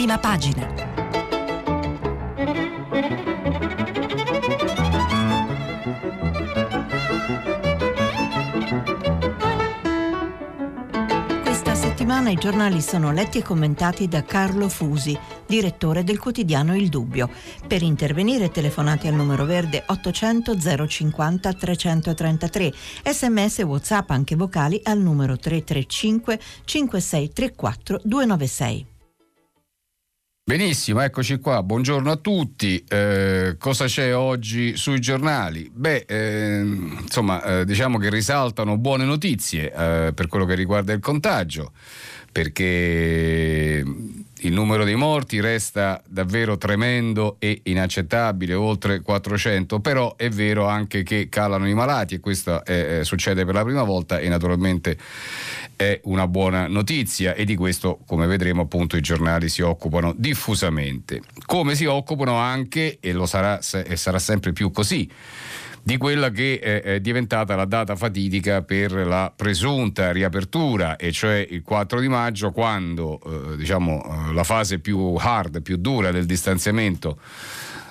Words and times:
prima 0.00 0.16
pagina. 0.18 0.88
settimana 11.74 12.30
i 12.30 12.36
giornali 12.36 12.80
sono 12.80 13.12
letti 13.12 13.38
e 13.38 13.42
commentati 13.42 14.08
da 14.08 14.22
Carlo 14.24 14.68
Fusi, 14.68 15.18
direttore 15.46 16.02
del 16.02 16.18
quotidiano 16.18 16.74
Il 16.74 16.88
Dubbio. 16.88 17.28
Per 17.66 17.82
intervenire 17.82 18.50
telefonate 18.50 19.08
al 19.08 19.14
numero 19.14 19.44
verde 19.44 19.84
800 19.86 20.86
050 20.88 21.52
333, 21.52 22.72
sms 23.04 23.58
e 23.58 23.62
whatsapp 23.64 24.10
anche 24.10 24.34
vocali 24.34 24.80
al 24.82 24.98
numero 24.98 25.36
335 25.36 26.40
5634 26.64 28.00
296. 28.02 28.89
Benissimo, 30.50 31.00
eccoci 31.00 31.38
qua, 31.38 31.62
buongiorno 31.62 32.10
a 32.10 32.16
tutti. 32.16 32.84
Eh, 32.88 33.54
cosa 33.56 33.84
c'è 33.84 34.16
oggi 34.16 34.76
sui 34.76 34.98
giornali? 34.98 35.70
Beh, 35.72 36.06
eh, 36.08 36.58
insomma, 36.58 37.60
eh, 37.60 37.64
diciamo 37.64 37.98
che 37.98 38.10
risaltano 38.10 38.76
buone 38.76 39.04
notizie 39.04 39.72
eh, 39.72 40.12
per 40.12 40.26
quello 40.26 40.46
che 40.46 40.56
riguarda 40.56 40.92
il 40.92 40.98
contagio, 40.98 41.70
perché 42.32 43.84
il 44.42 44.52
numero 44.52 44.82
dei 44.82 44.96
morti 44.96 45.38
resta 45.38 46.02
davvero 46.04 46.58
tremendo 46.58 47.36
e 47.38 47.60
inaccettabile, 47.62 48.52
oltre 48.54 49.02
400, 49.02 49.78
però 49.78 50.16
è 50.16 50.30
vero 50.30 50.66
anche 50.66 51.04
che 51.04 51.28
calano 51.28 51.68
i 51.68 51.74
malati 51.74 52.16
e 52.16 52.18
questo 52.18 52.64
eh, 52.64 53.02
succede 53.04 53.44
per 53.44 53.54
la 53.54 53.62
prima 53.62 53.84
volta 53.84 54.18
e 54.18 54.28
naturalmente 54.28 54.98
è 55.80 55.98
una 56.04 56.28
buona 56.28 56.66
notizia 56.66 57.32
e 57.32 57.46
di 57.46 57.56
questo, 57.56 58.00
come 58.06 58.26
vedremo, 58.26 58.60
appunto 58.60 58.98
i 58.98 59.00
giornali 59.00 59.48
si 59.48 59.62
occupano 59.62 60.12
diffusamente. 60.14 61.22
Come 61.46 61.74
si 61.74 61.86
occupano 61.86 62.36
anche, 62.36 62.98
e 63.00 63.12
lo 63.12 63.24
sarà 63.24 63.58
e 63.58 63.96
sarà 63.96 64.18
sempre 64.18 64.52
più 64.52 64.70
così, 64.72 65.10
di 65.82 65.96
quella 65.96 66.30
che 66.30 66.58
è 66.58 67.00
diventata 67.00 67.56
la 67.56 67.64
data 67.64 67.96
fatidica 67.96 68.60
per 68.60 68.92
la 68.92 69.32
presunta 69.34 70.12
riapertura, 70.12 70.96
e 70.96 71.12
cioè 71.12 71.46
il 71.48 71.62
4 71.62 71.98
di 71.98 72.08
maggio, 72.08 72.52
quando 72.52 73.18
eh, 73.24 73.56
diciamo, 73.56 74.28
eh, 74.28 74.34
la 74.34 74.44
fase 74.44 74.80
più 74.80 75.14
hard, 75.18 75.62
più 75.62 75.78
dura 75.78 76.10
del 76.10 76.26
distanziamento 76.26 77.18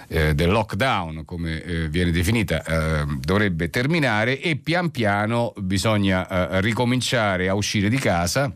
eh, 0.10 0.34
del 0.34 0.50
lockdown, 0.50 1.24
come 1.24 1.64
eh, 1.64 1.88
viene 1.88 2.12
definita, 2.12 2.64
eh, 2.64 3.06
dovrebbe 3.20 3.70
terminare 3.70 4.42
e 4.42 4.58
pian 4.58 4.90
piano 4.92 5.54
bisogna 5.58 6.28
eh, 6.28 6.62
ricominciare 6.62 7.48
a 7.48 7.54
uscire 7.54 7.90
di 7.90 7.98
casa 7.98 8.52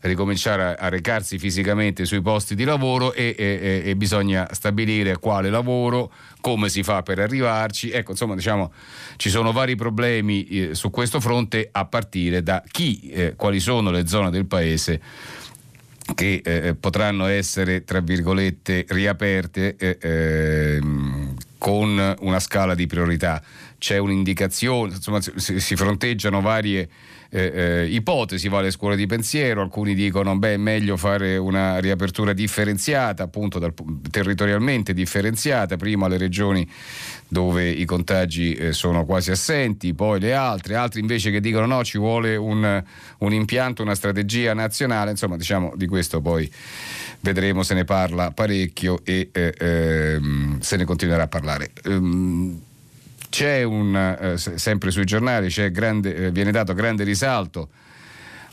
ricominciare 0.00 0.76
a, 0.76 0.88
recarsi 0.88 1.38
fisicamente 1.38 2.04
sui 2.04 2.22
posti 2.22 2.54
di 2.54 2.64
lavoro 2.64 3.12
e, 3.12 3.34
e, 3.36 3.82
e, 3.84 3.96
bisogna 3.96 4.46
stabilire 4.52 5.18
quale 5.18 5.50
lavoro, 5.50 6.12
come 6.40 6.68
si 6.68 6.82
fa 6.82 7.02
per 7.02 7.18
arrivarci. 7.18 7.90
Ecco, 7.90 8.12
insomma, 8.12 8.34
diciamo, 8.34 8.72
ci 9.16 9.28
sono 9.28 9.50
vari 9.50 9.74
problemi 9.74 10.46
eh, 10.46 10.74
su 10.74 10.90
questo 10.90 11.18
fronte 11.18 11.68
a 11.72 11.84
partire 11.86 12.42
da 12.42 12.62
chi, 12.70 13.10
eh, 13.10 13.34
quali 13.34 13.58
sono 13.58 13.90
le 13.90 14.06
zone 14.06 14.30
del 14.30 14.46
paese 14.46 15.00
che 16.14 16.40
eh, 16.44 16.74
potranno 16.74 17.26
essere, 17.26 17.84
tra 17.84 18.00
virgolette, 18.00 18.86
riaperte 18.88 19.76
eh, 19.76 19.98
ehm, 20.00 21.34
con 21.58 22.16
una 22.20 22.40
scala 22.40 22.74
di 22.74 22.86
priorità. 22.86 23.42
C'è 23.78 23.98
un'indicazione, 23.98 24.94
insomma, 24.94 25.20
si, 25.20 25.60
si 25.60 25.76
fronteggiano 25.76 26.40
varie 26.40 26.88
eh, 27.30 27.52
eh, 27.54 27.86
ipotesi, 27.86 28.48
va 28.48 28.58
alle 28.58 28.70
scuole 28.70 28.96
di 28.96 29.06
pensiero, 29.06 29.60
alcuni 29.60 29.94
dicono 29.94 30.36
beh 30.38 30.54
è 30.54 30.56
meglio 30.56 30.96
fare 30.96 31.36
una 31.36 31.78
riapertura 31.78 32.32
differenziata, 32.32 33.22
appunto 33.22 33.58
dal, 33.58 33.74
territorialmente 34.10 34.94
differenziata, 34.94 35.76
prima 35.76 36.08
le 36.08 36.16
regioni 36.16 36.68
dove 37.28 37.68
i 37.68 37.84
contagi 37.84 38.54
eh, 38.54 38.72
sono 38.72 39.04
quasi 39.04 39.30
assenti, 39.30 39.92
poi 39.92 40.18
le 40.20 40.32
altre, 40.32 40.76
altri 40.76 41.00
invece 41.00 41.30
che 41.30 41.40
dicono 41.40 41.66
no 41.66 41.84
ci 41.84 41.98
vuole 41.98 42.36
un, 42.36 42.82
un 43.18 43.32
impianto, 43.32 43.82
una 43.82 43.94
strategia 43.94 44.54
nazionale, 44.54 45.10
insomma 45.10 45.36
diciamo 45.36 45.72
di 45.76 45.86
questo 45.86 46.22
poi 46.22 46.50
vedremo, 47.20 47.62
se 47.62 47.74
ne 47.74 47.84
parla 47.84 48.30
parecchio 48.30 49.00
e 49.04 49.28
eh, 49.32 49.54
ehm, 49.58 50.60
se 50.60 50.76
ne 50.76 50.84
continuerà 50.84 51.24
a 51.24 51.28
parlare. 51.28 51.72
Um, 51.84 52.62
c'è 53.28 53.62
un, 53.62 53.94
eh, 53.96 54.36
sempre 54.36 54.90
sui 54.90 55.04
giornali 55.04 55.48
grande, 55.70 56.14
eh, 56.14 56.30
viene 56.30 56.50
dato 56.50 56.74
grande 56.74 57.04
risalto 57.04 57.68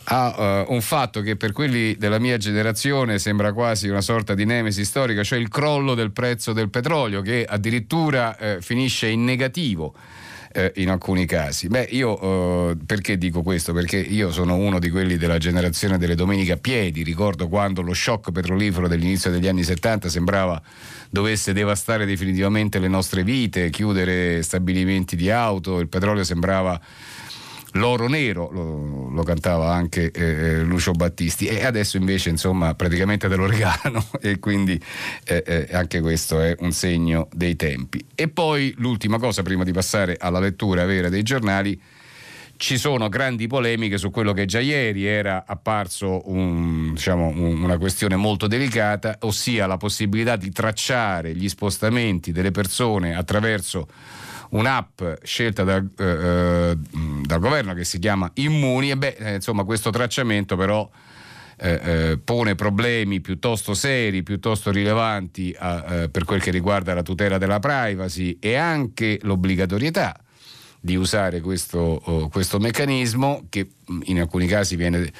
a 0.08 0.66
uh, 0.68 0.74
un 0.74 0.82
fatto 0.82 1.22
che 1.22 1.36
per 1.36 1.52
quelli 1.52 1.96
della 1.96 2.20
mia 2.20 2.38
generazione 2.38 3.18
sembra 3.18 3.54
quasi 3.54 3.88
una 3.88 4.02
sorta 4.02 4.36
di 4.36 4.46
nemesi 4.46 4.86
storica, 4.86 5.24
cioè 5.24 5.40
il 5.40 5.50
crollo 5.50 5.96
del 5.96 6.12
prezzo 6.12 6.54
del 6.54 6.70
petrolio 6.70 7.22
che 7.22 7.46
addirittura 7.48 8.38
eh, 8.38 8.62
finisce 8.62 9.08
in 9.08 9.24
negativo 9.24 9.96
eh, 10.56 10.72
in 10.78 10.90
alcuni 10.90 11.26
casi. 11.26 11.68
Beh, 11.68 11.88
io 11.92 12.70
eh, 12.72 12.78
perché 12.86 13.18
dico 13.18 13.42
questo? 13.42 13.74
Perché 13.74 13.98
io 13.98 14.32
sono 14.32 14.56
uno 14.56 14.80
di 14.80 14.90
quelli 14.90 15.18
della 15.18 15.38
generazione 15.38 15.98
delle 15.98 16.16
domeniche 16.16 16.54
a 16.54 16.58
piedi, 16.58 17.04
ricordo 17.04 17.50
quando 17.50 17.82
lo 17.82 17.94
shock 17.94 18.32
petrolifero 18.32 18.88
dell'inizio 18.88 19.30
degli 19.30 19.48
anni 19.48 19.64
70 19.64 20.08
sembrava 20.08 20.62
dovesse 21.10 21.52
devastare 21.52 22.06
definitivamente 22.06 22.80
le 22.80 22.88
nostre 22.88 23.24
vite, 23.24 23.70
chiudere 23.70 24.42
stabilimenti 24.44 25.18
di 25.18 25.30
auto, 25.30 25.80
il 25.80 25.90
petrolio 25.90 26.24
sembrava 26.24 26.80
L'oro 27.76 28.08
nero, 28.08 28.50
lo, 28.52 29.10
lo 29.10 29.24
cantava 29.24 29.74
anche 29.74 30.10
eh, 30.12 30.24
eh, 30.24 30.64
Lucio 30.64 30.94
Battisti 30.94 31.48
e 31.48 31.66
adesso 31.66 31.98
invece 31.98 32.30
insomma 32.30 32.74
praticamente 32.74 33.28
te 33.28 33.36
lo 33.36 33.48
regalano 33.48 34.06
e 34.22 34.40
quindi 34.40 34.82
eh, 35.26 35.44
eh, 35.46 35.68
anche 35.76 36.00
questo 36.00 36.40
è 36.40 36.56
un 36.60 36.72
segno 36.72 37.28
dei 37.34 37.58
tempi. 37.58 38.06
E 38.16 38.30
poi 38.30 38.74
l'ultima 38.78 39.20
cosa 39.20 39.42
prima 39.42 39.66
di 39.66 39.74
passare 39.74 40.16
alla 40.18 40.40
lettura 40.40 40.86
vera 40.86 41.10
dei 41.10 41.24
giornali, 41.24 41.80
ci 42.58 42.78
sono 42.78 43.10
grandi 43.10 43.48
polemiche 43.48 43.98
su 43.98 44.10
quello 44.10 44.32
che 44.32 44.46
già 44.46 44.62
ieri 44.62 45.06
era 45.06 45.44
apparso 45.46 46.22
un, 46.30 46.94
diciamo, 46.94 47.28
un, 47.28 47.62
una 47.62 47.78
questione 47.78 48.16
molto 48.16 48.48
delicata, 48.48 49.18
ossia 49.22 49.68
la 49.68 49.76
possibilità 49.76 50.38
di 50.38 50.50
tracciare 50.52 51.36
gli 51.36 51.50
spostamenti 51.50 52.32
delle 52.32 52.52
persone 52.52 53.14
attraverso 53.14 53.88
un'app 54.56 55.02
scelta 55.24 55.64
da, 55.64 55.78
eh, 55.78 56.04
eh, 56.04 56.78
dal 57.26 57.40
governo 57.40 57.74
che 57.74 57.84
si 57.84 58.00
chiama 58.00 58.30
Immuni 58.36 58.92
e 58.92 58.98
beh, 58.98 59.16
eh, 59.20 59.36
insomma 59.36 59.64
questo 59.64 59.90
tracciamento 59.90 60.56
però 60.56 60.90
eh, 61.58 61.80
eh, 61.84 62.20
pone 62.24 62.56
problemi 62.56 63.22
piuttosto 63.22 63.74
seri, 63.74 64.24
piuttosto 64.24 64.72
rilevanti 64.72 65.56
a, 65.58 66.10
per 66.12 66.26
quel 66.26 66.42
che 66.42 66.52
riguarda 66.52 66.94
la 66.94 67.04
tutela 67.04 67.38
della 67.38 67.60
privacy 67.60 68.38
e 68.40 68.56
anche 68.56 69.20
l'obbligatorietà 69.22 70.20
di 70.86 70.96
usare 70.96 71.42
questo, 71.42 71.80
oh, 71.80 72.30
questo 72.30 72.60
meccanismo 72.60 73.48
che 73.50 73.68
mm, 73.92 74.02
in 74.06 74.20
alcuni 74.20 74.46
casi 74.46 74.76
viene 74.76 75.12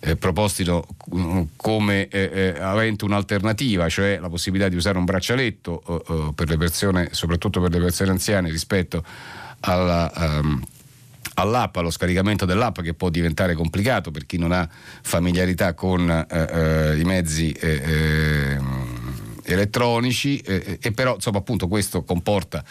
eh, 0.00 0.16
proposto 0.16 0.86
mm, 1.16 1.42
come 1.56 2.08
eh, 2.08 2.30
eh, 2.30 2.60
avente 2.60 3.06
un'alternativa, 3.06 3.88
cioè 3.88 4.18
la 4.20 4.28
possibilità 4.28 4.68
di 4.68 4.76
usare 4.76 4.98
un 4.98 5.06
braccialetto 5.06 5.82
oh, 5.82 6.02
oh, 6.06 6.32
per 6.32 6.50
le 6.50 6.58
persone, 6.58 7.08
soprattutto 7.12 7.58
per 7.62 7.70
le 7.70 7.80
persone 7.80 8.10
anziane 8.10 8.50
rispetto 8.50 9.02
alla, 9.60 10.12
um, 10.14 10.62
all'app, 11.36 11.74
allo 11.76 11.90
scaricamento 11.90 12.44
dell'app 12.44 12.82
che 12.82 12.92
può 12.92 13.08
diventare 13.08 13.54
complicato 13.54 14.10
per 14.10 14.26
chi 14.26 14.36
non 14.36 14.52
ha 14.52 14.68
familiarità 15.00 15.72
con 15.72 16.10
eh, 16.10 16.26
eh, 16.28 17.00
i 17.00 17.04
mezzi 17.04 17.50
eh, 17.50 18.58
elettronici 19.42 20.38
e 20.38 20.92
però 20.92 21.14
insomma 21.14 21.38
appunto 21.38 21.68
questo 21.68 22.02
comporta 22.02 22.64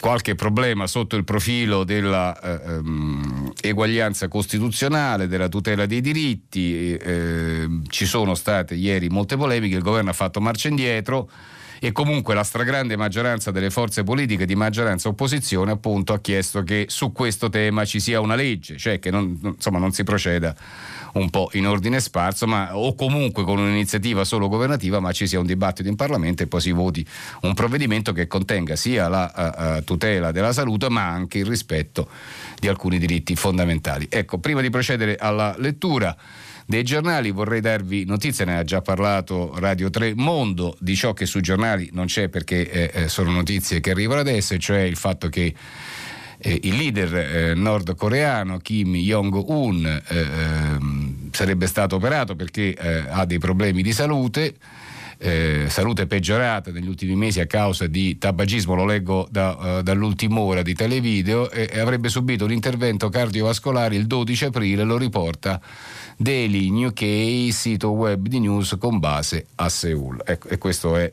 qualche 0.00 0.34
problema 0.34 0.86
sotto 0.86 1.16
il 1.16 1.24
profilo 1.24 1.84
dell'eguaglianza 1.84 4.20
eh, 4.20 4.24
ehm, 4.24 4.30
costituzionale, 4.30 5.26
della 5.26 5.48
tutela 5.48 5.86
dei 5.86 6.00
diritti, 6.00 6.94
eh, 6.94 7.68
ci 7.88 8.06
sono 8.06 8.34
state 8.34 8.74
ieri 8.74 9.08
molte 9.08 9.36
polemiche, 9.36 9.76
il 9.76 9.82
governo 9.82 10.10
ha 10.10 10.14
fatto 10.14 10.40
marcia 10.40 10.68
indietro 10.68 11.28
e 11.80 11.92
comunque 11.92 12.34
la 12.34 12.42
stragrande 12.42 12.96
maggioranza 12.96 13.50
delle 13.50 13.70
forze 13.70 14.02
politiche 14.02 14.46
di 14.46 14.56
maggioranza 14.56 15.08
opposizione 15.08 15.70
appunto 15.70 16.12
ha 16.12 16.18
chiesto 16.18 16.62
che 16.62 16.86
su 16.88 17.12
questo 17.12 17.48
tema 17.48 17.84
ci 17.84 18.00
sia 18.00 18.20
una 18.20 18.34
legge, 18.34 18.76
cioè 18.76 18.98
che 18.98 19.10
non, 19.10 19.38
insomma, 19.42 19.78
non 19.78 19.92
si 19.92 20.04
proceda 20.04 20.54
un 21.14 21.30
po' 21.30 21.50
in 21.52 21.66
ordine 21.66 22.00
sparso, 22.00 22.46
ma, 22.46 22.76
o 22.76 22.94
comunque 22.94 23.44
con 23.44 23.58
un'iniziativa 23.58 24.24
solo 24.24 24.48
governativa, 24.48 25.00
ma 25.00 25.12
ci 25.12 25.26
sia 25.26 25.38
un 25.38 25.46
dibattito 25.46 25.88
in 25.88 25.96
Parlamento 25.96 26.42
e 26.42 26.46
poi 26.46 26.60
si 26.60 26.72
voti 26.72 27.06
un 27.42 27.54
provvedimento 27.54 28.12
che 28.12 28.26
contenga 28.26 28.76
sia 28.76 29.08
la 29.08 29.76
uh, 29.78 29.84
tutela 29.84 30.32
della 30.32 30.52
salute, 30.52 30.88
ma 30.88 31.06
anche 31.08 31.38
il 31.38 31.46
rispetto 31.46 32.08
di 32.58 32.68
alcuni 32.68 32.98
diritti 32.98 33.34
fondamentali. 33.36 34.06
Ecco, 34.08 34.38
prima 34.38 34.60
di 34.60 34.70
procedere 34.70 35.16
alla 35.16 35.54
lettura 35.58 36.16
dei 36.68 36.82
giornali 36.82 37.30
vorrei 37.30 37.62
darvi 37.62 38.04
notizie, 38.04 38.44
ne 38.44 38.58
ha 38.58 38.62
già 38.62 38.82
parlato 38.82 39.54
Radio 39.56 39.88
3 39.88 40.12
Mondo, 40.14 40.76
di 40.80 40.94
ciò 40.94 41.14
che 41.14 41.24
sui 41.24 41.40
giornali 41.40 41.88
non 41.94 42.04
c'è 42.04 42.28
perché 42.28 42.70
eh, 42.70 42.90
eh 42.92 43.08
sono 43.08 43.30
notizie 43.30 43.80
che 43.80 43.90
arrivano 43.90 44.20
adesso, 44.20 44.54
cioè 44.58 44.80
il 44.80 44.96
fatto 44.96 45.30
che 45.30 45.54
eh, 46.40 46.60
il 46.62 46.76
leader 46.76 47.14
eh, 47.16 47.54
nordcoreano 47.54 48.58
Kim 48.58 48.94
Jong-un 48.94 49.84
eh, 49.86 50.18
ehm, 50.18 51.30
sarebbe 51.32 51.66
stato 51.66 51.96
operato 51.96 52.36
perché 52.36 52.74
eh, 52.74 53.04
ha 53.08 53.24
dei 53.24 53.38
problemi 53.38 53.82
di 53.82 53.92
salute. 53.92 54.54
eh, 55.20 55.66
salute 55.68 56.06
peggiorata 56.06 56.70
negli 56.70 56.86
ultimi 56.86 57.16
mesi 57.16 57.40
a 57.40 57.46
causa 57.46 57.88
di 57.88 58.18
tabagismo, 58.18 58.76
lo 58.76 58.86
leggo 58.86 59.26
da, 59.28 59.78
uh, 59.78 59.82
dall'ultima 59.82 60.38
ora 60.38 60.62
di 60.62 60.74
televideo, 60.74 61.50
e, 61.50 61.68
e 61.72 61.80
avrebbe 61.80 62.08
subito 62.08 62.44
un 62.44 62.52
intervento 62.52 63.08
cardiovascolare 63.08 63.96
il 63.96 64.06
12 64.06 64.44
aprile, 64.44 64.84
lo 64.84 64.96
riporta 64.96 65.60
Daily 66.16 66.70
New 66.70 66.92
K, 66.92 67.48
sito 67.50 67.90
web 67.90 68.28
di 68.28 68.38
news 68.38 68.76
con 68.78 69.00
base 69.00 69.46
a 69.56 69.68
Seoul. 69.68 70.22
Ecco, 70.24 70.48
e 70.48 70.58
questo 70.58 70.96
è 70.96 71.10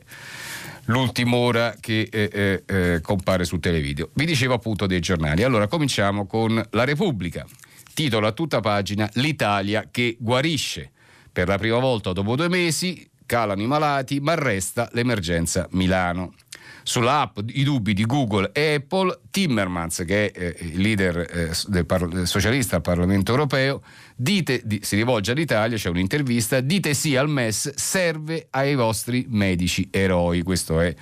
l'ultima 0.86 1.36
ora 1.36 1.74
che 1.78 2.08
eh, 2.10 2.30
eh, 2.32 2.62
eh, 2.66 3.00
compare 3.00 3.44
su 3.44 3.58
televideo. 3.58 4.10
Vi 4.12 4.24
dicevo 4.24 4.54
appunto 4.54 4.86
dei 4.86 5.00
giornali. 5.00 5.42
Allora 5.42 5.66
cominciamo 5.68 6.26
con 6.26 6.62
La 6.70 6.84
Repubblica. 6.84 7.46
Titolo 7.94 8.26
a 8.26 8.32
tutta 8.32 8.60
pagina 8.60 9.08
L'Italia 9.14 9.88
che 9.90 10.16
guarisce. 10.18 10.90
Per 11.32 11.48
la 11.48 11.58
prima 11.58 11.78
volta 11.78 12.12
dopo 12.12 12.36
due 12.36 12.48
mesi 12.48 13.08
calano 13.26 13.62
i 13.62 13.66
malati, 13.66 14.20
ma 14.20 14.34
resta 14.34 14.88
l'emergenza 14.92 15.66
Milano. 15.72 16.34
Sulla 16.82 17.20
app 17.20 17.38
i 17.48 17.64
dubbi 17.64 17.94
di 17.94 18.06
Google 18.06 18.50
e 18.52 18.74
Apple, 18.74 19.18
Timmermans, 19.30 20.04
che 20.06 20.30
è 20.30 20.38
eh, 20.40 20.56
il 20.60 20.80
leader 20.80 21.18
eh, 21.18 21.50
del 21.66 21.84
par- 21.84 22.22
socialista 22.26 22.76
al 22.76 22.82
Parlamento 22.82 23.32
europeo, 23.32 23.82
dite, 24.16 24.62
di, 24.64 24.80
si 24.82 24.96
rivolge 24.96 25.32
all'Italia, 25.32 25.76
c'è 25.76 25.90
un'intervista, 25.90 26.60
dite 26.60 26.94
sì 26.94 27.14
al 27.14 27.28
MES, 27.28 27.74
serve 27.74 28.46
ai 28.50 28.74
vostri 28.74 29.26
medici 29.28 29.88
eroi. 29.90 30.42
Questo 30.42 30.80
è 30.80 30.94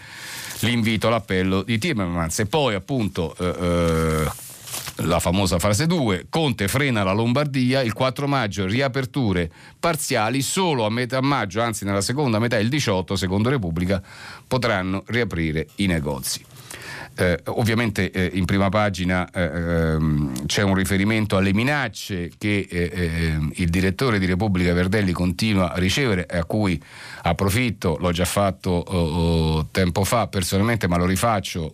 l'invito, 0.61 1.09
l'appello 1.09 1.63
di 1.63 1.79
Timmermans. 1.79 2.41
E 2.41 2.47
poi 2.47 2.75
appunto... 2.75 3.35
Eh, 3.39 3.65
eh 3.65 4.53
la 4.99 5.19
famosa 5.19 5.59
fase 5.59 5.87
2, 5.87 6.27
Conte 6.29 6.69
frena 6.69 7.03
la 7.03 7.13
Lombardia, 7.13 7.81
il 7.81 7.93
4 7.93 8.29
maggio 8.29 8.67
riaperture 8.67 9.51
parziali, 9.79 10.41
solo 10.41 10.85
a 10.85 10.91
metà 10.91 11.21
maggio, 11.21 11.61
anzi 11.63 11.85
nella 11.85 12.01
seconda 12.01 12.39
metà, 12.39 12.59
il 12.59 12.69
18, 12.69 13.17
secondo 13.17 13.49
Repubblica, 13.49 14.03
potranno 14.47 15.03
riaprire 15.07 15.67
i 15.77 15.87
negozi. 15.87 16.45
Eh, 17.17 17.39
ovviamente 17.45 18.11
eh, 18.11 18.31
in 18.33 18.45
prima 18.45 18.69
pagina 18.71 19.31
eh, 19.31 19.43
ehm, 19.43 20.47
c'è 20.47 20.63
un 20.63 20.75
riferimento 20.75 21.37
alle 21.37 21.53
minacce 21.53 22.33
che 22.37 22.67
eh, 22.69 22.91
eh, 22.93 23.39
il 23.53 23.69
direttore 23.69 24.19
di 24.19 24.27
Repubblica 24.27 24.73
Verdelli 24.73 25.13
continua 25.13 25.73
a 25.73 25.79
ricevere 25.79 26.27
a 26.29 26.45
cui 26.45 26.81
approfitto, 27.23 27.99
l'ho 28.01 28.11
già 28.11 28.25
fatto 28.25 28.71
oh, 28.71 28.99
oh, 28.99 29.69
tempo 29.71 30.03
fa 30.03 30.27
personalmente, 30.27 30.89
ma 30.89 30.97
lo 30.97 31.07
rifaccio 31.07 31.73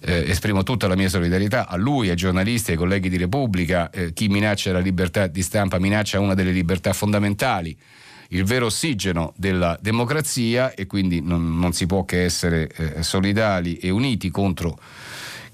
eh, 0.00 0.30
esprimo 0.30 0.62
tutta 0.62 0.88
la 0.88 0.96
mia 0.96 1.08
solidarietà 1.08 1.68
a 1.68 1.76
lui, 1.76 2.08
ai 2.08 2.16
giornalisti, 2.16 2.70
ai 2.70 2.76
colleghi 2.76 3.08
di 3.08 3.18
Repubblica, 3.18 3.90
eh, 3.90 4.12
chi 4.12 4.28
minaccia 4.28 4.72
la 4.72 4.78
libertà 4.78 5.26
di 5.26 5.42
stampa 5.42 5.78
minaccia 5.78 6.20
una 6.20 6.34
delle 6.34 6.52
libertà 6.52 6.92
fondamentali 6.92 7.76
il 8.32 8.44
vero 8.44 8.66
ossigeno 8.66 9.32
della 9.36 9.78
democrazia 9.80 10.74
e 10.74 10.86
quindi 10.86 11.20
non, 11.20 11.58
non 11.58 11.72
si 11.72 11.86
può 11.86 12.04
che 12.04 12.24
essere 12.24 12.68
eh, 12.76 13.02
solidali 13.02 13.76
e 13.78 13.90
uniti 13.90 14.30
contro 14.30 14.78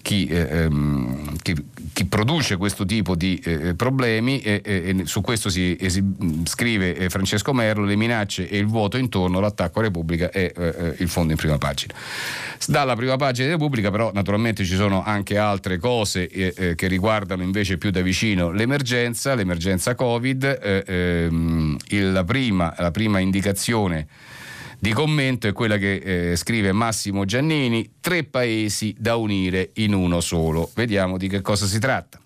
chi, 0.07 0.29
eh, 0.29 0.47
ehm, 0.49 1.37
chi, 1.43 1.53
chi, 1.93 2.05
produce 2.05 2.57
questo 2.57 2.87
tipo 2.87 3.17
di 3.17 3.43
eh, 3.43 3.75
problemi 3.75 4.39
e, 4.39 4.63
e, 4.65 5.03
su 5.03 5.21
questo 5.21 5.51
si 5.51 5.77
esib- 5.81 6.47
scrive 6.47 6.95
eh, 6.97 7.11
Francesco 7.11 7.53
Merlo, 7.53 7.85
le 7.85 7.97
minacce 7.97 8.49
e 8.49 8.57
il 8.57 8.67
vuoto 8.67 8.99
intorno, 8.99 9.41
l'attacco 9.41 9.81
a 9.81 9.83
Repubblica 9.83 10.31
e 10.31 10.53
eh, 10.57 10.75
eh, 10.79 10.95
il 10.99 11.09
fondo 11.09 11.33
in 11.33 11.39
prima 11.39 11.59
pagina. 11.59 11.93
Dalla 12.69 12.95
prima 12.95 13.17
pagina 13.17 13.47
di 13.47 13.53
Repubblica 13.55 13.91
però 13.91 14.13
naturalmente 14.15 14.65
ci 14.65 14.77
sono 14.77 15.03
anche 15.03 15.39
altre 15.39 15.79
cose 15.79 16.29
eh, 16.29 16.77
che 16.77 16.87
riguardano 16.87 17.43
invece 17.43 17.77
più 17.77 17.91
da 17.91 18.01
vicino 18.01 18.53
l'emergenza, 18.53 19.35
l'emergenza 19.35 19.97
Covid, 19.97 20.85
ehm, 20.87 21.77
il, 21.89 22.13
la, 22.13 22.23
prima, 22.23 22.73
la 22.79 22.93
prima 22.93 23.19
indicazione 23.19 24.07
di 24.79 24.93
commento 24.93 25.49
è 25.49 25.53
quella 25.53 25.79
che 25.79 26.31
eh, 26.31 26.37
scrive 26.37 26.73
Massimo 26.73 27.25
Giannini, 27.25 27.95
tre 28.01 28.25
paesi 28.25 28.95
da 28.99 29.17
unire 29.17 29.71
in 29.75 29.95
uno 29.95 30.21
solo. 30.21 30.71
Vediamo 30.75 31.17
di 31.17 31.29
che 31.29 31.41
cosa 31.41 31.67
si 31.67 31.79
tratta. 31.79 32.21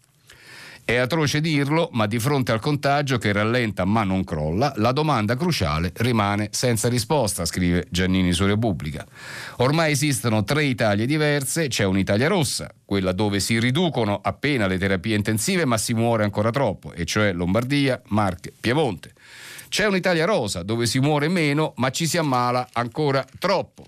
È 0.83 0.97
atroce 0.97 1.41
dirlo, 1.41 1.89
ma 1.93 2.07
di 2.07 2.19
fronte 2.19 2.51
al 2.51 2.59
contagio 2.59 3.17
che 3.17 3.31
rallenta 3.31 3.85
ma 3.85 4.03
non 4.03 4.25
crolla, 4.25 4.73
la 4.79 4.91
domanda 4.91 5.37
cruciale 5.37 5.93
rimane 5.99 6.49
senza 6.51 6.89
risposta, 6.89 7.45
scrive 7.45 7.87
Giannini 7.91 8.33
su 8.33 8.45
Repubblica. 8.45 9.07
Ormai 9.59 9.93
esistono 9.93 10.43
tre 10.43 10.65
Italie 10.65 11.07
diverse, 11.07 11.69
c'è 11.69 11.85
un'Italia 11.85 12.27
rossa, 12.27 12.75
quella 12.85 13.13
dove 13.13 13.39
si 13.39 13.61
riducono 13.61 14.19
appena 14.21 14.67
le 14.67 14.79
terapie 14.79 15.15
intensive 15.15 15.65
ma 15.65 15.79
si 15.79 15.95
muore 15.95 16.25
ancora 16.25 16.51
troppo, 16.51 16.93
e 16.93 17.05
cioè 17.05 17.33
Lombardia, 17.33 18.03
Marche, 18.09 18.53
Piemonte. 18.59 19.13
C'è 19.71 19.87
un'Italia 19.87 20.25
rosa 20.25 20.65
dove 20.65 20.85
si 20.85 20.99
muore 20.99 21.29
meno 21.29 21.75
ma 21.77 21.91
ci 21.91 22.09
si 22.09 22.19
ammala 22.19 22.71
ancora 22.73 23.25
troppo 23.39 23.87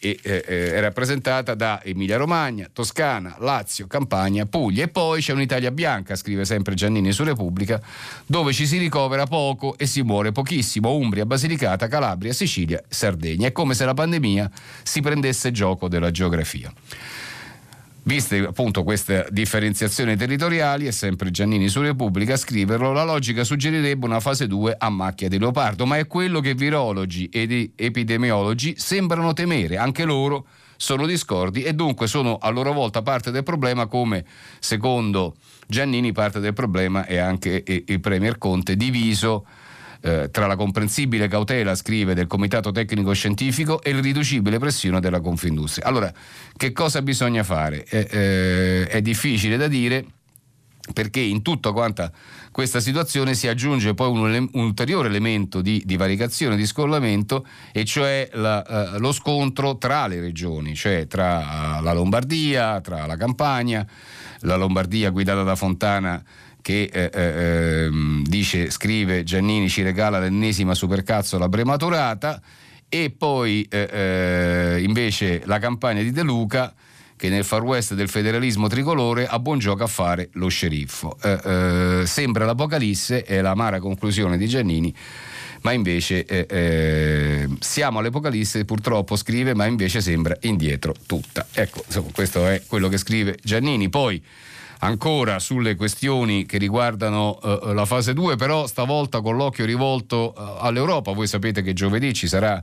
e 0.00 0.18
eh, 0.20 0.44
eh, 0.44 0.74
è 0.74 0.80
rappresentata 0.80 1.54
da 1.54 1.80
Emilia 1.84 2.16
Romagna, 2.16 2.68
Toscana, 2.72 3.36
Lazio, 3.38 3.86
Campania, 3.86 4.46
Puglia 4.46 4.82
e 4.82 4.88
poi 4.88 5.22
c'è 5.22 5.32
un'Italia 5.32 5.70
bianca, 5.70 6.16
scrive 6.16 6.44
sempre 6.44 6.74
Giannini 6.74 7.12
su 7.12 7.22
Repubblica, 7.22 7.80
dove 8.26 8.52
ci 8.52 8.66
si 8.66 8.78
ricovera 8.78 9.26
poco 9.26 9.78
e 9.78 9.86
si 9.86 10.02
muore 10.02 10.32
pochissimo, 10.32 10.92
Umbria, 10.92 11.24
Basilicata, 11.24 11.86
Calabria, 11.86 12.32
Sicilia, 12.32 12.82
Sardegna. 12.88 13.46
È 13.46 13.52
come 13.52 13.74
se 13.74 13.84
la 13.84 13.94
pandemia 13.94 14.50
si 14.82 15.00
prendesse 15.00 15.52
gioco 15.52 15.86
della 15.86 16.10
geografia. 16.10 16.72
Viste 18.04 18.38
appunto 18.38 18.82
queste 18.82 19.28
differenziazioni 19.30 20.16
territoriali, 20.16 20.86
è 20.86 20.90
sempre 20.90 21.30
Giannini 21.30 21.68
su 21.68 21.80
Repubblica 21.80 22.34
a 22.34 22.36
scriverlo, 22.36 22.92
la 22.92 23.04
logica 23.04 23.44
suggerirebbe 23.44 24.04
una 24.04 24.18
fase 24.18 24.48
2 24.48 24.74
a 24.76 24.88
macchia 24.88 25.28
di 25.28 25.38
leopardo, 25.38 25.86
ma 25.86 25.98
è 25.98 26.08
quello 26.08 26.40
che 26.40 26.54
virologi 26.54 27.28
ed 27.28 27.72
epidemiologi 27.76 28.74
sembrano 28.76 29.32
temere, 29.34 29.76
anche 29.76 30.04
loro 30.04 30.46
sono 30.76 31.06
discordi 31.06 31.62
e 31.62 31.74
dunque 31.74 32.08
sono 32.08 32.38
a 32.38 32.50
loro 32.50 32.72
volta 32.72 33.02
parte 33.02 33.30
del 33.30 33.44
problema 33.44 33.86
come 33.86 34.24
secondo 34.58 35.36
Giannini 35.68 36.10
parte 36.10 36.40
del 36.40 36.54
problema 36.54 37.06
è 37.06 37.18
anche 37.18 37.62
il 37.86 38.00
Premier 38.00 38.36
Conte 38.36 38.74
diviso 38.74 39.46
eh, 40.02 40.30
tra 40.30 40.46
la 40.46 40.56
comprensibile 40.56 41.28
cautela, 41.28 41.74
scrive, 41.74 42.14
del 42.14 42.26
Comitato 42.26 42.72
Tecnico 42.72 43.12
Scientifico 43.12 43.82
e 43.82 43.92
l'irriducibile 43.92 44.58
pressione 44.58 45.00
della 45.00 45.20
Confindustria. 45.20 45.86
Allora, 45.86 46.12
che 46.56 46.72
cosa 46.72 47.02
bisogna 47.02 47.44
fare? 47.44 47.84
Eh, 47.84 48.08
eh, 48.10 48.86
è 48.88 49.00
difficile 49.00 49.56
da 49.56 49.68
dire 49.68 50.04
perché 50.92 51.20
in 51.20 51.42
tutta 51.42 51.70
quanta 51.70 52.10
questa 52.50 52.80
situazione 52.80 53.34
si 53.34 53.46
aggiunge 53.46 53.94
poi 53.94 54.08
un, 54.08 54.48
un 54.52 54.64
ulteriore 54.64 55.08
elemento 55.08 55.60
di 55.60 55.80
divaricazione, 55.86 56.56
di 56.56 56.66
scollamento, 56.66 57.46
e 57.72 57.84
cioè 57.84 58.28
la, 58.32 58.92
uh, 58.94 58.98
lo 58.98 59.12
scontro 59.12 59.78
tra 59.78 60.06
le 60.06 60.20
regioni, 60.20 60.74
cioè 60.74 61.06
tra 61.06 61.78
uh, 61.78 61.82
la 61.82 61.92
Lombardia, 61.92 62.80
tra 62.80 63.06
la 63.06 63.16
Campania, 63.16 63.86
la 64.40 64.56
Lombardia 64.56 65.10
guidata 65.10 65.44
da 65.44 65.54
Fontana 65.54 66.22
che 66.62 66.88
eh, 66.90 67.10
eh, 67.12 67.20
ehm, 67.20 68.22
dice, 68.24 68.70
scrive 68.70 69.24
Giannini 69.24 69.68
ci 69.68 69.82
regala 69.82 70.18
l'ennesima 70.18 70.74
supercazzola 70.74 71.48
prematurata 71.48 72.40
e 72.88 73.10
poi 73.10 73.66
eh, 73.68 73.88
eh, 73.90 74.82
invece 74.82 75.42
la 75.44 75.58
campagna 75.58 76.02
di 76.02 76.12
De 76.12 76.22
Luca 76.22 76.72
che 77.16 77.28
nel 77.28 77.44
far 77.44 77.62
west 77.62 77.94
del 77.94 78.08
federalismo 78.08 78.66
tricolore 78.68 79.26
ha 79.26 79.38
buon 79.38 79.58
gioco 79.58 79.84
a 79.84 79.86
fare 79.86 80.30
lo 80.32 80.48
sceriffo. 80.48 81.16
Eh, 81.22 81.40
eh, 82.00 82.06
sembra 82.06 82.44
l'apocalisse, 82.44 83.22
è 83.22 83.40
l'amara 83.40 83.78
conclusione 83.78 84.36
di 84.36 84.48
Giannini, 84.48 84.92
ma 85.62 85.70
invece 85.70 86.24
eh, 86.24 87.48
siamo 87.60 88.00
all'Apocalisse, 88.00 88.64
purtroppo 88.64 89.14
scrive, 89.14 89.54
ma 89.54 89.66
invece 89.66 90.00
sembra 90.00 90.36
indietro 90.40 90.94
tutta. 91.06 91.46
Ecco, 91.52 91.84
insomma, 91.86 92.08
questo 92.12 92.46
è 92.46 92.62
quello 92.66 92.88
che 92.88 92.98
scrive 92.98 93.38
Giannini. 93.40 93.88
Poi 93.88 94.20
ancora 94.82 95.38
sulle 95.38 95.74
questioni 95.74 96.44
che 96.44 96.58
riguardano 96.58 97.38
uh, 97.40 97.72
la 97.72 97.84
fase 97.84 98.12
2, 98.14 98.36
però 98.36 98.66
stavolta 98.66 99.20
con 99.20 99.36
l'occhio 99.36 99.64
rivolto 99.64 100.34
uh, 100.36 100.40
all'Europa. 100.58 101.12
Voi 101.12 101.26
sapete 101.26 101.62
che 101.62 101.72
giovedì 101.72 102.12
ci 102.12 102.28
sarà 102.28 102.62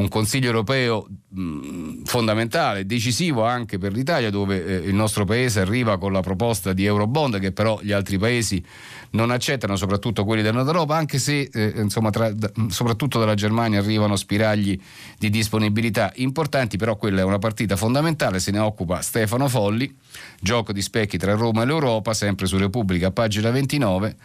un 0.00 0.08
Consiglio 0.08 0.46
europeo 0.46 1.06
mh, 1.28 2.02
fondamentale, 2.04 2.86
decisivo 2.86 3.44
anche 3.44 3.78
per 3.78 3.92
l'Italia, 3.92 4.30
dove 4.30 4.64
eh, 4.64 4.88
il 4.88 4.94
nostro 4.94 5.24
paese 5.24 5.60
arriva 5.60 5.98
con 5.98 6.12
la 6.12 6.20
proposta 6.20 6.72
di 6.72 6.84
Eurobond, 6.84 7.38
che 7.38 7.52
però 7.52 7.78
gli 7.82 7.92
altri 7.92 8.18
paesi 8.18 8.64
non 9.10 9.30
accettano, 9.30 9.76
soprattutto 9.76 10.24
quelli 10.24 10.42
della 10.42 10.56
Nord 10.56 10.68
Europa, 10.68 10.96
anche 10.96 11.18
se 11.18 11.48
eh, 11.52 11.72
insomma, 11.76 12.10
tra, 12.10 12.32
da, 12.32 12.50
soprattutto 12.68 13.18
dalla 13.18 13.34
Germania 13.34 13.80
arrivano 13.80 14.16
spiragli 14.16 14.78
di 15.18 15.30
disponibilità 15.30 16.12
importanti, 16.16 16.76
però 16.76 16.96
quella 16.96 17.20
è 17.20 17.24
una 17.24 17.38
partita 17.38 17.76
fondamentale, 17.76 18.38
se 18.40 18.50
ne 18.50 18.58
occupa 18.58 19.02
Stefano 19.02 19.48
Folli, 19.48 19.94
gioco 20.40 20.72
di 20.72 20.82
specchi 20.82 21.18
tra 21.18 21.34
Roma 21.34 21.62
e 21.62 21.66
l'Europa, 21.66 22.14
sempre 22.14 22.46
su 22.46 22.56
Repubblica, 22.56 23.10
pagina 23.10 23.50
29. 23.50 24.16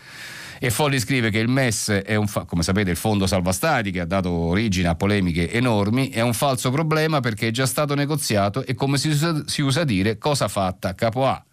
E 0.63 0.69
Folli 0.69 0.97
scrive 0.97 1.29
che 1.29 1.39
il 1.39 1.49
MES 1.49 1.89
è 1.89 2.15
un, 2.15 2.25
fa- 2.25 2.45
come 2.45 2.63
sapete, 2.63 2.89
il 2.89 2.95
fondo 2.95 3.27
salva 3.27 3.51
stati 3.51 3.91
che 3.91 3.99
ha 3.99 4.05
dato 4.05 4.31
origine 4.31 4.87
a 4.87 4.95
polemiche 4.95 5.51
enormi, 5.51 6.07
è 6.07 6.21
un 6.21 6.31
falso 6.33 6.71
problema 6.71 7.19
perché 7.19 7.49
è 7.49 7.51
già 7.51 7.65
stato 7.65 7.95
negoziato 7.95 8.65
e 8.65 8.73
come 8.73 8.97
si 8.97 9.09
usa, 9.09 9.43
si 9.45 9.61
usa 9.61 9.83
dire 9.83 10.17
cosa 10.17 10.47
fatta 10.47 10.95
capo 10.95 11.27
A. 11.27 11.43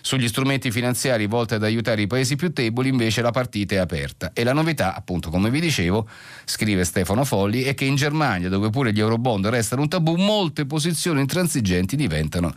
Sugli 0.00 0.26
strumenti 0.26 0.72
finanziari 0.72 1.26
volti 1.26 1.54
ad 1.54 1.62
aiutare 1.62 2.02
i 2.02 2.08
paesi 2.08 2.34
più 2.34 2.48
deboli 2.48 2.88
invece 2.88 3.22
la 3.22 3.30
partita 3.30 3.76
è 3.76 3.78
aperta 3.78 4.32
e 4.34 4.42
la 4.42 4.52
novità, 4.52 4.96
appunto 4.96 5.30
come 5.30 5.50
vi 5.50 5.60
dicevo, 5.60 6.08
scrive 6.44 6.82
Stefano 6.82 7.24
Folli, 7.24 7.62
è 7.62 7.74
che 7.74 7.84
in 7.84 7.94
Germania, 7.94 8.48
dove 8.48 8.70
pure 8.70 8.92
gli 8.92 8.98
eurobond 8.98 9.46
restano 9.46 9.82
un 9.82 9.88
tabù, 9.88 10.16
molte 10.16 10.66
posizioni 10.66 11.20
intransigenti 11.20 11.94
diventano 11.94 12.52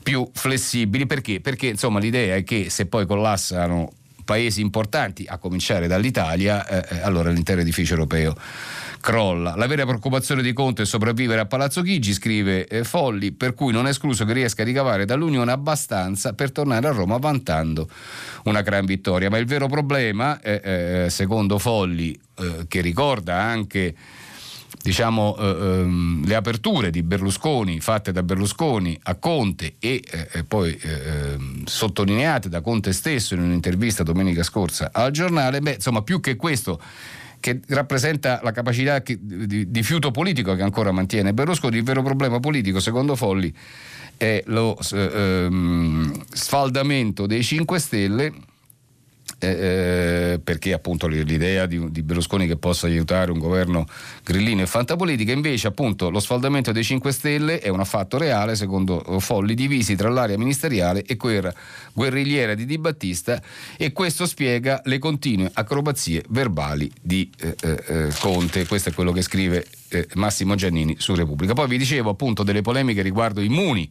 più 0.00 0.30
flessibili. 0.32 1.06
Perché? 1.06 1.40
Perché 1.40 1.66
insomma 1.66 1.98
l'idea 1.98 2.36
è 2.36 2.44
che 2.44 2.70
se 2.70 2.86
poi 2.86 3.04
collassano 3.04 3.90
paesi 4.24 4.60
importanti, 4.60 5.24
a 5.28 5.38
cominciare 5.38 5.86
dall'Italia, 5.86 6.66
eh, 6.66 6.96
eh 6.96 7.00
allora 7.02 7.30
l'intero 7.30 7.60
edificio 7.60 7.92
europeo 7.94 8.34
crolla. 9.04 9.54
La 9.54 9.66
vera 9.66 9.84
preoccupazione 9.84 10.40
di 10.40 10.54
Conte 10.54 10.82
è 10.82 10.86
sopravvivere 10.86 11.40
a 11.40 11.44
Palazzo 11.44 11.82
Chigi, 11.82 12.14
scrive 12.14 12.66
eh, 12.66 12.84
Folli, 12.84 13.32
per 13.32 13.52
cui 13.52 13.70
non 13.70 13.86
è 13.86 13.90
escluso 13.90 14.24
che 14.24 14.32
riesca 14.32 14.62
a 14.62 14.64
ricavare 14.64 15.04
dall'Unione 15.04 15.52
abbastanza 15.52 16.32
per 16.32 16.50
tornare 16.52 16.86
a 16.86 16.90
Roma 16.90 17.18
vantando 17.18 17.86
una 18.44 18.62
gran 18.62 18.86
vittoria. 18.86 19.28
Ma 19.28 19.36
il 19.36 19.44
vero 19.44 19.66
problema, 19.66 20.40
eh, 20.40 21.04
eh, 21.04 21.10
secondo 21.10 21.58
Folli, 21.58 22.18
eh, 22.38 22.64
che 22.66 22.80
ricorda 22.80 23.38
anche 23.38 23.94
diciamo, 24.84 25.34
eh, 25.38 25.46
ehm, 25.46 26.26
le 26.26 26.34
aperture 26.34 26.90
di 26.90 27.02
Berlusconi 27.02 27.80
fatte 27.80 28.12
da 28.12 28.22
Berlusconi 28.22 28.98
a 29.04 29.14
Conte 29.14 29.76
e 29.78 30.04
eh, 30.30 30.44
poi 30.44 30.76
eh, 30.76 31.38
sottolineate 31.64 32.50
da 32.50 32.60
Conte 32.60 32.92
stesso 32.92 33.32
in 33.32 33.40
un'intervista 33.40 34.02
domenica 34.02 34.42
scorsa 34.42 34.90
al 34.92 35.10
giornale, 35.10 35.60
beh, 35.60 35.76
insomma, 35.76 36.02
più 36.02 36.20
che 36.20 36.36
questo 36.36 36.78
che 37.40 37.60
rappresenta 37.68 38.40
la 38.42 38.52
capacità 38.52 38.98
di, 38.98 39.70
di, 39.70 39.82
fiuto 39.82 40.10
politico 40.10 40.54
che 40.54 40.62
ancora 40.62 40.92
mantiene 40.92 41.32
Berlusconi, 41.32 41.78
il 41.78 41.82
vero 41.82 42.02
problema 42.02 42.38
politico, 42.38 42.78
secondo 42.78 43.16
Folli, 43.16 43.52
è 44.18 44.42
lo 44.46 44.78
ehm, 44.92 46.24
sfaldamento 46.30 47.24
dei 47.24 47.42
5 47.42 47.78
Stelle 47.78 48.32
eh, 49.38 49.48
eh, 49.48 50.40
perché 50.42 50.72
appunto 50.72 51.06
l'idea 51.06 51.66
di, 51.66 51.90
di, 51.90 52.02
Berlusconi 52.02 52.46
che 52.46 52.56
possa 52.56 52.86
aiutare 52.86 53.30
un 53.30 53.38
governo 53.38 53.86
grillino 54.22 54.62
e 54.62 54.66
fantapolitica, 54.66 55.32
invece 55.32 55.66
appunto 55.66 56.10
lo 56.10 56.20
sfaldamento 56.20 56.72
dei 56.72 56.84
5 56.84 57.12
Stelle 57.12 57.58
è 57.58 57.68
un 57.68 57.80
affatto 57.80 58.18
reale 58.18 58.54
secondo 58.56 59.02
Folli 59.20 59.54
divisi 59.54 59.96
tra 59.96 60.08
l'area 60.08 60.38
ministeriale 60.38 61.04
e 61.04 61.16
quella 61.16 61.52
guerrigliera 61.92 62.54
di 62.54 62.64
Di 62.64 62.78
Battista 62.78 63.40
e 63.76 63.92
questo 63.92 64.26
spiega 64.26 64.80
le 64.84 64.98
continue 64.98 65.50
acrobazie 65.52 66.24
verbali 66.28 66.90
di 67.00 67.30
eh, 67.38 67.56
eh, 67.62 67.84
eh 67.86 68.12
Conte, 68.18 68.66
questo 68.66 68.90
è 68.90 68.92
quello 68.92 69.12
che 69.12 69.22
scrive 69.22 69.66
eh, 69.88 70.08
Massimo 70.14 70.54
Giannini 70.54 70.96
su 70.98 71.14
Repubblica. 71.14 71.52
Poi 71.52 71.68
vi 71.68 71.78
dicevo 71.78 72.10
appunto 72.10 72.42
delle 72.42 72.62
polemiche 72.62 73.02
riguardo 73.02 73.40
i 73.40 73.48
Muni 73.48 73.90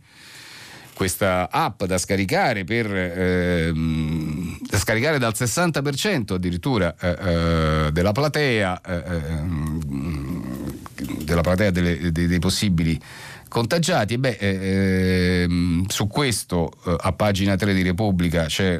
questa 0.93 1.49
app 1.51 1.83
da 1.83 1.97
scaricare, 1.97 2.63
per, 2.63 2.93
ehm, 2.93 4.57
da 4.61 4.77
scaricare 4.77 5.17
dal 5.17 5.33
60% 5.35 6.33
addirittura 6.33 6.95
eh, 6.99 7.17
eh, 7.19 7.91
della 7.91 8.11
platea, 8.11 8.81
eh, 8.81 9.03
ehm, 9.05 10.79
della 11.23 11.41
platea 11.41 11.71
delle, 11.71 12.11
dei, 12.11 12.27
dei, 12.27 12.39
possibili 12.39 12.99
contagiati. 13.47 14.17
Beh, 14.17 14.37
ehm, 14.39 15.85
su 15.87 16.07
questo 16.07 16.71
eh, 16.85 16.95
a 16.97 17.11
pagina 17.13 17.55
3 17.55 17.73
di 17.73 17.81
Repubblica 17.81 18.45
c'è 18.45 18.79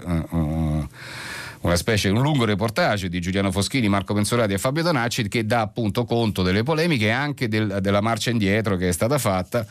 una 1.64 1.76
specie, 1.76 2.10
un 2.10 2.22
lungo 2.22 2.46
reportage 2.46 3.10
di 3.10 3.22
Giuliano 3.22 3.52
Foschini, 3.52 3.88
Marco 3.88 4.14
Pensolati 4.14 4.54
e 4.54 4.58
Fabio 4.58 4.84
Donacci 4.84 5.28
che 5.28 5.46
dà 5.46 5.62
appunto 5.62 6.04
conto 6.06 6.44
delle 6.44 6.64
polemiche 6.64 7.06
e 7.06 7.12
anche 7.12 7.48
del, 7.48 7.78
della 7.82 8.02
marcia 8.02 8.30
indietro 8.30 8.76
che 8.76 8.90
è 8.90 8.92
stata 8.92 9.18
fatta 9.18 9.66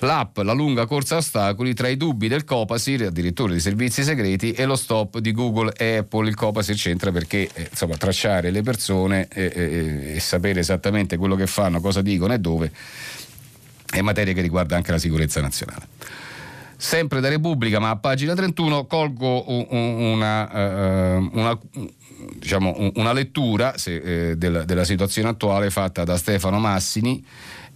l'app 0.00 0.38
La 0.38 0.52
lunga 0.52 0.86
corsa 0.86 1.14
a 1.14 1.18
ostacoli 1.18 1.74
tra 1.74 1.88
i 1.88 1.96
dubbi 1.96 2.28
del 2.28 2.44
Copasir, 2.44 3.04
addirittura 3.04 3.52
di 3.52 3.60
servizi 3.60 4.02
segreti, 4.02 4.52
e 4.52 4.64
lo 4.64 4.76
stop 4.76 5.18
di 5.18 5.32
Google 5.32 5.72
e 5.76 5.98
Apple. 5.98 6.28
Il 6.28 6.34
Copasir 6.34 6.76
c'entra 6.76 7.10
perché 7.10 7.48
eh, 7.52 7.68
insomma, 7.70 7.96
tracciare 7.96 8.50
le 8.50 8.62
persone 8.62 9.28
e, 9.32 9.52
e, 9.54 10.14
e 10.16 10.20
sapere 10.20 10.60
esattamente 10.60 11.16
quello 11.16 11.34
che 11.34 11.46
fanno, 11.46 11.80
cosa 11.80 12.02
dicono 12.02 12.34
e 12.34 12.38
dove 12.38 12.70
è 13.90 14.00
materia 14.00 14.32
che 14.32 14.40
riguarda 14.40 14.76
anche 14.76 14.90
la 14.90 14.98
sicurezza 14.98 15.40
nazionale. 15.40 15.86
Sempre 16.76 17.20
da 17.20 17.28
Repubblica, 17.28 17.78
ma 17.78 17.88
a 17.88 17.96
pagina 17.96 18.34
31, 18.34 18.84
colgo 18.84 19.44
una, 19.72 21.26
una, 21.32 21.58
diciamo, 22.38 22.92
una 22.96 23.12
lettura 23.14 23.74
eh, 23.86 24.34
della 24.36 24.84
situazione 24.84 25.30
attuale 25.30 25.70
fatta 25.70 26.04
da 26.04 26.18
Stefano 26.18 26.58
Massini 26.58 27.24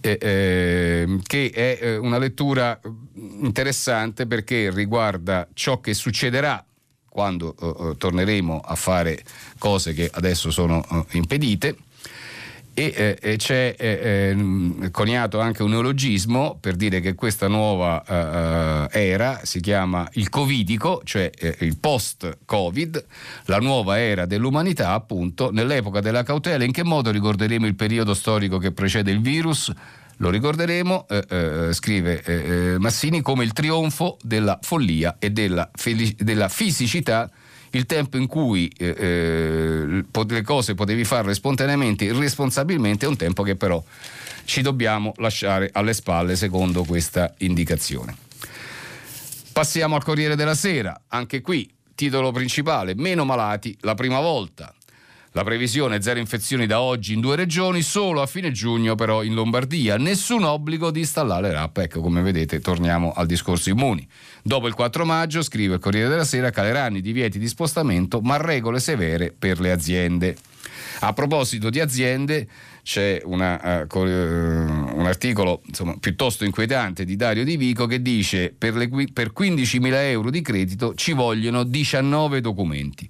eh, 0.01 1.19
che 1.23 1.51
è 1.53 1.79
eh, 1.81 1.97
una 1.97 2.17
lettura 2.17 2.79
interessante 3.13 4.27
perché 4.27 4.69
riguarda 4.71 5.47
ciò 5.53 5.79
che 5.79 5.93
succederà 5.93 6.63
quando 7.07 7.55
eh, 7.59 7.89
eh, 7.89 7.97
torneremo 7.97 8.59
a 8.59 8.75
fare 8.75 9.23
cose 9.57 9.93
che 9.93 10.09
adesso 10.11 10.49
sono 10.49 10.83
impedite 11.11 11.75
e 12.73 13.17
eh, 13.21 13.35
c'è 13.37 13.75
eh, 13.77 14.89
coniato 14.91 15.39
anche 15.39 15.61
un 15.61 15.71
neologismo 15.71 16.57
per 16.59 16.75
dire 16.75 17.01
che 17.01 17.15
questa 17.15 17.47
nuova 17.47 18.87
eh, 18.89 19.09
era 19.09 19.41
si 19.43 19.59
chiama 19.59 20.07
il 20.13 20.29
covidico, 20.29 21.01
cioè 21.03 21.29
il 21.59 21.77
post-covid, 21.77 23.05
la 23.45 23.57
nuova 23.57 23.99
era 23.99 24.25
dell'umanità 24.25 24.93
appunto 24.93 25.51
nell'epoca 25.51 25.99
della 25.99 26.23
cautela. 26.23 26.63
In 26.63 26.71
che 26.71 26.83
modo 26.83 27.11
ricorderemo 27.11 27.65
il 27.65 27.75
periodo 27.75 28.13
storico 28.13 28.57
che 28.57 28.71
precede 28.71 29.11
il 29.11 29.21
virus? 29.21 29.71
Lo 30.21 30.29
ricorderemo, 30.29 31.07
eh, 31.09 31.25
eh, 31.27 31.73
scrive 31.73 32.21
eh, 32.21 32.77
Massini, 32.77 33.21
come 33.21 33.43
il 33.43 33.53
trionfo 33.53 34.17
della 34.21 34.59
follia 34.61 35.15
e 35.17 35.31
della, 35.31 35.67
felic- 35.73 36.21
della 36.21 36.47
fisicità 36.47 37.29
il 37.71 37.85
tempo 37.85 38.17
in 38.17 38.27
cui 38.27 38.71
eh, 38.77 38.95
eh, 38.97 40.03
le 40.27 40.41
cose 40.41 40.75
potevi 40.75 41.03
farle 41.03 41.33
spontaneamente, 41.33 42.05
irresponsabilmente, 42.05 43.05
è 43.05 43.09
un 43.09 43.15
tempo 43.15 43.43
che 43.43 43.55
però 43.55 43.83
ci 44.45 44.61
dobbiamo 44.61 45.13
lasciare 45.17 45.69
alle 45.71 45.93
spalle 45.93 46.35
secondo 46.35 46.83
questa 46.83 47.33
indicazione. 47.39 48.15
Passiamo 49.53 49.95
al 49.95 50.03
Corriere 50.03 50.35
della 50.35 50.55
Sera, 50.55 51.01
anche 51.07 51.41
qui 51.41 51.69
titolo 51.95 52.31
principale, 52.31 52.95
meno 52.95 53.25
malati 53.25 53.77
la 53.81 53.93
prima 53.93 54.19
volta. 54.19 54.73
La 55.33 55.45
previsione 55.45 56.01
zero 56.01 56.19
infezioni 56.19 56.65
da 56.65 56.81
oggi 56.81 57.13
in 57.13 57.21
due 57.21 57.37
regioni, 57.37 57.81
solo 57.81 58.21
a 58.21 58.25
fine 58.25 58.51
giugno 58.51 58.95
però 58.95 59.23
in 59.23 59.33
Lombardia. 59.33 59.95
Nessun 59.95 60.43
obbligo 60.43 60.91
di 60.91 60.99
installare 60.99 61.53
l'app. 61.53 61.77
Ecco, 61.77 62.01
come 62.01 62.21
vedete, 62.21 62.59
torniamo 62.59 63.13
al 63.13 63.27
discorso 63.27 63.69
immuni. 63.69 64.05
Dopo 64.43 64.67
il 64.67 64.73
4 64.73 65.05
maggio, 65.05 65.41
scrive 65.41 65.75
il 65.75 65.79
Corriere 65.79 66.09
della 66.09 66.25
Sera, 66.25 66.49
caleranno 66.49 66.97
i 66.97 67.01
divieti 67.01 67.39
di 67.39 67.47
spostamento, 67.47 68.19
ma 68.19 68.35
regole 68.35 68.81
severe 68.81 69.31
per 69.31 69.61
le 69.61 69.71
aziende. 69.71 70.35
A 70.99 71.13
proposito 71.13 71.69
di 71.69 71.79
aziende, 71.79 72.45
c'è 72.83 73.21
una, 73.23 73.87
uh, 73.89 73.97
un 73.99 75.05
articolo 75.05 75.61
insomma, 75.65 75.95
piuttosto 75.97 76.43
inquietante 76.43 77.05
di 77.05 77.15
Dario 77.15 77.45
Di 77.45 77.55
Vico 77.55 77.85
che 77.85 78.01
dice 78.01 78.53
per, 78.57 78.75
le, 78.75 78.89
per 79.13 79.31
15.000 79.31 79.93
euro 79.93 80.29
di 80.29 80.41
credito 80.41 80.93
ci 80.95 81.13
vogliono 81.13 81.63
19 81.63 82.41
documenti 82.41 83.07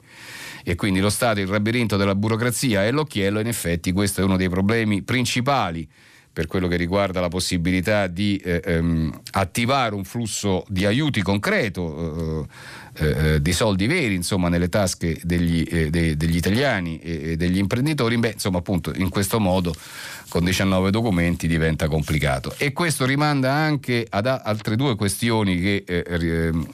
e 0.63 0.75
quindi 0.75 0.99
lo 0.99 1.09
Stato, 1.09 1.39
il 1.39 1.49
labirinto 1.49 1.97
della 1.97 2.15
burocrazia 2.15 2.85
e 2.85 2.91
l'occhiello, 2.91 3.39
in 3.39 3.47
effetti 3.47 3.91
questo 3.91 4.21
è 4.21 4.23
uno 4.23 4.37
dei 4.37 4.49
problemi 4.49 5.01
principali 5.01 5.87
per 6.33 6.47
quello 6.47 6.67
che 6.67 6.77
riguarda 6.77 7.19
la 7.19 7.27
possibilità 7.27 8.07
di 8.07 8.37
eh, 8.37 8.61
ehm, 8.63 9.21
attivare 9.31 9.95
un 9.95 10.05
flusso 10.05 10.63
di 10.69 10.85
aiuti 10.85 11.21
concreto, 11.21 12.43
eh, 12.43 12.47
eh, 12.93 13.41
di 13.41 13.53
soldi 13.53 13.87
veri 13.87 14.15
insomma, 14.15 14.49
nelle 14.49 14.69
tasche 14.69 15.19
degli, 15.23 15.65
eh, 15.69 15.89
de, 15.89 16.17
degli 16.17 16.35
italiani 16.35 16.99
e, 16.99 17.37
degli 17.37 17.57
imprenditori, 17.57 18.17
beh, 18.17 18.31
insomma 18.33 18.57
appunto 18.57 18.91
in 18.95 19.09
questo 19.09 19.39
modo 19.39 19.73
con 20.27 20.43
19 20.43 20.91
documenti 20.91 21.47
diventa 21.47 21.87
complicato. 21.87 22.53
E 22.57 22.73
questo 22.73 23.05
rimanda 23.05 23.51
anche 23.51 24.05
ad 24.09 24.27
altre 24.27 24.75
due 24.75 24.95
questioni 24.95 25.59
che 25.59 25.83
eh, 25.85 26.03
ehm, 26.07 26.67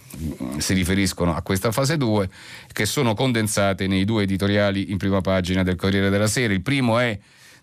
si 0.58 0.74
riferiscono 0.74 1.36
a 1.36 1.42
questa 1.42 1.72
fase 1.72 1.98
2, 1.98 2.30
che 2.72 2.86
sono 2.86 3.14
condensate 3.14 3.88
nei 3.88 4.06
due 4.06 4.24
editoriali 4.24 4.92
in 4.92 4.98
prima 4.98 5.22
pagina 5.22 5.64
del 5.64 5.76
Corriere 5.76 6.10
della 6.10 6.28
Sera. 6.28 6.54
Il 6.54 6.62
primo 6.62 7.00
è 7.00 7.18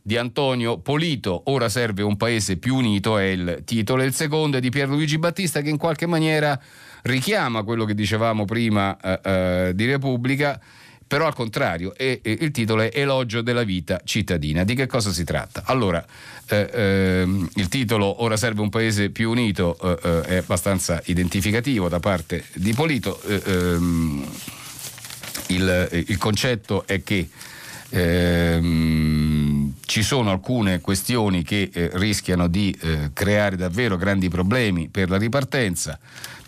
di 0.07 0.17
Antonio 0.19 0.79
Polito, 0.79 1.45
ora 1.47 1.69
serve 1.69 2.03
un 2.03 2.17
paese 2.17 2.59
più 2.59 2.77
unito, 2.77 3.17
è 3.17 3.25
il 3.25 3.63
titolo, 3.65 4.03
e 4.03 4.07
il 4.07 4.13
secondo 4.13 4.59
è 4.59 4.61
di 4.61 4.69
Pierluigi 4.69 5.19
Battista 5.19 5.63
che 5.63 5.71
in 5.71 5.79
qualche 5.79 6.07
maniera 6.07 6.61
richiama 7.05 7.63
quello 7.63 7.85
che 7.85 7.95
dicevamo 7.95 8.45
prima 8.45 8.97
eh, 9.01 9.21
eh, 9.23 9.73
di 9.75 9.87
Repubblica 9.87 10.61
però 11.07 11.27
al 11.27 11.35
contrario 11.35 11.95
è, 11.95 12.19
è, 12.23 12.29
il 12.29 12.51
titolo 12.51 12.83
è 12.83 12.91
Elogio 12.93 13.41
della 13.43 13.63
vita 13.63 14.01
cittadina. 14.05 14.65
Di 14.65 14.75
che 14.75 14.87
cosa 14.87 15.13
si 15.13 15.23
tratta? 15.23 15.63
Allora, 15.67 16.05
eh, 16.49 16.71
ehm, 16.73 17.49
il 17.55 17.69
titolo 17.69 18.23
Ora 18.23 18.37
serve 18.37 18.63
un 18.63 18.71
paese 18.71 19.11
più 19.11 19.31
unito 19.31 19.79
eh, 19.81 19.99
eh 20.03 20.23
è 20.23 20.37
abbastanza 20.37 21.01
identificativo 21.05 21.89
da 21.89 22.01
parte 22.01 22.45
di 22.55 22.73
Polito. 22.73 23.21
Eh, 23.23 23.43
ehm, 23.45 24.27
il, 25.49 26.05
il, 26.09 26.19
concetto 26.19 26.87
è 26.87 27.03
che 27.03 27.29
ehm, 27.91 29.44
ci 29.85 30.03
sono 30.03 30.31
alcune 30.31 30.81
questioni 30.81 31.43
che 31.43 31.71
eh, 31.73 31.91
rischiano 31.95 32.49
di 32.49 32.77
eh, 32.81 33.11
creare 33.13 33.57
davvero 33.57 33.97
grandi 33.97 34.29
problemi 34.29 34.89
per 34.89 35.11
la 35.11 35.17
ripartenza. 35.17 35.99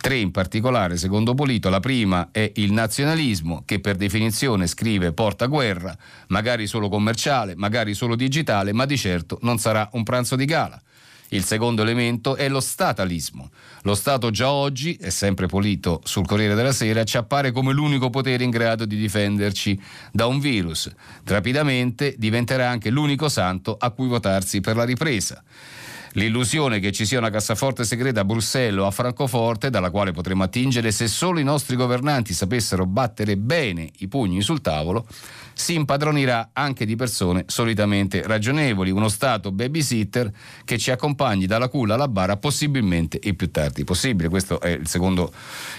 Tre 0.00 0.16
in 0.16 0.30
particolare, 0.30 0.96
secondo 0.96 1.34
Polito, 1.34 1.68
la 1.68 1.80
prima 1.80 2.28
è 2.30 2.50
il 2.56 2.72
nazionalismo 2.72 3.62
che 3.64 3.80
per 3.80 3.96
definizione 3.96 4.66
scrive 4.66 5.12
porta 5.12 5.46
guerra, 5.46 5.96
magari 6.28 6.66
solo 6.66 6.88
commerciale, 6.88 7.54
magari 7.56 7.92
solo 7.94 8.14
digitale, 8.14 8.72
ma 8.72 8.84
di 8.84 8.96
certo 8.96 9.38
non 9.42 9.58
sarà 9.58 9.88
un 9.92 10.02
pranzo 10.02 10.36
di 10.36 10.44
gala. 10.44 10.80
Il 11.30 11.44
secondo 11.44 11.82
elemento 11.82 12.36
è 12.36 12.48
lo 12.48 12.60
statalismo. 12.60 13.50
Lo 13.82 13.94
Stato 13.94 14.30
già 14.30 14.50
oggi, 14.50 14.96
è 15.00 15.10
sempre 15.10 15.46
Polito 15.46 16.00
sul 16.04 16.26
Corriere 16.26 16.54
della 16.54 16.72
Sera, 16.72 17.04
ci 17.04 17.16
appare 17.16 17.50
come 17.50 17.72
l'unico 17.72 18.10
potere 18.10 18.44
in 18.44 18.50
grado 18.50 18.84
di 18.84 18.96
difenderci 18.96 19.80
da 20.12 20.26
un 20.26 20.38
virus. 20.38 20.88
Rapidamente 21.24 22.14
diventerà 22.16 22.68
anche 22.68 22.90
l'unico 22.90 23.28
santo 23.28 23.76
a 23.78 23.90
cui 23.90 24.06
votarsi 24.06 24.60
per 24.60 24.76
la 24.76 24.84
ripresa. 24.84 25.42
L'illusione 26.16 26.80
che 26.80 26.92
ci 26.92 27.04
sia 27.04 27.18
una 27.18 27.28
cassaforte 27.28 27.84
segreta 27.84 28.20
a 28.20 28.24
Bruxelles 28.24 28.80
o 28.80 28.86
a 28.86 28.90
Francoforte, 28.90 29.68
dalla 29.68 29.90
quale 29.90 30.12
potremmo 30.12 30.44
attingere 30.44 30.90
se 30.90 31.08
solo 31.08 31.40
i 31.40 31.44
nostri 31.44 31.76
governanti 31.76 32.32
sapessero 32.32 32.86
battere 32.86 33.36
bene 33.36 33.90
i 33.98 34.08
pugni 34.08 34.40
sul 34.40 34.62
tavolo, 34.62 35.06
si 35.52 35.74
impadronirà 35.74 36.50
anche 36.54 36.86
di 36.86 36.96
persone 36.96 37.44
solitamente 37.46 38.22
ragionevoli, 38.26 38.90
uno 38.90 39.08
Stato 39.08 39.52
babysitter 39.52 40.32
che 40.64 40.78
ci 40.78 40.90
accompagni 40.90 41.44
dalla 41.44 41.68
culla 41.68 41.94
alla 41.94 42.08
bara 42.08 42.38
possibilmente 42.38 43.18
il 43.22 43.36
più 43.36 43.50
tardi 43.50 43.84
possibile. 43.84 44.30
Questo 44.30 44.58
è 44.58 44.70
il 44.70 44.88
secondo 44.88 45.30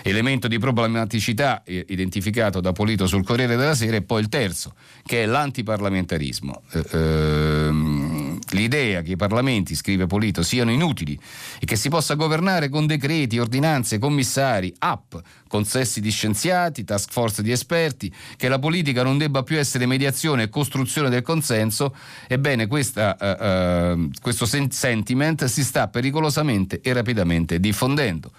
elemento 0.03 0.47
di 0.47 0.59
problematicità 0.59 1.63
identificato 1.65 2.59
da 2.61 2.73
Polito 2.73 3.07
sul 3.07 3.23
Corriere 3.23 3.55
della 3.55 3.75
Sera 3.75 3.95
e 3.95 4.03
poi 4.03 4.21
il 4.21 4.29
terzo, 4.29 4.73
che 5.03 5.23
è 5.23 5.25
l'antiparlamentarismo. 5.25 6.61
Eh, 6.73 6.85
ehm, 6.91 8.26
l'idea 8.49 9.01
che 9.01 9.11
i 9.11 9.15
parlamenti, 9.15 9.75
scrive 9.75 10.07
Polito, 10.07 10.43
siano 10.43 10.71
inutili 10.71 11.19
e 11.59 11.65
che 11.65 11.75
si 11.75 11.89
possa 11.89 12.15
governare 12.15 12.69
con 12.69 12.85
decreti, 12.85 13.39
ordinanze, 13.39 13.99
commissari, 13.99 14.73
app, 14.79 15.15
consessi 15.47 16.01
di 16.01 16.09
scienziati, 16.09 16.83
task 16.83 17.11
force 17.11 17.41
di 17.41 17.51
esperti, 17.51 18.13
che 18.35 18.47
la 18.47 18.59
politica 18.59 19.03
non 19.03 19.17
debba 19.17 19.43
più 19.43 19.57
essere 19.57 19.85
mediazione 19.85 20.43
e 20.43 20.49
costruzione 20.49 21.09
del 21.09 21.21
consenso, 21.21 21.95
ebbene 22.27 22.67
questa, 22.67 23.15
uh, 23.19 23.97
uh, 23.97 24.09
questo 24.21 24.45
sentiment 24.45 25.45
si 25.45 25.63
sta 25.63 25.87
pericolosamente 25.87 26.79
e 26.81 26.93
rapidamente 26.93 27.59
diffondendo. 27.59 28.31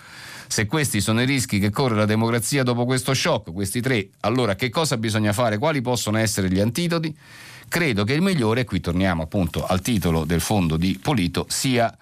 Se 0.51 0.65
questi 0.65 1.03
sono 1.03 1.21
i 1.21 1.27
rischi 1.27 1.59
che 1.59 1.69
corre 1.69 1.95
la 1.95 2.07
democrazia 2.07 2.63
dopo 2.63 2.87
questo 2.87 3.13
shock, 3.13 3.53
questi 3.53 3.83
tre, 3.83 4.09
allora 4.21 4.55
che 4.55 4.71
cosa 4.71 4.97
bisogna 4.97 5.35
fare? 5.35 5.59
Quali 5.59 5.83
possono 5.83 6.17
essere 6.17 6.51
gli 6.51 6.59
antidoti? 6.59 7.15
Credo 7.69 8.05
che 8.05 8.15
il 8.15 8.23
migliore, 8.23 8.65
qui 8.65 8.81
torniamo 8.81 9.23
appunto 9.23 9.67
al 9.67 9.83
titolo 9.83 10.25
del 10.25 10.41
fondo 10.41 10.77
di 10.77 10.99
Polito, 11.01 11.45
sia 11.49 11.95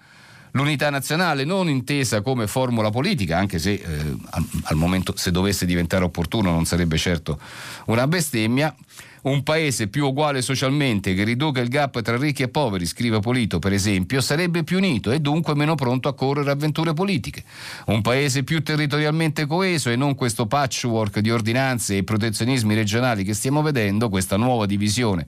l'unità 0.51 0.89
nazionale 0.89 1.43
non 1.43 1.69
intesa 1.69 2.21
come 2.21 2.47
formula 2.47 2.89
politica, 2.89 3.37
anche 3.37 3.59
se 3.59 3.73
eh, 3.73 4.15
al, 4.31 4.45
al, 4.63 4.75
momento 4.75 5.13
se 5.15 5.29
dovesse 5.29 5.65
diventare 5.65 6.03
opportuno 6.03 6.51
non 6.51 6.65
sarebbe 6.65 6.97
certo 6.97 7.39
una 7.85 8.07
bestemmia. 8.07 8.73
Un 9.19 9.43
paese 9.43 9.87
più 9.87 10.05
uguale 10.05 10.41
socialmente 10.41 11.13
che 11.13 11.25
riduca 11.25 11.59
il 11.59 11.67
gap 11.67 12.01
tra 12.01 12.15
ricchi 12.15 12.43
e 12.43 12.47
poveri, 12.47 12.85
scrive 12.85 13.19
Polito 13.19 13.59
per 13.59 13.73
esempio, 13.73 14.21
sarebbe 14.21 14.63
più 14.63 14.77
unito 14.77 15.11
e 15.11 15.19
dunque 15.19 15.53
meno 15.53 15.75
pronto 15.75 16.07
a 16.07 16.13
correre 16.13 16.49
avventure 16.49 16.93
politiche. 16.93 17.43
Un 17.87 18.01
paese 18.01 18.43
più 18.43 18.63
territorialmente 18.63 19.45
coeso 19.45 19.89
e 19.89 19.97
non 19.97 20.15
questo 20.15 20.45
patchwork 20.45 21.19
di 21.19 21.29
ordinanze 21.29 21.97
e 21.97 22.03
protezionismi 22.05 22.73
regionali 22.73 23.25
che 23.25 23.33
stiamo 23.33 23.61
vedendo, 23.61 24.07
questa 24.07 24.37
nuova 24.37 24.65
divisione 24.65 25.25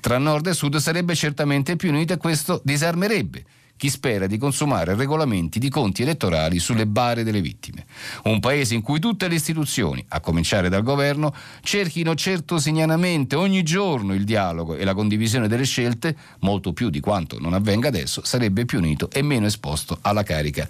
tra 0.00 0.18
nord 0.18 0.46
e 0.46 0.54
sud 0.54 0.76
sarebbe 0.76 1.14
certamente 1.14 1.76
più 1.76 1.90
unito 1.90 2.12
e 2.12 2.16
questo 2.16 2.60
disarmerebbe 2.64 3.44
chi 3.80 3.88
spera 3.88 4.26
di 4.26 4.36
consumare 4.36 4.94
regolamenti 4.94 5.58
di 5.58 5.70
conti 5.70 6.02
elettorali 6.02 6.58
sulle 6.58 6.86
bare 6.86 7.24
delle 7.24 7.40
vittime. 7.40 7.86
Un 8.24 8.38
paese 8.38 8.74
in 8.74 8.82
cui 8.82 9.00
tutte 9.00 9.26
le 9.26 9.36
istituzioni, 9.36 10.04
a 10.08 10.20
cominciare 10.20 10.68
dal 10.68 10.82
governo, 10.82 11.34
cerchino 11.62 12.14
certosignanamente 12.14 13.36
ogni 13.36 13.62
giorno 13.62 14.12
il 14.12 14.24
dialogo 14.24 14.74
e 14.74 14.84
la 14.84 14.92
condivisione 14.92 15.48
delle 15.48 15.64
scelte, 15.64 16.14
molto 16.40 16.74
più 16.74 16.90
di 16.90 17.00
quanto 17.00 17.38
non 17.40 17.54
avvenga 17.54 17.88
adesso, 17.88 18.22
sarebbe 18.22 18.66
più 18.66 18.76
unito 18.76 19.08
e 19.10 19.22
meno 19.22 19.46
esposto 19.46 19.96
alla 20.02 20.24
carica 20.24 20.68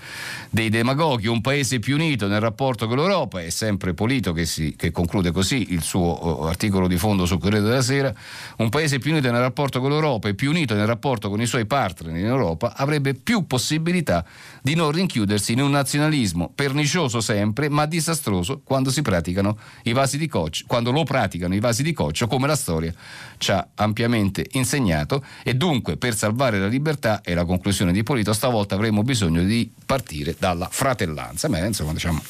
dei 0.49 0.69
demagoghi. 0.69 1.26
Un 1.26 1.41
paese 1.41 1.80
più 1.80 1.97
unito 1.97 2.28
nel 2.28 2.39
rapporto 2.39 2.87
con 2.87 2.97
l'Europa, 2.97 3.43
è 3.43 3.50
sempre 3.50 3.93
Polito 3.93 4.32
che, 4.32 4.47
si, 4.47 4.76
che 4.76 4.93
conclude 4.93 5.32
così 5.32 5.73
il 5.73 5.82
suo 5.82 6.47
articolo 6.47 6.87
di 6.87 6.97
fondo 6.97 7.26
sul 7.26 7.41
Corriere 7.41 7.65
della 7.65 7.82
Sera, 7.82 8.15
un 8.58 8.69
paese 8.69 9.00
più 9.00 9.11
unito 9.11 9.32
nel 9.32 9.41
rapporto 9.41 9.80
con 9.80 9.91
l'Europa 9.91 10.28
e 10.28 10.35
più 10.35 10.50
unito 10.50 10.75
nel 10.75 10.87
rapporto 10.87 11.28
con 11.28 11.41
i 11.41 11.47
suoi 11.47 11.67
partner 11.67 12.15
in 12.15 12.26
Europa 12.26 12.76
avrebbe 12.76 12.99
avrebbe 13.00 13.15
più 13.15 13.47
possibilità 13.47 14.25
di 14.63 14.75
non 14.75 14.93
rinchiudersi 14.93 15.52
in 15.52 15.63
un 15.63 15.71
nazionalismo 15.71 16.52
pernicioso 16.54 17.21
sempre, 17.21 17.69
ma 17.69 17.86
disastroso 17.86 18.60
quando 18.63 18.91
si 18.91 19.02
praticano 19.02 19.58
i 19.84 19.93
vasi 19.93 20.19
di 20.19 20.28
coccio, 20.28 20.65
quando 20.69 20.93
lo 20.93 21.02
praticano 21.04 21.54
i 21.54 21.60
vasi 21.60 21.82
di 21.82 21.93
coccio, 21.93 22.26
come 22.26 22.47
la 22.47 22.56
storia 22.56 22.95
ci 23.41 23.50
ha 23.53 23.67
ampiamente 23.75 24.47
insegnato. 24.53 25.25
E 25.43 25.55
dunque, 25.55 25.97
per 25.97 26.15
salvare 26.15 26.59
la 26.59 26.67
libertà 26.67 27.23
e 27.23 27.33
la 27.33 27.47
conclusione 27.47 27.91
di 27.91 28.03
Polito, 28.03 28.35
stavolta 28.35 28.75
avremo 28.75 29.03
bisogno 29.03 29.43
di 29.43 29.71
partire 29.87 30.37
dalla 30.39 30.69
fratellanza. 30.71 31.49
Beh, 31.49 31.67
insomma, 31.67 31.93
diciamo, 31.93 32.23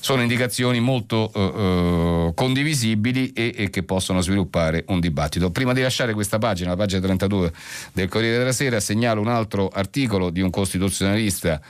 sono 0.00 0.22
indicazioni 0.22 0.80
molto 0.80 1.30
uh, 1.32 1.40
uh, 1.40 2.34
condivisibili 2.34 3.32
e, 3.32 3.54
e, 3.56 3.70
che 3.70 3.84
possono 3.84 4.20
sviluppare 4.20 4.84
un 4.88 4.98
dibattito. 4.98 5.50
Prima 5.50 5.72
di 5.72 5.82
lasciare 5.82 6.12
questa 6.12 6.38
pagina, 6.38 6.70
la 6.70 6.76
pagina 6.76 7.00
32 7.00 7.52
del 7.92 8.08
Corriere 8.08 8.38
della 8.38 8.52
Sera, 8.52 8.80
segnalo 8.80 9.20
un 9.20 9.28
altro 9.28 9.68
articolo 9.68 10.30
di 10.30 10.40
un 10.40 10.50
costituzionalista 10.50 11.60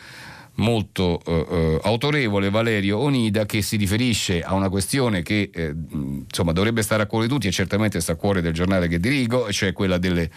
molto 0.57 1.21
eh, 1.27 1.81
autorevole 1.83 2.51
Valerio 2.51 2.99
Onida 2.99 3.45
che 3.47 3.63
si 3.63 3.77
riferisce 3.77 4.43
a 4.43 4.55
una 4.55 4.69
questione 4.69 5.23
che 5.23 5.51
eh, 5.53 5.75
insomma 5.91 6.53
dovrebbe 6.53 6.83
stare 6.83 7.03
a 7.03 7.07
cuore 7.07 7.27
di 7.27 7.33
tutti 7.33 7.49
e 7.49 7.51
certamente 7.51 8.01
sta 8.01 8.13
a 8.13 8.17
cuore 8.17 8.41
del 8.41 8.53
giornale 8.53 8.87
che 8.87 9.01
dirigo, 9.01 9.51
cioè 9.51 9.73
quella 9.73 9.99
delle, 9.99 10.31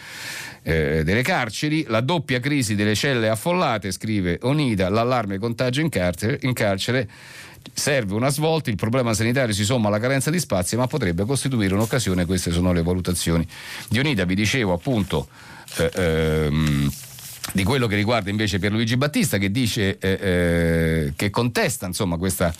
eh, 0.63 1.03
delle 1.03 1.21
carceri, 1.21 1.86
la 1.88 2.01
doppia 2.01 2.39
crisi 2.39 2.75
delle 2.75 2.95
celle 2.95 3.30
affollate, 3.30 3.91
scrive 3.91 4.39
Onida, 4.41 4.89
l'allarme 4.89 5.38
contagio 5.38 5.82
in 5.82 5.89
carcere, 5.89 6.39
in 6.41 6.53
carcere 6.53 7.08
serve 7.73 8.13
una 8.13 8.30
svolta, 8.30 8.69
il 8.69 8.75
problema 8.75 9.13
sanitario 9.13 9.53
si 9.53 9.63
somma 9.63 9.88
alla 9.89 9.99
carenza 9.99 10.32
di 10.32 10.39
spazio, 10.39 10.77
ma 10.77 10.88
potrebbe 10.88 11.25
costituire 11.25 11.73
un'occasione, 11.73 12.25
queste 12.25 12.51
sono 12.51 12.71
le 12.71 12.82
valutazioni 12.82 13.45
di 13.89 13.99
Unida. 13.99 14.25
Vi 14.25 14.36
dicevo 14.36 14.73
appunto 14.73 15.27
eh, 15.77 15.91
ehm, 15.93 16.91
di 17.54 17.64
quello 17.64 17.88
che 17.88 17.96
riguarda 17.96 18.30
invece 18.30 18.60
Pierluigi 18.60 18.98
Battista 18.98 19.38
che 19.38 19.52
dice 19.52 19.98
eh, 20.00 20.20
eh, 20.22 21.14
che 21.16 21.30
contesta 21.30 21.86
insomma 21.86 22.18
questa 22.18 22.54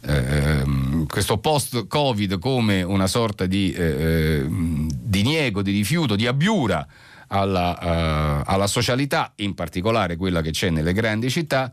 ehm, 0.00 1.06
questo 1.06 1.38
post-Covid 1.38 2.38
come 2.38 2.82
una 2.82 3.06
sorta 3.06 3.46
di 3.46 3.72
eh, 3.72 4.46
diniego, 4.48 5.62
di 5.62 5.72
rifiuto, 5.72 6.16
di 6.16 6.26
abbiura 6.26 6.86
alla, 7.28 7.78
uh, 7.80 8.42
alla, 8.46 8.66
socialità, 8.66 9.32
in 9.36 9.54
particolare 9.54 10.16
quella 10.16 10.40
che 10.40 10.50
c'è 10.50 10.70
nelle 10.70 10.92
grandi 10.92 11.30
città, 11.30 11.70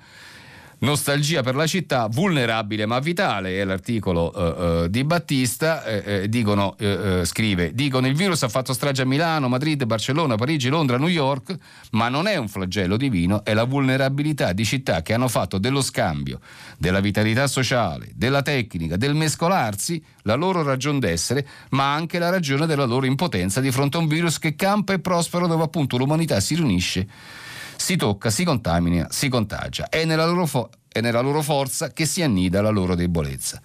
Nostalgia 0.79 1.41
per 1.41 1.55
la 1.55 1.65
città, 1.65 2.07
vulnerabile 2.07 2.85
ma 2.85 2.99
vitale, 2.99 3.59
è 3.59 3.63
l'articolo 3.63 4.31
uh, 4.35 4.63
uh, 4.83 4.87
di 4.87 5.03
Battista, 5.03 5.83
eh, 5.85 6.03
eh, 6.05 6.29
dicono, 6.29 6.75
scrive, 7.23 7.73
dicono 7.73 8.07
il 8.07 8.15
virus 8.15 8.43
ha 8.43 8.49
fatto 8.49 8.73
strage 8.73 9.03
a 9.03 9.05
Milano, 9.05 9.47
Madrid, 9.47 9.83
Barcellona, 9.85 10.35
Parigi, 10.35 10.69
Londra, 10.69 10.97
New 10.97 11.07
York, 11.07 11.55
ma 11.91 12.09
non 12.09 12.27
è 12.27 12.35
un 12.35 12.47
flagello 12.47 12.97
divino, 12.97 13.43
è 13.43 13.53
la 13.53 13.63
vulnerabilità 13.63 14.53
di 14.53 14.65
città 14.65 15.01
che 15.01 15.13
hanno 15.13 15.27
fatto 15.27 15.57
dello 15.57 15.81
scambio, 15.81 16.39
della 16.77 16.99
vitalità 16.99 17.47
sociale, 17.47 18.09
della 18.13 18.41
tecnica, 18.41 18.97
del 18.97 19.15
mescolarsi, 19.15 20.03
la 20.23 20.35
loro 20.35 20.61
ragione 20.63 20.99
d'essere, 20.99 21.47
ma 21.69 21.93
anche 21.93 22.19
la 22.19 22.29
ragione 22.29 22.65
della 22.65 22.85
loro 22.85 23.05
impotenza 23.05 23.61
di 23.61 23.71
fronte 23.71 23.97
a 23.97 24.01
un 24.01 24.07
virus 24.07 24.39
che 24.39 24.55
campa 24.55 24.93
e 24.93 24.99
prospera 24.99 25.47
dove 25.47 25.63
appunto 25.63 25.97
l'umanità 25.97 26.39
si 26.39 26.55
riunisce 26.55 27.07
si 27.85 27.97
tocca, 27.97 28.31
si 28.31 28.43
contamina, 28.43 29.05
si 29.11 29.29
contagia. 29.29 29.89
È 29.89 30.05
nella 30.05 30.25
loro, 30.25 30.47
fo- 30.47 30.71
è 30.91 31.01
nella 31.01 31.19
loro 31.19 31.43
forza 31.43 31.91
che 31.93 32.07
si 32.07 32.23
annida 32.23 32.59
la 32.59 32.71
loro 32.71 32.95
debolezza. 32.95 33.61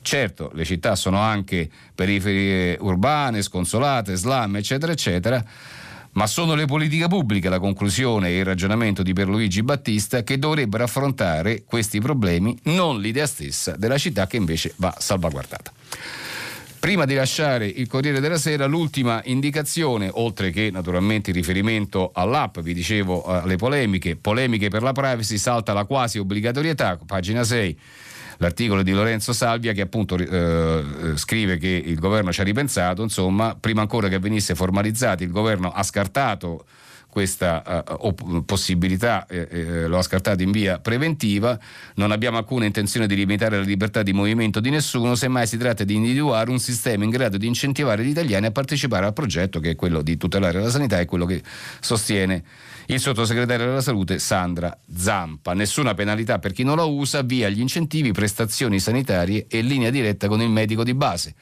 Certo, 0.00 0.52
le 0.54 0.64
città 0.64 0.94
sono 0.94 1.18
anche 1.18 1.68
periferie 1.92 2.76
urbane, 2.78 3.42
sconsolate, 3.42 4.14
slam, 4.14 4.54
eccetera, 4.54 4.92
eccetera, 4.92 5.44
ma 6.12 6.26
sono 6.28 6.54
le 6.54 6.66
politiche 6.66 7.08
pubbliche 7.08 7.48
la 7.48 7.58
conclusione 7.58 8.28
e 8.28 8.38
il 8.38 8.44
ragionamento 8.44 9.02
di 9.02 9.12
Pierluigi 9.12 9.64
Battista 9.64 10.22
che 10.22 10.38
dovrebbero 10.38 10.84
affrontare 10.84 11.64
questi 11.64 11.98
problemi, 11.98 12.56
non 12.66 13.00
l'idea 13.00 13.26
stessa 13.26 13.74
della 13.76 13.98
città 13.98 14.28
che 14.28 14.36
invece 14.36 14.72
va 14.76 14.94
salvaguardata. 14.96 15.72
Prima 16.84 17.06
di 17.06 17.14
lasciare 17.14 17.64
il 17.64 17.88
Corriere 17.88 18.20
della 18.20 18.36
Sera, 18.36 18.66
l'ultima 18.66 19.22
indicazione, 19.24 20.10
oltre 20.12 20.50
che 20.50 20.68
naturalmente 20.70 21.30
il 21.30 21.36
riferimento 21.36 22.10
all'app, 22.12 22.58
vi 22.58 22.74
dicevo 22.74 23.24
alle 23.24 23.56
polemiche, 23.56 24.16
polemiche 24.16 24.68
per 24.68 24.82
la 24.82 24.92
privacy, 24.92 25.38
salta 25.38 25.72
la 25.72 25.86
quasi 25.86 26.18
obbligatorietà, 26.18 26.98
pagina 27.06 27.42
6 27.42 27.78
l'articolo 28.36 28.82
di 28.82 28.92
Lorenzo 28.92 29.32
Salvia 29.32 29.72
che 29.72 29.80
appunto 29.80 30.16
eh, 30.16 31.12
scrive 31.14 31.56
che 31.56 31.68
il 31.68 31.98
governo 31.98 32.30
ci 32.32 32.42
ha 32.42 32.44
ripensato, 32.44 33.02
insomma, 33.02 33.56
prima 33.58 33.80
ancora 33.80 34.08
che 34.08 34.18
venisse 34.18 34.54
formalizzato 34.54 35.22
il 35.22 35.30
governo 35.30 35.70
ha 35.70 35.82
scartato 35.82 36.66
questa 37.14 37.84
uh, 38.00 38.44
possibilità, 38.44 39.24
eh, 39.28 39.46
eh, 39.48 39.86
lo 39.86 39.98
ha 39.98 40.02
scartato 40.02 40.42
in 40.42 40.50
via 40.50 40.80
preventiva, 40.80 41.56
non 41.94 42.10
abbiamo 42.10 42.38
alcuna 42.38 42.64
intenzione 42.64 43.06
di 43.06 43.14
limitare 43.14 43.56
la 43.56 43.62
libertà 43.62 44.02
di 44.02 44.12
movimento 44.12 44.58
di 44.58 44.68
nessuno, 44.68 45.14
semmai 45.14 45.46
si 45.46 45.56
tratta 45.56 45.84
di 45.84 45.94
individuare 45.94 46.50
un 46.50 46.58
sistema 46.58 47.04
in 47.04 47.10
grado 47.10 47.36
di 47.36 47.46
incentivare 47.46 48.02
gli 48.02 48.08
italiani 48.08 48.46
a 48.46 48.50
partecipare 48.50 49.06
al 49.06 49.12
progetto 49.12 49.60
che 49.60 49.70
è 49.70 49.76
quello 49.76 50.02
di 50.02 50.16
tutelare 50.16 50.60
la 50.60 50.70
sanità 50.70 50.98
e 50.98 51.04
quello 51.04 51.24
che 51.24 51.40
sostiene 51.78 52.42
il 52.86 52.98
sottosegretario 52.98 53.66
della 53.66 53.80
salute 53.80 54.18
Sandra 54.18 54.76
Zampa. 54.92 55.54
Nessuna 55.54 55.94
penalità 55.94 56.40
per 56.40 56.50
chi 56.50 56.64
non 56.64 56.78
la 56.78 56.84
usa, 56.84 57.22
via 57.22 57.48
gli 57.48 57.60
incentivi, 57.60 58.10
prestazioni 58.10 58.80
sanitarie 58.80 59.46
e 59.48 59.60
linea 59.60 59.90
diretta 59.90 60.26
con 60.26 60.42
il 60.42 60.50
medico 60.50 60.82
di 60.82 60.94
base 60.94 61.34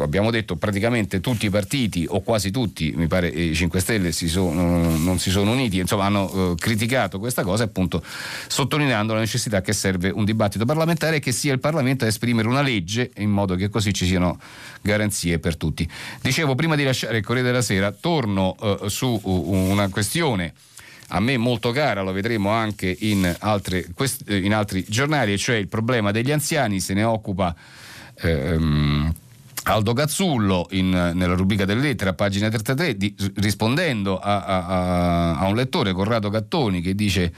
abbiamo 0.00 0.30
detto 0.30 0.56
praticamente 0.56 1.20
tutti 1.20 1.46
i 1.46 1.50
partiti 1.50 2.06
o 2.08 2.20
quasi 2.22 2.50
tutti, 2.50 2.92
mi 2.96 3.06
pare 3.06 3.28
i 3.28 3.54
5 3.54 3.80
Stelle 3.80 4.12
si 4.12 4.28
sono, 4.28 4.96
non 4.96 5.18
si 5.18 5.30
sono 5.30 5.52
uniti, 5.52 5.78
insomma 5.78 6.04
hanno 6.04 6.52
eh, 6.52 6.54
criticato 6.56 7.18
questa 7.18 7.42
cosa 7.42 7.64
appunto 7.64 8.02
sottolineando 8.48 9.14
la 9.14 9.20
necessità 9.20 9.60
che 9.60 9.72
serve 9.72 10.10
un 10.10 10.24
dibattito 10.24 10.64
parlamentare 10.64 11.16
e 11.16 11.20
che 11.20 11.32
sia 11.32 11.52
il 11.52 11.60
Parlamento 11.60 12.04
a 12.04 12.08
esprimere 12.08 12.48
una 12.48 12.62
legge 12.62 13.10
in 13.16 13.30
modo 13.30 13.54
che 13.54 13.68
così 13.68 13.92
ci 13.92 14.06
siano 14.06 14.38
garanzie 14.80 15.38
per 15.38 15.56
tutti. 15.56 15.88
Dicevo 16.20 16.54
prima 16.54 16.76
di 16.76 16.84
lasciare 16.84 17.18
il 17.18 17.24
Corriere 17.24 17.48
della 17.48 17.62
Sera 17.62 17.92
torno 17.92 18.56
eh, 18.60 18.88
su 18.88 19.20
una 19.24 19.88
questione 19.88 20.52
a 21.08 21.20
me 21.20 21.36
molto 21.36 21.70
cara, 21.70 22.02
lo 22.02 22.12
vedremo 22.12 22.50
anche 22.50 22.94
in, 23.00 23.32
altre, 23.40 23.86
in 24.26 24.54
altri 24.54 24.84
giornali, 24.88 25.36
cioè 25.38 25.56
il 25.56 25.68
problema 25.68 26.10
degli 26.10 26.32
anziani, 26.32 26.80
se 26.80 26.94
ne 26.94 27.04
occupa 27.04 27.54
ehm, 28.16 29.14
Aldo 29.64 29.92
Cazzullo 29.94 30.66
in, 30.70 30.90
nella 30.90 31.34
rubrica 31.34 31.64
delle 31.64 31.80
lettere 31.80 32.10
a 32.10 32.14
pagina 32.14 32.48
33 32.48 32.96
di, 32.96 33.14
rispondendo 33.36 34.18
a, 34.18 34.44
a, 34.44 35.38
a, 35.38 35.46
un 35.46 35.54
lettore 35.54 35.92
Corrado 35.92 36.28
Cattoni 36.28 36.80
che 36.80 36.94
dice 36.94 37.32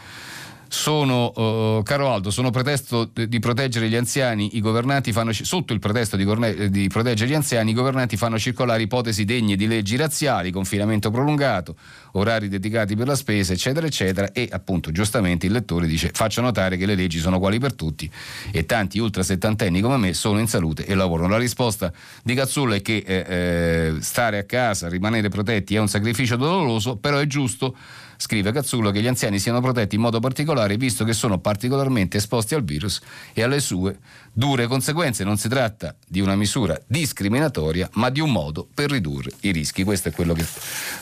sono, 0.69 1.33
uh, 1.79 1.83
caro 1.83 2.13
Aldo, 2.13 2.31
sono 2.31 2.51
pretesto 2.51 3.11
di 3.13 3.39
proteggere 3.39 3.89
gli 3.89 3.97
anziani, 3.97 4.57
i 4.57 4.61
governanti 4.61 5.13
fanno, 5.13 5.33
sotto 5.33 5.73
il 5.73 5.79
pretesto 5.79 6.17
di, 6.17 6.71
di, 6.71 6.89
proteggere 6.89 7.31
gli 7.31 7.35
anziani, 7.35 7.71
i 7.71 7.75
governanti 7.75 8.17
fanno 8.17 8.39
circolare 8.39 8.83
ipotesi 8.83 9.25
degne 9.25 9.57
di 9.57 9.67
leggi 9.67 9.97
razziali, 9.97 10.51
confinamento 10.51 11.11
prolungato, 11.11 11.77
orari 12.13 12.49
dedicati 12.49 12.97
per 12.97 13.07
la 13.07 13.15
spesa, 13.15 13.53
eccetera, 13.53 13.87
eccetera, 13.87 14.33
e 14.33 14.49
appunto 14.51 14.91
giustamente 14.91 15.47
il 15.47 15.53
lettore 15.53 15.87
dice 15.87 16.11
faccio 16.13 16.41
notare 16.41 16.77
che 16.77 16.87
le 16.87 16.95
leggi 16.95 17.19
sono 17.19 17.37
uguali 17.37 17.59
per 17.59 17.75
tutti 17.75 18.11
e 18.51 18.67
tanti 18.67 18.99
ultra 18.99 19.23
settantenni 19.23 19.81
come 19.81 19.97
me 19.97 20.15
sono 20.15 20.39
in 20.39 20.49
salute 20.49 20.85
e 20.87 20.95
lavorano. 20.95 21.29
La 21.29 21.39
risposta 21.39 21.93
di 22.23 22.35
Cazzullo 22.35 22.75
è 22.75 22.83
che 22.83 23.03
eh, 23.07 23.25
eh, 23.27 23.95
stare 24.01 24.39
a 24.39 24.45
casa, 24.45 24.89
rimanere 24.89 25.29
protetti 25.29 25.75
è 25.75 25.79
un 25.79 25.89
sacrificio 25.89 26.37
doloroso, 26.37 26.97
però 26.97 27.19
è 27.19 27.27
giusto 27.27 27.77
Scrive 28.17 28.53
Cazzullo 28.53 28.91
che 28.91 29.01
gli 29.01 29.07
anziani 29.07 29.39
siano 29.39 29.61
protetti 29.61 29.95
in 29.95 30.01
modo 30.01 30.21
particolare 30.21 30.77
visto 30.77 31.05
che 31.05 31.13
sono 31.13 31.39
particolarmente 31.39 32.17
esposti 32.17 32.55
al 32.55 32.65
virus 32.65 33.01
e 33.33 33.43
alle 33.43 33.61
sue 33.61 33.99
dure 34.33 34.67
conseguenze. 34.67 35.25
Non 35.25 35.37
si 35.37 35.49
tratta 35.49 35.95
di 36.07 36.21
una 36.21 36.37
misura 36.37 36.79
discriminatoria, 36.87 37.89
ma 37.95 38.11
di 38.11 38.21
un 38.21 38.31
modo 38.31 38.69
per 38.73 38.91
ridurre 38.91 39.31
i 39.41 39.53
rischi. 39.53 39.85
Questo 39.85 40.09
è 40.09 40.13
quello 40.13 40.35
che 40.35 40.45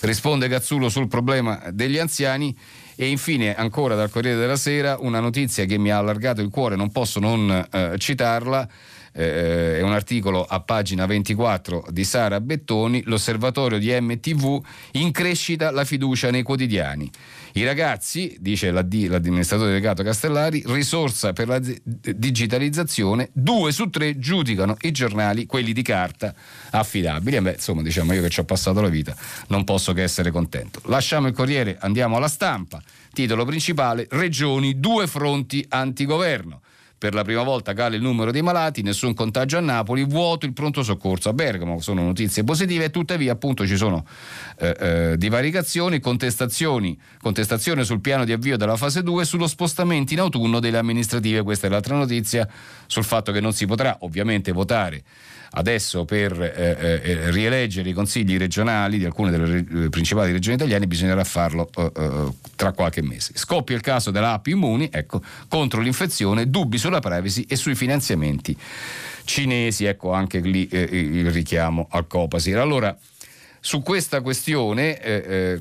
risponde 0.00 0.48
Cazzullo 0.48 0.88
sul 0.88 1.08
problema 1.08 1.62
degli 1.70 1.98
anziani. 1.98 2.56
E 2.96 3.08
infine, 3.08 3.56
ancora 3.56 3.96
dal 3.96 4.08
Corriere 4.08 4.38
della 4.38 4.56
Sera, 4.56 4.96
una 5.00 5.18
notizia 5.18 5.64
che 5.64 5.78
mi 5.78 5.90
ha 5.90 5.98
allargato 5.98 6.40
il 6.40 6.48
cuore, 6.48 6.76
non 6.76 6.92
posso 6.92 7.18
non 7.18 7.66
eh, 7.70 7.94
citarla 7.98 8.68
eh, 9.14 9.78
è 9.78 9.80
un 9.82 9.92
articolo 9.92 10.44
a 10.44 10.60
pagina 10.60 11.06
24 11.06 11.86
di 11.90 12.04
Sara 12.04 12.40
Bettoni, 12.40 13.02
l'osservatorio 13.06 13.78
di 13.78 13.96
MTV 13.98 14.60
in 14.92 15.12
crescita 15.12 15.70
la 15.70 15.84
fiducia 15.84 16.30
nei 16.30 16.42
quotidiani. 16.42 17.10
I 17.52 17.64
ragazzi, 17.64 18.36
dice 18.40 18.72
l'amministratore 18.72 19.68
delegato 19.68 20.02
Castellari, 20.02 20.64
risorsa 20.66 21.32
per 21.32 21.46
la 21.46 21.60
digitalizzazione, 21.60 23.30
due 23.32 23.70
su 23.70 23.88
tre 23.90 24.18
giudicano 24.18 24.76
i 24.80 24.90
giornali, 24.90 25.46
quelli 25.46 25.72
di 25.72 25.82
carta, 25.82 26.34
affidabili. 26.70 27.36
E 27.36 27.42
beh, 27.42 27.52
insomma, 27.52 27.82
diciamo 27.82 28.12
io 28.12 28.22
che 28.22 28.30
ci 28.30 28.40
ho 28.40 28.44
passato 28.44 28.80
la 28.80 28.88
vita, 28.88 29.14
non 29.48 29.62
posso 29.62 29.92
che 29.92 30.02
essere 30.02 30.32
contento. 30.32 30.80
Lasciamo 30.86 31.28
il 31.28 31.34
Corriere, 31.34 31.76
andiamo 31.78 32.16
alla 32.16 32.26
stampa. 32.26 32.82
Titolo 33.12 33.44
principale: 33.44 34.08
Regioni, 34.10 34.80
due 34.80 35.06
fronti 35.06 35.64
antigoverno. 35.68 36.60
Per 37.04 37.12
la 37.12 37.22
prima 37.22 37.42
volta 37.42 37.74
cala 37.74 37.96
il 37.96 38.00
numero 38.00 38.30
dei 38.30 38.40
malati, 38.40 38.80
nessun 38.80 39.12
contagio 39.12 39.58
a 39.58 39.60
Napoli, 39.60 40.06
vuoto 40.06 40.46
il 40.46 40.54
pronto 40.54 40.82
soccorso 40.82 41.28
a 41.28 41.34
Bergamo. 41.34 41.78
Sono 41.82 42.02
notizie 42.02 42.44
positive, 42.44 42.88
tuttavia 42.88 43.32
appunto 43.32 43.66
ci 43.66 43.76
sono 43.76 44.06
eh, 44.56 44.76
eh, 44.80 45.16
divaricazioni, 45.18 46.00
contestazioni, 46.00 46.98
contestazione 47.20 47.84
sul 47.84 48.00
piano 48.00 48.24
di 48.24 48.32
avvio 48.32 48.56
della 48.56 48.78
fase 48.78 49.02
2 49.02 49.20
e 49.20 49.26
sullo 49.26 49.46
spostamento 49.48 50.14
in 50.14 50.20
autunno 50.20 50.60
delle 50.60 50.78
amministrative. 50.78 51.42
Questa 51.42 51.66
è 51.66 51.70
l'altra 51.70 51.94
notizia 51.94 52.48
sul 52.86 53.04
fatto 53.04 53.32
che 53.32 53.40
non 53.40 53.52
si 53.52 53.66
potrà 53.66 53.98
ovviamente 54.00 54.50
votare 54.52 55.02
adesso 55.56 56.04
per 56.04 56.40
eh, 56.40 56.76
eh, 57.02 57.30
rieleggere 57.30 57.88
i 57.88 57.92
consigli 57.92 58.36
regionali 58.36 58.98
di 58.98 59.04
alcune 59.04 59.30
delle 59.30 59.64
re- 59.66 59.88
principali 59.88 60.32
regioni 60.32 60.56
italiane 60.56 60.86
bisognerà 60.86 61.22
farlo 61.24 61.70
eh, 61.76 61.92
eh, 61.96 62.32
tra 62.56 62.72
qualche 62.72 63.02
mese. 63.02 63.32
Scoppia 63.34 63.76
il 63.76 63.82
caso 63.82 64.10
dell'app 64.10 64.46
Immuni, 64.46 64.88
ecco, 64.90 65.22
contro 65.48 65.80
l'infezione, 65.80 66.50
dubbi 66.50 66.78
sulla 66.78 67.00
privacy 67.00 67.44
e 67.48 67.56
sui 67.56 67.74
finanziamenti 67.74 68.56
cinesi, 69.24 69.84
ecco 69.84 70.12
anche 70.12 70.40
lì 70.40 70.66
eh, 70.68 70.88
il 70.90 71.30
richiamo 71.30 71.86
al 71.90 72.06
Copasir. 72.06 72.58
Allora, 72.58 72.96
su 73.60 73.82
questa 73.82 74.20
questione 74.20 75.00
eh, 75.00 75.60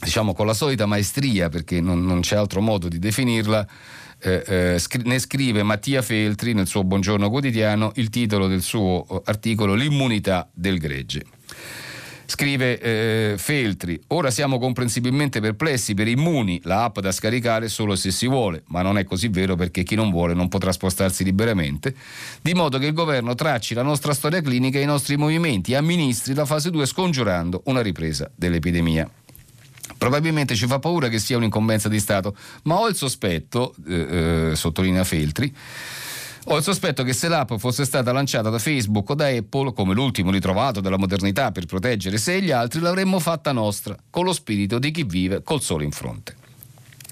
diciamo 0.00 0.32
con 0.32 0.46
la 0.46 0.54
solita 0.54 0.86
maestria, 0.86 1.48
perché 1.48 1.80
non, 1.80 2.04
non 2.04 2.20
c'è 2.20 2.36
altro 2.36 2.60
modo 2.60 2.88
di 2.88 2.98
definirla, 2.98 3.66
eh, 4.20 4.42
eh, 4.46 5.00
ne 5.04 5.18
scrive 5.18 5.62
Mattia 5.62 6.02
Feltri 6.02 6.52
nel 6.52 6.66
suo 6.66 6.84
Buongiorno 6.84 7.30
quotidiano 7.30 7.92
il 7.96 8.10
titolo 8.10 8.46
del 8.46 8.62
suo 8.62 9.06
eh, 9.08 9.22
articolo 9.26 9.74
L'immunità 9.74 10.48
del 10.52 10.78
gregge. 10.78 11.24
Scrive 12.30 12.78
eh, 12.78 13.34
Feltri, 13.38 13.98
ora 14.08 14.30
siamo 14.30 14.58
comprensibilmente 14.58 15.40
perplessi 15.40 15.94
per 15.94 16.08
Immuni, 16.08 16.60
la 16.64 16.84
app 16.84 16.98
da 16.98 17.10
scaricare 17.10 17.68
solo 17.68 17.96
se 17.96 18.10
si 18.10 18.26
vuole, 18.26 18.64
ma 18.66 18.82
non 18.82 18.98
è 18.98 19.04
così 19.04 19.28
vero 19.28 19.56
perché 19.56 19.82
chi 19.82 19.94
non 19.94 20.10
vuole 20.10 20.34
non 20.34 20.48
potrà 20.48 20.70
spostarsi 20.70 21.24
liberamente, 21.24 21.94
di 22.42 22.52
modo 22.52 22.76
che 22.76 22.84
il 22.84 22.92
governo 22.92 23.34
tracci 23.34 23.72
la 23.72 23.82
nostra 23.82 24.12
storia 24.12 24.42
clinica 24.42 24.78
e 24.78 24.82
i 24.82 24.84
nostri 24.84 25.16
movimenti 25.16 25.74
amministri 25.74 26.34
la 26.34 26.44
fase 26.44 26.68
2 26.70 26.84
scongiurando 26.84 27.62
una 27.64 27.80
ripresa 27.80 28.30
dell'epidemia. 28.34 29.10
Probabilmente 29.98 30.54
ci 30.54 30.66
fa 30.66 30.78
paura 30.78 31.08
che 31.08 31.18
sia 31.18 31.36
un'incombenza 31.36 31.88
di 31.88 31.98
Stato, 31.98 32.36
ma 32.62 32.76
ho 32.76 32.88
il 32.88 32.94
sospetto, 32.94 33.74
eh, 33.86 34.50
eh, 34.50 34.56
sottolinea 34.56 35.04
Feltri, 35.04 35.54
ho 36.50 36.56
il 36.56 36.62
sospetto 36.62 37.02
che 37.02 37.12
se 37.12 37.28
l'app 37.28 37.52
fosse 37.56 37.84
stata 37.84 38.10
lanciata 38.10 38.48
da 38.48 38.58
Facebook 38.58 39.10
o 39.10 39.14
da 39.14 39.26
Apple, 39.26 39.74
come 39.74 39.92
l'ultimo 39.92 40.30
ritrovato 40.30 40.80
della 40.80 40.96
modernità 40.96 41.50
per 41.50 41.66
proteggere 41.66 42.16
sé 42.16 42.36
e 42.36 42.42
gli 42.42 42.50
altri, 42.50 42.80
l'avremmo 42.80 43.18
fatta 43.18 43.52
nostra, 43.52 43.96
con 44.08 44.24
lo 44.24 44.32
spirito 44.32 44.78
di 44.78 44.90
chi 44.90 45.02
vive 45.02 45.42
col 45.42 45.60
sole 45.60 45.84
in 45.84 45.90
fronte. 45.90 46.36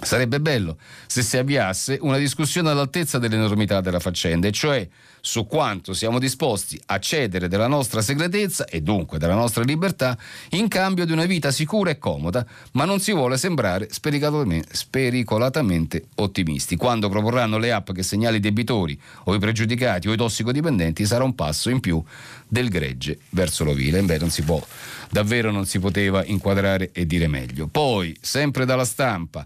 Sarebbe 0.01 0.41
bello 0.41 0.79
se 1.07 1.23
si 1.23 1.37
avviasse 1.39 1.99
una 2.03 2.19
discussione 2.19 2.71
all'altezza 2.71 3.19
dell'enormità 3.19 3.81
della 3.81 3.99
faccenda, 3.99 4.47
e 4.47 4.53
cioè 4.53 4.89
su 5.27 5.45
quanto 5.45 5.93
siamo 5.93 6.21
disposti 6.21 6.81
a 6.87 7.01
cedere 7.01 7.49
della 7.49 7.67
nostra 7.67 8.01
segretezza 8.01 8.65
e 8.65 8.81
dunque 8.81 9.19
della 9.19 9.35
nostra 9.35 9.65
libertà 9.65 10.17
in 10.51 10.69
cambio 10.69 11.05
di 11.05 11.11
una 11.11 11.25
vita 11.25 11.51
sicura 11.51 11.91
e 11.91 11.99
comoda, 11.99 12.47
ma 12.73 12.85
non 12.85 13.01
si 13.01 13.13
vuole 13.13 13.37
sembrare 13.37 13.89
spericolatamente 13.91 16.05
ottimisti. 16.15 16.77
Quando 16.77 17.09
proporranno 17.09 17.59
le 17.59 17.73
app 17.73 17.91
che 17.91 18.05
segnali 18.05 18.37
i 18.37 18.41
debitori 18.41 18.97
o 19.25 19.35
i 19.35 19.41
pregiudicati 19.41 20.07
o 20.07 20.13
i 20.13 20.17
tossicodipendenti 20.17 21.05
sarà 21.05 21.25
un 21.25 21.35
passo 21.35 21.71
in 21.71 21.81
più 21.81 22.01
del 22.47 22.69
gregge 22.69 23.19
verso 23.31 23.65
l'ovile. 23.65 24.01
Beh, 24.03 24.19
non 24.19 24.31
si 24.31 24.43
può, 24.43 24.65
davvero 25.11 25.51
non 25.51 25.67
si 25.67 25.81
poteva 25.81 26.25
inquadrare 26.25 26.91
e 26.93 27.05
dire 27.05 27.27
meglio. 27.27 27.67
Poi, 27.67 28.17
sempre 28.21 28.65
dalla 28.65 28.85
stampa, 28.85 29.45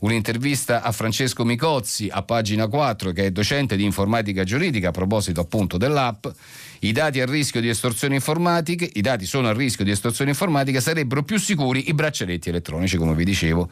un'intervista 0.00 0.82
a 0.82 0.92
Francesco 0.92 1.44
Micozzi 1.44 2.08
a 2.10 2.22
pagina 2.22 2.66
4 2.66 3.12
che 3.12 3.26
è 3.26 3.30
docente 3.30 3.76
di 3.76 3.84
informatica 3.84 4.44
giuridica 4.44 4.88
a 4.88 4.92
proposito 4.92 5.40
appunto 5.40 5.76
dell'app. 5.76 6.26
I 6.80 6.92
dati 6.92 7.20
a 7.20 7.26
rischio 7.26 7.60
di 7.60 7.68
estorsione 7.68 8.14
informatiche 8.16 8.88
i 8.94 9.00
dati 9.00 9.24
sono 9.24 9.48
a 9.48 9.52
rischio 9.52 9.84
di 9.84 9.90
estorsione 9.90 10.30
informatica 10.30 10.80
sarebbero 10.80 11.22
più 11.22 11.38
sicuri 11.38 11.88
i 11.88 11.94
braccialetti 11.94 12.48
elettronici 12.50 12.96
come 12.96 13.14
vi 13.14 13.24
dicevo. 13.24 13.68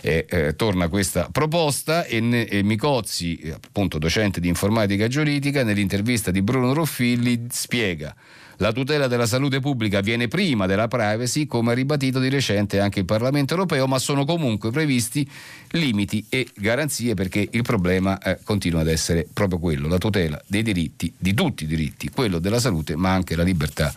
Eh, 0.00 0.26
eh, 0.28 0.56
torna 0.56 0.88
questa 0.88 1.28
proposta 1.30 2.04
e, 2.04 2.20
ne, 2.20 2.46
e 2.46 2.62
Micozzi, 2.62 3.52
appunto 3.54 3.98
docente 3.98 4.40
di 4.40 4.48
informatica 4.48 5.06
giuridica, 5.06 5.62
nell'intervista 5.62 6.32
di 6.32 6.42
Bruno 6.42 6.72
Ruffilli 6.72 7.46
spiega 7.50 8.14
la 8.62 8.70
tutela 8.70 9.08
della 9.08 9.26
salute 9.26 9.58
pubblica 9.58 10.00
viene 10.00 10.28
prima 10.28 10.66
della 10.66 10.86
privacy, 10.86 11.46
come 11.46 11.72
ha 11.72 11.74
ribadito 11.74 12.20
di 12.20 12.28
recente 12.28 12.78
anche 12.78 13.00
il 13.00 13.04
Parlamento 13.04 13.54
europeo, 13.54 13.88
ma 13.88 13.98
sono 13.98 14.24
comunque 14.24 14.70
previsti 14.70 15.28
limiti 15.70 16.24
e 16.28 16.46
garanzie 16.54 17.14
perché 17.14 17.48
il 17.50 17.62
problema 17.62 18.18
eh, 18.20 18.38
continua 18.44 18.82
ad 18.82 18.86
essere 18.86 19.26
proprio 19.32 19.58
quello, 19.58 19.88
la 19.88 19.98
tutela 19.98 20.40
dei 20.46 20.62
diritti, 20.62 21.12
di 21.18 21.34
tutti 21.34 21.64
i 21.64 21.66
diritti, 21.66 22.08
quello 22.10 22.38
della 22.38 22.60
salute, 22.60 22.94
ma 22.94 23.12
anche 23.12 23.34
la 23.34 23.42
libertà 23.42 23.92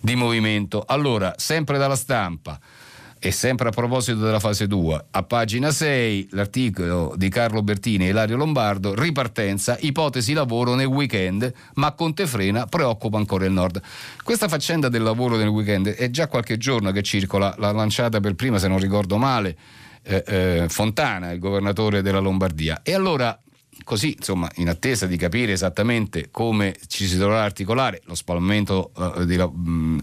di 0.00 0.16
movimento. 0.16 0.82
Allora, 0.84 1.32
sempre 1.36 1.78
dalla 1.78 1.96
stampa. 1.96 2.58
E 3.26 3.30
sempre 3.30 3.68
a 3.68 3.70
proposito 3.70 4.18
della 4.18 4.38
fase 4.38 4.66
2, 4.66 5.06
a 5.12 5.22
pagina 5.22 5.70
6 5.70 6.28
l'articolo 6.32 7.14
di 7.16 7.30
Carlo 7.30 7.62
Bertini 7.62 8.04
e 8.04 8.10
Ilario 8.10 8.36
Lombardo, 8.36 8.94
ripartenza, 8.94 9.78
ipotesi 9.80 10.34
lavoro 10.34 10.74
nel 10.74 10.88
weekend, 10.88 11.50
ma 11.76 11.92
Conte 11.92 12.26
frena, 12.26 12.66
preoccupa 12.66 13.16
ancora 13.16 13.46
il 13.46 13.52
nord. 13.52 13.80
Questa 14.22 14.46
faccenda 14.46 14.90
del 14.90 15.00
lavoro 15.00 15.36
nel 15.36 15.48
weekend 15.48 15.88
è 15.88 16.10
già 16.10 16.28
qualche 16.28 16.58
giorno 16.58 16.92
che 16.92 17.00
circola, 17.00 17.54
l'ha 17.56 17.72
lanciata 17.72 18.20
per 18.20 18.34
prima, 18.34 18.58
se 18.58 18.68
non 18.68 18.78
ricordo 18.78 19.16
male, 19.16 19.56
eh, 20.02 20.22
eh, 20.26 20.66
Fontana, 20.68 21.30
il 21.30 21.38
governatore 21.38 22.02
della 22.02 22.18
Lombardia. 22.18 22.82
E 22.82 22.92
allora 22.92 23.40
così, 23.84 24.14
insomma, 24.16 24.50
in 24.56 24.68
attesa 24.68 25.06
di 25.06 25.16
capire 25.16 25.52
esattamente 25.52 26.28
come 26.30 26.76
ci 26.86 27.06
si 27.06 27.16
dovrà 27.16 27.42
articolare 27.42 28.02
lo 28.04 28.14
spalmamento 28.14 28.92
uh, 28.94 29.24
di, 29.24 29.36
mh, 29.36 29.98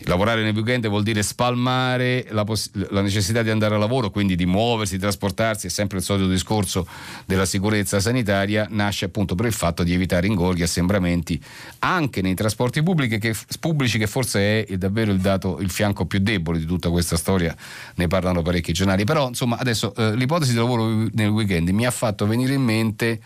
Lavorare 0.00 0.42
nel 0.42 0.54
weekend 0.54 0.86
vuol 0.88 1.02
dire 1.02 1.22
spalmare 1.22 2.26
la, 2.30 2.44
poss- 2.44 2.70
la, 2.90 3.00
necessità 3.00 3.42
di 3.42 3.50
andare 3.50 3.74
a 3.74 3.78
lavoro, 3.78 4.10
quindi 4.10 4.36
di 4.36 4.44
muoversi, 4.44 4.94
di 4.94 5.00
trasportarsi, 5.00 5.68
è 5.68 5.70
sempre 5.70 5.98
il 5.98 6.04
solito 6.04 6.28
discorso 6.28 6.86
della 7.24 7.46
sicurezza 7.46 7.98
sanitaria, 7.98 8.66
nasce 8.70 9.06
appunto 9.06 9.34
per 9.34 9.46
il 9.46 9.52
fatto 9.52 9.82
di 9.82 9.94
evitare 9.94 10.26
ingorghi, 10.26 10.62
assembramenti 10.62 11.42
anche 11.80 12.20
nei 12.20 12.34
trasporti 12.34 12.82
pubblici 12.82 13.18
che, 13.18 13.34
pubblici, 13.58 13.98
che 13.98 14.06
forse 14.06 14.64
è 14.64 14.76
davvero 14.76 15.12
il 15.12 15.18
dato, 15.18 15.58
il 15.60 15.70
fianco 15.70 16.04
più 16.04 16.18
debole 16.18 16.58
di 16.58 16.66
tutta 16.66 16.90
questa 16.90 17.16
storia, 17.16 17.56
ne 17.94 18.06
parlano 18.06 18.42
parecchi 18.42 18.72
giornali. 18.72 19.04
Però 19.04 19.28
insomma 19.28 19.56
adesso 19.58 19.94
eh, 19.94 20.14
l'ipotesi 20.14 20.52
di 20.52 20.58
lavoro 20.58 21.08
nel 21.12 21.28
weekend 21.28 21.68
mi 21.70 21.86
ha 21.86 21.90
fatto 21.90 22.26
venire 22.26 22.52
in 22.52 22.62
mente 22.62 23.20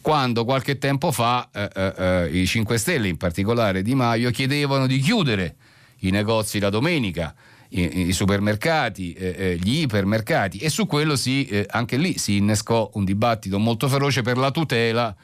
quando 0.00 0.44
qualche 0.44 0.78
tempo 0.78 1.12
fa 1.12 1.48
eh, 1.52 1.68
eh, 1.74 1.94
eh 1.96 2.40
i 2.40 2.46
5 2.46 2.78
Stelle, 2.78 3.08
in 3.08 3.16
particolare 3.16 3.82
Di 3.82 3.94
Maio, 3.94 4.30
chiedevano 4.30 4.86
di 4.86 4.98
chiudere 5.00 5.56
i 6.00 6.10
negozi 6.10 6.58
la 6.58 6.70
domenica, 6.70 7.34
i, 7.70 8.08
i 8.08 8.12
supermercati, 8.12 9.12
eh, 9.12 9.34
eh, 9.36 9.58
gli 9.60 9.80
ipermercati 9.80 10.58
e 10.58 10.70
su 10.70 10.86
quello 10.86 11.16
si, 11.16 11.46
eh, 11.46 11.66
anche 11.68 11.96
lì 11.96 12.18
si 12.18 12.36
innescò 12.36 12.90
un 12.94 13.04
dibattito 13.04 13.58
molto 13.58 13.88
feroce 13.88 14.22
per 14.22 14.36
la 14.36 14.50
tutela 14.50 15.14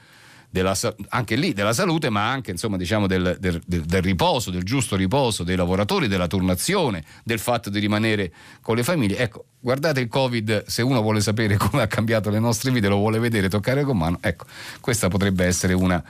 della, 0.54 0.76
anche 1.08 1.34
lì 1.34 1.52
della 1.52 1.72
salute, 1.72 2.10
ma 2.10 2.30
anche 2.30 2.52
insomma, 2.52 2.76
diciamo, 2.76 3.08
del, 3.08 3.36
del, 3.40 3.60
del, 3.66 4.02
riposo, 4.02 4.52
del 4.52 4.62
giusto 4.62 4.94
riposo 4.94 5.42
dei 5.42 5.56
lavoratori, 5.56 6.06
della 6.06 6.28
turnazione, 6.28 7.02
del 7.24 7.40
fatto 7.40 7.70
di 7.70 7.80
rimanere 7.80 8.32
con 8.60 8.76
le 8.76 8.84
famiglie. 8.84 9.16
Ecco, 9.16 9.46
guardate 9.58 9.98
il 9.98 10.06
Covid, 10.06 10.64
se 10.66 10.82
uno 10.82 11.02
vuole 11.02 11.20
sapere 11.20 11.56
come 11.58 11.82
ha 11.82 11.88
cambiato 11.88 12.30
le 12.30 12.38
nostre 12.38 12.70
vite, 12.70 12.86
lo 12.86 12.98
vuole 12.98 13.18
vedere, 13.18 13.48
toccare 13.48 13.82
con 13.82 13.98
mano, 13.98 14.18
ecco, 14.20 14.44
questa 14.78 15.08
potrebbe 15.08 15.44
essere 15.44 15.72
una 15.72 16.00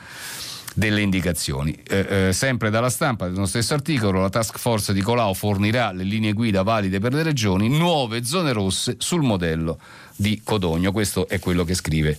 delle 0.74 1.00
indicazioni. 1.00 1.74
Eh, 1.88 2.26
eh, 2.26 2.32
sempre 2.32 2.68
dalla 2.68 2.90
stampa 2.90 3.28
dello 3.28 3.46
stesso 3.46 3.72
articolo, 3.72 4.20
la 4.20 4.28
task 4.28 4.58
force 4.58 4.92
di 4.92 5.00
Colau 5.00 5.32
fornirà 5.32 5.92
le 5.92 6.02
linee 6.02 6.32
guida 6.32 6.62
valide 6.62 6.98
per 6.98 7.14
le 7.14 7.22
regioni, 7.22 7.68
nuove 7.68 8.24
zone 8.24 8.52
rosse 8.52 8.96
sul 8.98 9.22
modello 9.22 9.78
di 10.16 10.40
Codogno. 10.44 10.92
Questo 10.92 11.28
è 11.28 11.38
quello 11.38 11.64
che 11.64 11.74
scrive 11.74 12.18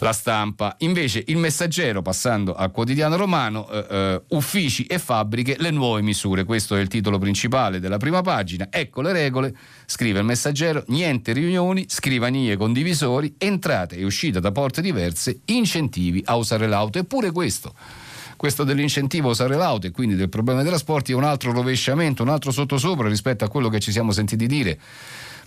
la 0.00 0.12
stampa. 0.12 0.76
Invece 0.78 1.22
il 1.26 1.36
messaggero, 1.36 2.02
passando 2.02 2.54
al 2.54 2.70
quotidiano 2.70 3.16
romano, 3.16 3.68
eh, 3.70 3.86
eh, 3.90 4.22
uffici 4.28 4.84
e 4.84 4.98
fabbriche, 4.98 5.56
le 5.58 5.70
nuove 5.70 6.02
misure. 6.02 6.44
Questo 6.44 6.76
è 6.76 6.80
il 6.80 6.88
titolo 6.88 7.18
principale 7.18 7.80
della 7.80 7.96
prima 7.96 8.22
pagina. 8.22 8.68
Ecco 8.70 9.02
le 9.02 9.12
regole, 9.12 9.54
scrive 9.86 10.20
il 10.20 10.24
messaggero, 10.24 10.84
niente 10.88 11.32
riunioni, 11.32 11.86
scrivanie 11.88 12.56
condivisori, 12.56 13.34
entrate 13.38 13.96
e 13.96 14.04
uscite 14.04 14.40
da 14.40 14.52
porte 14.52 14.80
diverse, 14.80 15.40
incentivi 15.46 16.22
a 16.26 16.36
usare 16.36 16.66
l'auto. 16.66 16.98
Eppure 16.98 17.30
questo 17.30 17.74
questo 18.38 18.62
dell'incentivo 18.62 19.26
a 19.26 19.30
usare 19.32 19.56
l'auto 19.56 19.88
e 19.88 19.90
quindi 19.90 20.14
del 20.14 20.28
problema 20.28 20.60
dei 20.60 20.70
trasporti 20.70 21.10
è 21.10 21.14
un 21.16 21.24
altro 21.24 21.50
rovesciamento, 21.50 22.22
un 22.22 22.28
altro 22.28 22.52
sottosopra 22.52 23.08
rispetto 23.08 23.44
a 23.44 23.48
quello 23.48 23.68
che 23.68 23.80
ci 23.80 23.90
siamo 23.90 24.12
sentiti 24.12 24.46
dire 24.46 24.78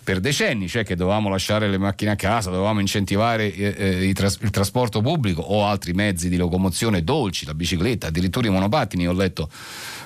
per 0.03 0.19
decenni, 0.19 0.67
cioè 0.67 0.83
che 0.83 0.95
dovevamo 0.95 1.29
lasciare 1.29 1.69
le 1.69 1.77
macchine 1.77 2.11
a 2.11 2.15
casa, 2.15 2.49
dovevamo 2.49 2.79
incentivare 2.79 3.53
eh, 3.53 3.75
eh 3.77 4.07
il, 4.07 4.13
tras- 4.13 4.39
il, 4.41 4.49
trasporto 4.49 5.01
pubblico 5.01 5.41
o 5.41 5.65
altri 5.65 5.93
mezzi 5.93 6.29
di 6.29 6.37
locomozione 6.37 7.03
dolci, 7.03 7.45
la 7.45 7.53
bicicletta, 7.53 8.07
addirittura 8.07 8.47
i 8.47 8.49
monopattini, 8.49 9.07
ho 9.07 9.13
letto 9.13 9.49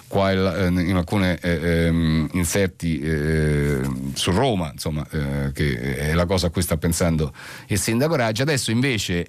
qua 0.07 0.31
eh, 0.31 0.67
in 0.67 0.95
alcuni 0.95 1.25
eh, 1.25 1.37
ehm, 1.41 2.29
inserti 2.33 2.99
eh, 2.99 3.79
su 4.13 4.31
Roma, 4.31 4.71
insomma, 4.71 5.05
eh, 5.09 5.51
che 5.53 5.97
è 5.97 6.13
la 6.13 6.25
cosa 6.25 6.47
a 6.47 6.49
cui 6.49 6.61
sta 6.61 6.77
pensando 6.77 7.33
il 7.67 7.79
sindaco 7.79 8.15
Raggi. 8.15 8.41
Adesso 8.41 8.71
invece 8.71 9.25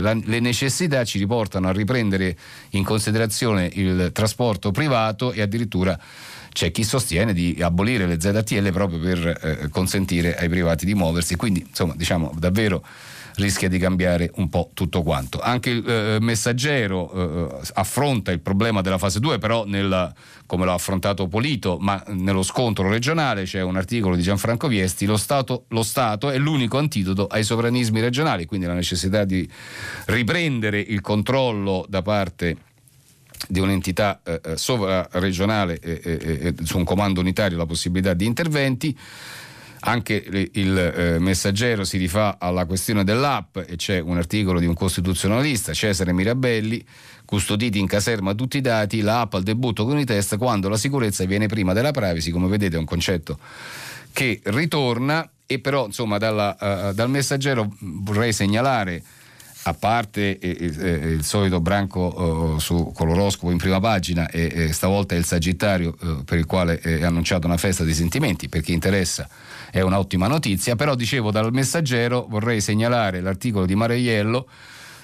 la, 0.00 0.14
le 0.14 0.40
necessità 0.40 1.04
ci 1.04 1.18
riportano 1.18 1.68
a 1.68 1.72
riprendere 1.72 2.36
in 2.70 2.84
considerazione 2.84 3.70
il 3.74 4.10
trasporto 4.12 4.70
privato 4.70 5.32
e 5.32 5.40
addirittura 5.40 5.98
c'è 6.58 6.72
chi 6.72 6.82
sostiene 6.82 7.32
di 7.32 7.56
abolire 7.60 8.04
le 8.04 8.20
ZTL 8.20 8.72
proprio 8.72 8.98
per 8.98 9.28
eh, 9.28 9.68
consentire 9.68 10.36
ai 10.36 10.48
privati 10.48 10.84
di 10.84 10.92
muoversi, 10.92 11.36
quindi 11.36 11.64
insomma 11.64 11.94
diciamo 11.96 12.34
davvero 12.36 12.84
rischia 13.36 13.68
di 13.68 13.78
cambiare 13.78 14.32
un 14.38 14.48
po' 14.48 14.68
tutto 14.74 15.04
quanto. 15.04 15.38
Anche 15.38 15.70
il 15.70 15.88
eh, 15.88 16.18
messaggero 16.20 17.12
eh, 17.12 17.60
affronta 17.74 18.32
il 18.32 18.40
problema 18.40 18.80
della 18.80 18.98
fase 18.98 19.20
2, 19.20 19.38
però 19.38 19.66
nel, 19.66 20.12
come 20.46 20.64
l'ha 20.64 20.72
affrontato 20.72 21.28
Polito, 21.28 21.78
ma 21.78 22.02
nello 22.08 22.42
scontro 22.42 22.90
regionale 22.90 23.44
c'è 23.44 23.62
un 23.62 23.76
articolo 23.76 24.16
di 24.16 24.22
Gianfranco 24.22 24.66
Viesti, 24.66 25.06
lo 25.06 25.16
Stato, 25.16 25.66
lo 25.68 25.84
Stato 25.84 26.28
è 26.28 26.38
l'unico 26.38 26.76
antidoto 26.76 27.28
ai 27.28 27.44
sovranismi 27.44 28.00
regionali, 28.00 28.46
quindi 28.46 28.66
la 28.66 28.74
necessità 28.74 29.24
di 29.24 29.48
riprendere 30.06 30.80
il 30.80 31.00
controllo 31.02 31.86
da 31.88 32.02
parte 32.02 32.56
di 33.48 33.60
un'entità 33.60 34.20
eh, 34.22 34.40
eh 34.44 34.56
sovraregionale 34.56 35.78
eh, 35.80 36.00
eh, 36.04 36.38
eh, 36.40 36.54
su 36.62 36.76
un 36.78 36.84
comando 36.84 37.20
unitario 37.20 37.56
la 37.56 37.66
possibilità 37.66 38.14
di 38.14 38.26
interventi. 38.26 38.96
Anche 39.80 40.48
il 40.54 41.16
messaggero 41.20 41.84
si 41.84 41.98
rifà 41.98 42.38
alla 42.40 42.66
questione 42.66 43.04
dell'app 43.04 43.58
e 43.58 43.76
c'è 43.76 44.00
un 44.00 44.16
articolo 44.16 44.58
di 44.58 44.66
un 44.66 44.74
costituzionalista, 44.74 45.72
Cesare 45.72 46.12
Mirabelli, 46.12 46.84
custoditi 47.24 47.78
in 47.78 47.86
caserma 47.86 48.34
tutti 48.34 48.56
i 48.56 48.60
dati, 48.60 49.02
l'app 49.02 49.34
al 49.34 49.44
debutto 49.44 49.84
con 49.84 49.96
i 49.96 50.04
test 50.04 50.36
quando 50.36 50.68
la 50.68 50.76
sicurezza 50.76 51.24
viene 51.26 51.46
prima 51.46 51.74
della 51.74 51.92
privacy, 51.92 52.32
come 52.32 52.48
vedete 52.48 52.74
è 52.74 52.78
un 52.80 52.86
concetto 52.86 53.38
che 54.12 54.40
ritorna 54.42 55.30
e 55.46 55.60
però 55.60 55.86
insomma 55.86 56.18
dalla, 56.18 56.56
uh, 56.58 56.92
dal 56.92 57.08
messaggero 57.08 57.72
vorrei 57.78 58.32
segnalare 58.32 59.02
a 59.68 59.74
parte 59.74 60.38
eh, 60.38 60.56
eh, 60.60 60.90
il 61.10 61.24
solito 61.24 61.60
branco 61.60 62.56
eh, 62.56 62.60
su, 62.60 62.92
con 62.94 63.06
l'oroscopo 63.06 63.50
in 63.50 63.58
prima 63.58 63.80
pagina 63.80 64.28
e, 64.28 64.72
stavolta 64.72 65.14
è 65.14 65.18
il 65.18 65.24
Sagittario 65.24 65.96
eh, 66.00 66.22
per 66.24 66.38
il 66.38 66.46
quale 66.46 66.78
è 66.78 67.04
annunciata 67.04 67.46
una 67.46 67.56
festa 67.56 67.84
di 67.84 67.94
sentimenti, 67.94 68.48
per 68.48 68.62
chi 68.62 68.72
interessa 68.72 69.28
è 69.70 69.80
un'ottima 69.80 70.26
notizia, 70.26 70.76
però 70.76 70.94
dicevo 70.94 71.30
dal 71.30 71.52
messaggero 71.52 72.26
vorrei 72.28 72.60
segnalare 72.60 73.20
l'articolo 73.20 73.66
di 73.66 73.74
Mareiello 73.74 74.48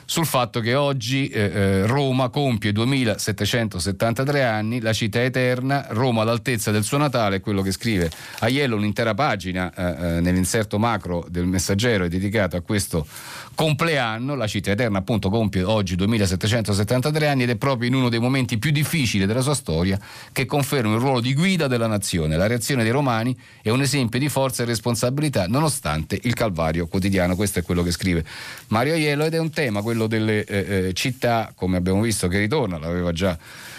sul 0.07 0.27
fatto 0.27 0.61
che 0.61 0.75
oggi 0.75 1.29
eh, 1.29 1.41
eh 1.41 1.87
Roma 1.87 2.29
compie 2.29 2.73
2773 2.73 4.45
anni, 4.45 4.81
la 4.81 4.93
città 4.93 5.23
eterna, 5.23 5.87
Roma 5.91 6.23
all'altezza 6.23 6.71
del 6.71 6.85
suo 6.85 6.99
Natale, 6.99 7.41
quello 7.41 7.63
che 7.63 7.73
scrive 7.73 8.11
Aiello 8.41 8.77
un'intera 8.77 9.15
pagina 9.15 9.73
eh, 9.75 10.17
eh, 10.17 10.21
nell'inserto 10.21 10.79
macro 10.79 11.25
del 11.29 11.47
messaggero 11.47 12.05
è 12.05 12.09
dedicato 12.09 12.57
a 12.57 12.61
questo 12.61 13.07
compleanno, 13.55 14.35
la 14.35 14.47
città 14.47 14.73
eterna 14.73 14.99
appunto 14.99 15.31
compie 15.31 15.63
oggi 15.63 15.97
2773 15.97 17.29
anni 17.29 17.45
ed 17.45 17.51
è 17.51 17.57
proprio 17.57 17.89
in 17.89 17.95
uno 17.95 18.09
dei 18.09 18.19
momenti 18.19 18.59
più 18.59 18.71
difficili 18.71 19.27
della 19.27 19.41
sua 19.41 19.55
storia 19.55 19.99
che 20.33 20.47
conferma 20.47 20.95
il 20.95 21.01
ruolo 21.01 21.21
di 21.21 21.35
guida 21.35 21.67
della 21.67 21.87
nazione. 21.87 22.37
La 22.37 22.47
reazione 22.47 22.83
dei 22.83 22.93
romani 22.93 23.37
è 23.63 23.71
un 23.71 23.81
esempio 23.81 24.19
di 24.19 24.29
forza 24.29 24.63
e 24.63 24.67
responsabilità 24.67 25.47
nonostante 25.47 26.19
il 26.23 26.35
calvario 26.35 26.87
quotidiano, 26.87 27.37
questo 27.37 27.61
è 27.61 27.63
quello 27.63 27.83
che 27.83 27.91
scrive 27.91 28.25
Mario 28.69 28.95
Aiello 28.95 29.25
ed 29.25 29.35
è 29.35 29.39
un 29.39 29.51
tema, 29.51 29.83
quello 29.83 30.07
delle 30.07 30.45
eh, 30.45 30.87
eh 30.89 30.93
città, 30.93 31.53
come 31.55 31.77
abbiamo 31.77 32.01
visto 32.01 32.29
che 32.29 32.39
ritorna, 32.39 32.79
l'aveva 32.79 33.13
già 33.13 33.37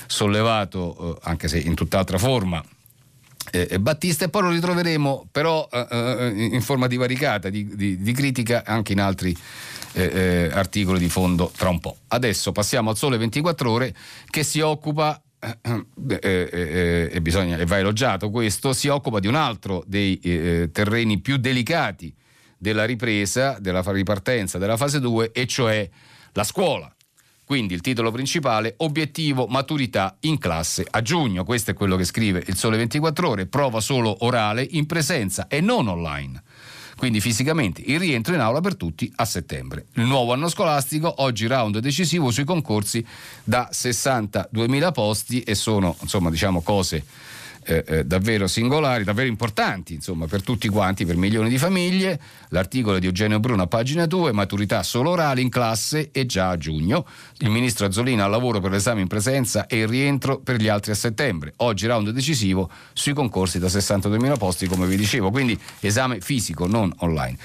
sollevato 0.07 1.19
eh, 1.21 1.29
anche 1.29 1.47
se 1.47 1.59
in 1.59 1.73
tutt'altra 1.73 2.17
forma 2.17 2.63
eh, 3.51 3.79
Battista 3.79 4.25
e 4.25 4.29
poi 4.29 4.43
lo 4.43 4.49
ritroveremo 4.49 5.27
però 5.31 5.67
eh, 5.71 5.87
eh, 5.89 6.43
in 6.51 6.61
forma 6.61 6.87
divaricata, 6.87 7.49
di, 7.49 7.75
di, 7.75 8.01
di, 8.01 8.11
critica 8.13 8.63
anche 8.65 8.93
in 8.93 8.99
altri 8.99 9.35
eh, 9.93 10.03
eh 10.03 10.49
articoli 10.51 10.99
di 10.99 11.09
fondo 11.09 11.51
tra 11.55 11.69
un 11.69 11.79
po'. 11.79 11.97
Adesso 12.07 12.51
passiamo 12.51 12.89
al 12.89 12.97
Sole 12.97 13.17
24 13.17 13.69
ore 13.69 13.95
che 14.29 14.43
si 14.43 14.59
occupa 14.59 15.21
eh, 15.39 17.09
e 17.11 17.21
bisogna, 17.21 17.57
e 17.57 17.65
va 17.65 17.77
elogiato 17.77 18.29
questo, 18.29 18.73
si 18.73 18.87
occupa 18.87 19.19
di 19.19 19.27
un 19.27 19.35
altro 19.35 19.83
dei 19.85 20.19
terreni 20.71 21.19
più 21.19 21.37
delicati 21.37 22.13
della 22.57 22.85
ripresa, 22.85 23.57
della 23.59 23.83
ripartenza 23.85 24.57
della 24.57 24.77
fase 24.77 24.99
2, 24.99 25.31
e 25.31 25.45
cioè 25.45 25.87
la 26.31 26.43
scuola. 26.43 26.94
Quindi 27.45 27.75
il 27.75 27.81
titolo 27.81 28.11
principale, 28.11 28.73
obiettivo 28.77 29.45
maturità 29.45 30.17
in 30.21 30.39
classe 30.39 30.85
a 30.89 31.01
giugno. 31.01 31.43
Questo 31.43 31.71
è 31.71 31.73
quello 31.75 31.95
che 31.95 32.03
scrive 32.03 32.43
il 32.47 32.55
Sole 32.55 32.77
24 32.77 33.29
ore, 33.29 33.45
prova 33.45 33.79
solo 33.79 34.25
orale 34.25 34.67
in 34.71 34.87
presenza 34.87 35.47
e 35.47 35.61
non 35.61 35.87
online. 35.87 36.41
Quindi 36.97 37.19
fisicamente 37.19 37.83
il 37.85 37.99
rientro 37.99 38.33
in 38.33 38.39
aula 38.39 38.61
per 38.61 38.75
tutti 38.75 39.11
a 39.17 39.25
settembre. 39.25 39.85
Il 39.93 40.05
nuovo 40.05 40.33
anno 40.33 40.47
scolastico, 40.47 41.21
oggi 41.21 41.45
round 41.45 41.77
decisivo 41.79 42.31
sui 42.31 42.45
concorsi 42.45 43.05
da 43.43 43.69
62.000 43.71 44.91
posti 44.91 45.41
e 45.41 45.55
sono 45.55 45.95
insomma 46.01 46.29
diciamo 46.29 46.61
cose 46.61 47.05
eh, 47.65 47.83
eh, 47.87 48.03
davvero 48.05 48.47
singolari, 48.47 49.03
davvero 49.03 49.27
importanti 49.27 49.93
insomma, 49.93 50.27
per 50.27 50.43
tutti 50.43 50.67
quanti, 50.69 51.05
per 51.05 51.17
milioni 51.17 51.49
di 51.49 51.57
famiglie. 51.57 52.19
L'articolo 52.49 52.99
di 52.99 53.07
Eugenio 53.07 53.39
Bruno 53.39 53.63
a 53.63 53.67
pagina 53.67 54.05
2, 54.05 54.31
maturità 54.31 54.83
solo 54.83 55.11
orale 55.11 55.41
in 55.41 55.49
classe 55.49 56.09
e 56.11 56.25
già 56.25 56.49
a 56.49 56.57
giugno. 56.57 57.05
Il 57.39 57.49
ministro 57.49 57.85
Azzolina 57.85 58.25
al 58.25 58.31
lavoro 58.31 58.59
per 58.59 58.71
l'esame 58.71 59.01
in 59.01 59.07
presenza 59.07 59.65
e 59.67 59.79
il 59.79 59.87
rientro 59.87 60.39
per 60.39 60.57
gli 60.57 60.67
altri 60.67 60.91
a 60.91 60.95
settembre. 60.95 61.53
Oggi 61.57 61.87
round 61.87 62.09
decisivo 62.09 62.69
sui 62.93 63.13
concorsi 63.13 63.59
da 63.59 63.67
62.000 63.67 64.37
posti, 64.37 64.67
come 64.67 64.85
vi 64.87 64.95
dicevo, 64.95 65.31
quindi 65.31 65.59
esame 65.79 66.21
fisico, 66.21 66.67
non 66.67 66.93
online. 66.97 67.37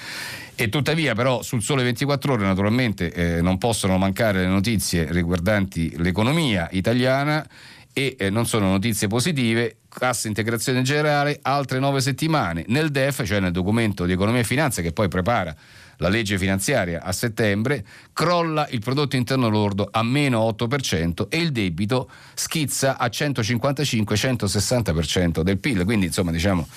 E 0.55 0.69
tuttavia 0.69 1.15
però 1.15 1.41
sul 1.41 1.63
Sole 1.63 1.81
24 1.81 2.33
ore 2.33 2.43
naturalmente 2.43 3.11
eh, 3.11 3.41
non 3.41 3.57
possono 3.57 3.97
mancare 3.97 4.41
le 4.41 4.47
notizie 4.47 5.11
riguardanti 5.11 5.97
l'economia 5.97 6.67
italiana 6.71 7.47
e 7.93 8.15
eh, 8.17 8.29
non 8.29 8.45
sono 8.45 8.69
notizie 8.69 9.07
positive, 9.07 9.77
cassa 9.97 10.27
integrazione 10.27 10.81
generale 10.81 11.39
altre 11.41 11.79
nove 11.79 12.01
settimane. 12.01 12.65
Nel 12.67 12.89
DEF, 12.89 13.23
cioè 13.25 13.39
nel 13.39 13.51
documento 13.51 14.05
di 14.05 14.13
economia 14.13 14.41
e 14.41 14.45
finanza 14.45 14.81
che 14.81 14.91
poi 14.91 15.07
prepara 15.07 15.55
la 15.97 16.09
legge 16.09 16.37
finanziaria 16.37 17.03
a 17.03 17.11
settembre, 17.11 17.85
crolla 18.13 18.67
il 18.71 18.79
prodotto 18.79 19.15
interno 19.15 19.49
lordo 19.49 19.87
a 19.91 20.01
meno 20.01 20.47
8% 20.57 21.27
e 21.29 21.37
il 21.37 21.51
debito 21.51 22.09
schizza 22.33 22.97
a 22.97 23.05
155-160% 23.05 25.41
del 25.41 25.59
PIL. 25.59 25.83
Quindi 25.83 26.07
insomma 26.07 26.31
diciamo 26.31 26.67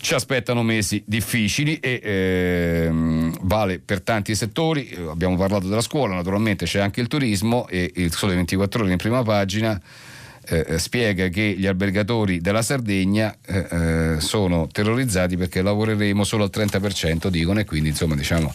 ci 0.00 0.14
aspettano 0.14 0.62
mesi 0.62 1.02
difficili 1.04 1.78
e 1.80 2.00
ehm, 2.02 3.36
vale 3.42 3.80
per 3.80 4.00
tanti 4.00 4.34
settori, 4.34 4.96
abbiamo 5.08 5.36
parlato 5.36 5.68
della 5.68 5.80
scuola, 5.80 6.14
naturalmente 6.14 6.66
c'è 6.66 6.80
anche 6.80 7.00
il 7.00 7.08
turismo 7.08 7.66
e 7.68 7.90
il 7.96 8.12
Sole 8.12 8.34
24 8.34 8.82
ore 8.82 8.92
in 8.92 8.98
prima 8.98 9.22
pagina 9.22 9.80
eh, 10.48 10.64
eh, 10.66 10.78
spiega 10.78 11.28
che 11.28 11.54
gli 11.58 11.66
albergatori 11.66 12.40
della 12.40 12.62
Sardegna 12.62 13.36
eh, 13.44 13.66
eh 13.70 14.20
sono 14.20 14.66
terrorizzati 14.66 15.36
perché 15.36 15.62
lavoreremo 15.62 16.24
solo 16.24 16.44
al 16.44 16.50
30% 16.52 17.28
dicono 17.28 17.60
e 17.60 17.64
quindi 17.64 17.90
insomma 17.90 18.14
diciamo 18.14 18.54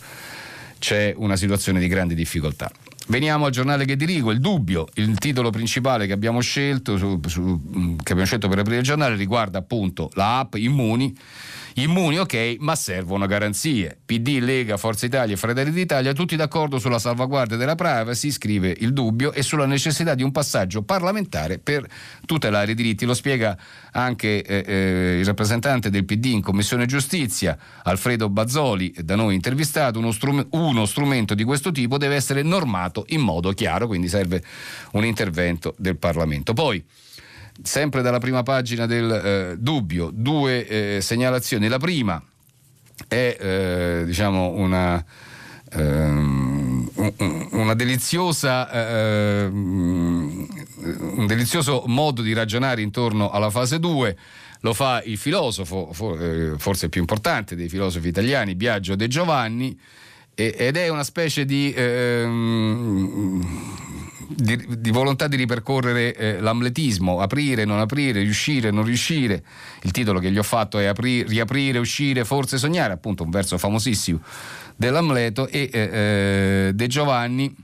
c'è 0.79 1.13
una 1.15 1.37
situazione 1.37 1.79
di 1.79 1.87
grande 1.87 2.13
difficoltà. 2.13 2.69
Veniamo 3.07 3.45
al 3.45 3.51
giornale 3.51 3.85
che 3.85 3.95
dirigo, 3.95 4.31
il 4.31 4.41
dubbio, 4.41 4.87
il 4.95 5.17
titolo 5.17 5.49
principale 5.49 6.07
che 6.07 6.11
abbiamo 6.13 6.41
scelto, 6.41 6.97
su, 6.97 7.21
su, 7.25 7.61
che 8.03 8.11
abbiamo 8.11 8.25
scelto 8.25 8.49
per 8.49 8.59
aprire 8.59 8.79
il 8.79 8.83
giornale 8.83 9.15
riguarda 9.15 9.59
appunto 9.59 10.09
la 10.15 10.39
app 10.39 10.55
Immuni 10.55 11.15
Immuni 11.75 12.19
ok, 12.19 12.57
ma 12.59 12.75
servono 12.75 13.25
garanzie. 13.25 13.97
PD, 14.05 14.37
Lega, 14.39 14.77
Forza 14.77 15.07
Italia 15.07 15.33
e 15.33 15.37
Fratelli 15.37 15.71
d'Italia 15.71 16.13
tutti 16.13 16.35
d'accordo 16.35 16.77
sulla 16.77 16.99
salvaguardia 16.99 17.57
della 17.57 17.73
privacy, 17.73 18.29
scrive 18.29 18.75
il 18.79 18.93
dubbio, 18.93 19.31
e 19.33 19.41
sulla 19.41 19.65
necessità 19.65 20.13
di 20.13 20.21
un 20.21 20.31
passaggio 20.31 20.83
parlamentare 20.83 21.57
per 21.57 21.83
tutelare 22.25 22.71
i 22.71 22.75
diritti. 22.75 23.05
Lo 23.05 23.15
spiega 23.15 23.57
anche 23.91 24.43
eh, 24.43 24.63
eh, 24.65 25.19
il 25.19 25.25
rappresentante 25.25 25.89
del 25.89 26.05
PD 26.05 26.25
in 26.25 26.41
Commissione 26.41 26.85
Giustizia, 26.85 27.57
Alfredo 27.83 28.29
Bazzoli, 28.29 28.93
da 28.99 29.15
noi 29.15 29.33
intervistato. 29.33 29.97
Uno, 29.97 30.11
strum- 30.11 30.45
uno 30.51 30.85
strumento 30.85 31.33
di 31.33 31.43
questo 31.43 31.71
tipo 31.71 31.97
deve 31.97 32.15
essere 32.15 32.43
normato 32.43 33.05
in 33.07 33.21
modo 33.21 33.51
chiaro, 33.51 33.87
quindi 33.87 34.09
serve 34.09 34.43
un 34.91 35.05
intervento 35.05 35.73
del 35.79 35.97
Parlamento. 35.97 36.53
Poi 36.53 36.83
sempre 37.61 38.01
dalla 38.01 38.19
prima 38.19 38.43
pagina 38.43 38.85
del 38.85 39.11
eh, 39.11 39.55
dubbio, 39.57 40.09
due 40.13 40.67
eh, 40.67 41.01
segnalazioni. 41.01 41.67
La 41.67 41.77
prima 41.77 42.21
è 43.07 43.37
eh, 43.39 44.03
diciamo 44.05 44.49
una, 44.49 45.03
ehm, 45.71 46.89
una 47.51 47.73
deliziosa, 47.73 48.71
ehm, 49.43 50.47
un 51.15 51.25
delizioso 51.27 51.83
modo 51.87 52.21
di 52.21 52.33
ragionare 52.33 52.81
intorno 52.81 53.29
alla 53.29 53.49
fase 53.49 53.79
2 53.79 54.17
lo 54.63 54.73
fa 54.73 55.01
il 55.03 55.17
filosofo, 55.17 55.91
eh, 56.17 56.53
forse 56.57 56.87
più 56.87 57.01
importante 57.01 57.53
dei 57.55 57.67
filosofi 57.67 58.07
italiani, 58.07 58.55
Biagio 58.55 58.95
De 58.95 59.09
Giovanni, 59.09 59.77
ed 60.35 60.77
è 60.77 60.87
una 60.87 61.03
specie 61.03 61.45
di 61.45 61.71
ehm, 61.75 63.45
di, 64.27 64.79
di, 64.79 64.91
volontà 64.91 65.27
di 65.27 65.35
ripercorrere 65.35 66.15
eh, 66.15 66.39
l'amletismo, 66.39 67.19
aprire, 67.19 67.65
non 67.65 67.79
aprire, 67.79 68.21
riuscire, 68.21 68.71
non 68.71 68.83
riuscire. 68.83 69.43
Il 69.81 69.91
titolo 69.91 70.19
che 70.19 70.31
gli 70.31 70.37
ho 70.37 70.43
fatto 70.43 70.79
è 70.79 70.85
apri, 70.85 71.23
riaprire, 71.23 71.79
uscire, 71.79 72.25
forse 72.25 72.57
sognare, 72.57 72.93
appunto 72.93 73.23
un 73.23 73.29
verso 73.29 73.57
famosissimo 73.57 74.19
dell'Amleto 74.75 75.47
e 75.47 75.69
eh, 75.71 75.79
eh 75.79 76.71
De 76.73 76.87
Giovanni 76.87 77.55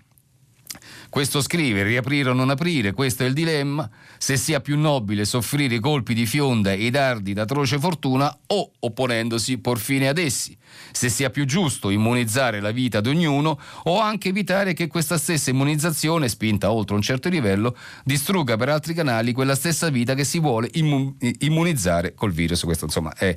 questo 1.09 1.41
scrive, 1.41 1.83
riaprire 1.83 2.29
o 2.29 2.33
non 2.33 2.49
aprire, 2.49 2.93
questo 2.93 3.23
è 3.23 3.25
il 3.25 3.33
dilemma, 3.33 3.89
se 4.17 4.37
sia 4.37 4.59
più 4.59 4.77
nobile 4.77 5.25
soffrire 5.25 5.75
i 5.75 5.79
colpi 5.79 6.13
di 6.13 6.25
fionda 6.25 6.71
e 6.71 6.85
i 6.85 6.89
dardi 6.89 7.33
d'atroce 7.33 7.79
fortuna 7.79 8.35
o, 8.47 8.71
opponendosi, 8.79 9.57
por 9.57 9.79
fine 9.79 10.07
ad 10.07 10.17
essi, 10.17 10.55
se 10.91 11.09
sia 11.09 11.29
più 11.29 11.45
giusto 11.45 11.89
immunizzare 11.89 12.59
la 12.59 12.71
vita 12.71 13.01
di 13.01 13.09
ognuno 13.09 13.59
o 13.83 13.99
anche 13.99 14.29
evitare 14.29 14.73
che 14.73 14.87
questa 14.87 15.17
stessa 15.17 15.49
immunizzazione, 15.49 16.29
spinta 16.29 16.71
oltre 16.71 16.95
un 16.95 17.01
certo 17.01 17.27
livello, 17.29 17.75
distrugga 18.03 18.55
per 18.55 18.69
altri 18.69 18.93
canali 18.93 19.31
quella 19.31 19.55
stessa 19.55 19.89
vita 19.89 20.13
che 20.13 20.23
si 20.23 20.39
vuole 20.39 20.69
immunizzare 20.71 22.13
col 22.13 22.31
virus. 22.31 22.63
Questo 22.63 22.85
insomma 22.85 23.13
è 23.15 23.35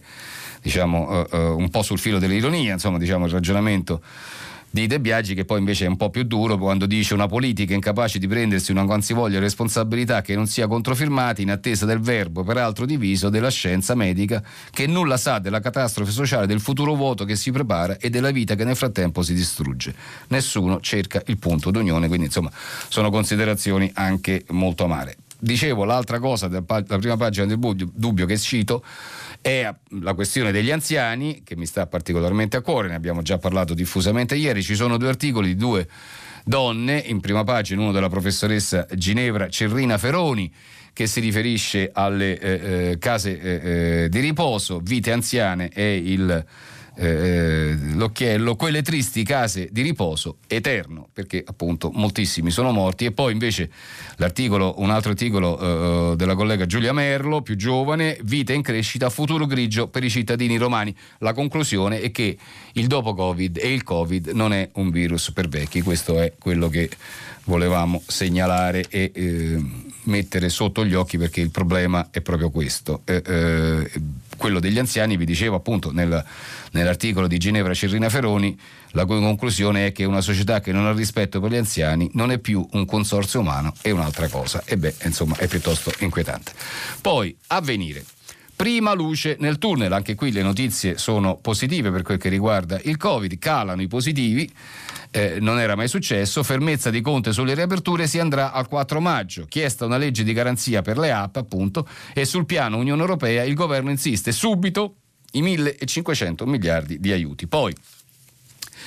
diciamo, 0.62 1.26
uh, 1.30 1.36
uh, 1.36 1.58
un 1.58 1.68
po' 1.70 1.82
sul 1.82 1.98
filo 1.98 2.18
dell'ironia, 2.18 2.74
insomma, 2.74 2.98
diciamo, 2.98 3.26
il 3.26 3.32
ragionamento 3.32 4.00
di 4.72 4.86
De 4.86 5.00
Biagi 5.00 5.34
che 5.34 5.44
poi 5.44 5.58
invece 5.58 5.84
è 5.84 5.88
un 5.88 5.98
po' 5.98 6.08
più 6.08 6.22
duro 6.24 6.56
quando 6.56 6.86
dice 6.86 7.12
una 7.12 7.26
politica 7.26 7.74
incapace 7.74 8.18
di 8.18 8.26
prendersi 8.26 8.70
una 8.70 8.86
qualsivoglia 8.86 9.38
responsabilità 9.38 10.22
che 10.22 10.34
non 10.34 10.46
sia 10.46 10.66
controfirmata 10.66 11.42
in 11.42 11.50
attesa 11.50 11.84
del 11.84 12.00
verbo 12.00 12.42
peraltro 12.42 12.86
diviso 12.86 13.28
della 13.28 13.50
scienza 13.50 13.94
medica 13.94 14.42
che 14.70 14.86
nulla 14.86 15.18
sa 15.18 15.38
della 15.40 15.60
catastrofe 15.60 16.10
sociale 16.10 16.46
del 16.46 16.58
futuro 16.58 16.94
vuoto 16.94 17.26
che 17.26 17.36
si 17.36 17.52
prepara 17.52 17.98
e 17.98 18.08
della 18.08 18.30
vita 18.30 18.54
che 18.54 18.64
nel 18.64 18.74
frattempo 18.74 19.20
si 19.20 19.34
distrugge. 19.34 19.94
Nessuno 20.28 20.80
cerca 20.80 21.22
il 21.26 21.36
punto 21.36 21.70
d'unione, 21.70 22.06
quindi 22.06 22.26
insomma 22.26 22.50
sono 22.88 23.10
considerazioni 23.10 23.90
anche 23.92 24.46
molto 24.52 24.84
amare. 24.84 25.16
Dicevo 25.38 25.84
l'altra 25.84 26.18
cosa 26.18 26.48
della 26.48 26.62
prima 26.62 27.16
pagina 27.18 27.44
del 27.44 27.58
dubbio 27.58 28.24
che 28.24 28.38
cito 28.38 28.82
è 29.42 29.70
la 30.00 30.14
questione 30.14 30.52
degli 30.52 30.70
anziani, 30.70 31.42
che 31.44 31.56
mi 31.56 31.66
sta 31.66 31.86
particolarmente 31.86 32.56
a 32.56 32.62
cuore, 32.62 32.88
ne 32.88 32.94
abbiamo 32.94 33.20
già 33.20 33.36
parlato 33.38 33.74
diffusamente 33.74 34.36
ieri, 34.36 34.62
ci 34.62 34.76
sono 34.76 34.96
due 34.96 35.08
articoli 35.08 35.48
di 35.48 35.56
due 35.56 35.86
donne, 36.44 36.98
in 36.98 37.20
prima 37.20 37.44
pagina 37.44 37.82
uno 37.82 37.92
della 37.92 38.08
professoressa 38.08 38.86
Ginevra 38.94 39.48
Cerrina 39.48 39.98
Feroni, 39.98 40.50
che 40.92 41.06
si 41.06 41.20
riferisce 41.20 41.90
alle 41.92 42.38
eh, 42.38 42.90
eh, 42.90 42.98
case 42.98 43.40
eh, 43.40 44.04
eh 44.04 44.08
di 44.08 44.20
riposo, 44.20 44.78
vite 44.78 45.10
anziane 45.10 45.70
e 45.70 45.96
il 45.96 46.44
eh, 46.94 47.74
l'occhiello, 47.94 48.56
quelle 48.56 48.82
tristi 48.82 49.22
case 49.22 49.68
di 49.70 49.82
riposo 49.82 50.38
eterno, 50.46 51.08
perché 51.12 51.42
appunto 51.44 51.90
moltissimi 51.92 52.50
sono 52.50 52.70
morti. 52.72 53.04
E 53.04 53.12
poi 53.12 53.32
invece 53.32 53.70
l'articolo, 54.16 54.74
un 54.78 54.90
altro 54.90 55.10
articolo 55.10 56.12
eh, 56.12 56.16
della 56.16 56.34
collega 56.34 56.66
Giulia 56.66 56.92
Merlo, 56.92 57.42
più 57.42 57.56
giovane, 57.56 58.18
vita 58.22 58.52
in 58.52 58.62
crescita, 58.62 59.10
futuro 59.10 59.46
grigio 59.46 59.88
per 59.88 60.04
i 60.04 60.10
cittadini 60.10 60.56
romani. 60.56 60.94
La 61.18 61.32
conclusione 61.32 62.00
è 62.00 62.10
che 62.10 62.36
il 62.72 62.86
dopo 62.86 63.14
Covid 63.14 63.58
e 63.58 63.72
il 63.72 63.82
Covid 63.82 64.28
non 64.28 64.52
è 64.52 64.68
un 64.74 64.90
virus 64.90 65.30
per 65.32 65.48
vecchi, 65.48 65.82
questo 65.82 66.20
è 66.20 66.34
quello 66.38 66.68
che 66.68 66.90
volevamo 67.44 68.02
segnalare 68.06 68.84
e 68.88 69.10
eh, 69.14 69.60
mettere 70.04 70.48
sotto 70.48 70.84
gli 70.84 70.94
occhi 70.94 71.18
perché 71.18 71.40
il 71.40 71.50
problema 71.50 72.08
è 72.10 72.20
proprio 72.20 72.50
questo. 72.50 73.02
Eh, 73.04 73.22
eh, 73.24 73.90
quello 74.42 74.58
degli 74.58 74.80
anziani, 74.80 75.16
vi 75.16 75.24
dicevo 75.24 75.54
appunto 75.54 75.92
nel, 75.92 76.24
nell'articolo 76.72 77.28
di 77.28 77.38
Ginevra 77.38 77.72
Cerrina 77.74 78.08
Feroni, 78.08 78.58
la 78.90 79.04
cui 79.04 79.20
conclusione 79.20 79.86
è 79.86 79.92
che 79.92 80.02
una 80.02 80.20
società 80.20 80.58
che 80.58 80.72
non 80.72 80.84
ha 80.84 80.92
rispetto 80.92 81.38
per 81.38 81.52
gli 81.52 81.56
anziani 81.56 82.10
non 82.14 82.32
è 82.32 82.38
più 82.38 82.66
un 82.72 82.84
consorzio 82.84 83.38
umano, 83.38 83.72
è 83.82 83.90
un'altra 83.90 84.26
cosa. 84.26 84.64
E 84.64 84.76
beh, 84.76 84.96
insomma, 85.04 85.36
è 85.36 85.46
piuttosto 85.46 85.92
inquietante. 86.00 86.50
Poi, 87.00 87.36
avvenire. 87.46 88.04
Prima 88.62 88.92
luce 88.92 89.34
nel 89.40 89.58
tunnel, 89.58 89.92
anche 89.92 90.14
qui 90.14 90.30
le 90.30 90.40
notizie 90.40 90.96
sono 90.96 91.36
positive 91.36 91.90
per 91.90 92.02
quel 92.02 92.16
che 92.16 92.28
riguarda 92.28 92.78
il 92.84 92.96
Covid, 92.96 93.36
calano 93.36 93.82
i 93.82 93.88
positivi, 93.88 94.48
eh, 95.10 95.38
non 95.40 95.58
era 95.58 95.74
mai 95.74 95.88
successo, 95.88 96.44
fermezza 96.44 96.88
di 96.88 97.00
Conte 97.00 97.32
sulle 97.32 97.54
riaperture 97.54 98.06
si 98.06 98.20
andrà 98.20 98.52
al 98.52 98.68
4 98.68 99.00
maggio, 99.00 99.46
chiesta 99.48 99.84
una 99.84 99.96
legge 99.96 100.22
di 100.22 100.32
garanzia 100.32 100.80
per 100.80 100.96
le 100.96 101.10
app 101.10 101.38
appunto 101.38 101.88
e 102.14 102.24
sul 102.24 102.46
piano 102.46 102.76
Unione 102.76 103.00
Europea 103.00 103.42
il 103.42 103.54
governo 103.54 103.90
insiste 103.90 104.30
subito 104.30 104.94
i 105.32 105.42
1500 105.42 106.46
miliardi 106.46 107.00
di 107.00 107.10
aiuti. 107.10 107.48
Poi, 107.48 107.74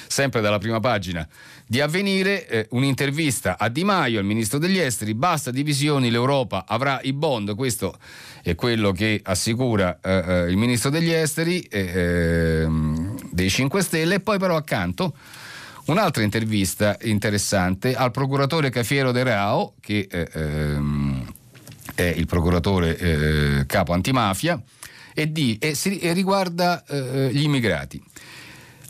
sempre 0.07 0.39
dalla 0.39 0.57
prima 0.57 0.80
pagina 0.80 1.28
di 1.67 1.82
avvenire, 1.82 2.47
eh, 2.47 2.67
un'intervista 2.71 3.57
a 3.57 3.69
Di 3.69 3.84
Maio, 3.84 4.19
il 4.19 4.26
ministro 4.26 4.59
degli 4.59 4.78
esteri, 4.78 5.15
basta 5.15 5.51
divisioni, 5.51 6.11
l'Europa 6.11 6.63
avrà 6.67 6.99
i 7.01 7.11
bond, 7.11 7.55
questo 7.55 7.97
è 8.45 8.53
quello 8.53 8.91
che 8.91 9.21
assicura 9.23 9.97
eh, 10.03 10.23
eh 10.27 10.49
il 10.51 10.55
ministro 10.55 10.91
degli 10.91 11.09
esteri 11.09 11.61
eh, 11.61 12.61
ehm, 12.61 13.17
dei 13.31 13.49
5 13.49 13.81
Stelle, 13.81 14.15
e 14.15 14.19
poi 14.19 14.37
però 14.37 14.55
accanto 14.55 15.15
un'altra 15.85 16.21
intervista 16.21 16.95
interessante 17.01 17.95
al 17.95 18.11
procuratore 18.11 18.69
Cafiero 18.69 19.11
De 19.11 19.23
Rao, 19.23 19.73
che 19.81 20.07
eh, 20.07 20.29
ehm, 20.31 21.25
è 21.95 22.03
il 22.03 22.27
procuratore 22.27 22.97
eh, 22.97 23.65
capo 23.65 23.93
antimafia, 23.93 24.61
e, 25.15 25.31
di, 25.31 25.57
e, 25.59 25.73
si, 25.73 25.97
e 25.97 26.13
riguarda 26.13 26.83
gli 27.31 27.41
immigrati. 27.41 28.03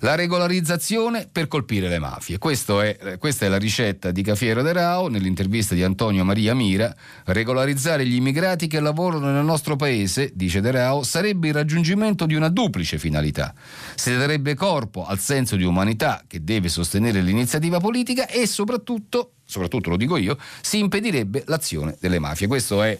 La 0.05 0.13
regolarizzazione 0.13 1.27
per 1.31 1.47
colpire 1.47 1.89
le 1.89 1.97
mafie. 1.97 2.35
È, 2.35 2.37
questa 2.37 3.45
è 3.45 3.47
la 3.47 3.57
ricetta 3.57 4.11
di 4.11 4.21
Cafiero 4.21 4.61
De 4.61 4.71
Rao 4.71 5.07
nell'intervista 5.07 5.73
di 5.73 5.81
Antonio 5.81 6.23
Maria 6.23 6.53
Mira. 6.53 6.95
Regolarizzare 7.23 8.05
gli 8.05 8.13
immigrati 8.13 8.67
che 8.67 8.79
lavorano 8.79 9.31
nel 9.31 9.43
nostro 9.43 9.75
paese, 9.75 10.31
dice 10.35 10.61
De 10.61 10.69
Rao, 10.69 11.01
sarebbe 11.01 11.47
il 11.47 11.55
raggiungimento 11.55 12.27
di 12.27 12.35
una 12.35 12.49
duplice 12.49 12.99
finalità. 12.99 13.55
Si 13.95 14.15
darebbe 14.15 14.53
corpo 14.53 15.07
al 15.07 15.17
senso 15.17 15.55
di 15.55 15.63
umanità 15.63 16.23
che 16.27 16.43
deve 16.43 16.69
sostenere 16.69 17.21
l'iniziativa 17.21 17.79
politica 17.79 18.27
e 18.27 18.45
soprattutto, 18.45 19.31
soprattutto 19.43 19.89
lo 19.89 19.97
dico 19.97 20.17
io, 20.17 20.37
si 20.61 20.77
impedirebbe 20.77 21.45
l'azione 21.47 21.97
delle 21.99 22.19
mafie. 22.19 22.45
Questo 22.45 22.83
è 22.83 22.95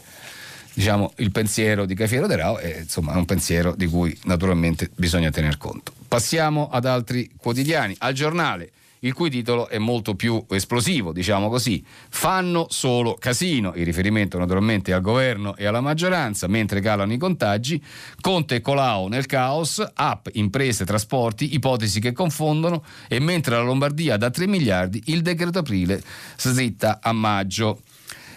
diciamo, 0.76 1.12
il 1.16 1.32
pensiero 1.32 1.86
di 1.86 1.94
Cafiero 1.94 2.26
De 2.26 2.36
Rao 2.36 2.58
è 2.58 2.80
insomma, 2.80 3.16
un 3.16 3.24
pensiero 3.24 3.74
di 3.74 3.86
cui 3.86 4.16
naturalmente 4.24 4.90
bisogna 4.94 5.30
tener 5.30 5.56
conto. 5.56 5.92
Passiamo 6.06 6.68
ad 6.70 6.84
altri 6.84 7.30
quotidiani, 7.34 7.96
al 7.98 8.12
giornale 8.12 8.70
il 9.00 9.12
cui 9.12 9.30
titolo 9.30 9.68
è 9.68 9.78
molto 9.78 10.14
più 10.14 10.44
esplosivo, 10.50 11.12
diciamo 11.12 11.48
così. 11.48 11.84
Fanno 12.08 12.66
solo 12.70 13.14
casino, 13.14 13.72
il 13.76 13.84
riferimento 13.84 14.38
naturalmente 14.38 14.92
al 14.92 15.00
governo 15.00 15.54
e 15.56 15.66
alla 15.66 15.80
maggioranza, 15.80 16.46
mentre 16.48 16.80
calano 16.80 17.12
i 17.12 17.18
contagi. 17.18 17.82
Conte 18.20 18.56
e 18.56 18.60
Colau 18.60 19.06
nel 19.06 19.26
caos, 19.26 19.84
app, 19.94 20.28
imprese, 20.32 20.84
trasporti, 20.84 21.54
ipotesi 21.54 22.00
che 22.00 22.12
confondono 22.12 22.84
e 23.08 23.20
mentre 23.20 23.56
la 23.56 23.62
Lombardia 23.62 24.16
da 24.16 24.30
3 24.30 24.46
miliardi, 24.46 25.02
il 25.06 25.22
decreto 25.22 25.60
aprile 25.60 26.02
slitta 26.36 26.98
a 27.00 27.12
maggio. 27.12 27.82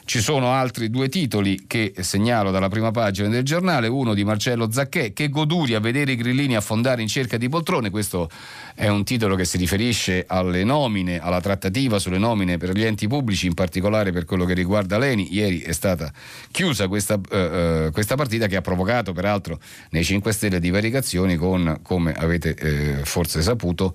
Ci 0.10 0.22
sono 0.22 0.54
altri 0.54 0.90
due 0.90 1.08
titoli 1.08 1.66
che 1.68 1.94
segnalo 2.00 2.50
dalla 2.50 2.68
prima 2.68 2.90
pagina 2.90 3.28
del 3.28 3.44
giornale, 3.44 3.88
uno 3.88 4.16
di 4.16 4.24
Marcello 4.24 4.72
Zacchè, 4.72 5.14
che 5.14 5.30
goduri 5.30 5.76
a 5.76 5.80
vedere 5.80 6.14
i 6.14 6.16
grillini 6.16 6.56
affondare 6.56 7.04
in 7.04 7.08
cerca 7.08 7.38
di 7.38 7.48
poltrone, 7.48 7.92
questo 7.92 8.28
è 8.74 8.88
un 8.88 9.04
titolo 9.04 9.36
che 9.36 9.46
si 9.46 9.58
riferisce 9.58 10.26
alle 10.28 10.64
nomine, 10.64 11.20
alla 11.20 11.40
trattativa 11.42 12.00
sulle 12.00 12.18
nomine 12.18 12.58
per 12.58 12.72
gli 12.72 12.84
enti 12.84 13.08
pubblici, 13.08 13.46
in 13.46 13.54
particolare 13.54 14.12
per 14.12 14.26
quello 14.26 14.46
che 14.46 14.56
riguarda 14.56 14.98
l'ENI. 14.98 15.32
Ieri 15.32 15.60
è 15.60 15.74
stata 15.74 16.12
chiusa 16.50 16.88
questa, 16.88 17.20
eh, 17.30 17.90
questa 17.92 18.16
partita 18.16 18.48
che 18.48 18.56
ha 18.56 18.62
provocato 18.62 19.14
peraltro 19.14 19.60
nei 19.92 20.04
5 20.04 20.32
Stelle 20.32 20.60
divaricazioni 20.60 21.36
con, 21.36 21.82
come 21.84 22.14
avete 22.14 22.56
eh, 22.56 23.06
forse 23.06 23.44
saputo, 23.44 23.94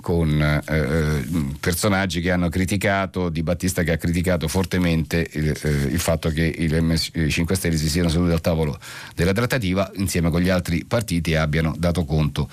con 0.00 0.40
eh, 0.42 0.62
eh, 0.66 1.24
personaggi 1.60 2.20
che 2.20 2.30
hanno 2.30 2.48
criticato, 2.48 3.28
Di 3.28 3.42
Battista 3.42 3.82
che 3.82 3.92
ha 3.92 3.96
criticato 3.96 4.48
fortemente 4.48 5.28
il, 5.32 5.54
eh, 5.62 5.70
il 5.70 5.98
fatto 5.98 6.30
che 6.30 6.44
i 6.44 7.30
5 7.30 7.54
Stelle 7.54 7.76
si 7.76 7.88
siano 7.88 8.08
seduti 8.08 8.32
al 8.32 8.40
tavolo 8.40 8.78
della 9.14 9.32
trattativa 9.32 9.90
insieme 9.96 10.30
con 10.30 10.40
gli 10.40 10.48
altri 10.48 10.84
partiti 10.84 11.32
e 11.32 11.36
abbiano 11.36 11.74
dato 11.76 12.04
conto 12.04 12.48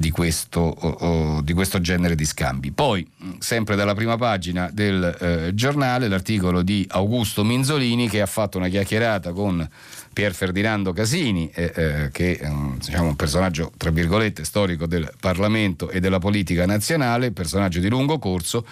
di 0.00 0.10
questo, 0.10 0.60
oh, 0.60 1.42
di 1.42 1.52
questo, 1.52 1.78
genere 1.78 2.14
di 2.14 2.24
scambi. 2.24 2.70
Poi, 2.70 3.06
sempre 3.38 3.76
dalla 3.76 3.94
prima 3.94 4.16
pagina 4.16 4.70
del 4.72 5.14
eh, 5.20 5.54
giornale, 5.54 6.08
l'articolo 6.08 6.62
di 6.62 6.86
Augusto 6.88 7.44
Minzolini 7.44 8.08
che 8.08 8.22
ha 8.22 8.26
fatto 8.26 8.56
una 8.56 8.68
chiacchierata 8.68 9.32
con 9.32 9.68
Pier 10.10 10.32
Ferdinando 10.32 10.94
Casini, 10.94 11.50
eh, 11.52 11.72
eh, 11.74 12.08
che 12.12 12.38
è 12.38 12.48
un, 12.48 12.78
diciamo, 12.78 13.08
un, 13.08 13.16
personaggio, 13.16 13.72
tra 13.76 13.90
virgolette, 13.90 14.42
storico 14.42 14.86
del 14.86 15.12
Parlamento 15.20 15.90
e 15.90 16.00
della 16.00 16.18
politica 16.18 16.64
nazionale, 16.64 17.30
personaggio 17.32 17.78
di 17.78 17.90
lungo 17.90 18.18
corso, 18.18 18.64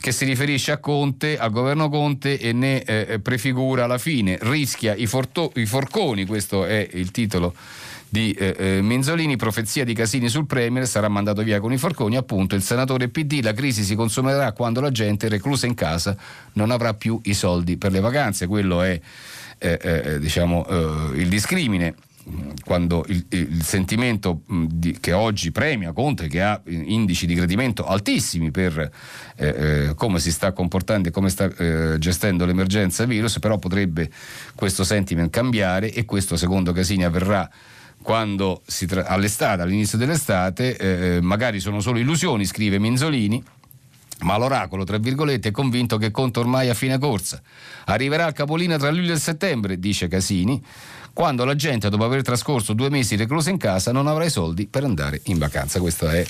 che 0.00 0.10
si 0.10 0.24
riferisce 0.24 0.72
a 0.72 0.78
Conte, 0.78 1.36
al 1.36 1.50
governo 1.50 1.90
Conte 1.90 2.38
e 2.38 2.54
ne 2.54 2.82
eh, 2.82 3.20
prefigura 3.20 3.86
la 3.86 3.98
fine, 3.98 4.38
rischia 4.40 4.94
i, 4.94 5.04
forto- 5.04 5.52
i 5.56 5.66
forconi, 5.66 6.24
questo 6.24 6.64
è 6.64 6.88
il 6.92 7.10
titolo 7.10 7.54
di 8.12 8.32
eh, 8.32 8.54
eh, 8.58 8.82
Menzolini, 8.82 9.36
profezia 9.36 9.84
di 9.84 9.94
Casini 9.94 10.28
sul 10.28 10.44
Premier, 10.44 10.86
sarà 10.86 11.08
mandato 11.08 11.42
via 11.42 11.60
con 11.60 11.72
i 11.72 11.78
forconi, 11.78 12.18
appunto 12.18 12.54
il 12.54 12.60
senatore 12.60 13.08
PD, 13.08 13.40
la 13.42 13.54
crisi 13.54 13.84
si 13.84 13.94
consumerà 13.94 14.52
quando 14.52 14.82
la 14.82 14.90
gente 14.90 15.30
reclusa 15.30 15.64
in 15.64 15.72
casa 15.72 16.14
non 16.52 16.70
avrà 16.70 16.92
più 16.92 17.18
i 17.22 17.32
soldi 17.32 17.78
per 17.78 17.90
le 17.90 18.00
vacanze, 18.00 18.46
quello 18.46 18.82
è 18.82 19.00
eh, 19.56 19.78
eh 19.82 20.18
diciamo, 20.18 20.66
eh, 20.66 21.20
il 21.20 21.28
discrimine 21.28 21.94
quando 22.66 23.02
il, 23.08 23.24
il 23.30 23.62
sentimento 23.62 24.42
di, 24.46 24.98
che 25.00 25.14
oggi 25.14 25.50
premia 25.50 25.92
Conte, 25.92 26.28
che 26.28 26.42
ha 26.42 26.60
indici 26.66 27.24
di 27.24 27.32
gradimento 27.32 27.86
altissimi 27.86 28.50
per 28.50 28.78
eh, 29.36 29.46
eh, 29.46 29.94
come 29.94 30.20
si 30.20 30.30
sta 30.30 30.52
comportando 30.52 31.08
e 31.08 31.10
come 31.10 31.30
sta 31.30 31.50
eh, 31.56 31.96
gestendo 31.98 32.44
l'emergenza 32.44 33.06
virus, 33.06 33.38
però 33.38 33.58
potrebbe 33.58 34.10
questo 34.54 34.84
sentiment 34.84 35.30
cambiare 35.30 35.90
e 35.90 36.04
questo 36.04 36.36
secondo 36.36 36.72
Casini 36.72 37.04
avverrà 37.04 37.50
quando 38.02 38.62
tra- 38.86 39.06
all'estate, 39.06 39.62
all'inizio 39.62 39.96
dell'estate, 39.96 40.76
eh, 40.76 41.20
magari 41.20 41.60
sono 41.60 41.80
solo 41.80 41.98
illusioni, 41.98 42.44
scrive 42.44 42.78
Minzolini. 42.78 43.42
Ma 44.20 44.36
l'oracolo, 44.36 44.84
tra 44.84 44.98
virgolette, 44.98 45.48
è 45.48 45.50
convinto 45.50 45.96
che 45.96 46.12
conta 46.12 46.38
ormai 46.38 46.68
a 46.68 46.74
fine 46.74 46.98
corsa. 46.98 47.42
Arriverà 47.86 48.24
al 48.24 48.32
capolino 48.32 48.76
tra 48.76 48.90
luglio 48.90 49.14
e 49.14 49.18
settembre, 49.18 49.80
dice 49.80 50.06
Casini, 50.06 50.62
quando 51.12 51.44
la 51.44 51.54
gente, 51.54 51.90
dopo 51.90 52.04
aver 52.04 52.22
trascorso 52.22 52.72
due 52.72 52.88
mesi 52.88 53.16
reclusa 53.16 53.50
in 53.50 53.58
casa, 53.58 53.92
non 53.92 54.06
avrà 54.06 54.24
i 54.24 54.30
soldi 54.30 54.66
per 54.66 54.84
andare 54.84 55.20
in 55.24 55.38
vacanza. 55.38 55.78
Questa 55.78 56.10
è 56.12 56.24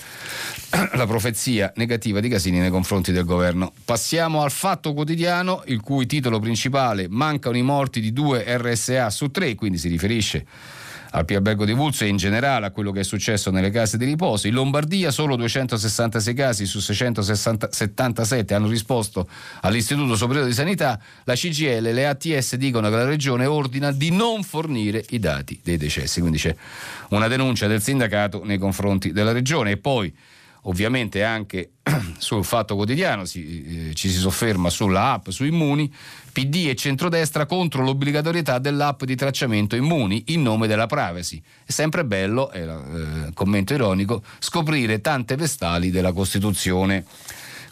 la 0.96 1.06
profezia 1.06 1.72
negativa 1.76 2.18
di 2.18 2.28
Casini 2.28 2.58
nei 2.58 2.70
confronti 2.70 3.12
del 3.12 3.24
governo. 3.24 3.72
Passiamo 3.84 4.42
al 4.42 4.50
fatto 4.50 4.92
quotidiano, 4.92 5.62
il 5.66 5.80
cui 5.80 6.06
titolo 6.06 6.40
principale 6.40 7.06
mancano 7.08 7.56
i 7.56 7.62
morti 7.62 8.00
di 8.00 8.12
due 8.12 8.44
RSA 8.44 9.08
su 9.10 9.30
tre, 9.30 9.54
quindi 9.54 9.78
si 9.78 9.88
riferisce 9.88 10.46
al 11.12 11.24
Pio 11.24 11.36
Albergo 11.36 11.64
di 11.64 11.72
Vulso 11.72 12.04
e 12.04 12.08
in 12.08 12.16
generale 12.16 12.66
a 12.66 12.70
quello 12.70 12.92
che 12.92 13.00
è 13.00 13.04
successo 13.04 13.50
nelle 13.50 13.70
case 13.70 13.96
di 13.96 14.04
riposo. 14.04 14.46
In 14.46 14.54
Lombardia 14.54 15.10
solo 15.10 15.36
266 15.36 16.34
casi 16.34 16.66
su 16.66 16.80
677 16.80 18.54
hanno 18.54 18.68
risposto 18.68 19.28
all'Istituto 19.60 20.16
Superiore 20.16 20.48
di 20.48 20.54
Sanità. 20.54 21.00
La 21.24 21.34
CGL 21.34 21.86
e 21.86 21.92
le 21.92 22.06
ATS 22.06 22.56
dicono 22.56 22.88
che 22.88 22.96
la 22.96 23.04
Regione 23.04 23.46
ordina 23.46 23.92
di 23.92 24.10
non 24.10 24.42
fornire 24.42 25.04
i 25.10 25.18
dati 25.18 25.60
dei 25.62 25.76
decessi. 25.76 26.20
Quindi 26.20 26.38
c'è 26.38 26.54
una 27.10 27.28
denuncia 27.28 27.66
del 27.66 27.82
sindacato 27.82 28.42
nei 28.44 28.58
confronti 28.58 29.12
della 29.12 29.32
Regione 29.32 29.72
e 29.72 29.76
poi 29.76 30.14
ovviamente 30.62 31.24
anche 31.24 31.72
sul 32.18 32.44
fatto 32.44 32.74
quotidiano 32.74 33.24
si, 33.24 33.90
eh, 33.90 33.94
ci 33.94 34.08
si 34.08 34.18
sofferma 34.18 34.70
sulla 34.70 35.12
app 35.12 35.28
su 35.30 35.44
Immuni 35.44 35.92
PD 36.32 36.66
e 36.68 36.74
centrodestra 36.74 37.46
contro 37.46 37.82
l'obbligatorietà 37.82 38.58
dell'app 38.58 39.04
di 39.04 39.16
tracciamento 39.16 39.76
Immuni 39.76 40.24
in 40.28 40.42
nome 40.42 40.66
della 40.66 40.86
privacy. 40.86 41.42
È 41.64 41.70
sempre 41.70 42.04
bello, 42.04 42.50
è 42.50 42.66
eh, 42.66 43.32
commento 43.34 43.74
ironico, 43.74 44.22
scoprire 44.38 45.00
tante 45.00 45.36
vestali 45.36 45.90
della 45.90 46.12
Costituzione. 46.12 47.04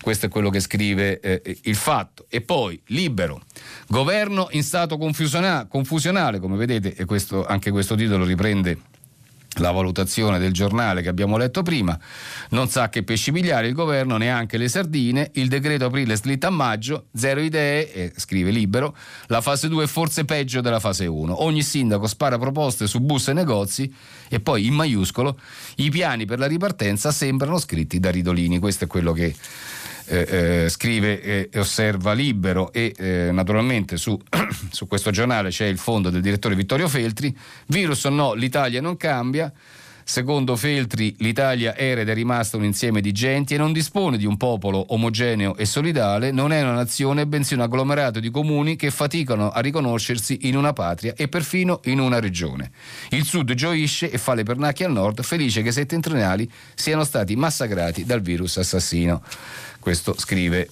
Questo 0.01 0.27
è 0.27 0.29
quello 0.29 0.51
che 0.51 0.61
scrive 0.61 1.21
eh, 1.21 1.59
il 1.63 1.77
fatto. 1.77 2.27
E 2.29 2.41
poi, 2.41 2.81
libero, 2.87 3.43
governo 3.87 4.49
in 4.53 4.63
stato 4.63 4.99
confusionale, 4.99 6.39
come 6.39 6.57
vedete, 6.57 6.95
e 6.95 7.05
questo, 7.05 7.45
anche 7.47 7.71
questo 7.71 7.95
titolo 7.95 8.25
riprende 8.25 8.79
la 9.59 9.73
valutazione 9.73 10.39
del 10.39 10.53
giornale 10.53 11.03
che 11.03 11.09
abbiamo 11.09 11.37
letto 11.37 11.63
prima, 11.63 11.99
non 12.51 12.69
sa 12.69 12.89
che 12.89 13.03
pesci 13.03 13.33
pigliare 13.33 13.67
il 13.67 13.75
governo, 13.75 14.17
neanche 14.17 14.57
le 14.57 14.69
sardine, 14.69 15.31
il 15.35 15.49
decreto 15.49 15.87
aprile 15.87 16.17
slitta 16.17 16.47
a 16.47 16.51
maggio, 16.51 17.07
zero 17.15 17.41
idee, 17.41 17.93
e 17.93 18.13
scrive 18.17 18.51
libero, 18.51 18.97
la 19.27 19.41
fase 19.41 19.69
2 19.69 19.85
è 19.85 19.87
forse 19.87 20.25
peggio 20.25 20.61
della 20.61 20.81
fase 20.81 21.07
1, 21.07 21.43
ogni 21.43 21.63
sindaco 21.63 22.07
spara 22.07 22.39
proposte 22.39 22.87
su 22.87 23.01
bus 23.01 23.29
e 23.29 23.33
negozi 23.33 23.93
e 24.29 24.41
poi 24.41 24.67
in 24.67 24.75
maiuscolo 24.75 25.39
i 25.77 25.91
piani 25.91 26.25
per 26.27 26.39
la 26.39 26.47
ripartenza 26.47 27.11
sembrano 27.11 27.59
scritti 27.59 27.99
da 27.99 28.11
Ridolini, 28.11 28.59
questo 28.59 28.85
è 28.85 28.87
quello 28.87 29.13
che 29.13 29.35
eh, 30.11 30.65
eh, 30.65 30.69
scrive 30.69 31.49
e 31.51 31.59
osserva 31.59 32.13
libero 32.13 32.73
e 32.73 32.93
eh, 32.97 33.31
naturalmente 33.33 33.97
su, 33.97 34.19
su, 34.71 34.89
questo 34.89 35.11
giornale 35.11 35.51
c'è 35.51 35.67
il 35.67 35.79
fondo 35.79 36.11
del 36.11 36.21
direttore 36.21 36.57
Vittorio 36.57 36.89
Feltri, 36.89 37.35
virus 37.67 38.05
o 38.05 38.11
no 38.11 38.35
l'Italia 38.35 38.81
non 38.81 38.97
cambia, 38.97 39.53
Secondo 40.11 40.57
Feltri, 40.57 41.15
l'Italia 41.19 41.77
era 41.77 42.01
ed 42.01 42.09
è 42.09 42.15
rimasta 42.15 42.57
un 42.57 42.65
insieme 42.65 43.01
di 43.01 43.13
genti 43.13 43.55
e 43.55 43.59
non 43.59 43.73
dispone 43.73 44.19
di 44.19 44.27
un 44.27 44.37
popolo 44.37 44.87
omogeneo 44.89 45.55
e 45.57 45.65
solidale, 45.67 46.33
non 46.33 46.53
è 46.53 46.61
una 46.63 46.73
nazione, 46.73 47.29
bensì 47.29 47.55
un 47.55 47.61
agglomerato 47.61 48.19
di 48.19 48.29
comuni 48.29 48.75
che 48.75 48.91
faticano 48.91 49.51
a 49.51 49.61
riconoscersi 49.61 50.49
in 50.49 50.57
una 50.57 50.73
patria 50.73 51.15
e 51.17 51.29
perfino 51.29 51.81
in 51.85 52.01
una 52.01 52.19
regione. 52.19 52.73
Il 53.11 53.25
sud 53.25 53.55
gioisce 53.55 54.11
e 54.11 54.19
fa 54.19 54.35
le 54.35 54.43
pernacchie 54.43 54.87
al 54.87 54.91
nord, 54.91 55.23
felice 55.23 55.63
che 55.63 55.69
i 55.69 55.73
settentrionali 55.73 56.51
siano 56.75 57.05
stati 57.05 57.37
massacrati 57.37 58.05
dal 58.05 58.21
virus 58.21 58.57
assassino. 58.57 59.23
Questo 59.81 60.15
scrive 60.19 60.69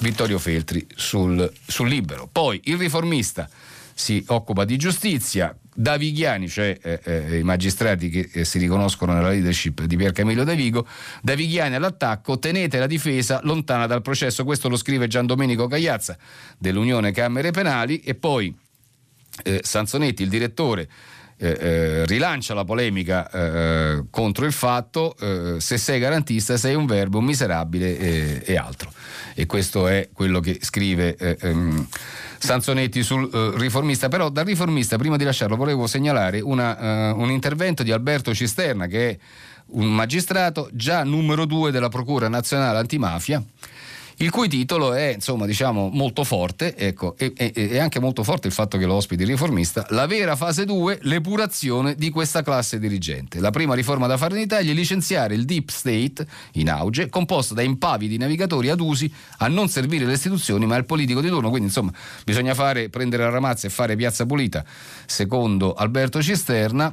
Vittorio 0.00 0.38
Feltri 0.38 0.86
sul, 0.94 1.50
sul 1.66 1.88
Libero. 1.88 2.28
Poi 2.30 2.60
il 2.64 2.76
riformista 2.76 3.48
si 3.94 4.22
occupa 4.28 4.64
di 4.64 4.76
giustizia, 4.76 5.56
Davighiani, 5.74 6.48
cioè 6.48 6.76
eh, 6.82 7.00
eh, 7.04 7.38
i 7.38 7.42
magistrati 7.44 8.08
che 8.08 8.28
eh, 8.32 8.44
si 8.44 8.58
riconoscono 8.58 9.12
nella 9.12 9.30
leadership 9.30 9.84
di 9.84 9.96
Pier 9.96 10.10
Camillo 10.10 10.42
Davigo, 10.42 10.86
Davighiani 11.22 11.76
all'attacco, 11.76 12.38
tenete 12.38 12.78
la 12.78 12.88
difesa 12.88 13.40
lontana 13.44 13.86
dal 13.86 14.02
processo, 14.02 14.44
questo 14.44 14.68
lo 14.68 14.76
scrive 14.76 15.06
Gian 15.06 15.26
Domenico 15.26 15.68
Cagliazza 15.68 16.18
dell'Unione 16.58 17.12
Camere 17.12 17.52
Penali. 17.52 18.00
E 18.00 18.16
poi 18.16 18.52
eh, 19.44 19.60
Sanzonetti, 19.62 20.24
il 20.24 20.28
direttore, 20.28 20.88
eh, 21.40 21.56
eh, 21.60 22.06
rilancia 22.06 22.52
la 22.52 22.64
polemica 22.64 23.30
eh, 23.30 24.04
contro 24.10 24.44
il 24.44 24.52
fatto 24.52 25.14
se 25.58 25.78
sei 25.78 26.00
garantista 26.00 26.56
sei 26.56 26.74
un 26.74 26.86
verbo 26.86 27.20
miserabile 27.20 28.42
e 28.42 28.56
altro. 28.56 28.90
E 29.34 29.46
questo 29.46 29.86
è 29.86 30.08
quello 30.12 30.40
che 30.40 30.58
scrive 30.60 31.16
ehm, 31.16 31.86
Sanzonetti 32.38 33.02
sul 33.02 33.28
riformista, 33.56 34.08
però 34.08 34.30
dal 34.30 34.44
riformista 34.44 34.96
prima 34.96 35.16
di 35.16 35.24
lasciarlo 35.24 35.56
volevo 35.56 35.86
segnalare 35.86 36.40
una, 36.40 37.12
un 37.14 37.30
intervento 37.30 37.82
di 37.82 37.92
Alberto 37.92 38.34
Cisterna 38.34 38.86
che 38.86 39.10
è 39.10 39.18
un 39.70 39.94
magistrato 39.94 40.68
già 40.72 41.04
numero 41.04 41.44
due 41.44 41.70
della 41.70 41.88
Procura 41.88 42.28
Nazionale 42.28 42.78
Antimafia 42.78 43.42
il 44.20 44.30
cui 44.30 44.48
titolo 44.48 44.94
è 44.94 45.12
insomma 45.14 45.46
diciamo 45.46 45.90
molto 45.92 46.24
forte 46.24 46.74
ecco, 46.76 47.14
e, 47.16 47.32
e, 47.36 47.52
e, 47.54 47.78
anche 47.78 48.00
molto 48.00 48.24
forte 48.24 48.48
il 48.48 48.52
fatto 48.52 48.76
che 48.76 48.84
lo 48.84 48.94
ospiti 48.94 49.24
riformista 49.24 49.86
la 49.90 50.06
vera 50.06 50.34
fase 50.34 50.64
2 50.64 50.98
l'epurazione 51.02 51.94
di 51.94 52.10
questa 52.10 52.42
classe 52.42 52.80
dirigente. 52.80 53.38
La 53.38 53.50
prima 53.50 53.74
riforma 53.74 54.08
da 54.08 54.16
fare 54.16 54.34
in 54.36 54.42
Italia 54.42 54.72
è 54.72 54.74
licenziare 54.74 55.34
il 55.34 55.44
deep 55.44 55.68
state 55.68 56.26
in 56.54 56.68
auge 56.68 57.08
composto 57.08 57.54
da 57.54 57.62
impavidi 57.62 58.16
navigatori 58.16 58.70
adusi 58.70 59.12
a 59.38 59.48
non 59.48 59.68
servire 59.68 60.04
le 60.04 60.14
istituzioni 60.14 60.66
ma 60.66 60.74
al 60.74 60.84
politico 60.84 61.20
di 61.20 61.28
turno. 61.28 61.48
Quindi 61.50 61.68
insomma 61.68 61.92
bisogna 62.24 62.54
fare, 62.54 62.88
prendere 62.88 63.22
la 63.22 63.30
ramazza 63.30 63.68
e 63.68 63.70
fare 63.70 63.94
piazza 63.94 64.26
pulita 64.26 64.64
secondo 65.06 65.74
Alberto 65.74 66.20
Cisterna. 66.20 66.92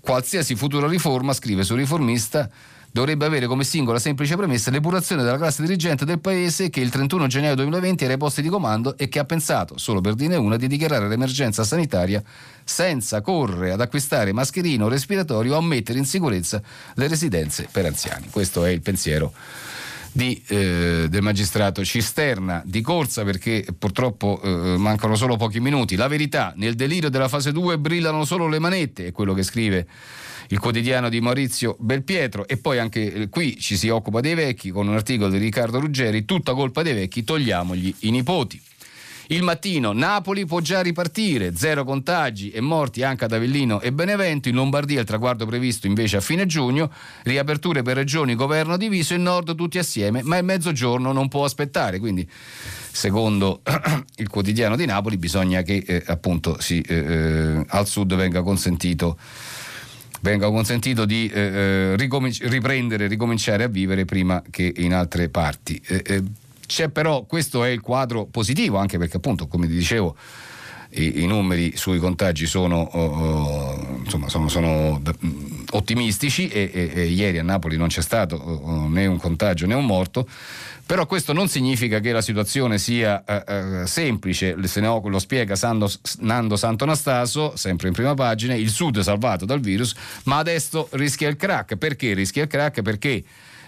Qualsiasi 0.00 0.54
futura 0.54 0.86
riforma 0.86 1.32
scrive 1.32 1.64
sul 1.64 1.78
riformista 1.78 2.48
dovrebbe 2.90 3.26
avere 3.26 3.46
come 3.46 3.64
singola 3.64 3.98
semplice 3.98 4.36
premessa 4.36 4.70
l'epurazione 4.70 5.22
della 5.22 5.36
classe 5.36 5.62
dirigente 5.62 6.04
del 6.04 6.20
paese 6.20 6.70
che 6.70 6.80
il 6.80 6.90
31 6.90 7.26
gennaio 7.26 7.54
2020 7.54 8.04
era 8.04 8.12
ai 8.14 8.18
posti 8.18 8.42
di 8.42 8.48
comando 8.48 8.96
e 8.96 9.08
che 9.08 9.18
ha 9.18 9.24
pensato, 9.24 9.78
solo 9.78 10.00
per 10.00 10.14
dirne 10.14 10.36
una, 10.36 10.56
di 10.56 10.66
dichiarare 10.66 11.08
l'emergenza 11.08 11.64
sanitaria 11.64 12.22
senza 12.64 13.20
correre 13.20 13.72
ad 13.72 13.80
acquistare 13.80 14.32
mascherino 14.32 14.88
respiratorio 14.88 15.54
o 15.54 15.58
a 15.58 15.62
mettere 15.62 15.98
in 15.98 16.04
sicurezza 16.04 16.60
le 16.94 17.08
residenze 17.08 17.68
per 17.70 17.86
anziani. 17.86 18.28
Questo 18.30 18.64
è 18.64 18.70
il 18.70 18.80
pensiero 18.80 19.32
di, 20.12 20.42
eh, 20.48 21.06
del 21.08 21.22
magistrato 21.22 21.84
Cisterna 21.84 22.62
di 22.64 22.80
corsa 22.80 23.24
perché 23.24 23.64
purtroppo 23.78 24.40
eh, 24.42 24.76
mancano 24.76 25.14
solo 25.14 25.36
pochi 25.36 25.60
minuti. 25.60 25.96
La 25.96 26.08
verità, 26.08 26.52
nel 26.56 26.74
delirio 26.74 27.10
della 27.10 27.28
fase 27.28 27.52
2 27.52 27.78
brillano 27.78 28.24
solo 28.24 28.48
le 28.48 28.58
manette, 28.58 29.06
è 29.06 29.12
quello 29.12 29.34
che 29.34 29.42
scrive 29.42 29.86
il 30.48 30.58
quotidiano 30.58 31.08
di 31.08 31.20
Maurizio 31.20 31.76
Belpietro 31.78 32.46
e 32.46 32.56
poi 32.56 32.78
anche 32.78 33.12
eh, 33.12 33.28
qui 33.28 33.58
ci 33.58 33.76
si 33.76 33.88
occupa 33.88 34.20
dei 34.20 34.34
vecchi 34.34 34.70
con 34.70 34.88
un 34.88 34.94
articolo 34.94 35.30
di 35.30 35.38
Riccardo 35.38 35.80
Ruggeri, 35.80 36.24
tutta 36.24 36.54
colpa 36.54 36.82
dei 36.82 36.94
vecchi, 36.94 37.24
togliamogli 37.24 37.94
i 38.00 38.10
nipoti. 38.10 38.60
Il 39.30 39.42
mattino 39.42 39.92
Napoli 39.92 40.46
può 40.46 40.60
già 40.60 40.80
ripartire, 40.80 41.54
zero 41.54 41.84
contagi 41.84 42.50
e 42.50 42.62
morti 42.62 43.02
anche 43.02 43.26
ad 43.26 43.32
Avellino 43.32 43.78
e 43.82 43.92
Benevento, 43.92 44.48
in 44.48 44.54
Lombardia 44.54 45.00
il 45.00 45.06
traguardo 45.06 45.44
previsto 45.44 45.86
invece 45.86 46.16
a 46.16 46.20
fine 46.22 46.46
giugno, 46.46 46.90
riaperture 47.24 47.82
per 47.82 47.96
regioni, 47.96 48.34
governo 48.34 48.78
diviso 48.78 49.12
e 49.12 49.18
nord 49.18 49.54
tutti 49.54 49.76
assieme, 49.76 50.22
ma 50.22 50.38
il 50.38 50.44
mezzogiorno 50.44 51.12
non 51.12 51.28
può 51.28 51.44
aspettare, 51.44 51.98
quindi 51.98 52.26
secondo 52.90 53.60
il 54.16 54.28
quotidiano 54.30 54.76
di 54.76 54.86
Napoli 54.86 55.18
bisogna 55.18 55.60
che 55.60 55.84
eh, 55.86 56.02
appunto 56.06 56.58
si, 56.58 56.80
eh, 56.80 56.94
eh 56.96 57.64
al 57.68 57.86
sud 57.86 58.14
venga 58.14 58.42
consentito 58.42 59.18
venga 60.20 60.48
consentito 60.50 61.04
di 61.04 61.28
eh, 61.28 61.40
eh 61.40 61.96
ricominci- 61.96 62.46
riprendere, 62.48 63.06
ricominciare 63.06 63.64
a 63.64 63.68
vivere 63.68 64.04
prima 64.04 64.42
che 64.50 64.72
in 64.76 64.94
altre 64.94 65.28
parti. 65.28 65.80
Eh, 65.86 66.02
eh, 66.06 66.22
c'è 66.66 66.88
però, 66.88 67.24
questo 67.24 67.64
è 67.64 67.68
il 67.68 67.80
quadro 67.80 68.26
positivo, 68.26 68.76
anche 68.76 68.98
perché 68.98 69.16
appunto, 69.16 69.46
come 69.46 69.66
dicevo, 69.66 70.16
i, 70.90 71.22
i 71.22 71.26
numeri 71.26 71.76
sui 71.76 71.98
contagi 71.98 72.46
sono, 72.46 72.80
oh, 72.80 74.00
insomma, 74.02 74.28
sono, 74.28 74.48
sono 74.48 75.00
mm, 75.00 75.64
ottimistici 75.72 76.48
e, 76.48 76.70
e, 76.72 76.90
e, 76.94 77.04
ieri 77.06 77.38
a 77.38 77.42
Napoli 77.42 77.76
non 77.76 77.88
c'è 77.88 78.00
stato 78.00 78.36
oh, 78.36 78.88
né 78.88 79.06
un 79.06 79.18
contagio 79.18 79.66
né 79.66 79.74
un 79.74 79.84
morto 79.84 80.26
però 80.88 81.04
questo 81.04 81.34
non 81.34 81.48
significa 81.48 82.00
che 82.00 82.12
la 82.12 82.22
situazione 82.22 82.78
sia 82.78 83.22
eh, 83.26 83.44
eh, 83.82 83.86
semplice, 83.86 84.56
se 84.66 84.80
no 84.80 85.02
lo 85.04 85.18
spiega 85.18 85.54
Sando, 85.54 85.92
Nando 86.20 86.56
Santonastaso, 86.56 87.56
sempre 87.56 87.88
in 87.88 87.92
prima 87.92 88.14
pagina, 88.14 88.54
il 88.54 88.70
sud 88.70 88.98
salvato 89.00 89.44
dal 89.44 89.60
virus, 89.60 89.94
ma 90.24 90.38
adesso 90.38 90.88
rischia 90.92 91.28
il 91.28 91.36
crack. 91.36 91.76
Perché 91.76 92.14
rischia 92.14 92.44
il 92.44 92.48
crack? 92.48 92.80
Perché 92.80 93.22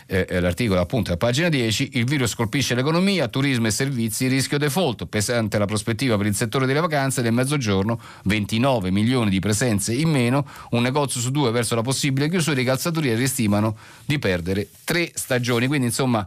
eh, 0.07 0.27
eh 0.31 0.41
l'articolo 0.41 0.81
appunto 0.81 1.13
a 1.13 1.19
pagina 1.19 1.51
10, 1.51 1.91
il 1.93 2.07
virus 2.07 2.35
colpisce 2.35 2.75
l'economia, 2.75 3.29
turismo 3.29 3.67
e 3.67 3.71
servizi, 3.71 4.27
rischio 4.27 4.57
default, 4.57 5.05
pesante 5.05 5.59
la 5.59 5.67
prospettiva 5.67 6.17
per 6.17 6.25
il 6.25 6.35
settore 6.35 6.65
delle 6.65 6.81
vacanze 6.81 7.21
del 7.21 7.35
mezzogiorno, 7.35 8.01
29 8.25 8.91
milioni 8.91 9.29
di 9.29 9.41
presenze 9.41 9.93
in 9.93 10.09
meno, 10.09 10.47
un 10.71 10.81
negozio 10.81 11.21
su 11.21 11.31
due 11.31 11.51
verso 11.51 11.75
la 11.75 11.83
possibile 11.83 12.31
chiusura, 12.31 12.59
i 12.59 12.65
calzaturieri 12.65 13.27
stimano 13.27 13.77
di 14.07 14.19
perdere 14.19 14.71
tre 14.85 15.11
stagioni, 15.13 15.67
quindi 15.67 15.89
insomma 15.89 16.27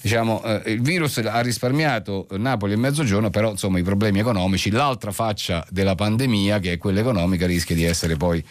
diciamo, 0.00 0.42
eh, 0.42 0.72
il 0.72 0.82
virus 0.82 1.18
ha 1.18 1.40
risparmiato 1.40 2.26
Napoli 2.32 2.72
e 2.72 2.76
Mezzogiorno, 2.76 3.30
però 3.30 3.50
insomma 3.50 3.78
i 3.78 3.82
problemi 3.82 4.18
economici, 4.20 4.70
l'altra 4.70 5.12
faccia 5.12 5.64
della 5.70 5.94
pandemia, 5.94 6.58
che 6.58 6.72
è 6.72 6.78
quella 6.78 7.00
economica, 7.00 7.46
rischia 7.46 7.74
di 7.74 7.84
essere 7.84 8.16
poi 8.16 8.44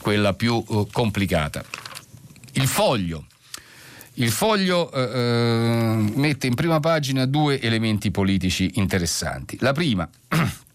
quella 0.00 0.32
più 0.34 0.62
eh, 0.68 0.86
complicata. 0.90 1.64
Il 2.52 2.66
foglio. 2.66 3.26
Il 4.18 4.30
foglio 4.30 4.90
eh, 4.92 5.00
eh 5.00 6.12
mette 6.14 6.46
in 6.46 6.54
prima 6.54 6.80
pagina 6.80 7.26
due 7.26 7.60
elementi 7.60 8.10
politici 8.10 8.72
interessanti. 8.74 9.58
La 9.60 9.72
prima 9.72 10.08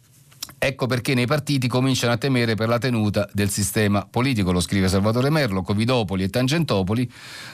Ecco 0.63 0.85
perché 0.85 1.15
nei 1.15 1.25
partiti 1.25 1.67
cominciano 1.67 2.13
a 2.13 2.17
temere 2.17 2.53
per 2.53 2.67
la 2.67 2.77
tenuta 2.77 3.27
del 3.33 3.49
sistema 3.49 4.05
politico, 4.07 4.51
lo 4.51 4.59
scrive 4.59 4.89
Salvatore 4.89 5.31
Merlo, 5.31 5.63
Covidopoli 5.63 6.21
e 6.21 6.29
Tangentopoli. 6.29 7.11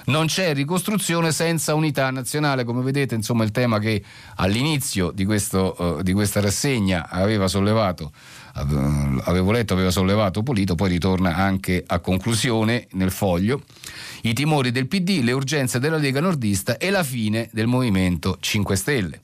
Non 0.07 0.25
c'è 0.25 0.53
ricostruzione 0.53 1.31
senza 1.31 1.73
unità 1.73 2.11
nazionale, 2.11 2.65
come 2.65 2.81
vedete, 2.81 3.15
insomma, 3.15 3.45
il 3.45 3.51
tema 3.51 3.79
che 3.79 4.03
all'inizio 4.35 5.11
di, 5.11 5.23
questo, 5.23 5.75
uh, 5.77 6.01
di 6.01 6.11
questa 6.11 6.41
rassegna 6.41 7.07
aveva 7.07 7.47
sollevato 7.47 8.11
avevo 8.55 9.51
letto, 9.51 9.73
aveva 9.73 9.91
sollevato 9.91 10.43
Polito, 10.43 10.75
poi 10.75 10.89
ritorna 10.89 11.35
anche 11.35 11.83
a 11.87 11.99
conclusione 11.99 12.87
nel 12.93 13.11
foglio. 13.11 13.61
I 14.23 14.33
timori 14.33 14.71
del 14.71 14.87
PD, 14.87 15.21
le 15.23 15.31
urgenze 15.31 15.79
della 15.79 15.95
Lega 15.95 16.19
Nordista 16.19 16.77
e 16.77 16.89
la 16.89 17.03
fine 17.03 17.47
del 17.53 17.67
Movimento 17.67 18.37
5 18.41 18.75
Stelle 18.75 19.19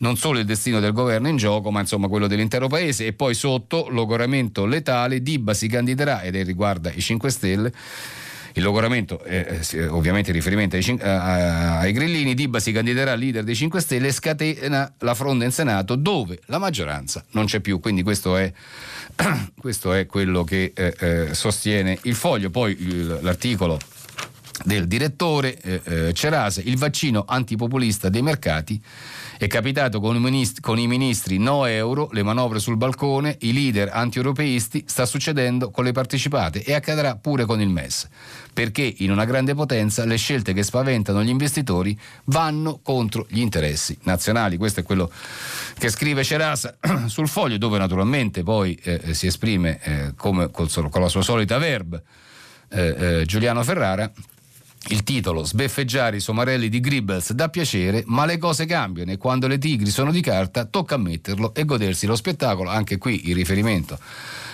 non 0.00 0.16
solo 0.16 0.38
il 0.38 0.44
destino 0.44 0.80
del 0.80 0.92
governo 0.92 1.28
in 1.28 1.36
gioco, 1.36 1.70
ma 1.70 1.80
insomma 1.80 2.08
quello 2.08 2.26
dell'intero 2.26 2.68
paese. 2.68 3.06
E 3.06 3.12
poi 3.12 3.34
sotto 3.34 3.88
logoramento 3.88 4.66
letale, 4.66 5.22
Dibba 5.22 5.54
si 5.54 5.68
candiderà 5.68 6.22
ed 6.22 6.36
è 6.36 6.44
riguarda 6.44 6.90
i 6.92 7.00
5 7.00 7.30
Stelle. 7.30 7.72
Il 8.54 8.64
logoramento 8.64 9.22
è 9.22 9.60
ovviamente 9.88 10.32
riferimento 10.32 10.74
ai, 10.74 10.98
ai, 11.00 11.92
grillini, 11.92 12.34
Dibba 12.34 12.58
si 12.58 12.72
candiderà 12.72 13.14
leader 13.14 13.44
dei 13.44 13.54
5 13.54 13.80
Stelle 13.80 14.08
e 14.08 14.12
scatena 14.12 14.92
la 14.98 15.14
fronda 15.14 15.44
in 15.44 15.52
Senato 15.52 15.94
dove 15.94 16.40
la 16.46 16.58
maggioranza 16.58 17.24
non 17.30 17.44
c'è 17.44 17.60
più, 17.60 17.78
quindi 17.78 18.02
questo 18.02 18.36
è, 18.36 18.52
questo 19.56 19.92
è 19.92 20.06
quello 20.06 20.42
che 20.42 20.72
eh, 20.74 20.94
eh, 20.98 21.34
sostiene 21.34 21.96
il 22.02 22.16
foglio. 22.16 22.50
Poi 22.50 22.76
il, 22.80 23.18
l'articolo 23.22 23.78
del 24.64 24.88
direttore 24.88 25.56
eh, 25.60 25.80
eh 25.84 26.12
Cerase, 26.12 26.60
il 26.64 26.76
vaccino 26.76 27.24
antipopulista 27.26 28.08
dei 28.08 28.22
mercati 28.22 28.82
è 29.40 29.46
capitato 29.46 30.00
con 30.00 30.16
i, 30.16 30.20
ministri, 30.20 30.60
con 30.60 30.78
i 30.78 30.86
ministri 30.86 31.38
no 31.38 31.64
euro, 31.64 32.10
le 32.12 32.22
manovre 32.22 32.58
sul 32.58 32.76
balcone, 32.76 33.38
i 33.40 33.54
leader 33.54 33.88
anti-europeisti, 33.90 34.84
sta 34.86 35.06
succedendo 35.06 35.70
con 35.70 35.84
le 35.84 35.92
partecipate 35.92 36.62
e 36.62 36.74
accadrà 36.74 37.16
pure 37.16 37.46
con 37.46 37.58
il 37.58 37.70
MES. 37.70 38.06
Perché 38.52 38.96
in 38.98 39.10
una 39.10 39.24
grande 39.24 39.54
potenza 39.54 40.04
le 40.04 40.18
scelte 40.18 40.52
che 40.52 40.62
spaventano 40.62 41.22
gli 41.22 41.30
investitori 41.30 41.98
vanno 42.24 42.80
contro 42.82 43.24
gli 43.30 43.40
interessi 43.40 43.96
nazionali. 44.02 44.58
Questo 44.58 44.80
è 44.80 44.82
quello 44.82 45.10
che 45.78 45.88
scrive 45.88 46.22
Cerasa 46.22 46.76
sul 47.08 47.26
foglio, 47.26 47.56
dove 47.56 47.78
naturalmente 47.78 48.42
poi 48.42 48.74
eh, 48.82 49.14
si 49.14 49.26
esprime 49.26 49.80
eh, 49.82 50.12
come, 50.16 50.50
col, 50.50 50.68
con 50.90 51.00
la 51.00 51.08
sua 51.08 51.22
solita 51.22 51.56
verba 51.56 51.98
eh, 52.68 53.20
eh, 53.20 53.24
Giuliano 53.24 53.62
Ferrara. 53.62 54.12
Il 54.88 55.02
titolo 55.02 55.44
Sbeffeggiare 55.44 56.16
i 56.16 56.20
somarelli 56.20 56.68
di 56.68 56.80
Gribbles 56.80 57.32
da 57.32 57.48
piacere, 57.48 58.02
ma 58.06 58.24
le 58.24 58.38
cose 58.38 58.64
cambiano 58.64 59.12
e 59.12 59.18
quando 59.18 59.46
le 59.46 59.58
tigri 59.58 59.90
sono 59.90 60.10
di 60.10 60.20
carta 60.20 60.64
tocca 60.64 60.94
ammetterlo 60.94 61.54
e 61.54 61.64
godersi 61.64 62.06
lo 62.06 62.16
spettacolo, 62.16 62.70
anche 62.70 62.98
qui 62.98 63.28
il 63.28 63.34
riferimento 63.34 63.98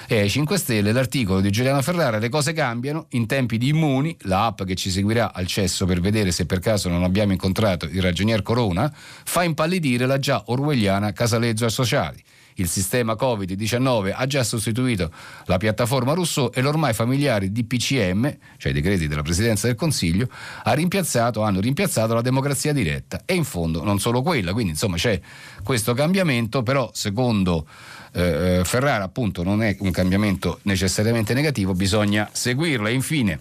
e 0.09 0.21
ai 0.21 0.31
5 0.31 0.57
Stelle 0.57 0.93
l'articolo 0.93 1.41
di 1.41 1.51
Giuliano 1.51 1.83
Ferrara 1.83 2.19
Le 2.19 2.29
cose 2.29 2.53
cambiano 2.53 3.07
in 3.11 3.27
tempi 3.27 3.59
di 3.59 3.69
Immuni, 3.69 4.17
la 4.23 4.47
app 4.47 4.63
che 4.63 4.75
ci 4.75 4.91
seguirà 4.91 5.33
al 5.33 5.47
cesso 5.47 5.85
per 5.85 6.01
vedere 6.01 6.31
se 6.31 6.47
per 6.47 6.61
caso 6.61 6.89
non 6.89 7.03
abbiamo 7.03 7.33
incontrato 7.33 7.87
il 7.87 8.01
ragionier 8.01 8.43
Corona, 8.43 8.93
fa 8.95 9.43
impallidire 9.43 10.07
la 10.07 10.19
già 10.19 10.45
orwelliana 10.47 11.13
Casalezzo 11.13 11.65
Associati. 11.65 12.23
Il 12.59 12.69
sistema 12.69 13.15
Covid-19 13.15 14.13
ha 14.15 14.27
già 14.27 14.43
sostituito 14.43 15.11
la 15.45 15.59
piattaforma 15.59 16.15
Rousseau 16.15 16.51
e 16.53 16.61
l'ormai 16.63 16.95
familiare 16.95 17.51
DPCM, 17.53 18.37
cioè 18.57 18.73
i 18.73 18.75
decreti 18.75 19.09
della 19.09 19.23
Presidenza 19.23 19.67
del 19.67 19.77
Consiglio, 19.77 20.29
ha 20.63 20.73
rimpiazzato, 20.73 21.43
hanno 21.43 21.61
rimpiazzato 21.61 22.15
la 22.15 22.23
democrazia 22.23 22.73
diretta. 22.73 23.23
E 23.27 23.35
in 23.35 23.45
fondo 23.45 23.85
non 23.85 23.99
solo 23.99 24.23
quella, 24.23 24.53
quindi 24.53 24.71
insomma 24.73 24.97
c'è 24.97 25.21
questo 25.63 25.93
cambiamento, 25.93 26.63
però 26.63 26.91
secondo 26.95 27.67
eh, 28.13 28.63
Ferrara 28.65 29.05
appunto 29.05 29.43
non 29.43 29.63
è 29.63 29.77
un 29.81 29.91
cambiamento 29.91 30.61
necessariamente 30.63 31.35
negativo, 31.35 31.75
bisogna 31.75 32.29
seguirlo. 32.33 32.87
E 32.87 32.93
infine 32.93 33.41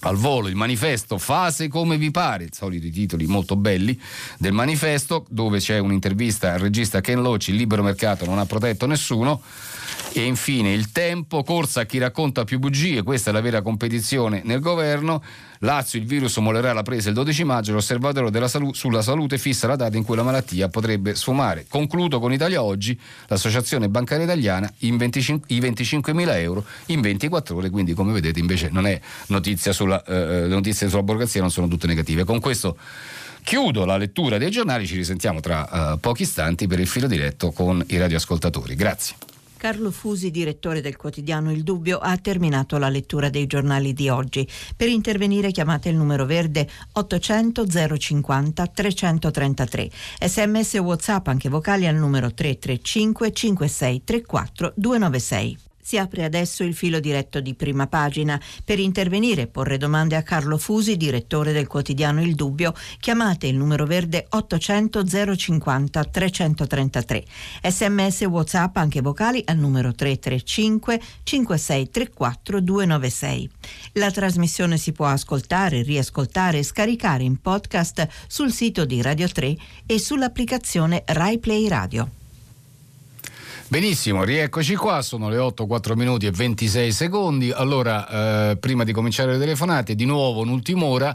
al 0.00 0.16
volo 0.16 0.48
il 0.48 0.54
manifesto 0.54 1.18
Fase 1.18 1.68
come 1.68 1.96
vi 1.96 2.10
pare, 2.10 2.44
i 2.44 2.50
soliti 2.52 2.90
titoli 2.90 3.26
molto 3.26 3.56
belli 3.56 3.98
del 4.38 4.52
manifesto, 4.52 5.26
dove 5.28 5.58
c'è 5.58 5.78
un'intervista 5.78 6.52
al 6.52 6.60
regista 6.60 7.00
Ken 7.00 7.20
Loach, 7.20 7.48
il 7.48 7.56
libero 7.56 7.82
mercato 7.82 8.24
non 8.24 8.38
ha 8.38 8.46
protetto 8.46 8.86
nessuno. 8.86 9.42
E 10.12 10.24
infine 10.24 10.72
il 10.72 10.90
tempo, 10.90 11.42
corsa 11.42 11.82
a 11.82 11.84
chi 11.84 11.98
racconta 11.98 12.44
più 12.44 12.58
bugie, 12.58 13.02
questa 13.02 13.30
è 13.30 13.32
la 13.32 13.40
vera 13.40 13.62
competizione 13.62 14.40
nel 14.44 14.60
governo. 14.60 15.22
Lazio, 15.60 15.98
il 15.98 16.06
virus 16.06 16.36
molerà 16.38 16.72
la 16.72 16.82
presa 16.82 17.08
il 17.08 17.14
12 17.14 17.44
maggio, 17.44 17.72
l'osservatorio 17.72 18.48
salu- 18.48 18.74
sulla 18.74 19.02
salute 19.02 19.38
fissa 19.38 19.66
la 19.66 19.76
data 19.76 19.96
in 19.96 20.04
cui 20.04 20.16
la 20.16 20.22
malattia 20.22 20.68
potrebbe 20.68 21.14
sfumare. 21.14 21.66
Concludo 21.68 22.20
con 22.20 22.32
Italia 22.32 22.62
Oggi, 22.62 22.98
l'associazione 23.26 23.88
bancaria 23.88 24.24
italiana, 24.24 24.72
25, 24.78 25.54
i 25.54 25.60
25.000 25.60 26.36
euro 26.36 26.64
in 26.86 27.00
24 27.00 27.56
ore, 27.56 27.70
quindi 27.70 27.92
come 27.92 28.12
vedete 28.12 28.40
invece 28.40 28.70
non 28.70 28.86
è 28.86 29.00
notizia 29.28 29.72
sulla, 29.72 30.02
eh, 30.04 30.14
eh, 30.14 30.40
le 30.42 30.48
notizie 30.48 30.88
sulla 30.88 31.02
borgazia 31.02 31.40
non 31.40 31.50
sono 31.50 31.68
tutte 31.68 31.86
negative. 31.86 32.24
Con 32.24 32.40
questo 32.40 32.76
chiudo 33.42 33.84
la 33.84 33.96
lettura 33.96 34.38
dei 34.38 34.50
giornali, 34.50 34.86
ci 34.86 34.96
risentiamo 34.96 35.40
tra 35.40 35.92
uh, 35.92 36.00
pochi 36.00 36.22
istanti 36.22 36.66
per 36.66 36.80
il 36.80 36.86
filo 36.86 37.06
diretto 37.06 37.50
con 37.50 37.84
i 37.88 37.98
radioascoltatori. 37.98 38.74
Grazie. 38.74 39.37
Carlo 39.58 39.90
Fusi, 39.90 40.30
direttore 40.30 40.80
del 40.80 40.96
quotidiano 40.96 41.50
Il 41.50 41.64
Dubbio, 41.64 41.98
ha 41.98 42.16
terminato 42.16 42.78
la 42.78 42.88
lettura 42.88 43.28
dei 43.28 43.46
giornali 43.46 43.92
di 43.92 44.08
oggi. 44.08 44.48
Per 44.74 44.88
intervenire 44.88 45.50
chiamate 45.50 45.90
il 45.90 45.96
numero 45.96 46.24
verde 46.24 46.66
800 46.92 47.66
050 47.98 48.66
333. 48.66 49.90
Sms 50.22 50.74
e 50.74 50.78
WhatsApp 50.78 51.26
anche 51.26 51.48
vocali 51.48 51.86
al 51.86 51.96
numero 51.96 52.32
335 52.32 53.32
5634 53.32 54.72
296. 54.76 55.67
Si 55.88 55.96
apre 55.96 56.22
adesso 56.22 56.64
il 56.64 56.74
filo 56.74 57.00
diretto 57.00 57.40
di 57.40 57.54
prima 57.54 57.86
pagina. 57.86 58.38
Per 58.62 58.78
intervenire 58.78 59.40
e 59.40 59.46
porre 59.46 59.78
domande 59.78 60.16
a 60.16 60.22
Carlo 60.22 60.58
Fusi, 60.58 60.98
direttore 60.98 61.52
del 61.52 61.66
quotidiano 61.66 62.20
Il 62.20 62.34
Dubbio, 62.34 62.74
chiamate 63.00 63.46
il 63.46 63.56
numero 63.56 63.86
verde 63.86 64.26
800 64.28 65.34
050 65.34 66.04
333. 66.04 67.24
Sms 67.62 68.20
WhatsApp 68.20 68.76
anche 68.76 69.00
vocali 69.00 69.42
al 69.46 69.56
numero 69.56 69.94
335 69.94 71.00
5634 71.22 72.60
296. 72.60 73.50
La 73.92 74.10
trasmissione 74.10 74.76
si 74.76 74.92
può 74.92 75.06
ascoltare, 75.06 75.80
riascoltare 75.80 76.58
e 76.58 76.64
scaricare 76.64 77.22
in 77.22 77.40
podcast 77.40 78.06
sul 78.26 78.52
sito 78.52 78.84
di 78.84 79.00
Radio 79.00 79.26
3 79.26 79.56
e 79.86 79.98
sull'applicazione 79.98 81.02
RaiPlay 81.06 81.66
Radio. 81.66 82.10
Benissimo, 83.70 84.24
rieccoci 84.24 84.76
qua, 84.76 85.02
sono 85.02 85.28
le 85.28 85.36
8, 85.36 85.66
4 85.66 85.94
minuti 85.94 86.24
e 86.24 86.30
26 86.30 86.90
secondi. 86.90 87.50
Allora, 87.50 88.50
eh, 88.50 88.56
prima 88.56 88.82
di 88.82 88.92
cominciare 88.92 89.32
le 89.32 89.38
telefonate, 89.38 89.94
di 89.94 90.06
nuovo 90.06 90.40
un'ultima 90.40 90.86
ora. 90.86 91.14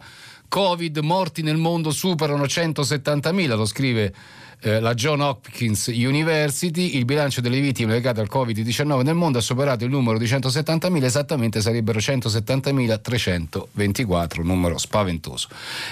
Covid, 0.49 0.99
morti 0.99 1.41
nel 1.41 1.57
mondo 1.57 1.89
superano 1.89 2.43
170.000, 2.43 3.55
lo 3.55 3.65
scrive 3.65 4.13
eh, 4.61 4.79
la 4.79 4.93
John 4.93 5.21
Hopkins 5.21 5.87
University. 5.87 6.95
Il 6.95 7.05
bilancio 7.05 7.41
delle 7.41 7.59
vittime 7.59 7.93
legate 7.93 8.21
al 8.21 8.29
Covid-19 8.31 9.01
nel 9.01 9.15
mondo 9.15 9.39
ha 9.39 9.41
superato 9.41 9.83
il 9.83 9.89
numero 9.89 10.19
di 10.19 10.25
170.000, 10.25 11.03
esattamente 11.03 11.59
sarebbero 11.59 11.97
170.324, 11.97 14.41
un 14.41 14.45
numero 14.45 14.77
spaventoso. 14.77 15.47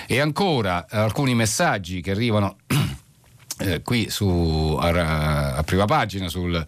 E 0.06 0.20
ancora 0.20 0.86
alcuni 0.88 1.34
messaggi 1.34 2.02
che 2.02 2.12
arrivano 2.12 2.58
eh, 3.62 3.82
qui 3.82 4.10
su, 4.10 4.78
a, 4.80 5.56
a, 5.56 5.64
prima 5.64 5.86
pagina 5.86 6.28
sul 6.28 6.64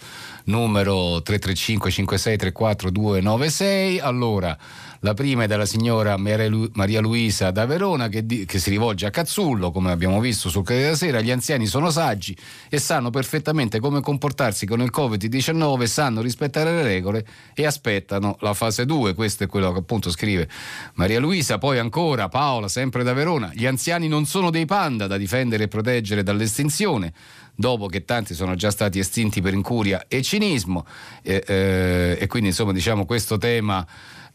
numero 0.45 1.21
335 1.21 1.91
56 1.91 2.37
34 2.37 2.89
296 2.89 3.99
allora 3.99 4.57
la 5.04 5.14
prima 5.14 5.43
è 5.43 5.47
dalla 5.47 5.66
signora 5.66 6.16
Maria 6.16 7.01
Luisa 7.01 7.51
da 7.51 7.66
Verona 7.66 8.08
che, 8.08 8.26
di, 8.26 8.45
che 8.45 8.58
si 8.58 8.70
rivolge 8.70 9.06
a 9.06 9.10
Cazzullo, 9.10 9.70
come 9.70 9.91
abbiamo 9.91 10.22
visto 10.22 10.49
sul 10.49 10.64
Corriere 10.64 10.86
della 10.86 10.97
Sera. 10.97 11.20
Gli 11.20 11.30
anziani 11.30 11.66
sono 11.66 11.89
saggi 11.89 12.36
e 12.70 12.80
sanno 12.80 13.10
perfettamente 13.10 13.82
come 13.82 13.99
comportarsi 13.99 14.66
con 14.66 14.82
il 14.82 14.91
Covid-19, 14.95 15.84
sanno 15.84 16.22
rispettare 16.22 16.72
le 16.72 16.84
regole 16.84 17.26
e 17.54 17.66
aspettano 17.66 18.38
la 18.39 18.54
fase 18.54 18.86
2. 18.86 19.14
Questo 19.14 19.43
è 19.43 19.47
quello 19.47 19.74
che 19.74 19.80
appunto 19.80 20.10
scrive 20.10 20.47
Maria 20.93 21.20
Luisa. 21.20 21.58
Poi 21.58 21.80
ancora 21.80 22.30
Paola, 22.30 22.70
sempre 22.70 23.04
da 23.04 23.12
Verona. 23.12 23.51
Gli 23.54 23.66
anziani 23.66 24.08
non 24.08 24.26
sono 24.26 24.51
dei 24.51 24.66
panda 24.66 25.06
da 25.06 25.18
difendere 25.18 25.66
e 25.66 25.68
proteggere 25.68 26.24
dall'estinzione 26.24 27.12
dopo 27.56 27.88
che 27.88 28.04
tanti 28.04 28.34
sono 28.34 28.56
già 28.56 28.72
stati 28.72 28.99
estinti 28.99 29.41
per 29.41 29.54
incuria 29.54 30.06
e 30.08 30.24
cinismo 30.24 30.88
e, 31.22 31.43
eh, 31.45 32.18
e 32.20 32.28
quindi 32.28 32.49
insomma 32.49 32.72
diciamo 32.72 33.06
questo 33.06 33.38
tema 33.38 33.86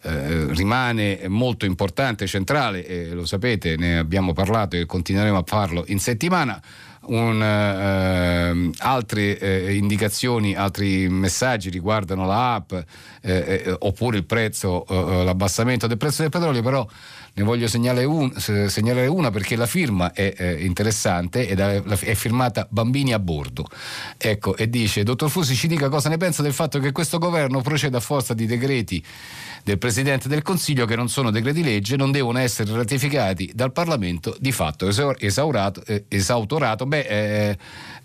eh, 0.03 0.47
rimane 0.55 1.27
molto 1.29 1.65
importante, 1.65 2.27
centrale, 2.27 2.87
eh, 2.87 3.11
lo 3.11 3.27
sapete, 3.27 3.77
ne 3.77 3.99
abbiamo 3.99 4.33
parlato 4.33 4.77
e 4.77 4.87
continueremo 4.87 5.39
a 5.39 5.45
farlo 5.45 5.85
in 5.89 5.99
settimana. 5.99 6.61
Un, 7.01 7.43
eh, 7.43 8.71
altre 8.79 9.39
eh, 9.39 9.75
indicazioni, 9.75 10.55
altri 10.55 11.09
messaggi 11.09 11.71
riguardano 11.71 12.27
la 12.27 12.55
app 12.55 12.73
eh, 12.73 12.83
eh, 13.23 13.77
oppure 13.79 14.19
il 14.19 14.25
prezzo, 14.25 14.85
l'abbassamento 14.89 15.87
del 15.87 15.97
prezzo 15.97 16.21
del 16.21 16.31
petrolio, 16.31 16.61
però 16.61 16.87
ne 17.39 17.45
voglio 17.45 17.69
segnalare, 17.69 18.05
un, 18.05 18.33
segnalare 18.37 19.07
una 19.07 19.31
perché 19.31 19.55
la 19.57 19.67
firma 19.67 20.13
è 20.13 20.35
eh, 20.37 20.65
interessante 20.65 21.49
ed 21.49 21.61
è, 21.61 21.83
è, 21.83 22.15
firmata 22.15 22.67
Bambini 22.69 23.13
a 23.13 23.19
bordo. 23.19 23.67
Ecco, 24.17 24.57
e 24.57 24.69
dice: 24.69 25.05
Dottor 25.05 25.31
Fusi, 25.31 25.55
ci 25.55 25.69
dica 25.69 25.89
cosa 25.89 26.09
ne 26.09 26.17
pensa 26.17 26.43
del 26.43 26.53
fatto 26.53 26.81
che 26.81 26.93
questo 26.93 27.19
governo 27.19 27.63
proceda 27.63 27.99
a 27.99 28.01
forza 28.01 28.35
di 28.35 28.45
decreti 28.45 29.03
del 29.65 29.79
Presidente 29.79 30.29
del 30.29 30.43
Consiglio 30.43 30.87
che 30.87 30.97
non 30.97 31.09
sono 31.09 31.31
decreti 31.31 31.63
legge, 31.63 31.97
non 31.97 32.11
devono 32.11 32.39
essere 32.39 32.73
ratificati 32.73 33.51
dal 33.55 33.73
Parlamento 33.73 34.37
di 34.39 34.53
fatto 34.53 34.89
esaurato, 34.89 35.83
eh, 35.87 36.05
esautorato. 36.09 36.87
Beh, 36.87 37.01
eh, 37.01 37.59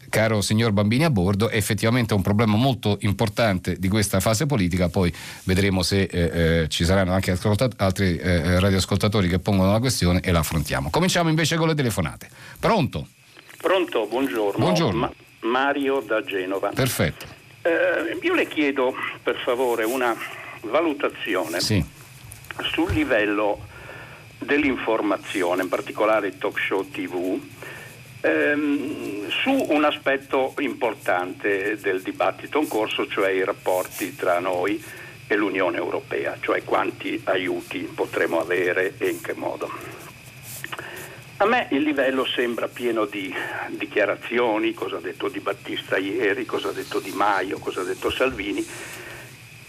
caro 0.09 0.41
signor 0.41 0.71
Bambini 0.71 1.05
a 1.05 1.09
bordo, 1.09 1.49
è 1.49 1.55
effettivamente 1.55 2.13
un 2.13 2.21
problema 2.21 2.55
molto 2.55 2.97
importante 3.01 3.77
di 3.79 3.87
questa 3.87 4.19
fase 4.19 4.45
politica, 4.45 4.87
poi 4.89 5.11
vedremo 5.45 5.81
se 5.81 6.03
eh, 6.03 6.61
eh 6.61 6.69
ci 6.69 6.85
saranno 6.85 7.13
anche 7.13 7.37
altri 7.77 8.17
eh, 8.17 8.59
radioascoltatori 8.59 9.27
che 9.27 9.39
pongono 9.39 9.71
la 9.71 9.79
questione 9.79 10.19
e 10.21 10.31
la 10.31 10.39
affrontiamo. 10.39 10.89
Cominciamo 10.89 11.29
invece 11.29 11.55
con 11.55 11.67
le 11.67 11.75
telefonate. 11.75 12.29
Pronto? 12.59 13.07
Pronto, 13.57 14.05
buongiorno. 14.07 14.63
Buongiorno. 14.63 14.99
Ma- 14.99 15.11
Mario 15.49 16.01
da 16.05 16.23
Genova. 16.23 16.69
Perfetto. 16.69 17.25
Eh, 17.61 18.19
io 18.21 18.33
le 18.33 18.47
chiedo 18.47 18.93
per 19.23 19.37
favore 19.43 19.83
una 19.83 20.15
valutazione 20.64 21.59
sì. 21.59 21.84
sul 22.61 22.91
livello 22.93 23.68
dell'informazione, 24.39 25.64
in 25.64 25.70
particolare 25.70 26.28
il 26.28 26.38
talk 26.38 26.59
show 26.59 26.89
TV, 26.89 27.39
ehm, 28.22 29.30
su 29.30 29.51
un 29.70 29.84
aspetto 29.84 30.53
importante 30.59 31.78
del 31.80 32.01
dibattito 32.01 32.59
in 32.59 32.68
corso, 32.68 33.07
cioè 33.07 33.30
i 33.32 33.43
rapporti 33.43 34.16
tra 34.16 34.39
noi 34.39 34.82
e 35.28 35.36
l'Unione 35.36 35.78
Europea, 35.78 36.38
cioè 36.41 36.64
quanti 36.64 37.20
aiuti 37.26 37.80
potremo 37.80 38.39
avere 38.39 38.95
e 38.97 39.09
in 39.09 39.22
che 39.22 39.34
modo. 39.34 40.01
A 41.38 41.45
me 41.45 41.68
il 41.72 41.82
livello 41.82 42.26
sembra 42.26 42.68
pieno 42.68 43.05
di 43.05 43.34
dichiarazioni, 43.70 44.74
cosa 44.74 44.97
ha 44.97 45.01
detto 45.01 45.28
Di 45.28 45.39
Battista 45.39 45.97
ieri, 45.97 46.45
cosa 46.45 46.70
ha 46.70 46.72
detto 46.72 46.99
Di 46.99 47.11
Maio, 47.11 47.57
cosa 47.57 47.82
ha 47.82 47.84
detto 47.84 48.09
Salvini, 48.09 48.66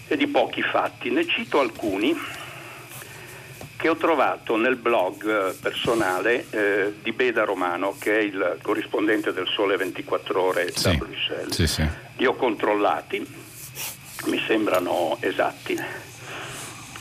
e 0.07 0.17
di 0.17 0.27
pochi 0.27 0.61
fatti. 0.61 1.09
Ne 1.09 1.25
cito 1.25 1.59
alcuni 1.59 2.15
che 3.77 3.89
ho 3.89 3.95
trovato 3.97 4.55
nel 4.55 4.77
blog 4.77 5.49
eh, 5.49 5.53
personale 5.53 6.45
eh, 6.49 6.93
di 7.01 7.11
Beda 7.11 7.43
Romano, 7.43 7.95
che 7.99 8.17
è 8.17 8.21
il 8.21 8.57
corrispondente 8.61 9.33
del 9.33 9.47
Sole 9.47 9.77
24 9.77 10.41
Ore 10.41 10.71
sì, 10.71 10.83
da 10.83 10.93
Bruxelles. 10.93 11.53
Sì, 11.53 11.67
sì. 11.67 11.87
Li 12.17 12.25
ho 12.25 12.35
controllati, 12.35 13.25
mi 14.25 14.41
sembrano 14.47 15.17
esatti. 15.19 15.77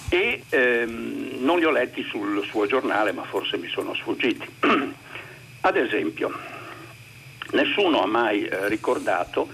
e 0.09 0.43
ehm, 0.49 1.37
non 1.39 1.59
li 1.59 1.65
ho 1.65 1.71
letti 1.71 2.03
sul 2.05 2.45
suo 2.45 2.67
giornale, 2.67 3.13
ma 3.13 3.25
forse 3.25 3.57
mi 3.57 3.69
sono 3.69 3.95
sfuggiti. 3.95 4.47
Ad 5.61 5.77
esempio, 5.77 6.37
nessuno 7.53 8.03
ha 8.03 8.07
mai 8.07 8.45
eh, 8.45 8.69
ricordato 8.69 9.49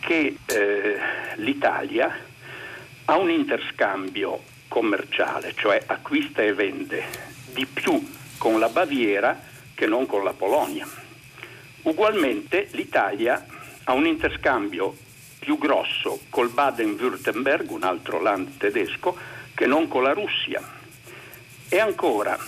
che 0.00 0.36
eh, 0.46 0.98
l'Italia 1.36 2.32
ha 3.06 3.16
un 3.16 3.30
interscambio 3.30 4.42
commerciale, 4.68 5.54
cioè 5.54 5.82
acquista 5.86 6.42
e 6.42 6.54
vende 6.54 7.04
di 7.52 7.66
più 7.66 8.02
con 8.38 8.58
la 8.58 8.68
Baviera 8.68 9.40
che 9.74 9.86
non 9.86 10.06
con 10.06 10.24
la 10.24 10.32
Polonia. 10.32 10.88
Ugualmente 11.82 12.68
l'Italia 12.72 13.46
ha 13.84 13.92
un 13.92 14.06
interscambio 14.06 14.96
più 15.38 15.58
grosso 15.58 16.20
col 16.30 16.48
Baden-Württemberg, 16.48 17.70
un 17.70 17.82
altro 17.82 18.22
land 18.22 18.56
tedesco, 18.56 19.16
che 19.54 19.66
non 19.66 19.88
con 19.88 20.02
la 20.02 20.12
Russia. 20.12 20.62
E 21.68 21.78
ancora, 21.78 22.38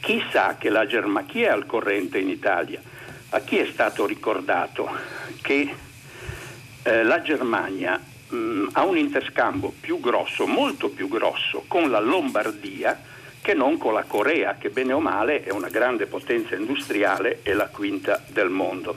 chi 0.00 0.22
sa 0.30 0.56
che 0.58 0.68
la 0.68 0.86
Germania, 0.86 1.48
è 1.48 1.50
al 1.50 1.64
corrente 1.64 2.18
in 2.18 2.28
Italia? 2.28 2.80
A 3.30 3.40
chi 3.40 3.56
è 3.56 3.68
stato 3.72 4.04
ricordato 4.04 4.90
che 5.40 5.74
eh, 6.82 7.02
la 7.02 7.22
Germania 7.22 8.00
mh, 8.28 8.36
mm, 8.36 8.68
ha 8.72 8.84
un 8.84 8.96
interscambio 8.96 9.72
più 9.78 10.00
grosso, 10.00 10.46
molto 10.46 10.88
più 10.88 11.08
grosso, 11.08 11.64
con 11.66 11.90
la 11.90 12.00
Lombardia 12.00 13.00
che 13.40 13.54
non 13.54 13.78
con 13.78 13.94
la 13.94 14.04
Corea, 14.04 14.56
che 14.58 14.68
bene 14.68 14.92
o 14.92 15.00
male 15.00 15.42
è 15.42 15.50
una 15.50 15.68
grande 15.68 16.06
potenza 16.06 16.54
industriale 16.54 17.40
e 17.42 17.54
la 17.54 17.68
quinta 17.68 18.22
del 18.26 18.50
mondo. 18.50 18.96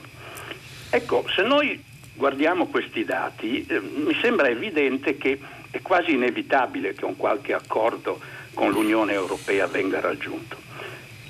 Ecco, 0.90 1.24
se 1.34 1.42
noi 1.42 1.82
guardiamo 2.14 2.66
questi 2.66 3.04
dati, 3.04 3.64
eh, 3.66 3.80
mi 3.80 4.14
sembra 4.20 4.48
evidente 4.48 5.16
che 5.16 5.38
è 5.70 5.80
quasi 5.80 6.12
inevitabile 6.12 6.92
che 6.92 7.04
un 7.04 7.16
qualche 7.16 7.54
accordo 7.54 8.20
con 8.52 8.70
l'Unione 8.70 9.14
Europea 9.14 9.66
venga 9.66 10.00
raggiunto. 10.00 10.56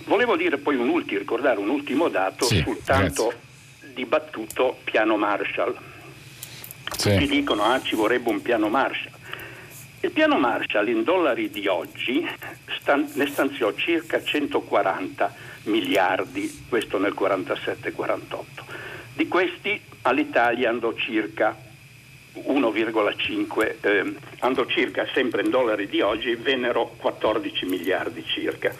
Volevo 0.06 0.34
dire 0.34 0.58
poi 0.58 0.74
un 0.74 0.88
ultimo, 0.88 1.20
ricordare 1.20 1.60
un 1.60 1.68
ultimo 1.68 2.08
dato 2.08 2.46
sì, 2.46 2.60
sul 2.60 2.82
tanto 2.82 3.28
grazie. 3.28 3.94
dibattuto 3.94 4.78
piano 4.82 5.16
Marshall. 5.16 5.76
Sì. 7.02 7.10
Tutti 7.10 7.26
dicono 7.26 7.64
ah 7.64 7.82
ci 7.82 7.96
vorrebbe 7.96 8.30
un 8.30 8.40
piano 8.42 8.68
Marshall. 8.68 9.10
Il 10.02 10.12
piano 10.12 10.38
Marshall 10.38 10.86
in 10.86 11.02
dollari 11.02 11.50
di 11.50 11.66
oggi 11.66 12.24
stan- 12.78 13.10
ne 13.14 13.26
stanziò 13.26 13.72
circa 13.72 14.22
140 14.22 15.34
miliardi, 15.64 16.64
questo 16.68 16.98
nel 16.98 17.12
47-48. 17.18 18.62
Di 19.14 19.26
questi 19.26 19.80
all'Italia 20.02 20.68
andò 20.70 20.94
circa 20.94 21.56
1,5, 22.34 23.78
eh, 23.80 24.14
andò 24.38 24.64
circa, 24.66 25.04
sempre 25.12 25.42
in 25.42 25.50
dollari 25.50 25.88
di 25.88 26.00
oggi, 26.00 26.32
vennero 26.36 26.94
14 26.98 27.66
miliardi 27.66 28.24
circa. 28.24 28.72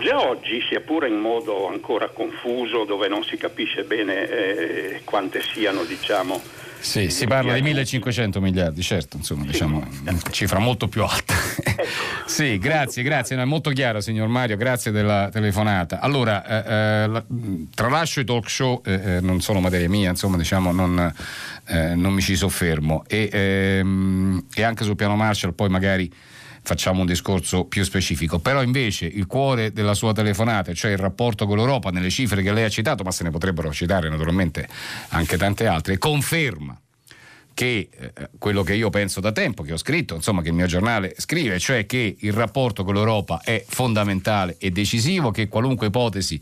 Già 0.00 0.26
oggi, 0.26 0.64
sia 0.70 0.80
pure 0.80 1.08
in 1.08 1.18
modo 1.18 1.68
ancora 1.68 2.08
confuso, 2.08 2.84
dove 2.84 3.08
non 3.08 3.22
si 3.24 3.36
capisce 3.36 3.84
bene 3.84 4.26
eh, 4.26 5.00
quante 5.04 5.42
siano, 5.42 5.84
diciamo, 5.84 6.59
sì, 6.80 7.10
si 7.10 7.26
parla 7.26 7.54
di 7.54 7.62
1500 7.62 8.40
miliardi, 8.40 8.82
certo, 8.82 9.16
insomma, 9.16 9.44
diciamo 9.44 9.86
cifra 10.30 10.58
molto 10.58 10.88
più 10.88 11.02
alta. 11.02 11.34
Ecco. 11.62 11.82
sì, 12.26 12.58
grazie, 12.58 13.02
grazie, 13.02 13.36
no, 13.36 13.42
è 13.42 13.44
molto 13.44 13.70
chiaro 13.70 14.00
signor 14.00 14.28
Mario, 14.28 14.56
grazie 14.56 14.90
della 14.90 15.28
telefonata. 15.30 16.00
Allora, 16.00 16.44
eh, 16.44 16.72
eh, 16.72 17.06
la, 17.06 17.24
tralascio 17.74 18.20
i 18.20 18.24
talk 18.24 18.48
show, 18.48 18.82
eh, 18.84 18.92
eh, 18.92 19.20
non 19.20 19.40
sono 19.40 19.60
materia 19.60 19.88
mia, 19.88 20.10
insomma, 20.10 20.36
diciamo, 20.36 20.72
non, 20.72 21.12
eh, 21.66 21.94
non 21.94 22.12
mi 22.12 22.22
ci 22.22 22.36
soffermo. 22.36 23.04
E, 23.06 23.28
ehm, 23.30 24.46
e 24.54 24.62
anche 24.62 24.84
sul 24.84 24.96
piano 24.96 25.16
Marshall 25.16 25.52
poi 25.54 25.68
magari 25.68 26.10
facciamo 26.62 27.00
un 27.00 27.06
discorso 27.06 27.64
più 27.64 27.84
specifico. 27.84 28.38
Però 28.38 28.62
invece 28.62 29.06
il 29.06 29.26
cuore 29.26 29.72
della 29.72 29.94
sua 29.94 30.12
telefonata, 30.12 30.72
cioè 30.74 30.92
il 30.92 30.98
rapporto 30.98 31.46
con 31.46 31.56
l'Europa, 31.56 31.90
nelle 31.90 32.10
cifre 32.10 32.42
che 32.42 32.52
lei 32.52 32.64
ha 32.64 32.68
citato, 32.68 33.02
ma 33.02 33.10
se 33.10 33.24
ne 33.24 33.30
potrebbero 33.30 33.72
citare 33.72 34.08
naturalmente 34.08 34.68
anche 35.08 35.36
tante 35.36 35.66
altre, 35.66 35.98
conferma 35.98 36.78
che 37.54 37.88
eh, 37.90 38.12
quello 38.38 38.62
che 38.62 38.74
io 38.74 38.90
penso 38.90 39.20
da 39.20 39.32
tempo, 39.32 39.62
che 39.62 39.72
ho 39.72 39.76
scritto, 39.76 40.14
insomma 40.14 40.42
che 40.42 40.48
il 40.48 40.54
mio 40.54 40.66
giornale 40.66 41.14
scrive, 41.18 41.58
cioè 41.58 41.86
che 41.86 42.16
il 42.18 42.32
rapporto 42.32 42.84
con 42.84 42.94
l'Europa 42.94 43.40
è 43.42 43.64
fondamentale 43.66 44.56
e 44.58 44.70
decisivo, 44.70 45.30
che 45.30 45.48
qualunque 45.48 45.88
ipotesi 45.88 46.40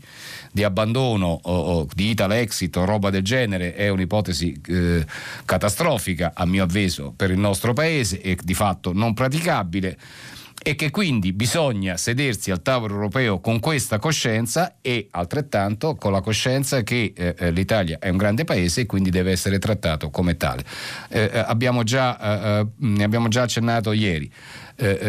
di 0.51 0.63
abbandono 0.63 1.39
o, 1.41 1.53
o 1.53 1.87
di 1.93 2.09
Ital 2.09 2.31
Exit 2.31 2.75
o 2.77 2.85
roba 2.85 3.09
del 3.09 3.23
genere 3.23 3.75
è 3.75 3.89
un'ipotesi 3.89 4.59
eh, 4.67 5.05
catastrofica 5.45 6.31
a 6.35 6.45
mio 6.45 6.63
avviso 6.63 7.13
per 7.15 7.31
il 7.31 7.39
nostro 7.39 7.73
paese 7.73 8.21
e 8.21 8.37
di 8.41 8.53
fatto 8.53 8.93
non 8.93 9.13
praticabile 9.13 9.97
e 10.61 10.75
che 10.75 10.91
quindi 10.91 11.31
bisogna 11.31 11.95
sedersi 11.95 12.51
al 12.51 12.61
tavolo 12.61 12.95
europeo 12.95 13.39
con 13.39 13.59
questa 13.59 13.97
coscienza 13.97 14.75
e 14.81 15.07
altrettanto 15.11 15.95
con 15.95 16.11
la 16.11 16.21
coscienza 16.21 16.83
che 16.83 17.13
eh, 17.15 17.35
eh 17.37 17.51
l'Italia 17.51 17.97
è 17.99 18.09
un 18.09 18.17
grande 18.17 18.43
paese 18.43 18.81
e 18.81 18.85
quindi 18.85 19.09
deve 19.09 19.31
essere 19.31 19.57
trattato 19.57 20.09
come 20.09 20.35
tale. 20.35 20.63
Eh, 21.09 21.29
eh 21.33 21.39
abbiamo 21.39 21.83
già, 21.83 22.19
eh, 22.19 22.59
eh, 22.59 22.67
ne 22.77 23.03
abbiamo 23.03 23.27
già 23.29 23.43
accennato 23.43 23.91
ieri. 23.91 24.31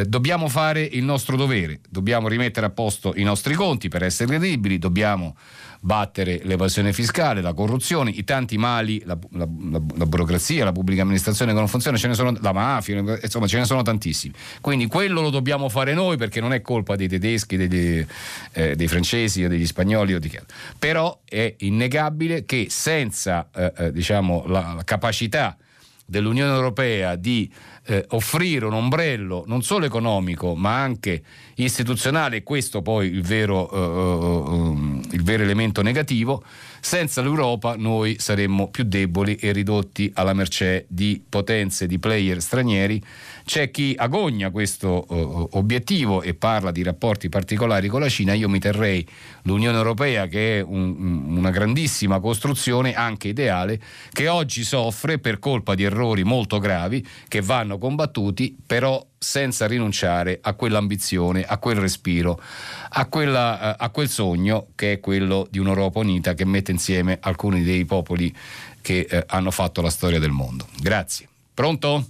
dobbiamo 0.09 0.49
fare 0.49 0.83
il 0.83 1.05
nostro 1.05 1.37
dovere, 1.37 1.79
dobbiamo 1.89 2.27
rimettere 2.27 2.67
a 2.67 2.71
posto 2.71 3.13
i 3.15 3.23
nostri 3.23 3.55
conti 3.55 3.87
per 3.87 4.03
essere 4.03 4.29
credibili, 4.29 4.79
dobbiamo 4.79 5.37
battere 5.83 6.41
l'evasione 6.45 6.93
fiscale, 6.93 7.41
la 7.41 7.55
corruzione, 7.55 8.11
i 8.11 8.23
tanti 8.23 8.59
mali, 8.59 9.03
la, 9.05 9.19
la, 9.33 9.49
la, 9.71 9.81
la 9.97 10.07
burocrazia, 10.07 10.65
la 10.65 10.73
pubblica 10.73 11.03
amministrazione 11.03 11.53
che 11.53 11.59
non 11.59 11.69
funziona, 11.69 11.97
sono, 11.97 12.37
la 12.41 12.53
mafia, 12.53 12.99
insomma 12.99 13.47
ce 13.47 13.59
ne 13.59 13.65
sono 13.65 13.81
tantissimi. 13.83 14.35
Quindi 14.61 14.87
quello 14.87 15.23
lo 15.23 15.31
dobbiamo 15.31 15.69
fare 15.71 15.95
noi 15.95 16.19
perché 16.19 16.41
non 16.41 16.53
è 16.53 16.61
colpa 16.61 16.97
dei 16.97 17.09
tedeschi, 17.09 17.57
degli, 17.57 18.05
eh, 18.53 18.77
dei 18.77 18.89
francesi 18.89 19.43
o 19.45 19.49
degli 19.49 19.67
spagnoli 19.67 20.15
o 20.15 20.19
di 20.19 20.29
che. 20.29 20.43
Però 20.79 21.21
è 21.25 21.55
innegabile 21.59 22.45
che 22.45 22.67
senza 22.69 23.49
eh, 23.55 23.73
eh 23.77 23.93
diciamo, 23.93 24.45
la 24.47 24.83
capacità 24.85 25.57
dell'Unione 26.05 26.53
Europea 26.53 27.15
di 27.15 27.51
eh, 27.91 28.05
offrire 28.11 28.67
un 28.67 28.73
ombrello 28.75 29.43
non 29.49 29.63
solo 29.63 29.85
economico 29.85 30.55
ma 30.55 30.81
anche 30.81 31.23
istituzionale, 31.57 32.37
e 32.37 32.43
questo 32.45 32.83
poi 32.83 33.09
il 33.09 33.23
vero, 33.23 33.69
uh, 33.75 35.01
il 35.11 35.23
vero 35.23 35.43
elemento 35.43 35.83
negativo, 35.83 36.43
senza 36.81 37.21
l'Europa 37.21 37.75
noi 37.77 38.17
saremmo 38.19 38.69
più 38.69 38.85
deboli 38.85 39.35
e 39.35 39.53
ridotti 39.53 40.11
alla 40.15 40.33
mercé 40.33 40.87
di 40.89 41.23
potenze, 41.29 41.87
di 41.87 41.99
player 41.99 42.41
stranieri. 42.41 43.03
C'è 43.45 43.71
chi 43.71 43.95
agogna 43.97 44.51
questo 44.51 45.05
uh, 45.09 45.49
obiettivo 45.53 46.23
e 46.23 46.35
parla 46.35 46.71
di 46.71 46.83
rapporti 46.83 47.29
particolari 47.29 47.89
con 47.89 48.01
la 48.01 48.09
Cina. 48.09 48.33
Io 48.35 48.49
mi 48.49 48.59
terrei 48.59 49.07
l'Unione 49.43 49.77
Europea, 49.77 50.27
che 50.27 50.59
è 50.59 50.63
un, 50.63 51.37
una 51.37 51.51
grandissima 51.51 52.21
costruzione, 52.21 52.95
anche 52.95 53.29
ideale, 53.29 53.81
che 54.13 54.29
oggi 54.29 54.65
soffre 54.65 55.19
per 55.19 55.39
colpa 55.39 55.75
di 55.75 55.85
errori 55.85 56.25
molto 56.25 56.59
gravi 56.59 57.07
che 57.29 57.41
vanno 57.41 57.79
combattuti, 57.79 58.57
però 58.65 59.05
senza 59.23 59.67
rinunciare 59.67 60.39
a 60.41 60.55
quell'ambizione, 60.55 61.45
a 61.45 61.59
quel 61.59 61.77
respiro, 61.77 62.41
a, 62.89 63.07
quella, 63.07 63.75
eh, 63.75 63.77
a, 63.79 63.91
quel 63.91 64.09
sogno 64.09 64.69
che 64.75 64.93
è 64.95 65.01
quello 65.01 65.47
di 65.51 65.59
un'Europa 65.59 65.99
unita 65.99 66.33
che 66.33 66.47
mette 66.47 66.71
insieme 66.71 67.19
alcuni 67.21 67.63
dei 67.63 67.85
popoli 67.85 68.35
che 68.81 69.07
eh, 69.09 69.25
hanno 69.29 69.51
fatto 69.51 69.83
la 69.83 69.91
storia 69.91 70.19
del 70.19 70.31
mondo. 70.31 70.67
Grazie. 70.81 71.29
Pronto? 71.53 72.07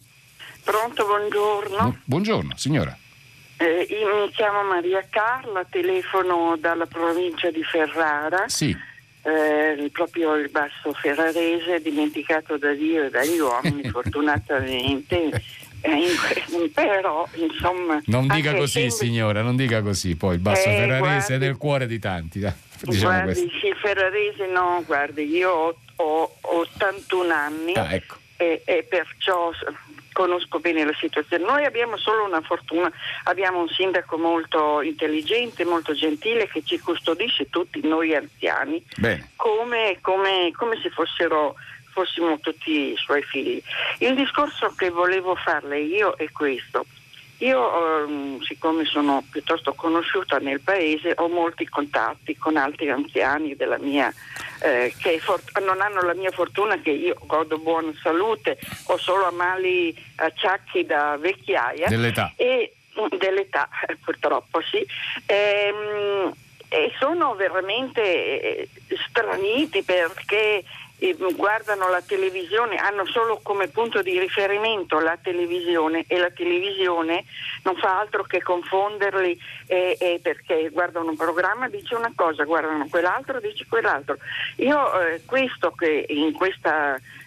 Pronto, 0.71 1.05
buongiorno. 1.05 1.99
buongiorno, 2.05 2.57
signora. 2.57 2.97
Eh, 3.57 3.89
io 3.91 4.25
mi 4.25 4.31
chiamo 4.31 4.63
Maria 4.63 5.05
Carla, 5.11 5.67
telefono 5.69 6.57
dalla 6.57 6.87
provincia 6.87 7.51
di 7.51 7.65
Ferrara. 7.65 8.49
Sì. 8.49 8.71
Eh, 9.23 9.91
proprio 9.93 10.37
il 10.37 10.49
basso 10.49 10.93
ferrarese, 10.93 11.81
dimenticato 11.81 12.57
da 12.57 12.73
Dio 12.73 13.03
e 13.03 13.11
dagli 13.11 13.39
uomini, 13.41 13.83
fortunatamente 13.91 15.43
eh, 15.81 16.71
però 16.73 17.27
insomma 17.35 18.01
non 18.07 18.29
dica 18.29 18.55
così 18.55 18.81
tempi... 18.81 18.95
signora 18.95 19.41
non 19.41 19.57
dica 19.57 19.81
così 19.81 20.15
poi 20.15 20.35
il 20.35 20.41
basso 20.41 20.69
eh, 20.69 20.75
ferrarese 20.75 20.99
guardi, 20.99 21.33
è 21.33 21.39
nel 21.39 21.57
cuore 21.57 21.87
di 21.87 21.99
tanti 21.99 22.39
diciamo 22.83 23.23
guardi 23.23 23.51
sì 23.59 23.73
ferrarese 23.81 24.47
no 24.47 24.83
guardi 24.87 25.25
io 25.25 25.51
ho, 25.51 25.79
ho 25.97 26.37
81 26.43 27.33
anni 27.33 27.73
ah, 27.73 27.95
ecco. 27.95 28.17
e, 28.37 28.61
e 28.67 28.83
perciò 28.83 29.53
conosco 30.13 30.61
bene 30.61 30.85
la 30.85 30.95
situazione. 30.99 31.45
Noi 31.45 31.65
abbiamo 31.65 31.97
solo 31.97 32.25
una 32.25 32.41
fortuna, 32.41 32.91
abbiamo 33.25 33.61
un 33.61 33.69
sindaco 33.69 34.19
molto 34.19 34.83
intelligente, 34.83 35.65
molto 35.65 35.93
gentile 35.93 36.49
che 36.49 36.63
ci 36.65 36.79
custodisce 36.79 37.49
tutti 37.51 37.81
noi 37.87 38.15
anziani 38.15 38.85
come, 39.37 39.99
come, 40.01 40.53
come 40.55 40.79
se 40.83 40.91
fossero 40.91 41.55
fossimo 41.93 42.39
tutti 42.39 42.93
i 42.93 42.97
suoi 42.97 43.23
figli. 43.23 43.63
Il 43.99 44.15
discorso 44.15 44.73
che 44.77 44.91
volevo 44.91 45.35
farle 45.35 45.81
io 45.81 46.15
è 46.17 46.31
questo. 46.31 46.87
Io, 47.41 48.05
ehm, 48.05 48.41
siccome 48.43 48.85
sono 48.85 49.25
piuttosto 49.31 49.73
conosciuta 49.73 50.39
nel 50.39 50.61
paese, 50.61 51.15
ho 51.17 51.29
molti 51.29 51.67
contatti 51.67 52.37
con 52.37 52.57
altri 52.57 52.91
anziani 52.91 53.57
mia, 53.79 54.13
eh, 54.63 54.95
che 54.99 55.19
for- 55.21 55.43
non 55.63 55.81
hanno 55.81 56.03
la 56.03 56.15
mia 56.15 56.31
fortuna 56.31 56.79
che 56.81 56.91
io 56.91 57.17
godo 57.25 57.59
buona 57.59 57.93
salute, 58.03 58.59
ho 58.87 58.99
solo 58.99 59.27
amali 59.27 59.95
acciacchi 60.17 60.85
da 60.85 61.17
vecchiaia. 61.19 61.89
Dell'età. 61.89 62.33
E, 62.37 62.75
mm, 63.01 63.17
dell'età, 63.19 63.71
purtroppo 64.05 64.61
sì. 64.61 64.87
Ehm, 65.25 66.35
e 66.73 66.93
sono 67.01 67.35
veramente 67.35 68.01
eh, 68.41 68.69
straniti 69.09 69.83
perché 69.83 70.63
guardano 71.35 71.89
la 71.89 72.03
televisione, 72.03 72.77
hanno 72.77 73.07
solo 73.07 73.41
come 73.43 73.69
punto 73.69 74.03
di 74.03 74.19
riferimento 74.19 75.01
la 75.01 75.17
televisione 75.21 76.05
e 76.07 76.19
la 76.19 76.31
televisione 76.31 77.25
non 77.63 77.77
fa 77.77 77.99
altro 77.99 78.23
che 78.25 78.43
confonderli 78.43 79.39
eh, 79.67 79.97
eh, 79.99 80.21
perché 80.23 80.69
guardano 80.71 81.11
un 81.11 81.17
programma 81.17 81.69
dice 81.69 81.95
una 81.95 82.13
cosa, 82.15 82.45
guardano 82.45 82.87
quell'altro 82.89 83.41
dice 83.41 83.67
quell'altro. 83.69 84.17
Io 84.57 85.01
eh, 85.01 85.23
questo 85.25 85.71
che 85.73 86.05
in 86.09 86.33
questo 86.33 86.69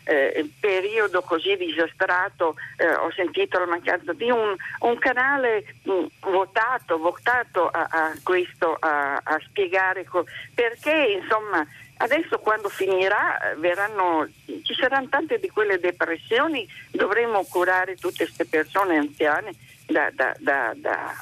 eh, 0.06 0.50
periodo 0.60 1.22
così 1.22 1.56
disastrato 1.56 2.56
eh, 2.78 2.94
ho 2.94 3.12
sentito 3.12 3.58
la 3.60 3.66
mancanza 3.66 4.14
di 4.14 4.30
un, 4.30 4.56
un 4.80 4.98
canale 4.98 5.66
mh, 5.84 5.92
mm, 5.92 6.06
votato, 6.20 6.98
votato 6.98 7.68
a, 7.70 7.88
a 7.90 8.14
questo, 8.22 8.76
a, 8.80 9.22
a 9.24 9.40
spiegare 9.46 10.06
co- 10.06 10.26
perché 10.54 11.20
insomma 11.22 11.66
Adesso 12.04 12.39
quando 12.39 12.68
finirà 12.68 13.51
eh, 13.51 13.56
verranno, 13.56 14.28
ci 14.45 14.74
saranno 14.78 15.08
tante 15.08 15.39
di 15.39 15.47
quelle 15.47 15.80
depressioni, 15.80 16.68
dovremo 16.91 17.45
curare 17.45 17.95
tutte 17.95 18.26
queste 18.26 18.45
persone 18.45 18.97
anziane 18.97 19.54
da, 19.86 20.12
da, 20.12 20.36
da, 20.38 20.74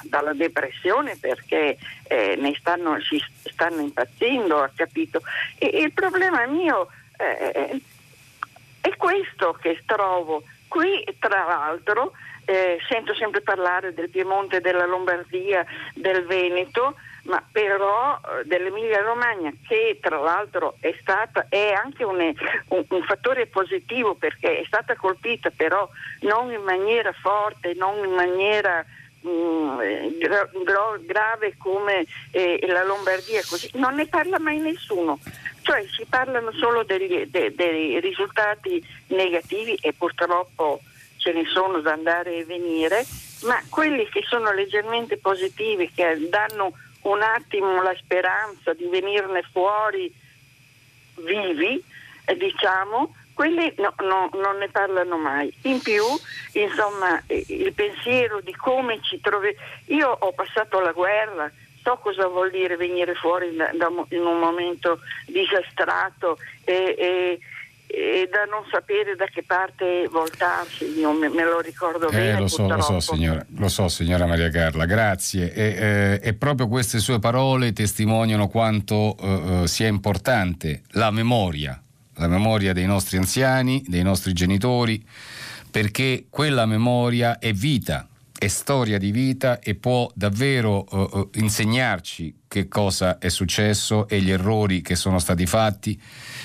dalla 0.02 0.32
depressione 0.32 1.16
perché 1.20 1.78
eh, 2.08 2.34
ne 2.36 2.52
stanno, 2.58 3.00
si 3.00 3.22
stanno 3.44 3.80
impazzendo, 3.80 4.60
ha 4.60 4.70
capito. 4.74 5.22
E, 5.56 5.68
il 5.68 5.92
problema 5.92 6.44
mio 6.46 6.88
eh, 7.16 7.80
è 8.80 8.96
questo 8.96 9.56
che 9.60 9.80
trovo. 9.86 10.42
Qui 10.66 11.04
tra 11.20 11.44
l'altro 11.44 12.12
eh, 12.44 12.78
sento 12.88 13.14
sempre 13.14 13.40
parlare 13.40 13.94
del 13.94 14.10
Piemonte, 14.10 14.60
della 14.60 14.86
Lombardia, 14.86 15.64
del 15.94 16.24
Veneto 16.26 16.96
ma 17.22 17.42
però 17.52 18.16
eh, 18.16 18.44
dell'Emilia 18.44 19.02
Romagna 19.02 19.52
che 19.66 19.98
tra 20.00 20.18
l'altro 20.18 20.76
è 20.80 20.94
stata 21.00 21.46
è 21.48 21.72
anche 21.72 22.04
un, 22.04 22.18
un, 22.68 22.84
un, 22.88 23.02
fattore 23.04 23.46
positivo 23.46 24.14
perché 24.14 24.60
è 24.60 24.64
stata 24.66 24.96
colpita 24.96 25.50
però 25.50 25.88
non 26.20 26.50
in 26.50 26.62
maniera 26.62 27.12
forte, 27.12 27.74
non 27.74 28.04
in 28.04 28.12
maniera 28.12 28.84
mm, 29.26 29.78
gra, 30.18 30.48
gra, 30.64 30.98
grave 31.00 31.54
come 31.58 32.06
eh, 32.32 32.58
la 32.66 32.82
Lombardia 32.82 33.42
così. 33.48 33.70
non 33.74 33.94
ne 33.94 34.06
parla 34.06 34.40
mai 34.40 34.58
nessuno 34.58 35.20
cioè 35.62 35.84
si 35.94 36.04
parlano 36.08 36.50
solo 36.52 36.82
degli, 36.82 37.26
de, 37.26 37.54
dei 37.54 38.00
risultati 38.00 38.84
negativi 39.08 39.78
e 39.80 39.92
purtroppo 39.92 40.80
ce 41.18 41.32
ne 41.32 41.44
sono 41.46 41.80
da 41.80 41.92
andare 41.92 42.38
e 42.38 42.44
venire 42.44 43.06
ma 43.42 43.62
quelli 43.68 44.08
che 44.08 44.22
sono 44.26 44.52
leggermente 44.52 45.18
positivi 45.18 45.90
che 45.92 46.28
danno 46.28 46.72
un 47.02 47.22
attimo 47.22 47.82
la 47.82 47.94
speranza 47.96 48.72
di 48.74 48.86
venirne 48.86 49.42
fuori 49.50 50.12
vivi, 51.16 51.82
eh, 52.24 52.36
diciamo, 52.36 53.14
quelli 53.34 53.72
no, 53.78 53.94
no, 53.98 54.30
non 54.34 54.58
ne 54.58 54.68
parlano 54.68 55.16
mai. 55.16 55.52
In 55.62 55.80
più, 55.80 56.04
insomma, 56.52 57.22
eh, 57.26 57.44
il 57.48 57.72
pensiero 57.72 58.40
di 58.40 58.54
come 58.54 59.00
ci 59.02 59.20
troviamo. 59.20 59.56
Io 59.86 60.08
ho 60.08 60.32
passato 60.32 60.80
la 60.80 60.92
guerra, 60.92 61.50
so 61.82 61.96
cosa 61.96 62.26
vuol 62.28 62.50
dire 62.50 62.76
venire 62.76 63.14
fuori 63.14 63.54
da, 63.56 63.70
da, 63.74 63.90
in 64.10 64.24
un 64.24 64.38
momento 64.38 65.00
disastrato 65.26 66.38
e, 66.64 66.94
e 66.96 67.38
e 67.94 68.26
da 68.30 68.44
non 68.50 68.64
sapere 68.70 69.16
da 69.16 69.26
che 69.26 69.42
parte 69.42 70.08
voltarsi, 70.10 70.98
io 70.98 71.12
me, 71.12 71.28
me 71.28 71.44
lo 71.44 71.60
ricordo 71.60 72.08
eh, 72.08 72.16
bene. 72.16 72.40
Lo 72.40 72.48
so, 72.48 72.66
lo 72.66 72.80
so, 72.80 73.00
signora, 73.00 73.44
lo 73.56 73.68
so, 73.68 73.88
signora 73.88 74.24
Maria 74.24 74.48
Carla, 74.48 74.86
grazie. 74.86 75.52
E, 75.52 75.62
eh, 75.62 76.20
e 76.22 76.32
proprio 76.32 76.68
queste 76.68 77.00
sue 77.00 77.18
parole 77.18 77.74
testimoniano 77.74 78.48
quanto 78.48 79.14
eh, 79.20 79.62
eh, 79.62 79.68
sia 79.68 79.88
importante 79.88 80.84
la 80.92 81.10
memoria, 81.10 81.78
la 82.14 82.28
memoria 82.28 82.72
dei 82.72 82.86
nostri 82.86 83.18
anziani, 83.18 83.84
dei 83.86 84.02
nostri 84.02 84.32
genitori, 84.32 85.04
perché 85.70 86.24
quella 86.30 86.64
memoria 86.64 87.38
è 87.38 87.52
vita, 87.52 88.08
è 88.38 88.48
storia 88.48 88.96
di 88.96 89.10
vita 89.10 89.58
e 89.58 89.74
può 89.74 90.10
davvero 90.14 90.86
uh, 90.88 91.30
insegnarci 91.34 92.41
che 92.52 92.68
cosa 92.68 93.16
è 93.16 93.30
successo 93.30 94.06
e 94.06 94.20
gli 94.20 94.30
errori 94.30 94.82
che 94.82 94.94
sono 94.94 95.18
stati 95.18 95.46
fatti 95.46 95.98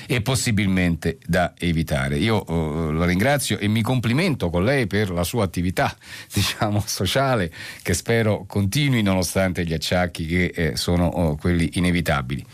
e 0.06 0.22
possibilmente 0.22 1.18
da 1.26 1.52
evitare. 1.58 2.16
Io 2.16 2.50
uh, 2.50 2.92
la 2.92 3.06
ringrazio 3.06 3.58
e 3.58 3.68
mi 3.68 3.82
complimento 3.82 4.50
con 4.50 4.64
lei 4.64 4.88
per 4.88 5.10
la 5.10 5.26
sua 5.26 5.44
attività, 5.44 5.94
diciamo, 6.34 6.82
sociale, 6.86 7.52
che 7.82 7.94
spero 7.94 8.46
continui 8.48 9.02
nonostante 9.02 9.66
gli 9.66 9.74
acciacchi 9.74 10.26
che 10.26 10.46
eh, 10.56 10.76
sono 10.78 11.10
uh, 11.14 11.38
quelli 11.38 11.72
inevitabili. 11.74 12.46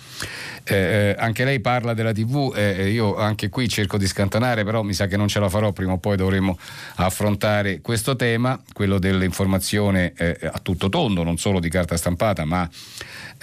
Eh, 0.66 0.76
eh, 0.76 1.16
anche 1.18 1.44
lei 1.44 1.60
parla 1.60 1.94
della 1.94 2.14
TV, 2.14 2.54
eh, 2.56 2.90
io 2.90 3.18
anche 3.18 3.50
qui 3.50 3.68
cerco 3.68 3.98
di 3.98 4.08
scantonare, 4.08 4.64
però 4.64 4.82
mi 4.82 4.94
sa 4.94 5.06
che 5.06 5.18
non 5.18 5.28
ce 5.28 5.40
la 5.40 5.50
farò, 5.50 5.74
prima 5.74 5.92
o 5.92 5.98
poi 5.98 6.16
dovremo 6.16 6.58
affrontare 6.96 7.82
questo 7.82 8.16
tema, 8.16 8.60
quello 8.74 8.98
dell'informazione 8.98 10.14
eh, 10.16 10.38
a 10.42 10.60
tutto 10.60 10.90
tondo, 10.90 11.22
non 11.22 11.38
solo 11.38 11.60
di 11.60 11.70
carta 11.70 11.98
stampata, 11.98 12.46
ma 12.46 12.68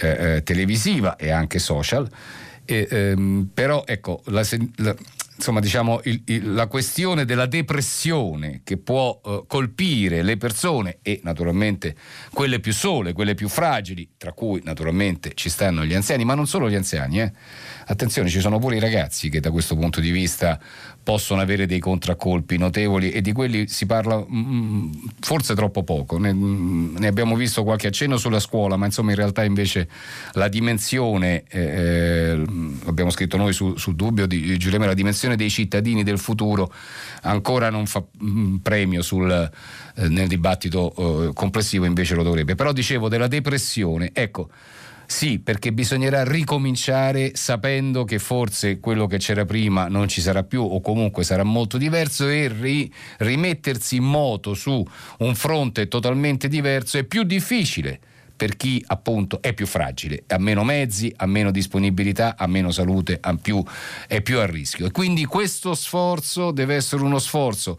eh, 0.00 0.36
eh, 0.36 0.42
televisiva 0.42 1.16
e 1.16 1.30
anche 1.30 1.58
social. 1.58 2.08
E, 2.64 2.86
ehm, 2.90 3.50
però 3.52 3.84
ecco, 3.86 4.22
la, 4.26 4.46
la, 4.76 4.94
insomma, 5.40 5.60
diciamo, 5.60 6.02
il, 6.04 6.22
il, 6.26 6.52
la 6.52 6.66
questione 6.66 7.24
della 7.24 7.46
depressione 7.46 8.60
che 8.62 8.76
può 8.76 9.18
uh, 9.24 9.46
colpire 9.46 10.22
le 10.22 10.36
persone 10.36 10.98
e 11.02 11.20
naturalmente 11.24 11.96
quelle 12.32 12.60
più 12.60 12.74
sole, 12.74 13.14
quelle 13.14 13.34
più 13.34 13.48
fragili, 13.48 14.10
tra 14.18 14.32
cui 14.32 14.60
naturalmente 14.62 15.32
ci 15.34 15.48
stanno 15.48 15.84
gli 15.84 15.94
anziani, 15.94 16.24
ma 16.24 16.34
non 16.34 16.46
solo 16.46 16.68
gli 16.68 16.74
anziani, 16.74 17.22
eh. 17.22 17.32
attenzione, 17.86 18.28
ci 18.28 18.40
sono 18.40 18.58
pure 18.58 18.76
i 18.76 18.80
ragazzi 18.80 19.30
che 19.30 19.40
da 19.40 19.50
questo 19.50 19.74
punto 19.76 20.00
di 20.00 20.10
vista 20.10 20.60
possono 21.10 21.40
avere 21.40 21.66
dei 21.66 21.80
contraccolpi 21.80 22.56
notevoli 22.56 23.10
e 23.10 23.20
di 23.20 23.32
quelli 23.32 23.66
si 23.66 23.84
parla 23.84 24.16
mm, 24.16 24.38
mm 24.38 24.92
forse 25.18 25.56
troppo 25.56 25.82
poco. 25.82 26.18
Ne, 26.18 26.32
mm, 26.32 26.98
ne, 26.98 27.08
abbiamo 27.08 27.34
visto 27.34 27.64
qualche 27.64 27.88
accenno 27.88 28.16
sulla 28.16 28.38
scuola, 28.38 28.76
ma 28.76 28.86
insomma 28.86 29.10
in 29.10 29.16
realtà 29.16 29.42
invece 29.42 29.88
la 30.34 30.46
dimensione, 30.46 31.42
eh, 31.48 31.60
eh 31.60 32.44
abbiamo 32.86 33.10
scritto 33.10 33.36
noi 33.36 33.52
su, 33.52 33.76
su 33.76 33.96
Dubbio 33.96 34.28
di 34.28 34.56
Giuliano, 34.56 34.86
la 34.86 34.94
dimensione 34.94 35.34
dei 35.34 35.50
cittadini 35.50 36.04
del 36.04 36.20
futuro 36.20 36.72
ancora 37.22 37.70
non 37.70 37.86
fa 37.86 38.04
mm, 38.22 38.58
premio 38.58 39.02
sul, 39.02 39.32
eh, 39.32 40.08
nel 40.08 40.28
dibattito 40.28 40.94
eh, 41.26 41.32
complessivo, 41.34 41.86
invece 41.86 42.14
lo 42.14 42.22
dovrebbe. 42.22 42.54
Però 42.54 42.70
dicevo 42.70 43.08
della 43.08 43.26
depressione, 43.26 44.10
ecco 44.12 44.48
sì, 45.10 45.40
perché 45.40 45.72
bisognerà 45.72 46.22
ricominciare 46.22 47.32
sapendo 47.34 48.04
che 48.04 48.20
forse 48.20 48.78
quello 48.78 49.08
che 49.08 49.18
c'era 49.18 49.44
prima 49.44 49.88
non 49.88 50.06
ci 50.06 50.20
sarà 50.20 50.44
più 50.44 50.62
o 50.62 50.80
comunque 50.80 51.24
sarà 51.24 51.42
molto 51.42 51.78
diverso 51.78 52.28
e 52.28 52.46
ri- 52.46 52.90
rimettersi 53.18 53.96
in 53.96 54.04
moto 54.04 54.54
su 54.54 54.86
un 55.18 55.34
fronte 55.34 55.88
totalmente 55.88 56.46
diverso 56.46 56.96
è 56.96 57.02
più 57.02 57.24
difficile 57.24 57.98
per 58.40 58.56
chi 58.56 58.82
appunto 58.86 59.42
è 59.42 59.52
più 59.52 59.66
fragile, 59.66 60.22
ha 60.28 60.38
meno 60.38 60.64
mezzi, 60.64 61.12
ha 61.16 61.26
meno 61.26 61.50
disponibilità, 61.50 62.36
ha 62.38 62.46
meno 62.46 62.70
salute, 62.70 63.18
ha 63.20 63.34
più, 63.34 63.62
è 64.06 64.22
più 64.22 64.38
a 64.38 64.46
rischio. 64.46 64.86
E 64.86 64.90
quindi 64.92 65.26
questo 65.26 65.74
sforzo 65.74 66.50
deve 66.50 66.76
essere 66.76 67.02
uno 67.02 67.18
sforzo 67.18 67.78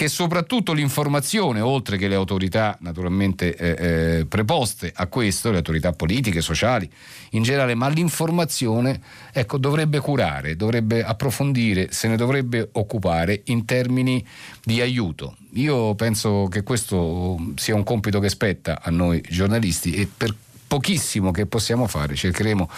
che 0.00 0.08
soprattutto 0.08 0.72
l'informazione, 0.72 1.60
oltre 1.60 1.98
che 1.98 2.08
le 2.08 2.14
autorità 2.14 2.74
naturalmente 2.80 3.54
eh, 3.54 4.20
eh, 4.20 4.24
preposte 4.24 4.90
a 4.94 5.08
questo, 5.08 5.50
le 5.50 5.58
autorità 5.58 5.92
politiche, 5.92 6.40
sociali 6.40 6.90
in 7.32 7.42
generale, 7.42 7.74
ma 7.74 7.86
l'informazione 7.88 8.98
ecco, 9.30 9.58
dovrebbe 9.58 9.98
curare, 9.98 10.56
dovrebbe 10.56 11.04
approfondire, 11.04 11.88
se 11.92 12.08
ne 12.08 12.16
dovrebbe 12.16 12.70
occupare 12.72 13.42
in 13.44 13.66
termini 13.66 14.26
di 14.64 14.80
aiuto. 14.80 15.36
Io 15.56 15.94
penso 15.96 16.48
che 16.50 16.62
questo 16.62 17.36
sia 17.56 17.74
un 17.74 17.84
compito 17.84 18.20
che 18.20 18.30
spetta 18.30 18.80
a 18.82 18.88
noi 18.88 19.22
giornalisti 19.28 19.92
e 19.92 20.08
per 20.16 20.34
pochissimo 20.66 21.30
che 21.30 21.44
possiamo 21.44 21.86
fare 21.86 22.14
cercheremo 22.14 22.70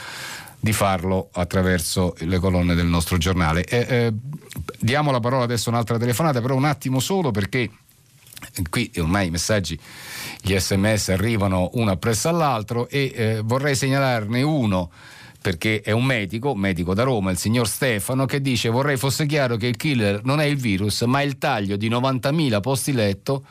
di 0.63 0.73
farlo 0.73 1.29
attraverso 1.33 2.15
le 2.19 2.39
colonne 2.39 2.77
del 2.77 2.87
nostro 2.87 3.19
giornale. 3.19 3.65
Eh, 3.65 3.85
eh, 3.89 4.13
diamo 4.79 5.11
la 5.11 5.19
parola 5.19 5.43
adesso 5.43 5.69
a 5.69 5.73
un'altra 5.73 5.99
telefonata, 5.99 6.41
però 6.41 6.55
un 6.55 6.67
attimo 6.67 7.01
solo 7.01 7.33
perché 7.33 7.69
qui 8.71 8.89
ormai 8.99 9.27
i 9.27 9.31
messaggi, 9.31 9.77
gli 10.41 10.57
sms 10.57 11.09
arrivano 11.09 11.71
uno 11.73 11.91
appresso 11.91 12.29
all'altro 12.29 12.89
e 12.89 13.13
eh, 13.13 13.41
vorrei 13.43 13.75
segnalarne 13.75 14.43
uno 14.43 14.89
perché 15.41 15.81
è 15.81 15.91
un 15.91 16.05
medico, 16.05 16.55
medico 16.55 16.95
da 16.95 17.03
Roma, 17.03 17.33
il 17.33 17.39
signor 17.39 17.67
Stefano, 17.67 18.25
che 18.25 18.41
dice 18.41 18.69
vorrei 18.69 18.97
fosse 18.97 19.27
chiaro 19.27 19.57
che 19.57 19.67
il 19.67 19.77
killer 19.77 20.23
non 20.23 20.39
è 20.39 20.45
il 20.45 20.59
virus, 20.59 21.01
ma 21.03 21.23
il 21.23 21.39
taglio 21.39 21.75
di 21.75 21.91
90.000 21.91 22.61
posti 22.61 22.93
letto 22.93 23.45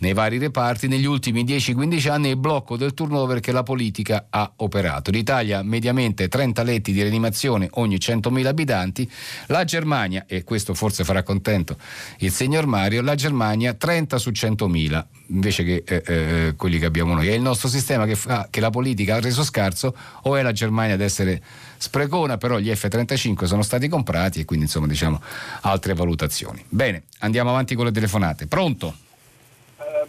nei 0.00 0.12
vari 0.12 0.38
reparti, 0.38 0.88
negli 0.88 1.06
ultimi 1.06 1.44
10-15 1.44 2.10
anni 2.10 2.28
è 2.28 2.30
il 2.30 2.36
blocco 2.36 2.76
del 2.76 2.94
turnover 2.94 3.40
che 3.40 3.52
la 3.52 3.62
politica 3.62 4.26
ha 4.28 4.52
operato. 4.56 5.10
L'Italia 5.10 5.62
mediamente 5.62 6.28
30 6.28 6.62
letti 6.62 6.92
di 6.92 7.02
rianimazione 7.02 7.68
ogni 7.72 7.96
100.000 7.96 8.46
abitanti, 8.46 9.10
la 9.46 9.64
Germania, 9.64 10.24
e 10.26 10.44
questo 10.44 10.74
forse 10.74 11.04
farà 11.04 11.22
contento 11.22 11.76
il 12.18 12.30
signor 12.30 12.66
Mario, 12.66 13.02
la 13.02 13.14
Germania 13.14 13.74
30 13.74 14.18
su 14.18 14.30
100.000 14.30 15.04
invece 15.30 15.62
che 15.64 15.82
eh, 15.86 16.02
eh, 16.06 16.54
quelli 16.56 16.78
che 16.78 16.86
abbiamo 16.86 17.14
noi. 17.14 17.28
È 17.28 17.32
il 17.32 17.40
nostro 17.40 17.68
sistema 17.68 18.04
che 18.04 18.16
fa 18.16 18.48
che 18.50 18.60
la 18.60 18.70
politica 18.70 19.16
ha 19.16 19.20
reso 19.20 19.44
scarso 19.44 19.94
o 20.22 20.36
è 20.36 20.42
la 20.42 20.52
Germania 20.52 20.94
ad 20.94 21.00
essere 21.00 21.40
sprecona, 21.76 22.36
però 22.36 22.58
gli 22.58 22.74
F-35 22.74 23.44
sono 23.44 23.62
stati 23.62 23.88
comprati 23.88 24.40
e 24.40 24.44
quindi 24.44 24.64
insomma 24.64 24.86
diciamo 24.86 25.20
altre 25.62 25.94
valutazioni. 25.94 26.64
Bene, 26.68 27.04
andiamo 27.20 27.50
avanti 27.50 27.74
con 27.74 27.84
le 27.84 27.92
telefonate. 27.92 28.46
Pronto? 28.46 28.94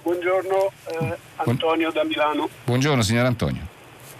Eh, 0.01 0.03
buongiorno, 0.03 0.71
eh, 0.87 1.17
Antonio 1.37 1.91
da 1.91 2.03
Milano. 2.03 2.49
Buongiorno 2.65 3.01
signor 3.03 3.25
Antonio. 3.25 3.61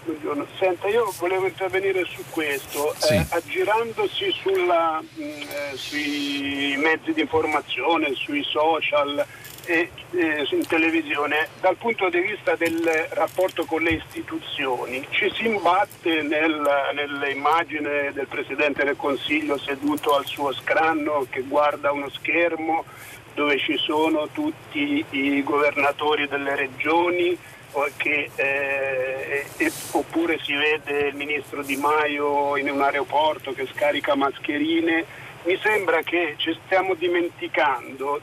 Buongiorno. 0.04 0.46
Senta, 0.60 0.88
io 0.88 1.14
volevo 1.20 1.48
intervenire 1.48 2.06
su 2.06 2.24
questo, 2.30 2.94
sì. 2.98 3.14
eh, 3.14 3.26
aggirandosi 3.30 4.32
sulla, 4.32 5.02
mh, 5.02 5.24
mm, 5.24 5.42
eh, 5.42 5.76
sui 5.76 6.76
mezzi 6.78 7.14
di 7.14 7.22
informazione, 7.22 8.14
sui 8.14 8.44
social, 8.44 9.26
e, 9.66 9.92
eh, 10.12 10.48
in 10.52 10.66
televisione 10.66 11.48
dal 11.60 11.76
punto 11.76 12.10
di 12.10 12.20
vista 12.20 12.56
del 12.56 12.82
rapporto 13.12 13.66
con 13.66 13.84
le 13.84 13.92
istituzioni 13.92 15.06
ci 15.12 15.32
si 15.36 15.46
imbatte 15.46 16.24
nel, 16.24 16.68
nell'immagine 16.96 18.12
del 18.12 18.26
Presidente 18.28 18.84
del 18.84 18.96
Consiglio 18.96 19.60
seduto 19.60 20.16
al 20.16 20.26
suo 20.26 20.52
scranno 20.52 21.28
che 21.30 21.42
guarda 21.42 21.92
uno 21.92 22.10
schermo 22.10 22.86
dove 23.34 23.58
ci 23.58 23.78
sono 23.78 24.28
tutti 24.30 25.06
i 25.10 25.44
governatori 25.44 26.28
delle 26.28 26.56
regioni 26.56 27.38
che, 27.96 28.30
eh, 28.36 29.46
eh, 29.58 29.72
oppure 29.92 30.38
si 30.42 30.54
vede 30.54 31.08
il 31.08 31.16
ministro 31.16 31.64
Di 31.64 31.78
Maio 31.78 32.58
in 32.58 32.70
un 32.70 32.82
aeroporto 32.82 33.54
che 33.54 33.66
scarica 33.74 34.16
mascherine 34.16 35.06
mi 35.44 35.58
sembra 35.62 36.02
che 36.04 36.36
ci 36.38 36.56
stiamo 36.66 36.94
dimenticando 36.94 38.22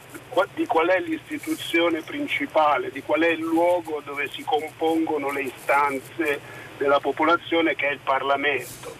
di 0.54 0.66
qual 0.66 0.86
è 0.86 1.00
l'istituzione 1.00 2.00
principale, 2.02 2.92
di 2.92 3.02
qual 3.02 3.22
è 3.22 3.30
il 3.30 3.40
luogo 3.40 4.00
dove 4.04 4.28
si 4.28 4.44
compongono 4.44 5.32
le 5.32 5.42
istanze 5.42 6.40
della 6.76 7.00
popolazione 7.00 7.74
che 7.74 7.88
è 7.88 7.92
il 7.92 7.98
Parlamento. 8.04 8.94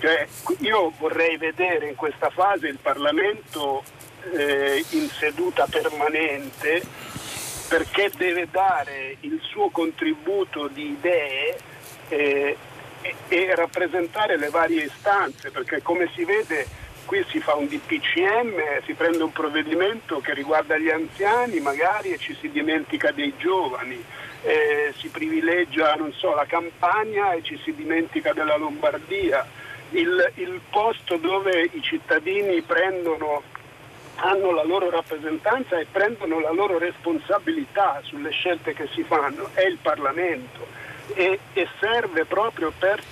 Cioè, 0.00 0.26
io 0.58 0.92
vorrei 0.98 1.36
vedere 1.36 1.86
in 1.86 1.94
questa 1.94 2.30
fase 2.30 2.66
il 2.66 2.78
Parlamento 2.82 3.84
eh, 4.34 4.84
in 4.90 5.08
seduta 5.08 5.66
permanente 5.68 6.82
perché 7.68 8.10
deve 8.16 8.48
dare 8.50 9.16
il 9.20 9.40
suo 9.42 9.70
contributo 9.70 10.68
di 10.68 10.90
idee 10.90 11.56
eh, 12.08 12.56
e, 13.00 13.14
e 13.28 13.54
rappresentare 13.54 14.36
le 14.36 14.50
varie 14.50 14.84
istanze, 14.84 15.50
perché 15.50 15.80
come 15.80 16.10
si 16.14 16.24
vede 16.24 16.66
qui 17.06 17.24
si 17.28 17.40
fa 17.40 17.54
un 17.54 17.66
DPCM, 17.66 18.82
si 18.84 18.94
prende 18.94 19.22
un 19.22 19.32
provvedimento 19.32 20.20
che 20.20 20.34
riguarda 20.34 20.78
gli 20.78 20.88
anziani 20.88 21.60
magari 21.60 22.12
e 22.12 22.18
ci 22.18 22.34
si 22.40 22.50
dimentica 22.50 23.10
dei 23.10 23.34
giovani, 23.36 24.02
eh, 24.42 24.94
si 24.98 25.08
privilegia 25.08 25.96
so, 26.12 26.34
la 26.34 26.46
campagna 26.46 27.32
e 27.32 27.42
ci 27.42 27.58
si 27.62 27.74
dimentica 27.74 28.32
della 28.32 28.56
Lombardia. 28.56 29.46
Il, 29.90 30.32
il 30.36 30.60
posto 30.70 31.16
dove 31.16 31.68
i 31.72 31.82
cittadini 31.82 32.62
prendono, 32.62 33.42
hanno 34.22 34.52
la 34.52 34.62
loro 34.62 34.88
rappresentanza 34.88 35.78
e 35.78 35.86
prendono 35.90 36.38
la 36.38 36.52
loro 36.52 36.78
responsabilità 36.78 38.00
sulle 38.04 38.30
scelte 38.30 38.72
che 38.72 38.88
si 38.92 39.02
fanno. 39.02 39.50
È 39.52 39.66
il 39.66 39.78
Parlamento 39.82 40.66
e, 41.14 41.38
e 41.52 41.68
serve 41.80 42.24
proprio 42.24 42.72
per 42.76 43.02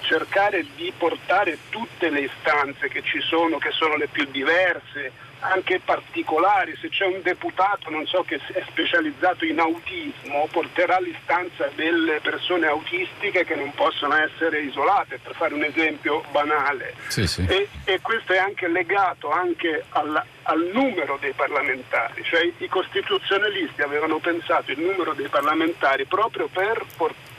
cercare 0.00 0.66
di 0.74 0.92
portare 0.96 1.58
tutte 1.70 2.10
le 2.10 2.20
istanze 2.20 2.88
che 2.88 3.02
ci 3.02 3.20
sono, 3.20 3.58
che 3.58 3.70
sono 3.70 3.96
le 3.96 4.08
più 4.08 4.24
diverse, 4.30 5.12
anche 5.40 5.80
particolari, 5.84 6.76
se 6.80 6.88
c'è 6.88 7.06
un 7.06 7.20
deputato, 7.22 7.90
non 7.90 8.06
so, 8.06 8.22
che 8.22 8.40
è 8.52 8.62
specializzato 8.68 9.44
in 9.44 9.58
autismo, 9.58 10.48
porterà 10.50 10.98
l'istanza 10.98 11.70
delle 11.74 12.20
persone 12.20 12.66
autistiche 12.66 13.44
che 13.44 13.54
non 13.54 13.72
possono 13.74 14.14
essere 14.14 14.60
isolate, 14.60 15.18
per 15.22 15.34
fare 15.34 15.54
un 15.54 15.62
esempio 15.62 16.24
banale. 16.30 16.94
Sì, 17.08 17.26
sì. 17.26 17.44
E, 17.48 17.68
e, 17.84 18.00
questo 18.00 18.32
è 18.32 18.38
anche 18.38 18.68
legato 18.68 19.30
anche 19.30 19.84
alla, 19.90 20.24
al 20.42 20.70
numero 20.72 21.18
dei 21.20 21.32
parlamentari, 21.32 22.22
cioè 22.24 22.50
i 22.56 22.68
costituzionalisti 22.68 23.82
avevano 23.82 24.18
pensato 24.18 24.72
il 24.72 24.80
numero 24.80 25.12
dei 25.12 25.28
parlamentari 25.28 26.04
proprio 26.06 26.48
per 26.48 26.84
portare 26.96 27.34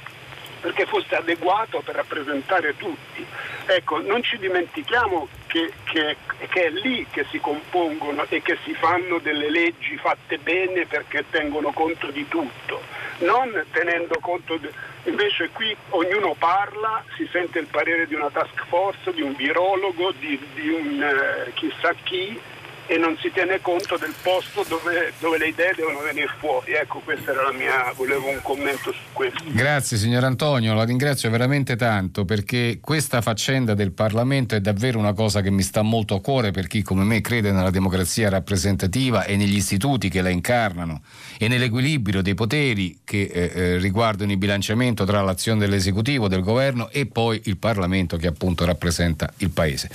perché 0.60 0.86
fosse 0.86 1.16
adeguato 1.16 1.82
per 1.82 1.96
rappresentare 1.96 2.76
tutti. 2.78 3.26
Ecco, 3.66 4.02
non 4.02 4.24
ci 4.24 4.38
dimentichiamo 4.38 5.28
che, 5.48 5.72
che, 5.84 6.18
che, 6.50 6.66
è 6.66 6.70
lì 6.70 7.06
che 7.10 7.26
si 7.30 7.40
compongono 7.40 8.26
e 8.30 8.42
che 8.42 8.58
si 8.64 8.74
fanno 8.74 9.20
delle 9.20 9.50
leggi 9.50 9.98
fatte 9.98 10.38
bene 10.38 10.86
perché 10.86 11.26
tengono 11.30 11.72
conto 11.72 12.08
di 12.12 12.28
tutto, 12.28 12.82
non 13.20 13.64
tenendo 13.72 14.18
conto 14.20 14.58
di... 14.58 14.70
Invece 15.04 15.50
qui 15.54 15.76
ognuno 15.90 16.36
parla, 16.38 17.02
si 17.16 17.28
sente 17.32 17.60
il 17.60 17.68
parere 17.68 18.08
di 18.08 18.16
una 18.16 18.30
task 18.30 18.66
force, 18.68 19.14
di 19.14 19.22
un 19.22 19.36
virologo, 19.36 20.12
di, 20.12 20.38
di 20.54 20.68
un 20.68 21.02
eh, 21.02 21.52
chissà 21.54 21.94
chi 22.04 22.38
e 22.88 22.98
non 22.98 23.18
si 23.20 23.30
tiene 23.32 23.60
conto 23.62 23.98
del 23.98 24.14
posto 24.22 24.66
dove, 24.68 25.14
dove, 25.20 25.38
le 25.38 25.50
idee 25.50 25.74
devono 25.76 26.00
venire 26.00 26.30
fuori. 26.40 26.72
Ecco, 26.72 27.00
questa 27.00 27.32
era 27.32 27.44
la 27.44 27.52
mia, 27.52 27.92
volevo 27.96 28.30
un 28.30 28.40
commento 28.42 28.92
su 28.92 29.00
questo. 29.12 29.44
Grazie 29.48 29.98
signor 29.98 30.24
Antonio, 30.24 30.74
la 30.74 30.86
ringrazio 30.86 31.30
veramente 31.30 31.76
tanto 31.76 32.24
perché 32.24 32.80
questa 32.82 33.22
faccenda 33.22 33.74
del 33.74 33.92
Parlamento 33.92 34.56
è 34.56 34.62
davvero 34.62 35.00
una 35.00 35.14
cosa 35.14 35.42
che 35.42 35.52
mi 35.52 35.64
sta 35.64 35.82
molto 35.82 36.16
a 36.16 36.22
cuore 36.22 36.52
per 36.52 36.68
chi 36.68 36.82
come 36.82 37.04
me 37.04 37.20
crede 37.20 37.52
nella 37.52 37.72
democrazia 37.72 38.30
rappresentativa 38.30 39.26
e 39.26 39.36
negli 39.36 39.56
istituti 39.56 40.10
che 40.10 40.22
la 40.22 40.30
incarnano 40.30 41.02
e 41.38 41.48
nell'equilibrio 41.48 42.22
dei 42.22 42.36
poteri 42.36 43.00
che 43.04 43.30
eh, 43.32 43.52
eh 43.54 43.78
riguardano 43.78 44.32
il 44.32 44.38
bilanciamento 44.38 45.04
tra 45.04 45.22
l'azione 45.22 45.60
dell'esecutivo, 45.60 46.28
del 46.28 46.42
governo 46.42 46.90
e 46.90 47.06
poi 47.06 47.42
il 47.46 47.58
Parlamento 47.58 48.16
che 48.18 48.28
appunto 48.28 48.66
rappresenta 48.66 49.32
il 49.38 49.50
Paese. 49.50 49.90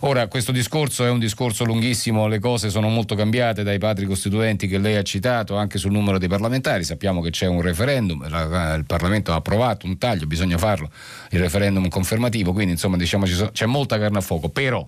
Ora, 0.00 0.26
questo 0.28 0.52
discorso 0.52 1.04
è 1.04 1.10
un 1.10 1.18
discorso 1.18 1.64
lunghissimo 1.64 2.25
le 2.28 2.38
cose 2.38 2.70
sono 2.70 2.88
molto 2.88 3.14
cambiate 3.14 3.62
dai 3.62 3.78
padri 3.78 4.06
costituenti 4.06 4.66
che 4.66 4.78
lei 4.78 4.96
ha 4.96 5.02
citato 5.02 5.56
anche 5.56 5.78
sul 5.78 5.92
numero 5.92 6.18
dei 6.18 6.28
parlamentari. 6.28 6.84
Sappiamo 6.84 7.20
che 7.20 7.30
c'è 7.30 7.46
un 7.46 7.60
referendum, 7.60 8.22
il 8.24 8.84
Parlamento 8.86 9.32
ha 9.32 9.36
approvato 9.36 9.86
un 9.86 9.98
taglio, 9.98 10.26
bisogna 10.26 10.58
farlo, 10.58 10.90
il 11.30 11.40
referendum 11.40 11.88
confermativo, 11.88 12.52
quindi 12.52 12.72
insomma 12.72 12.96
diciamo 12.96 13.26
c'è 13.52 13.66
molta 13.66 13.98
carne 13.98 14.18
a 14.18 14.20
fuoco. 14.20 14.48
Però 14.48 14.86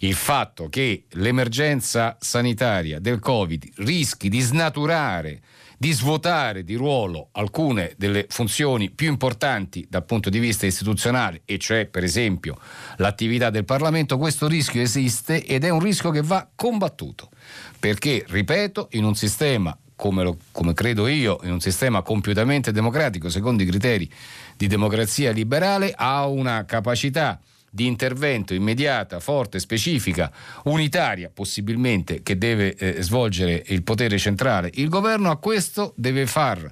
il 0.00 0.14
fatto 0.14 0.68
che 0.68 1.04
l'emergenza 1.12 2.16
sanitaria 2.20 2.98
del 3.00 3.18
Covid 3.18 3.64
rischi 3.76 4.28
di 4.28 4.40
snaturare 4.40 5.40
di 5.76 5.92
svuotare 5.92 6.64
di 6.64 6.74
ruolo 6.74 7.28
alcune 7.32 7.94
delle 7.96 8.26
funzioni 8.28 8.90
più 8.90 9.08
importanti 9.08 9.86
dal 9.88 10.04
punto 10.04 10.30
di 10.30 10.38
vista 10.38 10.66
istituzionale, 10.66 11.42
e 11.44 11.58
cioè 11.58 11.86
per 11.86 12.02
esempio 12.02 12.58
l'attività 12.96 13.50
del 13.50 13.64
Parlamento, 13.64 14.16
questo 14.18 14.48
rischio 14.48 14.80
esiste 14.80 15.44
ed 15.44 15.64
è 15.64 15.68
un 15.68 15.80
rischio 15.80 16.10
che 16.10 16.22
va 16.22 16.48
combattuto. 16.54 17.30
Perché, 17.78 18.24
ripeto, 18.26 18.88
in 18.92 19.04
un 19.04 19.14
sistema 19.14 19.76
come, 19.94 20.22
lo, 20.22 20.36
come, 20.50 20.72
credo 20.74 21.06
io, 21.06 21.38
in 21.42 21.52
un 21.52 21.60
sistema 21.60 22.02
compiutamente 22.02 22.72
democratico, 22.72 23.28
secondo 23.28 23.62
i 23.62 23.66
criteri 23.66 24.10
di 24.56 24.66
democrazia 24.66 25.30
liberale, 25.30 25.92
ha 25.94 26.26
una 26.26 26.64
capacità 26.64 27.40
di 27.76 27.86
intervento 27.86 28.54
immediata, 28.54 29.20
forte, 29.20 29.60
specifica, 29.60 30.32
unitaria 30.64 31.30
possibilmente 31.32 32.22
che 32.22 32.38
deve 32.38 32.74
eh, 32.74 33.02
svolgere 33.02 33.62
il 33.66 33.82
potere 33.82 34.16
centrale, 34.16 34.70
il 34.74 34.88
governo 34.88 35.30
a 35.30 35.36
questo 35.36 35.92
deve 35.94 36.26
far 36.26 36.68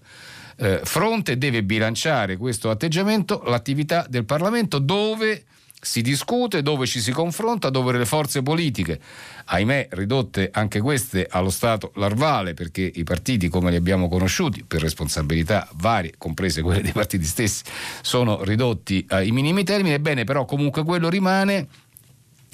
eh, 0.57 0.81
fronte, 0.83 1.37
deve 1.37 1.63
bilanciare 1.63 2.39
questo 2.39 2.71
atteggiamento 2.71 3.43
l'attività 3.45 4.07
del 4.09 4.25
Parlamento 4.25 4.79
dove 4.79 5.45
si 5.85 6.01
discute, 6.01 6.62
dove 6.62 6.87
ci 6.87 7.01
si 7.01 7.12
confronta, 7.12 7.70
dove 7.70 7.97
le 7.97 8.07
forze 8.07 8.43
politiche, 8.43 8.99
ahimè 9.45 9.89
ridotte 9.91 10.49
anche 10.53 10.80
queste 10.80 11.26
allo 11.30 11.51
stato 11.51 11.93
larvale, 11.97 12.55
perché 12.55 12.91
i 12.95 13.05
partiti 13.05 13.49
come 13.49 13.70
li 13.70 13.76
abbiamo 13.76 14.09
conosciuti, 14.09 14.64
per 14.66 14.80
responsabilità 14.80 15.68
varie, 15.74 16.14
comprese 16.16 16.62
quelle 16.62 16.80
dei 16.80 16.93
partiti 16.93 17.24
stessi, 17.24 17.62
sono 18.01 18.43
ridotti 18.43 19.05
ai 19.11 19.30
minimi 19.30 19.62
termini, 19.64 19.95
ebbene 19.95 20.24
però 20.24 20.45
comunque 20.45 20.82
quello 20.85 21.09
rimane 21.09 21.68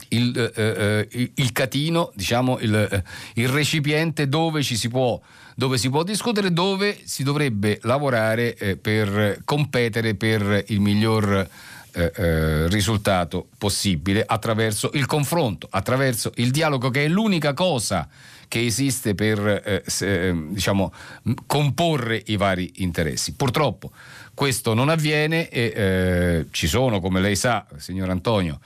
il, 0.09 0.53
eh, 0.57 1.07
eh, 1.09 1.31
il 1.35 1.53
catino, 1.53 2.11
diciamo 2.15 2.59
il, 2.59 2.75
eh, 2.75 3.03
il, 3.35 3.49
recipiente 3.49 4.29
dove 4.29 4.63
si 4.63 4.89
può 4.89 5.21
dove 5.55 5.77
si 5.77 5.91
può 5.91 6.03
discutere, 6.05 6.55
dove 6.55 6.99
si 7.05 7.23
dovrebbe 7.23 7.81
lavorare 7.83 8.57
eh, 8.57 8.77
per 8.79 9.43
competere 9.45 10.15
per 10.15 10.65
il 10.69 10.81
miglior 10.81 11.47
eh, 11.93 12.13
eh, 12.15 12.69
risultato 12.69 13.49
possibile 13.59 14.25
attraverso 14.27 14.91
il 14.95 15.07
confronto, 15.07 15.67
attraverso 15.71 16.33
il 16.37 16.51
dialogo 16.51 16.91
che 16.91 17.05
è 17.05 17.09
l'unica 17.09 17.55
cosa 17.55 18.09
che 18.49 18.65
esiste 18.65 19.15
per 19.15 19.63
eh, 19.65 19.83
se, 19.87 20.29
eh, 20.29 20.47
diciamo, 20.49 20.93
comporre 21.47 22.23
i 22.27 22.37
vari 22.37 22.73
interessi. 22.77 23.35
Purtroppo 23.35 23.93
questo 24.35 24.75
non 24.75 24.89
avviene 24.89 25.49
e 25.49 26.47
ci 26.51 26.67
sono, 26.67 26.99
come 27.01 27.21
lei 27.21 27.37
sa, 27.37 27.67
signor 27.77 28.09
Antonio, 28.11 28.59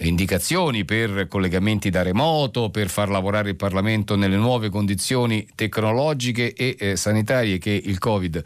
indicazioni 0.00 0.84
per 0.84 1.26
collegamenti 1.28 1.90
da 1.90 2.02
remoto, 2.02 2.70
per 2.70 2.88
far 2.88 3.08
lavorare 3.08 3.50
il 3.50 3.56
Parlamento 3.56 4.16
nelle 4.16 4.36
nuove 4.36 4.68
condizioni 4.68 5.46
tecnologiche 5.54 6.52
e 6.54 6.76
eh, 6.78 6.96
sanitarie 6.96 7.58
che 7.58 7.70
il 7.70 7.98
Covid 7.98 8.42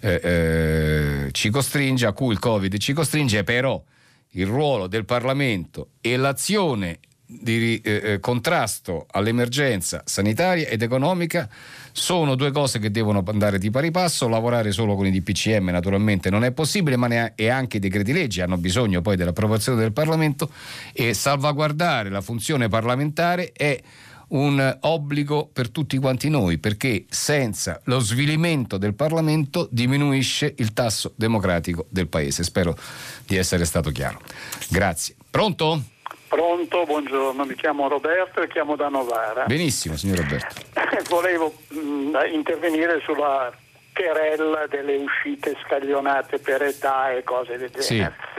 eh, 0.00 0.20
eh, 0.22 1.28
ci 1.32 1.50
costringe, 1.50 2.06
a 2.06 2.12
cui 2.12 2.32
il 2.32 2.38
Covid 2.38 2.76
ci 2.78 2.92
costringe, 2.92 3.44
però 3.44 3.82
il 4.30 4.46
ruolo 4.46 4.86
del 4.86 5.04
Parlamento 5.04 5.90
e 6.00 6.16
l'azione 6.16 6.98
di 7.26 7.80
eh, 7.82 8.00
eh, 8.02 8.20
contrasto 8.20 9.06
all'emergenza 9.10 10.02
sanitaria 10.04 10.68
ed 10.68 10.82
economica 10.82 11.48
sono 11.96 12.34
due 12.34 12.50
cose 12.52 12.78
che 12.78 12.90
devono 12.90 13.22
andare 13.26 13.58
di 13.58 13.70
pari 13.70 13.90
passo, 13.90 14.28
lavorare 14.28 14.70
solo 14.70 14.94
con 14.96 15.06
i 15.06 15.10
DPCM 15.10 15.70
naturalmente 15.70 16.28
non 16.28 16.44
è 16.44 16.52
possibile, 16.52 16.96
ma 16.96 17.06
ne 17.06 17.32
e 17.34 17.48
anche 17.48 17.78
i 17.78 17.80
decreti 17.80 18.12
leggi 18.12 18.42
hanno 18.42 18.58
bisogno 18.58 19.00
poi 19.00 19.16
dell'approvazione 19.16 19.80
del 19.80 19.92
Parlamento 19.92 20.50
e 20.92 21.14
salvaguardare 21.14 22.10
la 22.10 22.20
funzione 22.20 22.68
parlamentare 22.68 23.50
è 23.52 23.80
un 24.28 24.78
obbligo 24.80 25.48
per 25.50 25.70
tutti 25.70 25.96
quanti 25.96 26.28
noi, 26.28 26.58
perché 26.58 27.06
senza 27.08 27.80
lo 27.84 27.98
svilimento 27.98 28.76
del 28.76 28.94
Parlamento 28.94 29.66
diminuisce 29.70 30.52
il 30.58 30.74
tasso 30.74 31.14
democratico 31.16 31.86
del 31.88 32.08
Paese. 32.08 32.42
Spero 32.42 32.76
di 33.26 33.36
essere 33.36 33.64
stato 33.64 33.90
chiaro. 33.90 34.20
Grazie. 34.68 35.14
Pronto? 35.30 35.95
Pronto, 36.28 36.84
buongiorno, 36.84 37.44
mi 37.44 37.54
chiamo 37.54 37.88
Roberto 37.88 38.42
e 38.42 38.48
chiamo 38.48 38.74
da 38.74 38.88
Novara. 38.88 39.44
Benissimo, 39.44 39.96
signor 39.96 40.18
Roberto. 40.18 40.54
Volevo 41.08 41.54
mh, 41.68 41.78
mm, 41.78 42.14
intervenire 42.32 43.00
sulla 43.04 43.52
querella 43.94 44.66
delle 44.66 44.96
uscite 44.96 45.56
scaglionate 45.64 46.38
per 46.38 46.62
età 46.62 47.12
e 47.12 47.22
cose 47.22 47.56
del 47.56 47.70
genere. 47.70 47.82
Sì. 47.82 48.34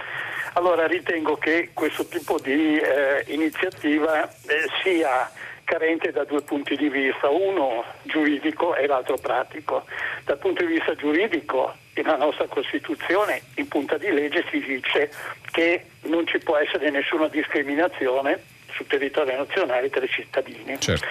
Allora 0.53 0.85
ritengo 0.85 1.37
che 1.37 1.69
questo 1.73 2.05
tipo 2.07 2.39
di 2.39 2.77
eh, 2.77 3.23
iniziativa 3.27 4.27
eh, 4.27 4.69
sia 4.83 5.31
carente 5.67 6.13
da 6.13 6.23
due 6.23 6.41
punti 6.43 6.77
di 6.77 6.87
vista, 6.87 7.27
uno 7.27 7.83
giuridico 8.03 8.73
e 8.73 8.87
l'altro 8.87 9.17
pratico. 9.17 9.83
Dal 10.23 10.37
punto 10.37 10.63
di 10.65 10.71
vista 10.73 10.95
giuridico 10.95 11.75
nella 11.93 12.15
nostra 12.15 12.47
Costituzione 12.47 13.41
in 13.55 13.67
punta 13.67 13.97
di 13.97 14.09
legge 14.09 14.45
si 14.49 14.61
dice 14.61 15.11
che 15.51 15.85
non 16.03 16.25
ci 16.25 16.37
può 16.39 16.55
essere 16.55 16.89
nessuna 16.89 17.27
discriminazione 17.27 18.41
sul 18.71 18.87
territorio 18.87 19.35
nazionale 19.35 19.89
tra 19.89 20.05
i 20.05 20.07
cittadini. 20.07 20.79
Certo. 20.79 21.05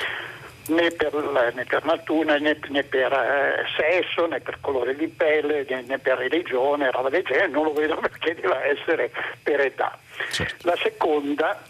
Né 0.68 0.90
per, 0.90 1.12
né 1.54 1.64
per, 1.64 1.84
natura, 1.84 2.38
né, 2.38 2.58
né 2.70 2.82
per 2.82 3.12
eh, 3.12 3.64
sesso, 3.76 4.26
né 4.26 4.40
per 4.40 4.58
colore 4.62 4.96
di 4.96 5.06
pelle, 5.06 5.66
né, 5.68 5.84
né, 5.86 5.98
per 5.98 6.16
religione, 6.16 6.90
roba 6.90 7.10
del 7.10 7.24
genere, 7.24 7.48
non 7.48 7.64
lo 7.64 7.72
vedo 7.74 7.96
perché 8.00 8.34
deve 8.34 8.64
essere 8.64 9.10
per 9.42 9.60
età. 9.60 9.98
Certo. 10.30 10.66
La 10.66 10.76
seconda 10.82 11.62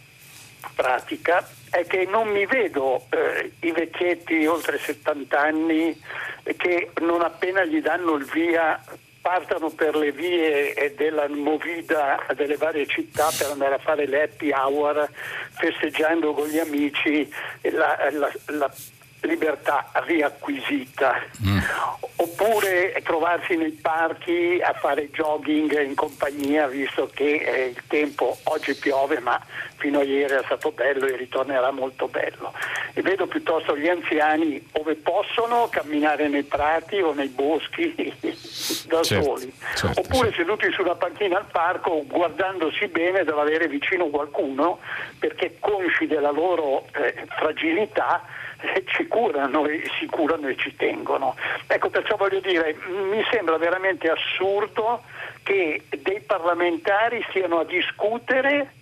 pratica 0.74 1.46
è 1.76 1.86
che 1.86 2.06
non 2.06 2.28
mi 2.28 2.46
vedo 2.46 3.04
eh, 3.10 3.52
i 3.60 3.70
vecchietti 3.70 4.46
oltre 4.46 4.78
70 4.78 5.38
anni 5.38 6.00
che 6.56 6.90
non 7.02 7.20
appena 7.22 7.64
gli 7.64 7.82
danno 7.82 8.14
il 8.14 8.24
via 8.24 8.82
partano 9.20 9.70
per 9.70 9.94
le 9.96 10.12
vie 10.12 10.94
della 10.96 11.28
movida 11.28 12.24
delle 12.34 12.56
varie 12.56 12.86
città 12.86 13.28
per 13.36 13.50
andare 13.50 13.74
a 13.74 13.78
fare 13.78 14.06
le 14.06 14.22
happy 14.22 14.52
hour 14.52 15.06
festeggiando 15.50 16.32
con 16.32 16.46
gli 16.46 16.58
amici 16.58 17.28
la, 17.62 18.08
la, 18.10 18.32
la 18.46 18.72
libertà 19.26 19.90
riacquisita. 19.92 21.22
Mm. 21.46 21.58
Oppure 22.16 23.00
trovarsi 23.04 23.56
nei 23.56 23.72
parchi 23.72 24.60
a 24.62 24.72
fare 24.72 25.10
jogging 25.10 25.82
in 25.82 25.94
compagnia, 25.94 26.66
visto 26.66 27.10
che 27.12 27.34
eh, 27.34 27.66
il 27.66 27.82
tempo 27.86 28.36
oggi 28.44 28.74
piove, 28.74 29.20
ma 29.20 29.40
fino 29.76 30.00
a 30.00 30.02
ieri 30.02 30.34
è 30.34 30.42
stato 30.44 30.72
bello 30.72 31.06
e 31.06 31.16
ritornerà 31.16 31.70
molto 31.70 32.08
bello. 32.08 32.52
E 32.94 33.02
vedo 33.02 33.26
piuttosto 33.26 33.76
gli 33.76 33.88
anziani 33.88 34.66
dove 34.72 34.94
possono 34.96 35.68
camminare 35.70 36.28
nei 36.28 36.44
prati 36.44 37.00
o 37.00 37.12
nei 37.12 37.28
boschi 37.28 37.94
da 38.88 39.02
certo, 39.02 39.24
soli, 39.24 39.52
certo, 39.74 40.00
oppure 40.00 40.30
certo. 40.30 40.36
seduti 40.36 40.72
sulla 40.72 40.94
panchina 40.94 41.38
al 41.38 41.46
parco 41.50 42.04
guardandosi 42.06 42.86
bene 42.88 43.24
dall'avere 43.24 43.68
vicino 43.68 44.06
qualcuno 44.06 44.78
perché 45.18 45.56
consci 45.60 46.06
della 46.06 46.30
loro 46.30 46.86
eh, 46.94 47.26
fragilità 47.36 48.24
ci 48.86 49.06
curano 49.06 49.66
e 49.66 49.88
si 49.98 50.06
curano 50.06 50.48
e 50.48 50.56
ci 50.56 50.74
tengono. 50.76 51.36
Ecco, 51.66 51.90
perciò 51.90 52.16
voglio 52.16 52.40
dire, 52.40 52.76
mi 53.10 53.24
sembra 53.30 53.56
veramente 53.58 54.08
assurdo 54.08 55.02
che 55.42 55.82
dei 55.98 56.20
parlamentari 56.20 57.24
stiano 57.28 57.60
a 57.60 57.64
discutere 57.64 58.72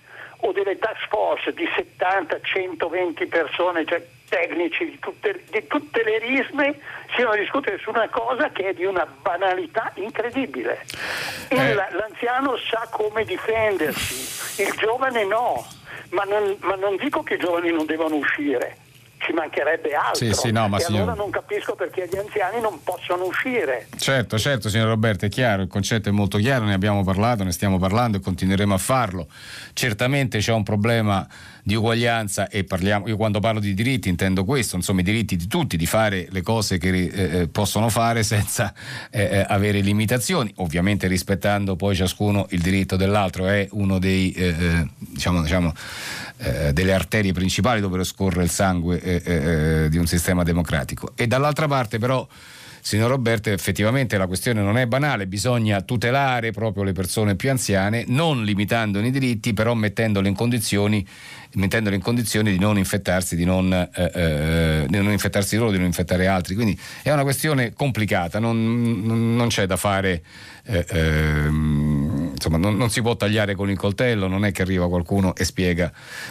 o 0.41 0.53
delle 0.53 0.79
task 0.79 1.09
force 1.09 1.53
di 1.53 1.69
70, 1.75 2.41
120 2.43 3.27
persone, 3.27 3.85
cioè 3.87 4.07
tecnici 4.29 4.85
di 4.85 4.99
tutte, 4.99 5.45
di 5.51 5.67
tutte 5.67 6.03
le 6.03 6.19
risme, 6.19 6.79
siano 7.15 7.31
a 7.31 7.37
discutere 7.37 7.79
su 7.79 7.91
una 7.91 8.09
cosa 8.09 8.51
che 8.51 8.69
è 8.69 8.75
di 8.75 8.85
una 8.85 9.07
banalità 9.07 9.93
incredibile. 9.95 10.85
Eh. 11.49 11.75
L'anziano 11.75 12.57
sa 12.57 12.87
come 12.91 13.25
difendersi, 13.25 14.63
il 14.63 14.73
giovane 14.77 15.25
no, 15.25 15.67
ma 16.11 16.25
non, 16.25 16.57
ma 16.61 16.75
non 16.75 16.97
dico 16.97 17.23
che 17.23 17.35
i 17.35 17.39
giovani 17.39 17.71
non 17.71 17.87
devono 17.87 18.17
uscire 18.17 18.83
ci 19.25 19.33
mancherebbe 19.33 19.95
altro. 19.95 20.27
Sì, 20.27 20.33
sì, 20.33 20.51
no, 20.51 20.69
ma 20.69 20.77
e 20.77 20.81
signor... 20.81 21.03
allora 21.03 21.17
non 21.17 21.31
capisco 21.31 21.75
perché 21.75 22.09
gli 22.11 22.17
anziani 22.17 22.61
non 22.61 22.83
possono 22.83 23.25
uscire. 23.25 23.89
Certo, 23.97 24.39
certo, 24.39 24.69
signor 24.69 24.89
Roberto, 24.89 25.25
è 25.25 25.29
chiaro, 25.29 25.63
il 25.63 25.69
concetto 25.69 26.09
è 26.09 26.13
molto 26.13 26.39
chiaro, 26.39 26.65
ne 26.65 26.75
abbiamo 26.75 27.03
parlato, 27.03 27.43
ne 27.43 27.53
stiamo 27.53 27.79
parlando 27.79 28.19
e 28.19 28.21
continueremo 28.21 28.75
a 28.75 28.79
farlo. 28.79 29.27
Certamente 29.73 30.39
c'è 30.39 30.53
un 30.53 30.63
problema 30.63 31.27
di 31.67 31.75
uguaglianza 31.75 32.49
e 32.49 32.65
parliamo, 32.65 33.09
io 33.09 33.17
quando 33.17 33.41
parlo 33.41 33.59
di 33.59 33.73
diritti 33.73 34.11
intendo 34.11 34.45
questo, 34.45 34.77
insomma 34.77 35.01
i 35.01 35.05
diritti 35.05 35.35
di 35.35 35.47
tutti, 35.47 35.79
di 35.79 35.87
fare 35.87 36.27
le 36.29 36.43
cose 36.43 36.77
che 36.77 36.91
eh, 36.91 37.39
eh 37.41 37.49
possono 37.49 37.89
fare 37.89 38.23
senza 38.23 38.75
eh, 39.11 39.23
eh, 39.23 39.47
avere 39.49 39.81
limitazioni, 39.81 40.53
ovviamente 40.57 41.07
rispettando 41.07 41.75
poi 41.75 41.97
ciascuno 41.97 42.47
il 42.51 42.61
diritto 42.61 42.97
dell'altro, 42.97 43.47
è 43.47 43.67
uno 43.71 43.99
dei 43.99 44.33
eh, 44.33 44.47
eh 44.49 44.89
diciamo, 44.99 45.41
diciamo 45.41 45.73
eh, 46.39 46.73
delle 46.73 46.93
arterie 46.93 47.33
principali 47.33 47.81
dove 47.81 48.03
scorre 48.05 48.43
il 48.43 48.51
sangue 48.51 49.01
eh, 49.01 49.23
eh, 49.25 49.89
di 49.89 49.99
un 49.99 50.07
sistema 50.07 50.43
democratico. 50.43 51.13
E 51.15 51.27
dall'altra 51.27 51.67
parte 51.69 51.99
però 51.99 52.27
signor 52.87 53.09
Roberto, 53.09 53.49
effettivamente 53.49 54.19
la 54.19 54.27
questione 54.27 54.61
non 54.61 54.77
è 54.77 54.87
banale, 54.87 55.27
bisogna 55.27 55.81
tutelare 55.81 56.51
proprio 56.51 56.83
le 56.83 56.93
persone 56.93 57.35
più 57.35 57.49
anziane, 57.49 58.05
non 58.09 58.45
limitandone 58.45 59.07
i 59.07 59.11
diritti, 59.11 59.55
però 59.55 59.73
mettendole 59.73 60.29
in 60.29 60.35
condizioni, 60.35 61.05
mettendole 61.55 61.97
in 61.97 62.03
condizioni 62.03 62.53
di 62.53 62.59
non 62.59 62.77
infettarsi, 62.77 63.37
di 63.37 63.47
non, 63.47 63.73
eh, 63.73 64.11
eh, 64.15 64.85
di 64.87 64.99
non, 64.99 65.13
infettarsi 65.13 65.57
loro, 65.57 65.71
di 65.71 65.79
non 65.79 65.87
infettare 65.87 66.27
altri. 66.27 66.55
Quindi 66.55 66.79
è 67.03 67.11
una 67.11 67.23
questione 67.23 67.73
complicata, 67.73 68.39
non, 68.39 69.35
non 69.35 69.49
c'è 69.49 69.65
da 69.65 69.77
fare. 69.77 70.23
Eh, 70.67 70.85
ehm, 70.89 71.94
insomma, 72.45 72.59
non, 72.59 72.77
non, 72.77 72.91
si 72.91 73.01
può 73.01 73.17
tagliare 73.17 73.55
con 73.55 73.71
il 73.71 73.77
coltello, 73.77 74.27
non 74.27 74.45
è 74.45 74.53
che 74.53 74.63
arriva 74.63 74.89
qualcuno 74.89 75.35
e 75.35 75.45
spiega 75.45 75.91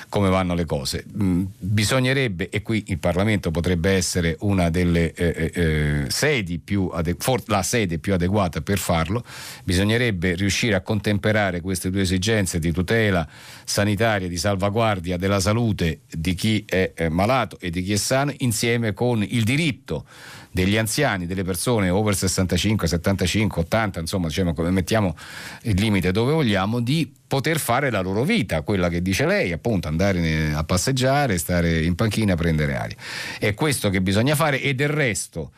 come 0.10 0.30
vanno 0.30 0.54
le 0.54 0.66
cose. 0.66 1.06
Mm, 1.22 1.46
bisognerebbe, 1.58 2.50
e 2.50 2.62
qui 2.62 2.84
il 2.88 3.00
Parlamento 3.00 3.50
potrebbe 3.52 3.92
essere 3.92 4.38
una 4.42 4.70
delle 4.70 5.14
eh, 5.14 5.52
eh, 5.54 5.62
eh 5.62 6.06
sedi 6.10 6.60
più 6.60 6.90
ade- 6.94 7.16
for- 7.18 7.44
la 7.48 7.64
sede 7.64 7.98
più 7.98 8.14
adeguata 8.14 8.62
per 8.62 8.78
farlo, 8.78 9.24
bisognerebbe 9.64 10.36
riuscire 10.36 10.76
a 10.76 10.82
contemperare 10.82 11.62
queste 11.62 11.90
due 11.90 12.02
esigenze 12.02 12.60
di 12.60 12.72
tutela 12.72 13.28
sanitaria, 13.64 14.28
di 14.28 14.38
salvaguardia 14.38 15.18
della 15.18 15.40
salute 15.40 16.02
di 16.12 16.36
chi 16.36 16.64
è 16.68 16.94
malato 17.10 17.58
e 17.60 17.70
di 17.70 17.82
chi 17.82 17.94
è 17.94 17.98
sano, 17.98 18.34
insieme 18.38 18.94
con 18.94 19.24
il 19.28 19.44
diritto 19.44 20.06
degli 20.54 20.78
anziani, 20.78 21.26
delle 21.26 21.44
persone 21.44 21.90
over 21.90 22.16
65, 22.16 22.88
75, 22.88 23.62
80, 23.64 24.00
insomma, 24.00 24.28
diciamo, 24.28 24.54
mettiamo 24.70 25.18
il 25.64 25.80
limite 25.80 26.12
dove 26.12 26.32
vogliamo, 26.32 26.80
di 26.80 27.12
poter 27.28 27.60
fare 27.60 27.90
la 27.90 28.02
loro 28.02 28.24
vita, 28.24 28.62
quella 28.62 28.88
che 28.88 29.02
dice 29.02 29.26
lei, 29.26 29.52
appunto 29.52 29.88
andare 29.88 30.54
a 30.54 30.64
passeggiare, 30.64 31.40
stare 31.40 31.82
in 31.82 31.96
panchina, 31.96 32.36
prendere 32.36 32.76
aria. 32.76 32.96
È 33.40 33.56
questo 33.56 33.90
che 33.90 34.02
bisogna 34.02 34.36
fare 34.36 34.62
e 34.62 34.76
del 34.76 34.90
resto 34.90 35.52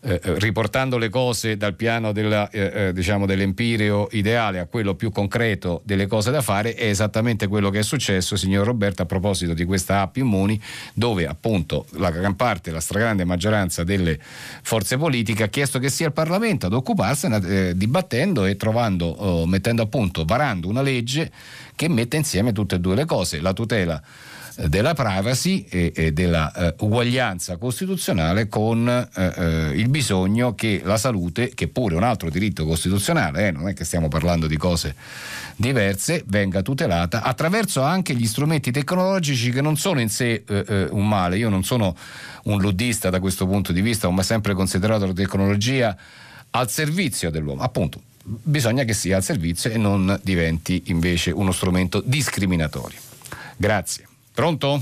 eh, 0.00 0.20
eh, 0.22 0.38
riportando 0.38 0.96
le 0.96 1.08
cose 1.08 1.56
dal 1.56 1.74
piano 1.74 2.12
della, 2.12 2.48
eh, 2.50 2.72
eh, 2.72 2.92
diciamo 2.92 3.26
dell'empireo 3.26 4.06
ideale 4.12 4.60
a 4.60 4.66
quello 4.66 4.94
più 4.94 5.10
concreto 5.10 5.82
delle 5.84 6.06
cose 6.06 6.30
da 6.30 6.40
fare, 6.40 6.74
è 6.74 6.84
esattamente 6.84 7.48
quello 7.48 7.68
che 7.70 7.80
è 7.80 7.82
successo, 7.82 8.36
signor 8.36 8.64
Roberto, 8.64 9.02
a 9.02 9.06
proposito 9.06 9.54
di 9.54 9.64
questa 9.64 10.02
app 10.02 10.16
Immuni, 10.16 10.60
dove 10.94 11.26
appunto 11.26 11.86
la 11.94 12.10
gran 12.10 12.36
parte, 12.36 12.70
la 12.70 12.78
stragrande 12.78 13.24
maggioranza 13.24 13.82
delle 13.82 14.20
forze 14.62 14.96
politiche 14.96 15.42
ha 15.42 15.48
chiesto 15.48 15.80
che 15.80 15.90
sia 15.90 16.06
il 16.06 16.12
Parlamento 16.12 16.66
ad 16.66 16.74
occuparsene, 16.74 17.40
eh, 17.46 17.76
dibattendo 17.76 18.44
e 18.44 18.56
trovando, 18.56 19.06
oh, 19.06 19.46
mettendo 19.46 19.82
a 19.82 19.86
punto, 19.86 20.24
varando 20.24 20.68
una 20.68 20.82
legge 20.82 21.30
che 21.74 21.88
mette 21.88 22.16
insieme 22.16 22.52
tutte 22.52 22.76
e 22.76 22.78
due 22.78 22.94
le 22.94 23.04
cose, 23.04 23.40
la 23.40 23.52
tutela 23.52 24.00
della 24.66 24.92
privacy 24.92 25.66
e, 25.68 25.92
e 25.94 26.12
della 26.12 26.52
eh, 26.52 26.74
uguaglianza 26.80 27.56
costituzionale 27.58 28.48
con 28.48 28.88
eh, 28.88 29.32
eh, 29.36 29.70
il 29.74 29.88
bisogno 29.88 30.54
che 30.56 30.80
la 30.84 30.96
salute, 30.96 31.52
che 31.54 31.68
pure 31.68 31.94
è 31.94 31.96
un 31.96 32.02
altro 32.02 32.28
diritto 32.28 32.66
costituzionale, 32.66 33.48
eh, 33.48 33.50
non 33.52 33.68
è 33.68 33.74
che 33.74 33.84
stiamo 33.84 34.08
parlando 34.08 34.48
di 34.48 34.56
cose 34.56 34.96
diverse, 35.54 36.24
venga 36.26 36.62
tutelata 36.62 37.22
attraverso 37.22 37.82
anche 37.82 38.14
gli 38.14 38.26
strumenti 38.26 38.72
tecnologici 38.72 39.50
che 39.50 39.60
non 39.60 39.76
sono 39.76 40.00
in 40.00 40.08
sé 40.08 40.42
eh, 40.46 40.88
un 40.90 41.06
male. 41.06 41.36
Io 41.36 41.48
non 41.48 41.62
sono 41.62 41.96
un 42.44 42.60
luddista 42.60 43.10
da 43.10 43.20
questo 43.20 43.46
punto 43.46 43.72
di 43.72 43.80
vista, 43.80 44.08
ho 44.08 44.22
sempre 44.22 44.54
considerato 44.54 45.06
la 45.06 45.12
tecnologia 45.12 45.96
al 46.50 46.68
servizio 46.68 47.30
dell'uomo. 47.30 47.62
Appunto, 47.62 48.00
bisogna 48.24 48.82
che 48.82 48.94
sia 48.94 49.16
al 49.16 49.22
servizio 49.22 49.70
e 49.70 49.78
non 49.78 50.18
diventi 50.22 50.82
invece 50.86 51.30
uno 51.30 51.52
strumento 51.52 52.02
discriminatorio. 52.04 52.98
Grazie. 53.56 54.07
Pronto? 54.38 54.80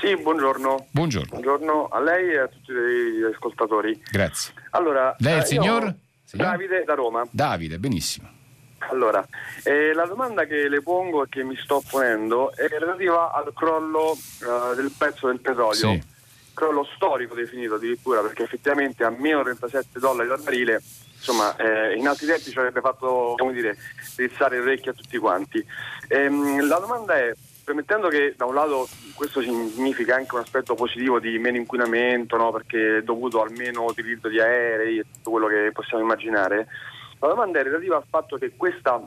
Sì, 0.00 0.16
buongiorno. 0.16 0.88
Buongiorno. 0.90 1.28
Buongiorno 1.30 1.86
a 1.86 2.00
lei 2.00 2.30
e 2.30 2.38
a 2.38 2.48
tutti 2.48 2.72
gli 2.72 3.22
ascoltatori. 3.22 4.02
Grazie. 4.10 4.52
Allora, 4.70 5.14
lei 5.20 5.34
è 5.34 5.36
il 5.36 5.42
eh, 5.42 5.46
signor? 5.46 5.94
signor? 6.24 6.48
Davide 6.48 6.82
da 6.82 6.94
Roma. 6.94 7.24
Davide, 7.30 7.78
benissimo. 7.78 8.28
Allora, 8.90 9.24
eh, 9.62 9.92
la 9.92 10.06
domanda 10.06 10.44
che 10.46 10.68
le 10.68 10.82
pongo 10.82 11.22
e 11.22 11.28
che 11.28 11.44
mi 11.44 11.56
sto 11.62 11.84
ponendo 11.88 12.52
è 12.52 12.66
relativa 12.66 13.32
al 13.32 13.52
crollo 13.54 14.10
uh, 14.10 14.74
del 14.74 14.90
prezzo 14.98 15.28
del 15.28 15.38
petrolio. 15.38 15.72
Sì. 15.72 16.02
Crollo 16.52 16.84
storico 16.96 17.36
definito 17.36 17.76
addirittura 17.76 18.22
perché 18.22 18.42
effettivamente 18.42 19.04
a 19.04 19.10
meno 19.10 19.44
37 19.44 20.00
dollari 20.00 20.30
al 20.30 20.42
barile 20.42 20.82
insomma 21.14 21.54
eh, 21.56 21.94
in 21.96 22.08
altri 22.08 22.26
tempi 22.26 22.50
ci 22.50 22.58
avrebbe 22.58 22.80
fatto 22.80 23.34
come 23.36 23.52
dire, 23.52 23.76
rizzare 24.16 24.56
le 24.56 24.62
orecchie 24.62 24.90
a 24.90 24.94
tutti 24.94 25.16
quanti. 25.18 25.64
Ehm, 26.08 26.66
la 26.66 26.78
domanda 26.80 27.14
è 27.14 27.32
Permettendo 27.64 28.08
che 28.08 28.34
da 28.36 28.44
un 28.44 28.54
lato 28.54 28.86
questo 29.14 29.40
significa 29.40 30.16
anche 30.16 30.34
un 30.34 30.42
aspetto 30.42 30.74
positivo 30.74 31.18
di 31.18 31.38
meno 31.38 31.56
inquinamento, 31.56 32.36
no? 32.36 32.52
perché 32.52 32.98
è 32.98 33.02
dovuto 33.02 33.40
al 33.40 33.52
meno 33.52 33.84
utilizzo 33.84 34.28
di 34.28 34.38
aerei 34.38 34.98
e 34.98 35.04
tutto 35.10 35.30
quello 35.30 35.46
che 35.46 35.70
possiamo 35.72 36.02
immaginare, 36.02 36.66
la 37.20 37.28
domanda 37.28 37.60
è 37.60 37.62
relativa 37.62 37.96
al 37.96 38.04
fatto 38.06 38.36
che 38.36 38.52
questa, 38.54 39.00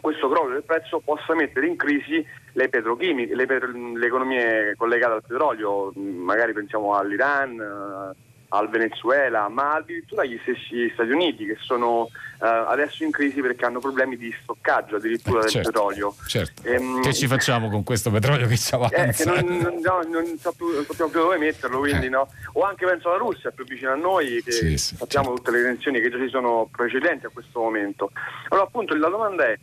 questo 0.00 0.28
crollo 0.28 0.54
del 0.54 0.64
prezzo 0.64 0.98
possa 0.98 1.34
mettere 1.36 1.68
in 1.68 1.76
crisi 1.76 2.24
le 2.52 2.68
petrochimiche, 2.68 3.36
le, 3.36 3.46
le 3.46 4.06
economie 4.06 4.74
collegate 4.76 5.12
al 5.12 5.22
petrolio, 5.24 5.92
magari 5.94 6.52
pensiamo 6.52 6.96
all'Iran 6.96 8.16
al 8.50 8.70
Venezuela, 8.70 9.48
ma 9.48 9.74
addirittura 9.74 10.22
agli 10.22 10.38
stessi 10.42 10.90
Stati 10.94 11.10
Uniti 11.10 11.44
che 11.44 11.56
sono 11.60 12.02
uh, 12.02 12.08
adesso 12.38 13.04
in 13.04 13.10
crisi 13.10 13.40
perché 13.40 13.66
hanno 13.66 13.78
problemi 13.80 14.16
di 14.16 14.34
stoccaggio 14.42 14.96
addirittura 14.96 15.40
eh, 15.40 15.42
del 15.42 15.50
certo, 15.50 15.70
petrolio. 15.70 16.14
Certo. 16.26 16.62
Ehm, 16.64 17.02
che 17.02 17.12
ci 17.12 17.26
facciamo 17.26 17.68
con 17.68 17.84
questo 17.84 18.10
petrolio 18.10 18.46
che 18.46 18.56
ci 18.56 18.74
avanza? 18.74 18.96
Eh, 18.96 19.12
che 19.12 19.24
non, 19.24 19.44
non, 19.44 19.80
no, 19.82 20.00
non, 20.08 20.38
so 20.38 20.52
più, 20.52 20.66
non, 20.72 20.84
sappiamo 20.84 21.10
più 21.10 21.20
dove 21.20 21.36
metterlo, 21.36 21.78
quindi 21.78 22.06
eh. 22.06 22.10
no. 22.10 22.28
O 22.54 22.62
anche 22.62 22.86
penso 22.86 23.08
alla 23.08 23.18
Russia, 23.18 23.50
più 23.50 23.64
vicina 23.64 23.92
a 23.92 23.96
noi, 23.96 24.42
che 24.42 24.52
sì, 24.52 24.78
sì, 24.78 24.96
sappiamo 24.96 25.26
certo. 25.26 25.42
tutte 25.42 25.56
le 25.56 25.62
tensioni 25.64 26.00
che 26.00 26.10
già 26.10 26.18
ci 26.18 26.28
sono 26.28 26.68
precedenti 26.70 27.26
a 27.26 27.30
questo 27.30 27.60
momento. 27.60 28.10
Allora 28.48 28.66
appunto 28.66 28.94
la 28.94 29.08
domanda 29.08 29.46
è 29.46 29.58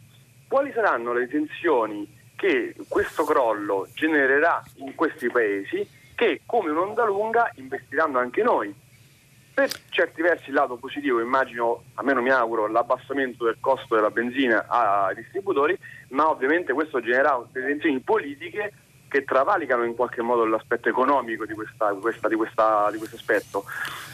quali 0.47 0.71
saranno 0.73 1.13
le 1.13 1.27
tensioni 1.27 2.07
che 2.35 2.75
questo 2.87 3.23
crollo 3.23 3.87
genererà 3.93 4.63
in 4.75 4.93
questi 4.93 5.27
paesi 5.29 5.87
che 6.15 6.41
come 6.45 6.71
un'onda 6.71 7.05
lunga 7.05 7.51
investiranno 7.55 8.17
anche 8.19 8.41
noi. 8.41 8.73
Per 9.53 9.69
certi 9.89 10.21
versi 10.21 10.49
il 10.49 10.55
lato 10.55 10.75
positivo 10.75 11.21
immagino, 11.21 11.83
almeno 11.93 12.21
mi 12.21 12.29
auguro, 12.29 12.67
l'abbassamento 12.67 13.45
del 13.45 13.57
costo 13.59 13.95
della 13.95 14.09
benzina 14.09 14.65
ai 14.67 15.15
distributori, 15.15 15.77
ma 16.09 16.29
ovviamente 16.29 16.73
questo 16.73 16.99
genererà 16.99 17.41
tensioni 17.51 17.99
politiche 17.99 18.73
che 19.07 19.23
travalicano 19.23 19.85
in 19.85 19.95
qualche 19.95 20.21
modo 20.21 20.43
l'aspetto 20.45 20.89
economico 20.89 21.45
di, 21.45 21.53
questa, 21.53 21.93
questa, 21.93 22.27
di, 22.27 22.35
questa, 22.35 22.89
di 22.91 22.97
questo 22.97 23.15
aspetto. 23.15 23.63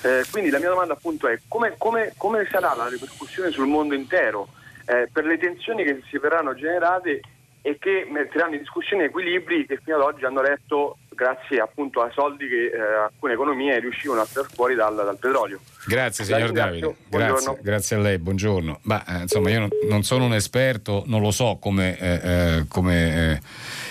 Eh, 0.04 0.24
quindi 0.32 0.52
la 0.52 0.60
mia 0.60 0.70
domanda 0.70 0.94
appunto 0.94 1.28
è 1.28 1.40
come, 1.48 1.74
come, 1.78 2.14
come 2.18 2.48
sarà 2.52 2.76
la 2.76 2.88
ripercussione 2.88 3.50
sul 3.50 3.66
mondo 3.66 3.96
intero 3.96 4.50
eh, 4.86 5.10
per 5.12 5.26
le 5.26 5.40
tensioni 5.40 5.84
che 5.84 6.04
si 6.08 6.20
verranno 6.20 6.54
generate 6.54 7.22
e 7.64 7.78
che 7.80 8.08
metteranno 8.10 8.54
in 8.54 8.62
discussione 8.62 9.06
equilibri 9.06 9.66
che 9.66 9.78
fino 9.78 9.96
ad 9.96 10.04
oggi 10.04 10.26
hanno 10.26 10.42
retto 10.42 10.98
grazie 11.14 11.60
appunto 11.60 12.02
ai 12.02 12.12
soldi 12.14 12.48
che 12.48 12.72
eh, 12.74 12.80
alcune 12.80 13.34
economie 13.34 13.80
riuscivano 13.80 14.22
a 14.22 14.26
tirar 14.26 14.48
fuori 14.52 14.76
dal, 14.76 14.96
dal, 14.96 15.18
petrolio. 15.18 15.60
Grazie 15.86 16.24
signor 16.24 16.52
Davide, 16.52 16.96
grazie, 17.10 17.60
grazie, 17.62 17.96
a 17.96 18.00
lei, 18.00 18.18
buongiorno. 18.18 18.80
Ma, 18.84 19.04
eh, 19.06 19.22
insomma 19.22 19.50
io 19.50 19.60
non, 19.60 19.70
non, 19.88 20.04
sono 20.04 20.26
un 20.26 20.34
esperto, 20.34 21.04
non 21.08 21.22
lo 21.22 21.32
so 21.32 21.58
come, 21.60 21.98
eh, 21.98 22.20
eh 22.24 22.66
come 22.68 23.34
eh, 23.34 23.42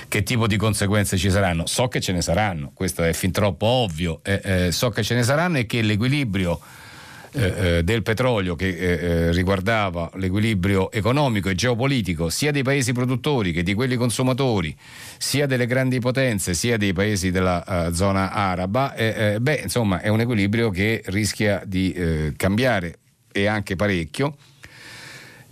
che 0.08 0.22
tipo 0.22 0.46
di 0.46 0.56
conseguenze 0.56 1.16
ci 1.16 1.30
saranno, 1.30 1.66
so 1.66 1.88
che 1.88 2.00
ce 2.00 2.12
ne 2.12 2.22
saranno, 2.22 2.72
questo 2.74 3.02
è 3.02 3.12
fin 3.12 3.32
troppo 3.32 3.66
ovvio, 3.66 4.20
eh, 4.22 4.70
so 4.72 4.90
che 4.90 5.02
ce 5.02 5.14
ne 5.14 5.22
saranno 5.22 5.58
e 5.58 5.66
che 5.66 5.82
l'equilibrio 5.82 6.58
eh, 7.32 7.78
eh, 7.78 7.82
del 7.84 8.02
petrolio 8.02 8.56
che 8.56 8.68
eh, 8.68 8.76
eh, 8.76 9.32
riguardava 9.32 10.10
l'equilibrio 10.14 10.90
economico 10.90 11.48
e 11.48 11.54
geopolitico 11.54 12.28
sia 12.28 12.50
dei 12.50 12.62
paesi 12.62 12.92
produttori 12.92 13.52
che 13.52 13.62
di 13.62 13.74
quelli 13.74 13.96
consumatori, 13.96 14.76
sia 15.16 15.46
delle 15.46 15.66
grandi 15.66 16.00
potenze 16.00 16.54
sia 16.54 16.76
dei 16.76 16.92
paesi 16.92 17.30
della 17.30 17.62
uh, 17.66 17.92
zona 17.92 18.32
araba, 18.32 18.94
eh, 18.94 19.38
beh, 19.40 19.60
insomma 19.62 20.00
è 20.00 20.08
un 20.08 20.20
equilibrio 20.20 20.70
che 20.70 21.02
rischia 21.06 21.62
di 21.64 22.34
cambiare 22.36 22.98
e 23.30 23.46
anche 23.46 23.76
parecchio 23.76 24.36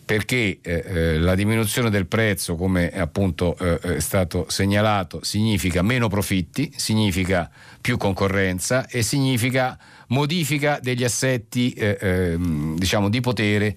perché 0.09 0.61
eh, 0.63 1.19
la 1.19 1.35
diminuzione 1.35 1.91
del 1.91 2.07
prezzo, 2.07 2.57
come 2.57 2.91
appunto 2.91 3.55
eh, 3.59 3.97
è 3.97 4.01
stato 4.01 4.47
segnalato, 4.49 5.23
significa 5.23 5.83
meno 5.83 6.09
profitti, 6.09 6.73
significa 6.75 7.51
più 7.79 7.99
concorrenza 7.99 8.87
e 8.87 9.03
significa 9.03 9.79
modifica 10.09 10.79
degli 10.83 11.05
assetti 11.05 11.73
eh, 11.73 11.99
ehm, 12.01 12.77
diciamo 12.77 13.09
di 13.09 13.21
potere 13.21 13.77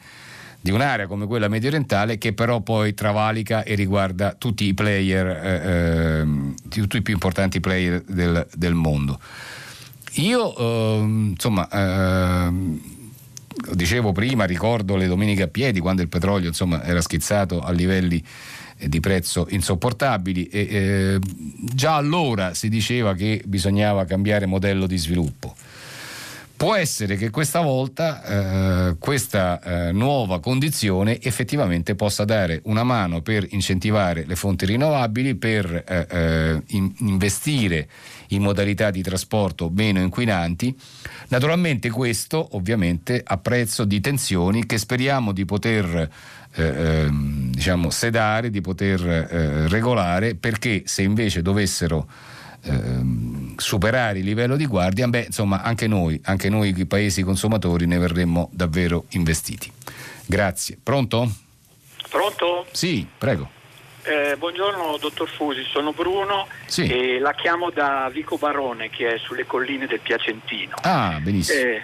di 0.62 0.70
un'area 0.70 1.08
come 1.08 1.26
quella 1.26 1.48
medio 1.48 1.70
orientale 1.70 2.20
che 2.20 2.34
però 2.34 2.62
poi 2.62 2.94
travalica 2.94 3.64
e 3.64 3.74
riguarda 3.74 4.34
tutti 4.34 4.66
i 4.66 4.76
player, 4.76 5.28
eh, 5.28 6.20
ehm, 6.20 6.54
tutti 6.70 6.98
i 6.98 7.02
più 7.02 7.14
importanti 7.14 7.60
player 7.60 8.04
del, 8.04 8.48
del 8.54 8.76
mondo. 8.76 9.20
Io 10.16 10.56
ehm, 10.56 11.30
insomma 11.32 11.68
ehm, 11.70 12.80
dicevo 13.74 14.12
prima, 14.12 14.46
ricordo 14.46 14.96
le 14.96 15.08
domeniche 15.08 15.44
a 15.44 15.48
piedi 15.48 15.80
quando 15.80 16.04
il 16.04 16.10
petrolio 16.10 16.50
insomma, 16.50 16.84
era 16.84 17.02
schizzato 17.02 17.62
a 17.62 17.72
livelli 17.72 18.24
eh, 18.78 18.88
di 18.88 19.00
prezzo 19.00 19.48
insopportabili 19.50 20.46
e 20.46 20.60
eh, 20.70 21.20
già 21.74 21.96
allora 21.96 22.54
si 22.54 22.70
diceva 22.70 23.16
che 23.16 23.42
bisognava 23.46 24.06
cambiare 24.06 24.46
modello 24.46 24.86
di 24.86 24.98
sviluppo. 24.98 25.56
Può 26.62 26.76
essere 26.76 27.16
che 27.16 27.32
questa 27.32 27.62
volta 27.62 28.24
eh, 28.92 28.96
questa 29.00 29.60
eh, 29.62 29.92
nuova 29.94 30.40
condizione 30.40 31.20
effettivamente 31.20 31.96
possa 31.96 32.24
dare 32.24 32.62
una 32.66 32.84
mano 32.84 33.24
per 33.24 33.48
incentivare 33.50 34.26
le 34.28 34.36
fonti 34.36 34.68
rinnovabili, 34.68 35.34
per 35.34 35.84
eh, 35.88 36.06
eh 36.08 36.62
in, 36.68 36.94
investire 37.00 37.90
in 38.28 38.44
modalità 38.44 38.92
di 38.92 39.02
trasporto 39.02 39.72
meno 39.74 40.02
inquinanti. 40.02 40.78
Naturalmente 41.30 41.90
questo 41.90 42.50
ovviamente 42.52 43.24
a 43.26 43.38
prezzo 43.40 43.84
di 43.84 44.00
tensioni 44.00 44.68
che 44.68 44.78
speriamo 44.78 45.32
di 45.32 45.46
poter 45.46 46.10
eh, 46.54 46.64
ehm, 46.64 47.50
diciamo, 47.50 47.90
sedare, 47.90 48.52
di 48.52 48.62
poter 48.62 49.04
eh, 49.04 49.68
regolare, 49.68 50.36
perché 50.36 50.84
se 50.86 51.02
invece 51.02 51.42
dovessero 51.42 52.08
Ehm, 52.64 53.56
superare 53.58 54.20
il 54.20 54.26
livello 54.26 54.56
di 54.56 54.66
guardia, 54.66 55.08
beh, 55.08 55.26
insomma, 55.28 55.62
anche 55.62 55.88
noi, 55.88 56.20
anche 56.26 56.50
noi 56.50 56.74
i 56.76 56.86
paesi 56.86 57.24
consumatori 57.24 57.86
ne 57.86 57.98
verremmo 57.98 58.50
davvero 58.52 59.06
investiti. 59.10 59.72
Grazie. 60.26 60.78
Pronto? 60.82 61.30
Pronto? 62.10 62.66
Sì, 62.72 63.08
prego. 63.18 63.50
Eh, 64.04 64.36
buongiorno 64.38 64.98
dottor 65.00 65.30
Fusi, 65.30 65.64
sono 65.64 65.92
Bruno 65.94 66.48
sì. 66.66 66.88
e 66.88 67.20
la 67.20 67.34
chiamo 67.34 67.70
da 67.70 68.10
Vico 68.12 68.38
Barone 68.38 68.90
che 68.90 69.14
è 69.14 69.18
sulle 69.20 69.46
colline 69.46 69.86
del 69.86 70.00
Piacentino. 70.00 70.76
Ah, 70.82 71.20
benissimo. 71.22 71.60
Eh, 71.60 71.82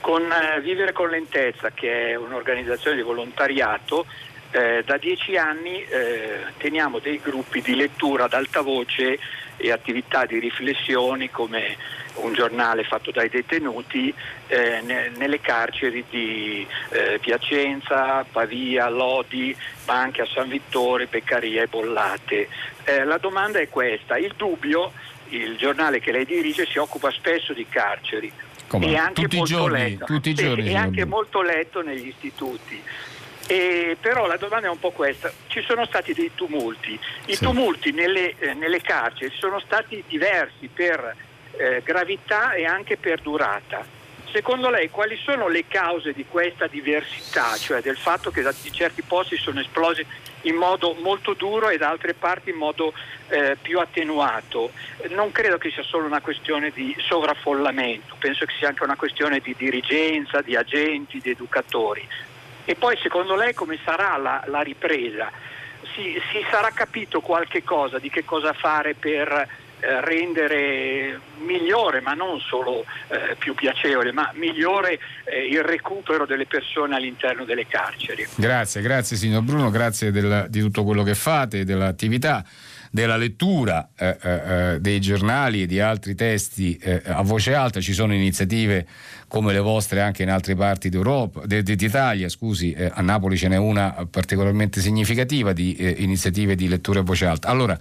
con 0.00 0.22
eh, 0.22 0.60
Vivere 0.62 0.92
con 0.92 1.10
Lentezza, 1.10 1.70
che 1.70 2.10
è 2.10 2.14
un'organizzazione 2.14 2.96
di 2.96 3.02
volontariato, 3.02 4.06
eh, 4.50 4.82
da 4.86 4.96
dieci 4.96 5.36
anni 5.36 5.82
eh, 5.82 6.44
teniamo 6.58 6.98
dei 6.98 7.20
gruppi 7.22 7.60
di 7.60 7.74
lettura 7.74 8.24
ad 8.24 8.32
alta 8.32 8.60
voce 8.60 9.18
e 9.56 9.70
attività 9.70 10.26
di 10.26 10.38
riflessioni 10.38 11.30
come 11.30 11.76
un 12.14 12.32
giornale 12.32 12.84
fatto 12.84 13.10
dai 13.10 13.28
detenuti 13.28 14.12
eh, 14.46 14.80
ne, 14.82 15.10
nelle 15.16 15.40
carceri 15.40 16.04
di 16.08 16.66
eh, 16.90 17.18
Piacenza, 17.18 18.24
Pavia, 18.30 18.88
Lodi, 18.88 19.56
ma 19.86 20.00
anche 20.00 20.22
a 20.22 20.26
San 20.26 20.48
Vittore, 20.48 21.06
Beccaria 21.06 21.62
e 21.62 21.66
Bollate. 21.66 22.48
Eh, 22.84 23.04
la 23.04 23.18
domanda 23.18 23.58
è 23.58 23.68
questa, 23.68 24.16
il 24.16 24.34
dubbio, 24.36 24.92
il 25.30 25.56
giornale 25.56 26.00
che 26.00 26.12
lei 26.12 26.24
dirige 26.24 26.66
si 26.66 26.78
occupa 26.78 27.10
spesso 27.10 27.52
di 27.52 27.66
carceri. 27.68 28.32
Come? 28.66 28.94
E 28.94 29.12
tutti, 29.12 29.42
giorni, 29.42 29.98
tutti 30.04 30.30
i 30.30 30.34
giorni. 30.34 30.68
E 30.68 30.76
anche 30.76 31.04
molto 31.04 31.42
letto 31.42 31.82
negli 31.82 32.08
istituti. 32.08 32.82
E 33.46 33.96
però 34.00 34.26
la 34.26 34.36
domanda 34.36 34.68
è 34.68 34.70
un 34.70 34.78
po' 34.78 34.90
questa, 34.90 35.30
ci 35.48 35.60
sono 35.62 35.84
stati 35.84 36.14
dei 36.14 36.30
tumulti, 36.34 36.98
i 37.26 37.34
sì. 37.34 37.44
tumulti 37.44 37.92
nelle, 37.92 38.34
eh, 38.38 38.54
nelle, 38.54 38.80
carceri 38.80 39.34
sono 39.36 39.60
stati 39.60 40.02
diversi 40.08 40.68
per 40.72 41.14
eh, 41.56 41.82
gravità 41.84 42.54
e 42.54 42.64
anche 42.64 42.96
per 42.96 43.20
durata. 43.20 43.84
Secondo 44.32 44.68
lei 44.68 44.90
quali 44.90 45.16
sono 45.22 45.46
le 45.48 45.66
cause 45.68 46.12
di 46.12 46.24
questa 46.28 46.66
diversità, 46.66 47.54
cioè 47.56 47.80
del 47.82 47.96
fatto 47.96 48.30
che 48.30 48.42
da 48.42 48.52
certi 48.72 49.02
posti 49.02 49.36
sono 49.36 49.60
esplosi 49.60 50.04
in 50.42 50.56
modo 50.56 50.94
molto 50.94 51.34
duro 51.34 51.68
e 51.68 51.76
da 51.76 51.90
altre 51.90 52.14
parti 52.14 52.50
in 52.50 52.56
modo 52.56 52.92
eh, 53.28 53.56
più 53.60 53.78
attenuato? 53.78 54.72
Non 55.10 55.30
credo 55.30 55.58
che 55.58 55.70
sia 55.70 55.82
solo 55.82 56.06
una 56.06 56.20
questione 56.20 56.70
di 56.70 56.96
sovraffollamento, 56.98 58.16
penso 58.18 58.44
che 58.44 58.54
sia 58.58 58.68
anche 58.68 58.82
una 58.82 58.96
questione 58.96 59.38
di 59.38 59.54
dirigenza, 59.56 60.40
di 60.40 60.56
agenti, 60.56 61.20
di 61.20 61.30
educatori. 61.30 62.06
E 62.64 62.74
poi 62.74 62.96
secondo 63.02 63.36
lei 63.36 63.54
come 63.54 63.78
sarà 63.84 64.16
la, 64.16 64.42
la 64.46 64.60
ripresa? 64.60 65.30
Si, 65.94 66.20
si, 66.32 66.44
sarà 66.50 66.70
capito 66.70 67.20
qualche 67.20 67.62
cosa 67.62 67.98
di 67.98 68.08
che 68.10 68.24
cosa 68.24 68.52
fare 68.52 68.94
per 68.94 69.48
eh, 69.80 70.00
rendere 70.00 71.20
migliore, 71.44 72.00
ma 72.00 72.14
non 72.14 72.40
solo 72.40 72.86
eh, 73.08 73.36
più 73.38 73.54
piacevole, 73.54 74.12
ma 74.12 74.30
migliore 74.34 74.98
eh, 75.24 75.46
il 75.46 75.62
recupero 75.62 76.24
delle 76.24 76.46
persone 76.46 76.96
all'interno 76.96 77.44
delle 77.44 77.66
carceri. 77.66 78.26
Grazie, 78.34 78.80
grazie 78.80 79.16
signor 79.16 79.42
Bruno, 79.42 79.70
grazie 79.70 80.10
del, 80.10 80.46
di 80.48 80.60
tutto 80.60 80.84
quello 80.84 81.02
che 81.02 81.14
fate, 81.14 81.64
dell'attività 81.64 82.44
della 82.94 83.16
lettura 83.16 83.88
eh, 83.96 84.16
eh, 84.22 84.30
eh, 84.30 84.80
dei 84.80 85.00
giornali 85.00 85.62
e 85.62 85.66
di 85.66 85.80
altri 85.80 86.14
testi 86.14 86.76
eh, 86.76 87.02
a 87.04 87.22
voce 87.22 87.52
alta, 87.52 87.80
ci 87.80 87.92
sono 87.92 88.14
iniziative 88.14 88.86
come 89.34 89.52
le 89.52 89.58
vostre 89.58 90.00
anche 90.00 90.22
in 90.22 90.30
altre 90.30 90.54
parti 90.54 90.88
d'Italia, 90.88 92.28
scusi, 92.28 92.70
eh, 92.70 92.88
a 92.94 93.02
Napoli 93.02 93.36
ce 93.36 93.48
n'è 93.48 93.56
una 93.56 94.06
particolarmente 94.08 94.80
significativa 94.80 95.52
di 95.52 95.74
eh, 95.74 95.92
iniziative 95.98 96.54
di 96.54 96.68
lettura 96.68 97.00
a 97.00 97.02
voce 97.02 97.26
alta. 97.26 97.48
Allora, 97.48 97.76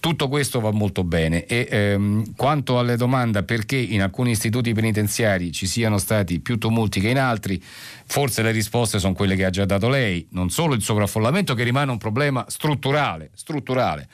tutto 0.00 0.28
questo 0.28 0.60
va 0.60 0.70
molto 0.70 1.04
bene 1.04 1.44
e 1.44 1.68
ehm, 1.70 2.34
quanto 2.34 2.78
alle 2.78 2.96
domande 2.96 3.42
perché 3.42 3.76
in 3.76 4.00
alcuni 4.00 4.30
istituti 4.30 4.72
penitenziari 4.72 5.52
ci 5.52 5.66
siano 5.66 5.98
stati 5.98 6.40
più 6.40 6.58
tumulti 6.58 7.00
che 7.00 7.10
in 7.10 7.18
altri, 7.18 7.62
forse 7.62 8.42
le 8.42 8.50
risposte 8.50 8.98
sono 8.98 9.12
quelle 9.12 9.36
che 9.36 9.44
ha 9.44 9.50
già 9.50 9.66
dato 9.66 9.88
lei, 9.88 10.26
non 10.30 10.48
solo 10.48 10.74
il 10.74 10.82
sovraffollamento 10.82 11.54
che 11.54 11.62
rimane 11.62 11.90
un 11.90 11.98
problema 11.98 12.44
strutturale, 12.48 13.30
strutturale 13.34 14.08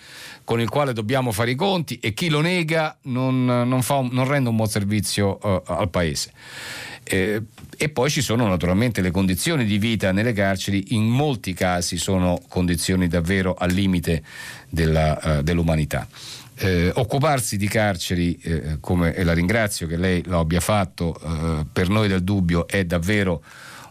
con 0.44 0.60
il 0.60 0.68
quale 0.68 0.92
dobbiamo 0.92 1.30
fare 1.32 1.52
i 1.52 1.54
conti 1.54 1.98
e 2.00 2.12
chi 2.12 2.28
lo 2.28 2.40
nega 2.40 2.98
non, 3.02 3.44
non, 3.44 3.72
un, 3.72 4.08
non 4.10 4.28
rende 4.28 4.48
un 4.48 4.56
buon 4.56 4.68
servizio 4.68 5.38
uh, 5.40 5.62
al 5.66 5.88
Paese. 5.88 6.32
Eh, 7.08 7.40
e 7.76 7.88
poi 7.88 8.10
ci 8.10 8.20
sono 8.20 8.48
naturalmente 8.48 9.00
le 9.00 9.12
condizioni 9.12 9.64
di 9.64 9.78
vita 9.78 10.10
nelle 10.10 10.32
carceri, 10.32 10.94
in 10.94 11.04
molti 11.04 11.52
casi 11.52 11.98
sono 11.98 12.40
condizioni 12.48 13.06
davvero 13.06 13.54
al 13.54 13.70
limite 13.70 14.22
della, 14.68 15.18
uh, 15.22 15.42
dell'umanità. 15.42 16.08
Eh, 16.58 16.90
occuparsi 16.94 17.58
di 17.58 17.68
carceri, 17.68 18.34
eh, 18.42 18.78
come, 18.80 19.14
e 19.14 19.24
la 19.24 19.34
ringrazio 19.34 19.86
che 19.86 19.96
lei 19.96 20.22
lo 20.24 20.40
abbia 20.40 20.60
fatto, 20.60 21.14
eh, 21.22 21.66
per 21.70 21.90
noi 21.90 22.08
del 22.08 22.24
dubbio 22.24 22.66
è 22.66 22.84
davvero 22.84 23.42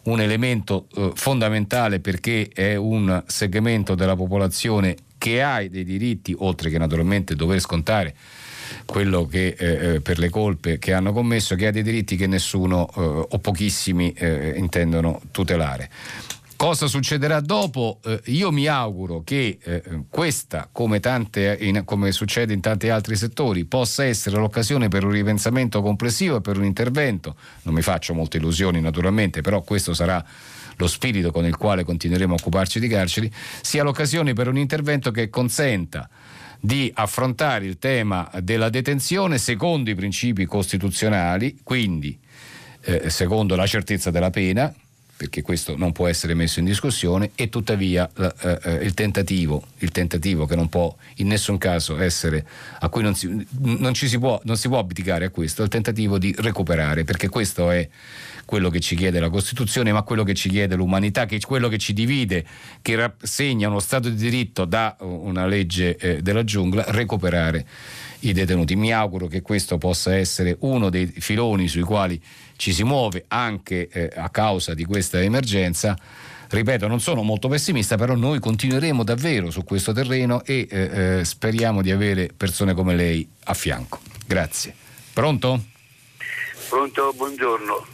un 0.05 0.19
elemento 0.19 0.87
eh, 0.95 1.11
fondamentale 1.13 1.99
perché 1.99 2.49
è 2.51 2.75
un 2.75 3.23
segmento 3.27 3.93
della 3.93 4.15
popolazione 4.15 4.95
che 5.17 5.41
ha 5.41 5.65
dei 5.67 5.83
diritti, 5.83 6.35
oltre 6.37 6.69
che 6.69 6.77
naturalmente 6.77 7.35
dover 7.35 7.59
scontare 7.59 8.15
quello 8.85 9.25
che 9.25 9.55
eh, 9.57 9.95
eh, 9.95 10.01
per 10.01 10.19
le 10.19 10.29
colpe 10.29 10.79
che 10.79 10.93
hanno 10.93 11.11
commesso, 11.11 11.55
che 11.55 11.67
ha 11.67 11.71
dei 11.71 11.83
diritti 11.83 12.15
che 12.15 12.27
nessuno 12.27 12.87
eh, 12.95 12.99
o 13.29 13.39
pochissimi 13.39 14.11
eh, 14.13 14.53
intendono 14.57 15.21
tutelare. 15.31 15.89
Cosa 16.57 16.87
succederà 16.87 17.41
dopo? 17.41 17.99
Eh, 18.05 18.21
io 18.27 18.49
mi 18.49 18.65
auguro 18.67 19.23
che 19.25 19.57
eh, 19.61 19.83
questa, 20.09 20.69
come, 20.71 21.01
tante, 21.01 21.57
in, 21.59 21.83
come, 21.83 22.13
succede 22.13 22.53
in 22.53 22.61
tanti 22.61 22.87
altri 22.87 23.17
settori, 23.17 23.65
possa 23.65 24.05
essere 24.05 24.37
l'occasione 24.37 24.87
per 24.87 25.03
un 25.03 25.11
ripensamento 25.11 25.81
complessivo 25.81 26.37
e 26.37 26.41
per 26.41 26.57
un 26.57 26.63
intervento. 26.63 27.35
Non 27.63 27.73
mi 27.73 27.81
faccio 27.81 28.13
molte 28.13 28.37
illusioni 28.37 28.79
naturalmente, 28.79 29.41
però 29.41 29.63
questo 29.63 29.93
sarà 29.93 30.23
lo 30.77 30.87
spirito 30.87 31.31
con 31.31 31.45
il 31.45 31.57
quale 31.57 31.83
continueremo 31.83 32.33
a 32.33 32.37
occuparci 32.39 32.79
di 32.79 32.87
carceri, 32.87 33.31
sia 33.61 33.83
l'occasione 33.83 34.33
per 34.33 34.47
un 34.47 34.57
intervento 34.57 35.11
che 35.11 35.29
consenta 35.29 36.09
di 36.65 36.91
affrontare 36.95 37.65
il 37.65 37.77
tema 37.77 38.29
della 38.41 38.69
detenzione 38.69 39.37
secondo 39.37 39.91
i 39.91 39.95
principi 39.95 40.45
costituzionali, 40.45 41.59
quindi 41.61 42.17
eh, 42.81 43.09
secondo 43.11 43.55
la 43.55 43.67
certezza 43.67 44.09
della 44.09 44.31
pena, 44.31 44.73
perché 45.17 45.41
questo 45.41 45.77
non 45.77 45.93
può 45.93 46.07
essere 46.07 46.33
messo 46.33 46.59
in 46.59 46.65
discussione, 46.65 47.31
e 47.35 47.47
tuttavia 47.47 48.09
eh, 48.17 48.57
eh, 48.63 48.73
il, 48.83 48.93
tentativo, 48.93 49.63
il, 49.77 49.91
tentativo, 49.91 50.45
che 50.45 50.55
non 50.55 50.67
può 50.67 50.93
in 51.15 51.27
nessun 51.27 51.57
caso 51.57 51.97
essere, 51.99 52.45
a 52.79 52.89
cui 52.89 53.01
non 53.01 53.15
si, 53.15 53.45
non 53.59 53.95
si, 53.95 54.19
può, 54.19 54.39
non 54.43 54.57
si 54.57 54.67
può 54.67 54.79
abdicare 54.79 55.25
a 55.25 55.29
questo, 55.29 55.61
è 55.61 55.65
il 55.65 55.71
tentativo 55.71 56.17
di 56.17 56.35
recuperare, 56.37 57.05
perché 57.05 57.29
questo 57.29 57.71
è 57.71 57.87
quello 58.43 58.69
che 58.69 58.79
ci 58.81 58.95
chiede 58.95 59.19
la 59.19 59.29
Costituzione, 59.29 59.93
ma 59.93 60.03
quello 60.03 60.23
che 60.23 60.33
ci 60.33 60.49
chiede 60.49 60.75
l'umanità, 60.75 61.25
che 61.25 61.37
è 61.37 61.39
quello 61.39 61.69
che 61.69 61.77
ci 61.77 61.93
divide, 61.93 62.45
che 62.81 62.95
rassegna 62.95 63.69
uno 63.69 63.79
Stato 63.79 64.09
di 64.09 64.15
diritto 64.15 64.65
da 64.65 64.97
una 64.99 65.45
legge 65.45 65.95
eh, 65.97 66.21
della 66.21 66.43
giungla, 66.43 66.83
recuperare 66.89 67.65
i 68.27 68.33
detenuti. 68.33 68.75
Mi 68.75 68.91
auguro 68.91 69.27
che 69.27 69.41
questo 69.41 69.77
possa 69.77 70.15
essere 70.15 70.57
uno 70.61 70.89
dei 70.89 71.07
filoni 71.07 71.67
sui 71.67 71.81
quali 71.81 72.21
ci 72.55 72.73
si 72.73 72.83
muove 72.83 73.25
anche 73.27 73.87
eh, 73.89 74.11
a 74.15 74.29
causa 74.29 74.73
di 74.73 74.85
questa 74.85 75.21
emergenza. 75.21 75.97
Ripeto, 76.47 76.87
non 76.87 76.99
sono 76.99 77.23
molto 77.23 77.47
pessimista, 77.47 77.97
però 77.97 78.15
noi 78.15 78.39
continueremo 78.39 79.03
davvero 79.03 79.49
su 79.49 79.63
questo 79.63 79.93
terreno 79.93 80.43
e 80.43 80.67
eh, 80.69 81.17
eh 81.19 81.25
speriamo 81.25 81.81
di 81.81 81.91
avere 81.91 82.29
persone 82.35 82.73
come 82.73 82.95
lei 82.95 83.27
a 83.45 83.53
fianco. 83.53 83.99
Grazie. 84.25 84.73
Pronto? 85.13 85.63
Pronto, 86.69 87.13
buongiorno. 87.15 87.85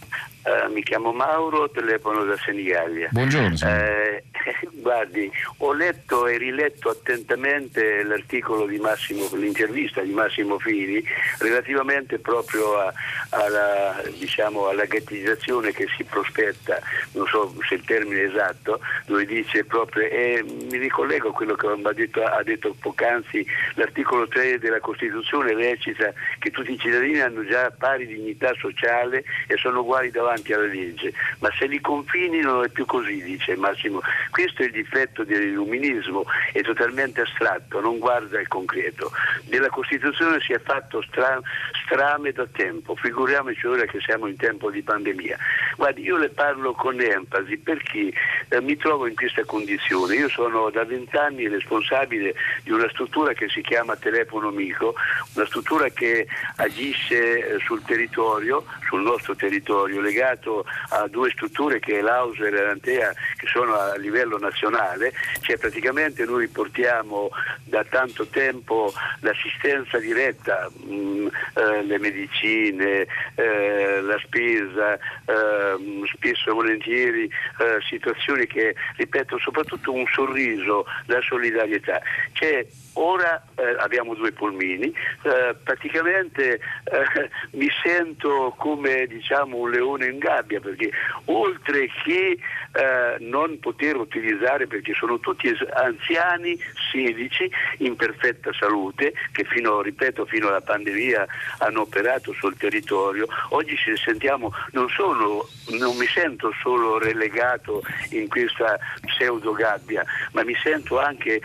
Uh, 0.44 0.72
mi 0.72 0.82
chiamo 0.82 1.12
Mauro, 1.12 1.70
telefono 1.70 2.24
da 2.24 2.36
Senigallia. 2.36 3.10
Buongiorno. 3.12 3.58
Eh, 3.64 4.24
guardi, 4.82 5.32
ho 5.58 5.72
letto 5.72 6.26
e 6.26 6.38
riletto 6.38 6.90
attentamente 6.90 8.02
l'articolo 8.02 8.66
di 8.66 8.80
Massimo, 8.80 9.30
l'intervista 9.36 10.02
di 10.02 10.12
Massimo 10.12 10.58
Fili 10.58 11.06
relativamente 11.38 12.18
proprio 12.18 12.80
a, 12.80 12.92
alla, 13.30 14.02
diciamo, 14.18 14.68
alla 14.68 14.86
ghettizzazione 14.86 15.74
che 15.74 15.86
si 15.96 16.04
prospetta, 16.06 16.80
non 17.12 17.28
so 17.28 17.54
se 17.68 17.76
il 17.76 17.86
termine 17.86 18.22
è 18.22 18.30
esatto, 18.30 18.80
dove 19.06 19.26
dice 19.26 19.64
proprio, 19.64 20.08
e 20.08 20.44
mi 20.44 20.78
ricollego 20.80 21.30
a 21.30 21.34
quello 21.34 21.54
che 21.54 21.68
ha 21.68 21.94
detto, 21.94 22.24
ha 22.24 22.42
detto 22.42 22.76
poc'anzi, 22.80 23.46
l'articolo 23.76 24.28
3 24.28 24.58
della 24.58 24.80
Costituzione 24.80 25.54
recita 25.54 26.12
che 26.40 26.50
tutti 26.50 26.72
i 26.72 26.80
cittadini 26.80 27.20
hanno 27.20 27.46
già 27.46 27.70
pari 27.70 28.08
dignità 28.08 28.52
sociale 28.58 29.24
e 29.46 29.56
sono 29.58 29.82
uguali 29.82 30.10
davanti 30.10 30.31
davanti 30.32 30.54
alla 30.54 30.66
legge, 30.66 31.14
ma 31.40 31.50
se 31.58 31.66
li 31.66 31.82
confini 31.82 32.40
non 32.40 32.64
è 32.64 32.70
più 32.70 32.86
così, 32.86 33.22
dice 33.22 33.56
Massimo. 33.56 34.02
Questo 34.30 34.62
è 34.62 34.66
il 34.66 34.72
difetto 34.72 35.24
dell'illuminismo, 35.24 36.26
è 36.54 36.62
totalmente 36.62 37.22
astratto, 37.22 37.82
non 37.82 38.00
guarda 38.00 38.40
il 38.40 38.48
concreto. 38.48 39.12
Della 39.44 39.70
Costituzione 39.70 40.40
si 40.40 40.54
è 40.54 40.60
fatto 40.60 41.02
stra- 41.04 41.42
strame 41.86 42.32
da 42.32 42.48
tempo, 42.52 42.96
figuriamoci 42.96 43.66
ora 43.68 43.86
che 43.86 44.00
siamo 44.00 44.28
in 44.28 44.38
tempo 44.38 44.72
di 44.72 44.82
pandemia. 44.82 45.38
Guardi, 45.76 46.04
io 46.04 46.18
le 46.18 46.30
parlo 46.30 46.74
con 46.74 47.00
enfasi 47.00 47.58
perché 47.58 48.14
eh, 48.50 48.62
mi 48.62 48.78
trovo 48.78 49.08
in 49.08 49.16
questa 49.16 49.44
condizione. 49.44 50.16
Io 50.16 50.30
sono 50.30 50.70
da 50.70 50.86
vent'anni 50.86 51.48
responsabile 51.48 52.34
di 52.64 52.72
una 52.72 52.88
struttura 52.90 53.34
che 53.34 53.50
si 53.50 53.62
chiama 53.62 53.96
Telefono 53.96 54.50
Amico, 54.50 54.96
una 55.36 55.46
struttura 55.46 55.90
che 55.90 56.28
agisce 56.58 57.56
eh, 57.56 57.60
sul 57.60 57.82
territorio, 57.84 58.64
sul 58.88 59.02
nostro 59.02 59.36
territorio, 59.36 60.00
legata 60.00 60.21
legato 60.22 60.64
a 60.90 61.08
due 61.08 61.32
strutture 61.32 61.80
che 61.80 61.98
è 61.98 62.02
l'Auser 62.02 62.54
e 62.54 62.64
l'Antea 62.64 63.12
che 63.36 63.48
sono 63.48 63.74
a 63.74 63.98
livello 63.98 64.38
nazionale, 64.38 65.12
cioè 65.42 65.58
praticamente 65.58 66.26
noi 66.26 66.48
portiamo 66.48 67.30
da 67.64 67.84
tanto 67.84 68.28
tempo 68.28 68.94
l'assistenza 69.22 69.98
diretta, 69.98 70.70
mh, 70.72 70.94
mm, 70.94 71.28
eh, 71.56 71.84
le 71.84 71.98
medicine, 71.98 73.08
eh, 73.36 74.02
la 74.02 74.20
spesa, 74.20 74.94
eh, 74.94 76.02
spesso 76.14 76.50
e 76.50 76.54
volentieri 76.54 77.24
eh, 77.24 77.80
situazioni 77.88 78.46
che, 78.46 78.76
ripeto, 78.98 79.40
soprattutto 79.40 79.92
un 79.92 80.06
sorriso, 80.14 80.86
la 81.06 81.22
solidarietà. 81.22 82.00
C'è 82.34 82.66
Ora 82.94 83.42
eh, 83.56 83.76
abbiamo 83.80 84.16
due 84.16 84.32
polmini, 84.32 84.94
eh, 85.24 85.56
praticamente 85.64 86.56
eh, 86.56 87.30
mi 87.58 87.70
sento 87.84 88.54
come 88.58 89.08
diciamo, 89.08 89.58
un 89.58 89.72
leone 89.72 90.08
in 90.08 90.18
gabbia 90.18 90.60
perché 90.60 90.92
oltre 91.26 91.88
che 92.04 92.38
eh, 92.74 93.16
non 93.20 93.60
poter 93.60 93.98
utilizzare 93.98 94.68
perché 94.68 94.94
sono 94.94 95.20
tutti 95.20 95.54
anziani, 95.74 96.58
16, 96.92 97.52
in 97.80 97.96
perfetta 97.96 98.52
salute, 98.54 99.14
che 99.32 99.44
fino, 99.44 99.82
ripeto, 99.82 100.26
fino 100.26 100.48
alla 100.48 100.62
pandemia 100.62 101.28
hanno 101.60 101.82
operato 101.82 102.34
sul 102.34 102.56
territorio, 102.58 103.28
oggi 103.50 103.76
ci 103.76 103.96
sentiamo, 103.98 104.54
non, 104.72 104.88
sono, 104.90 105.48
non 105.80 105.98
mi 105.98 106.08
sento 106.08 106.54
solo 106.62 106.98
relegato 106.98 107.84
in 108.12 108.28
questa 108.28 108.80
pseudo 109.02 109.52
gabbia, 109.52 110.06
ma 110.32 110.44
mi 110.44 110.56
sento 110.56 111.00
anche 111.00 111.42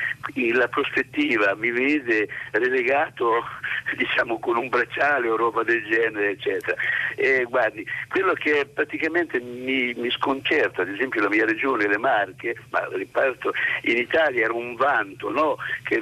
la 0.52 0.68
prospettiva, 0.68 1.35
mi 1.56 1.70
vede 1.70 2.28
relegato 2.52 3.44
diciamo 3.96 4.38
con 4.38 4.56
un 4.56 4.68
bracciale 4.68 5.28
o 5.28 5.36
roba 5.36 5.62
del 5.62 5.84
genere, 5.84 6.30
eccetera. 6.30 6.76
E 7.14 7.44
guardi, 7.44 7.86
quello 8.08 8.34
che 8.34 8.66
praticamente 8.72 9.40
mi, 9.40 9.94
mi 9.94 10.10
sconcerta, 10.10 10.82
ad 10.82 10.88
esempio 10.88 11.22
la 11.22 11.28
mia 11.28 11.44
regione, 11.44 11.86
le 11.86 11.98
Marche, 11.98 12.56
ma 12.70 12.86
riparto, 12.92 13.52
in 13.82 13.96
Italia 13.96 14.44
era 14.44 14.52
un 14.52 14.74
vanto, 14.74 15.30
no? 15.30 15.56
che 15.82 16.00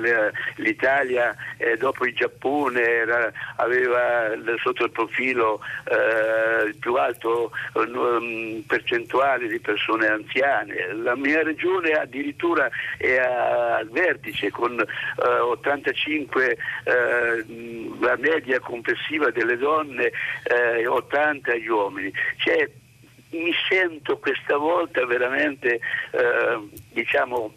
l'Italia 0.56 1.34
eh, 1.58 1.76
dopo 1.76 2.04
il 2.06 2.14
Giappone 2.14 2.80
era, 2.80 3.32
aveva 3.56 4.32
sotto 4.62 4.84
il 4.84 4.90
profilo 4.90 5.60
eh, 5.84 6.66
il 6.66 6.76
più 6.76 6.94
alto 6.94 7.52
eh, 7.74 8.64
percentuale 8.66 9.46
di 9.46 9.60
persone 9.60 10.06
anziane. 10.06 10.92
La 10.94 11.16
mia 11.16 11.42
regione 11.42 11.92
addirittura 11.92 12.68
è 12.96 13.16
al 13.16 13.88
vertice 13.90 14.50
con 14.50 14.84
85 15.28 16.50
eh, 16.50 16.56
la 18.00 18.16
media 18.16 18.60
complessiva 18.60 19.30
delle 19.30 19.56
donne 19.56 20.12
eh, 20.44 20.86
80 20.86 21.54
gli 21.56 21.68
uomini. 21.68 22.12
Cioè, 22.36 22.68
mi 23.30 23.52
sento 23.68 24.18
questa 24.18 24.56
volta 24.56 25.04
veramente 25.06 25.80
eh, 26.10 26.68
diciamo 26.92 27.52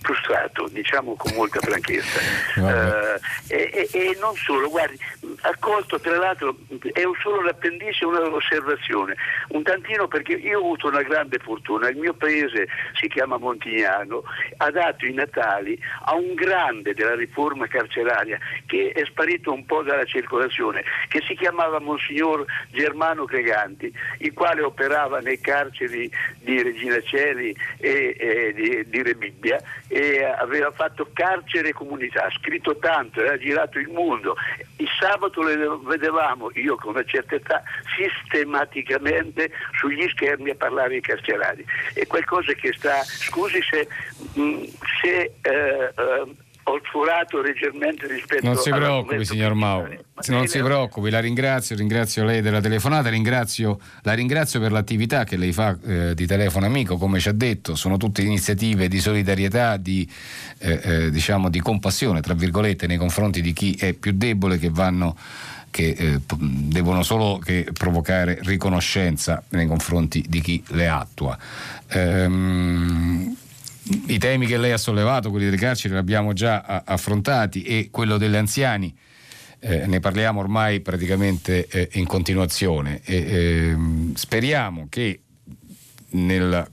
frustrato, 0.00 0.68
diciamo 0.68 1.14
con 1.14 1.32
molta 1.34 1.60
franchezza. 1.60 2.20
Uh, 2.56 3.20
e, 3.48 3.88
e, 3.92 4.16
non 4.20 4.34
solo, 4.34 4.68
guardi, 4.68 4.98
accolto 5.42 6.00
tra 6.00 6.16
l'altro 6.16 6.56
è 6.92 7.02
solo 7.20 7.42
l'appendice, 7.42 8.04
una 8.04 8.20
osservazione, 8.20 9.16
un 9.48 9.62
tantino 9.62 10.08
perché 10.08 10.32
io 10.32 10.58
ho 10.58 10.62
avuto 10.62 10.88
una 10.88 11.02
grande 11.02 11.38
fortuna, 11.38 11.88
il 11.88 11.96
mio 11.96 12.14
paese 12.14 12.68
si 12.98 13.08
chiama 13.08 13.36
Montignano, 13.36 14.22
ha 14.58 14.70
dato 14.70 15.06
i 15.06 15.12
Natali 15.12 15.78
a 16.04 16.14
un 16.14 16.34
grande 16.34 16.94
della 16.94 17.14
riforma 17.14 17.66
carceraria 17.66 18.38
che 18.66 18.92
è 18.94 19.04
sparito 19.04 19.52
un 19.52 19.64
po' 19.66 19.82
dalla 19.82 20.04
circolazione, 20.04 20.82
che 21.08 21.22
si 21.26 21.34
chiamava 21.34 21.78
Monsignor 21.78 22.44
Germano 22.70 23.24
Creganti, 23.24 23.92
il 24.18 24.32
quale 24.32 24.62
operava 24.62 25.18
nei 25.20 25.40
carceri 25.40 26.10
di 26.38 26.62
Regina 26.62 27.00
Celi 27.02 27.54
e, 27.78 28.16
e 28.18 28.52
di, 28.54 28.88
di 28.88 29.02
Rebibbia 29.02 29.60
e 29.92 30.22
aveva 30.22 30.70
fatto 30.70 31.08
carcere 31.12 31.70
e 31.70 31.72
comunità, 31.72 32.26
ha 32.26 32.30
scritto 32.30 32.76
tanto, 32.76 33.18
aveva 33.18 33.36
girato 33.38 33.80
il 33.80 33.88
mondo. 33.88 34.36
Il 34.76 34.88
sabato 35.00 35.42
le 35.42 35.56
vedevamo, 35.82 36.48
io 36.54 36.76
con 36.76 36.94
una 36.94 37.04
certa 37.04 37.34
età, 37.34 37.60
sistematicamente 37.96 39.50
sugli 39.76 40.08
schermi 40.10 40.50
a 40.50 40.54
parlare 40.54 40.94
ai 40.94 41.00
carcerari. 41.00 41.64
È 41.92 42.06
qualcosa 42.06 42.52
che 42.52 42.72
sta, 42.72 43.02
scusi 43.02 43.60
se, 43.68 43.88
mm, 44.38 44.62
se 45.02 45.32
eh, 45.42 45.92
eh, 45.96 46.24
ho 46.70 46.80
sforato 46.84 47.40
leggermente 47.40 48.06
rispetto 48.06 48.46
Non 48.46 48.56
si 48.56 48.70
preoccupi, 48.70 49.24
signor 49.24 49.54
Mauro. 49.54 49.88
Non 50.28 50.46
si 50.46 50.60
preoccupi, 50.60 51.10
la 51.10 51.20
ringrazio, 51.20 51.74
ringrazio 51.74 52.24
lei 52.24 52.40
della 52.40 52.60
telefonata, 52.60 53.08
ringrazio, 53.08 53.78
la 54.02 54.12
ringrazio 54.12 54.60
per 54.60 54.70
l'attività 54.70 55.24
che 55.24 55.36
lei 55.36 55.52
fa 55.52 55.76
eh, 55.84 56.14
di 56.14 56.26
telefono 56.26 56.66
amico, 56.66 56.96
come 56.96 57.18
ci 57.18 57.28
ha 57.28 57.32
detto, 57.32 57.74
sono 57.74 57.96
tutte 57.96 58.22
iniziative 58.22 58.88
di 58.88 59.00
solidarietà, 59.00 59.76
di, 59.76 60.08
eh, 60.58 60.80
eh, 60.82 61.10
diciamo, 61.10 61.48
di 61.48 61.60
compassione, 61.60 62.20
tra 62.20 62.34
virgolette, 62.34 62.86
nei 62.86 62.98
confronti 62.98 63.40
di 63.40 63.52
chi 63.52 63.74
è 63.74 63.92
più 63.92 64.12
debole 64.14 64.58
che 64.58 64.70
vanno 64.70 65.16
che 65.70 65.94
eh, 65.96 66.20
devono 66.26 67.02
solo 67.02 67.38
che 67.38 67.68
provocare 67.72 68.40
riconoscenza 68.42 69.42
nei 69.50 69.66
confronti 69.66 70.24
di 70.28 70.40
chi 70.40 70.62
le 70.68 70.88
attua. 70.88 71.38
Ehm, 71.88 73.36
i 74.06 74.18
temi 74.18 74.46
che 74.46 74.58
lei 74.58 74.72
ha 74.72 74.78
sollevato, 74.78 75.30
quelli 75.30 75.46
delle 75.46 75.56
carceri, 75.56 75.94
li 75.94 76.00
abbiamo 76.00 76.32
già 76.32 76.82
affrontati 76.84 77.62
e 77.62 77.88
quello 77.90 78.18
degli 78.18 78.36
anziani. 78.36 78.94
Eh, 79.62 79.86
ne 79.86 80.00
parliamo 80.00 80.40
ormai 80.40 80.80
praticamente 80.80 81.66
eh, 81.68 81.88
in 81.92 82.06
continuazione 82.06 83.02
e 83.04 83.16
eh, 83.16 83.76
speriamo 84.14 84.86
che 84.88 85.20
nel, 86.12 86.66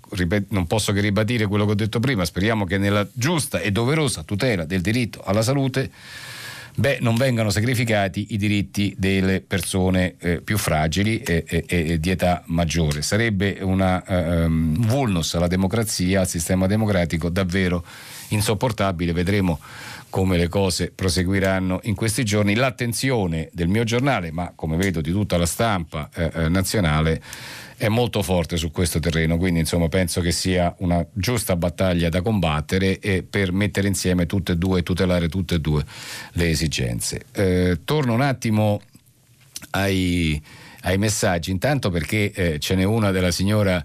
non 0.50 0.68
posso 0.68 0.94
che 0.94 1.02
ribadire 1.02 1.48
quello 1.48 1.66
che 1.66 1.72
ho 1.72 1.76
detto 1.76 2.00
prima, 2.00 2.24
speriamo 2.24 2.64
che 2.64 2.78
nella 2.78 3.06
giusta 3.12 3.60
e 3.60 3.72
doverosa 3.72 4.24
tutela 4.24 4.66
del 4.66 4.82
diritto 4.82 5.22
alla 5.22 5.42
salute 5.42 5.92
beh, 6.80 7.00
non 7.02 7.16
vengano 7.16 7.50
sacrificati 7.50 8.28
i 8.30 8.38
diritti 8.38 8.94
delle 8.98 9.42
persone 9.42 10.16
eh, 10.20 10.42
più 10.42 10.60
fragili 10.60 11.20
e, 11.22 11.44
e, 11.48 11.66
e, 11.68 12.00
di 12.00 12.12
età 12.12 12.44
maggiore. 12.46 13.02
Sarebbe 13.02 13.58
una, 13.62 14.04
uh, 14.06 14.14
um, 14.44 14.86
vulnus 14.86 15.34
alla 15.34 15.48
democrazia, 15.48 16.20
al 16.20 16.28
sistema 16.28 16.68
democratico 16.68 17.30
davvero 17.30 17.84
insopportabile. 18.30 19.12
Vedremo 19.12 19.60
come 20.10 20.38
le 20.38 20.48
cose 20.50 20.92
proseguiranno 20.94 21.80
in 21.84 21.96
questi 21.96 22.24
giorni. 22.24 22.54
L'attenzione 22.54 23.50
del 23.54 23.68
mio 23.68 23.84
giornale, 23.84 24.32
ma 24.32 24.52
come 24.56 24.78
vedo 24.78 25.02
di 25.02 25.12
tutta 25.12 25.38
la 25.38 25.48
stampa 25.48 26.10
eh, 26.14 26.32
eh 26.32 26.50
nazionale, 26.50 27.22
è 27.78 27.90
molto 27.90 28.24
forte 28.24 28.58
su 28.58 28.72
questo 28.72 29.00
terreno, 29.00 29.38
quindi 29.38 29.60
insomma 29.60 29.88
penso 29.88 30.20
che 30.20 30.32
sia 30.32 30.74
una 30.80 31.06
giusta 31.14 31.56
battaglia 31.56 32.10
da 32.10 32.24
combattere 32.24 33.00
per 33.30 33.52
mettere 33.52 33.88
insieme 33.88 34.26
tutte 34.26 34.54
e 34.54 34.58
due 34.58 34.80
e 34.80 34.84
tutelare 34.84 35.30
tutte 35.30 35.56
e 35.56 35.60
due 35.60 35.86
le 36.34 36.50
esigenze. 36.50 37.26
Eh, 37.32 37.80
torno 37.86 38.14
un 38.14 38.22
attimo 38.22 38.82
ai, 39.72 40.42
ai, 40.82 40.98
messaggi, 40.98 41.52
intanto 41.52 41.92
perché 41.92 42.32
eh, 42.32 42.60
ce 42.60 42.74
n'è 42.74 42.84
una 42.84 43.12
della 43.12 43.32
signora 43.32 43.84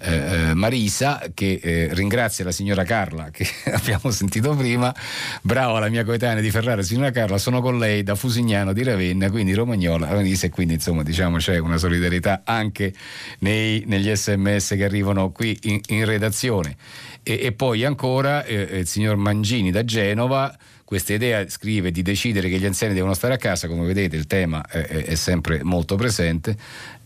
eh, 0.00 0.14
eh, 0.50 0.54
Marisa 0.54 1.22
che 1.32 1.60
eh, 1.62 1.88
ringrazia 1.92 2.44
la 2.44 2.52
signora 2.52 2.84
Carla 2.84 3.30
che 3.30 3.46
abbiamo 3.72 4.10
sentito 4.10 4.54
prima, 4.54 4.94
brava 5.42 5.78
la 5.78 5.88
mia 5.88 6.04
coetanea 6.04 6.42
di 6.42 6.50
Ferrara, 6.50 6.82
signora 6.82 7.10
Carla, 7.10 7.38
sono 7.38 7.60
con 7.60 7.78
lei 7.78 8.02
da 8.02 8.14
Fusignano 8.14 8.72
di 8.72 8.82
Ravenna, 8.82 9.30
quindi 9.30 9.54
Romagnola, 9.54 10.08
Marisa 10.08 10.46
e 10.46 10.50
quindi 10.50 10.74
insomma 10.74 11.02
diciamo 11.02 11.36
c'è 11.38 11.58
una 11.58 11.76
solidarietà 11.76 12.42
anche 12.44 12.92
nei, 13.40 13.84
negli 13.86 14.14
sms 14.14 14.74
che 14.76 14.84
arrivano 14.84 15.30
qui 15.30 15.58
in, 15.62 15.80
in 15.88 16.04
redazione. 16.04 16.76
E, 17.22 17.38
e, 17.42 17.52
poi 17.52 17.84
ancora 17.84 18.44
eh, 18.44 18.78
il 18.80 18.86
signor 18.86 19.16
Mangini 19.16 19.70
da 19.70 19.84
Genova 19.84 20.54
questa 20.84 21.14
idea 21.14 21.48
scrive 21.48 21.90
di 21.90 22.02
decidere 22.02 22.48
che 22.50 22.58
gli 22.58 22.66
anziani 22.66 22.92
devono 22.92 23.14
stare 23.14 23.34
a 23.34 23.36
casa, 23.38 23.68
come 23.68 23.86
vedete 23.86 24.16
il 24.16 24.26
tema 24.26 24.64
è, 24.66 24.82
è 24.82 25.14
sempre 25.14 25.64
molto 25.64 25.96
presente, 25.96 26.56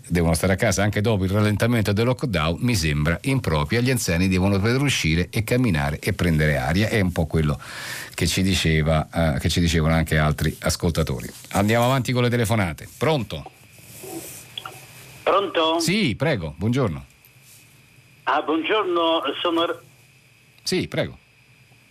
devono 0.09 0.35
stare 0.35 0.55
a 0.55 0.57
casa 0.57 0.83
anche 0.83 1.01
dopo 1.01 1.25
il 1.25 1.31
rallentamento 1.31 1.93
del 1.93 2.07
lockdown, 2.07 2.59
mi 2.61 2.75
sembra 2.75 3.19
impropria. 3.23 3.81
Gli 3.81 3.91
anziani 3.91 4.29
devono 4.29 4.59
poter 4.59 4.81
uscire 4.81 5.29
e 5.31 5.45
camminare 5.45 5.99
e 5.99 6.13
prendere 6.13 6.57
aria. 6.57 6.89
È 6.89 7.01
un 7.01 7.13
po' 7.13 7.27
quello 7.27 7.59
che 8.15 8.27
ci, 8.27 8.43
diceva, 8.43 9.09
eh, 9.13 9.39
che 9.39 9.49
ci 9.49 9.61
dicevano 9.61 9.95
anche 9.95 10.19
altri 10.19 10.57
ascoltatori. 10.61 11.29
Andiamo 11.51 11.85
avanti 11.85 12.13
con 12.13 12.23
le 12.23 12.31
telefonate. 12.31 12.89
Pronto? 12.97 13.51
Pronto? 15.23 15.79
Sì, 15.81 16.15
prego, 16.17 16.55
buongiorno. 16.57 17.05
Ah, 18.25 18.43
buongiorno, 18.43 19.23
sono... 19.41 19.81
Sì, 20.63 20.89
prego. 20.89 21.19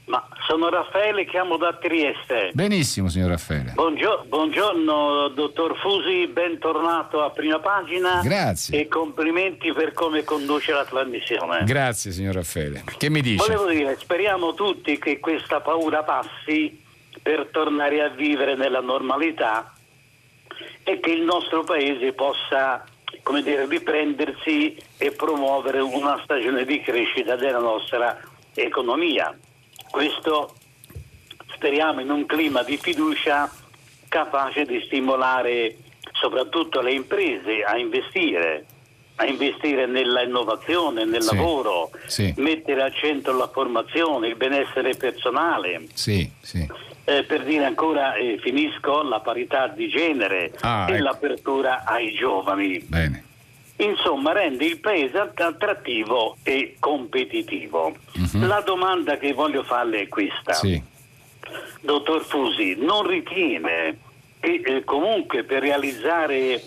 Ma 0.07 0.25
sono 0.47 0.69
Raffaele, 0.69 1.25
chiamo 1.25 1.57
da 1.57 1.73
Trieste. 1.73 2.51
Benissimo, 2.53 3.09
signor 3.09 3.31
Raffaele. 3.31 3.73
Buongio- 3.73 4.23
buongiorno, 4.25 5.27
dottor 5.29 5.77
Fusi, 5.79 6.27
bentornato 6.27 7.21
a 7.21 7.29
prima 7.31 7.59
pagina. 7.59 8.21
Grazie. 8.23 8.79
E 8.79 8.87
complimenti 8.87 9.73
per 9.73 9.91
come 9.91 10.23
conduce 10.23 10.71
la 10.71 10.85
trasmissione. 10.85 11.65
Grazie, 11.65 12.11
signor 12.11 12.35
Raffaele. 12.35 12.85
Che 12.97 13.09
mi 13.09 13.19
dice? 13.21 13.43
Volevo 13.53 13.69
dire, 13.69 13.97
speriamo 13.99 14.53
tutti 14.53 14.97
che 14.97 15.19
questa 15.19 15.59
paura 15.59 16.03
passi 16.03 16.81
per 17.21 17.49
tornare 17.51 18.01
a 18.01 18.07
vivere 18.07 18.55
nella 18.55 18.79
normalità 18.79 19.73
e 20.83 21.01
che 21.01 21.11
il 21.11 21.23
nostro 21.23 21.65
paese 21.65 22.13
possa 22.13 22.81
come 23.23 23.41
dire, 23.41 23.65
riprendersi 23.65 24.77
e 24.97 25.11
promuovere 25.11 25.81
una 25.81 26.17
stagione 26.23 26.63
di 26.63 26.79
crescita 26.79 27.35
della 27.35 27.59
nostra 27.59 28.17
economia. 28.53 29.37
Questo 29.89 30.53
speriamo 31.53 32.01
in 32.01 32.09
un 32.09 32.25
clima 32.25 32.63
di 32.63 32.77
fiducia 32.77 33.51
capace 34.07 34.65
di 34.65 34.81
stimolare 34.85 35.77
soprattutto 36.13 36.81
le 36.81 36.93
imprese 36.93 37.63
a 37.63 37.77
investire 37.77 38.65
a 39.19 39.25
investire 39.25 39.87
nella 39.87 40.21
innovazione, 40.21 41.03
nel 41.05 41.23
sì, 41.23 41.35
lavoro, 41.35 41.89
sì. 42.05 42.33
mettere 42.37 42.83
al 42.83 42.93
centro 42.93 43.35
la 43.35 43.47
formazione, 43.47 44.27
il 44.27 44.35
benessere 44.35 44.95
personale. 44.95 45.87
Sì. 45.93 46.29
Eh, 47.03 47.23
per 47.23 47.43
dire 47.43 47.65
ancora, 47.65 48.13
eh, 48.15 48.37
finisco, 48.39 49.01
la 49.01 49.19
parità 49.19 49.67
di 49.67 49.87
genere 49.87 50.53
ah, 50.59 50.85
e 50.89 50.93
ecco. 50.93 51.03
l'apertura 51.03 51.83
ai 51.85 52.13
giovani. 52.13 52.79
Bene. 52.79 53.23
Insomma, 53.77 54.31
rende 54.31 54.65
il 54.65 54.79
paese 54.79 55.17
attrattivo 55.17 56.37
e 56.43 56.75
competitivo. 56.79 57.95
Uh-huh. 58.13 58.45
La 58.45 58.61
domanda 58.61 59.17
che 59.17 59.33
voglio 59.33 59.63
farle 59.63 60.01
è 60.01 60.07
questa. 60.07 60.53
Sì. 60.53 60.81
Dottor 61.81 62.23
Fusi, 62.23 62.75
non 62.79 63.05
ritiene 63.05 63.97
che 64.39 64.61
eh, 64.63 64.83
comunque 64.83 65.43
per 65.43 65.61
realizzare 65.61 66.61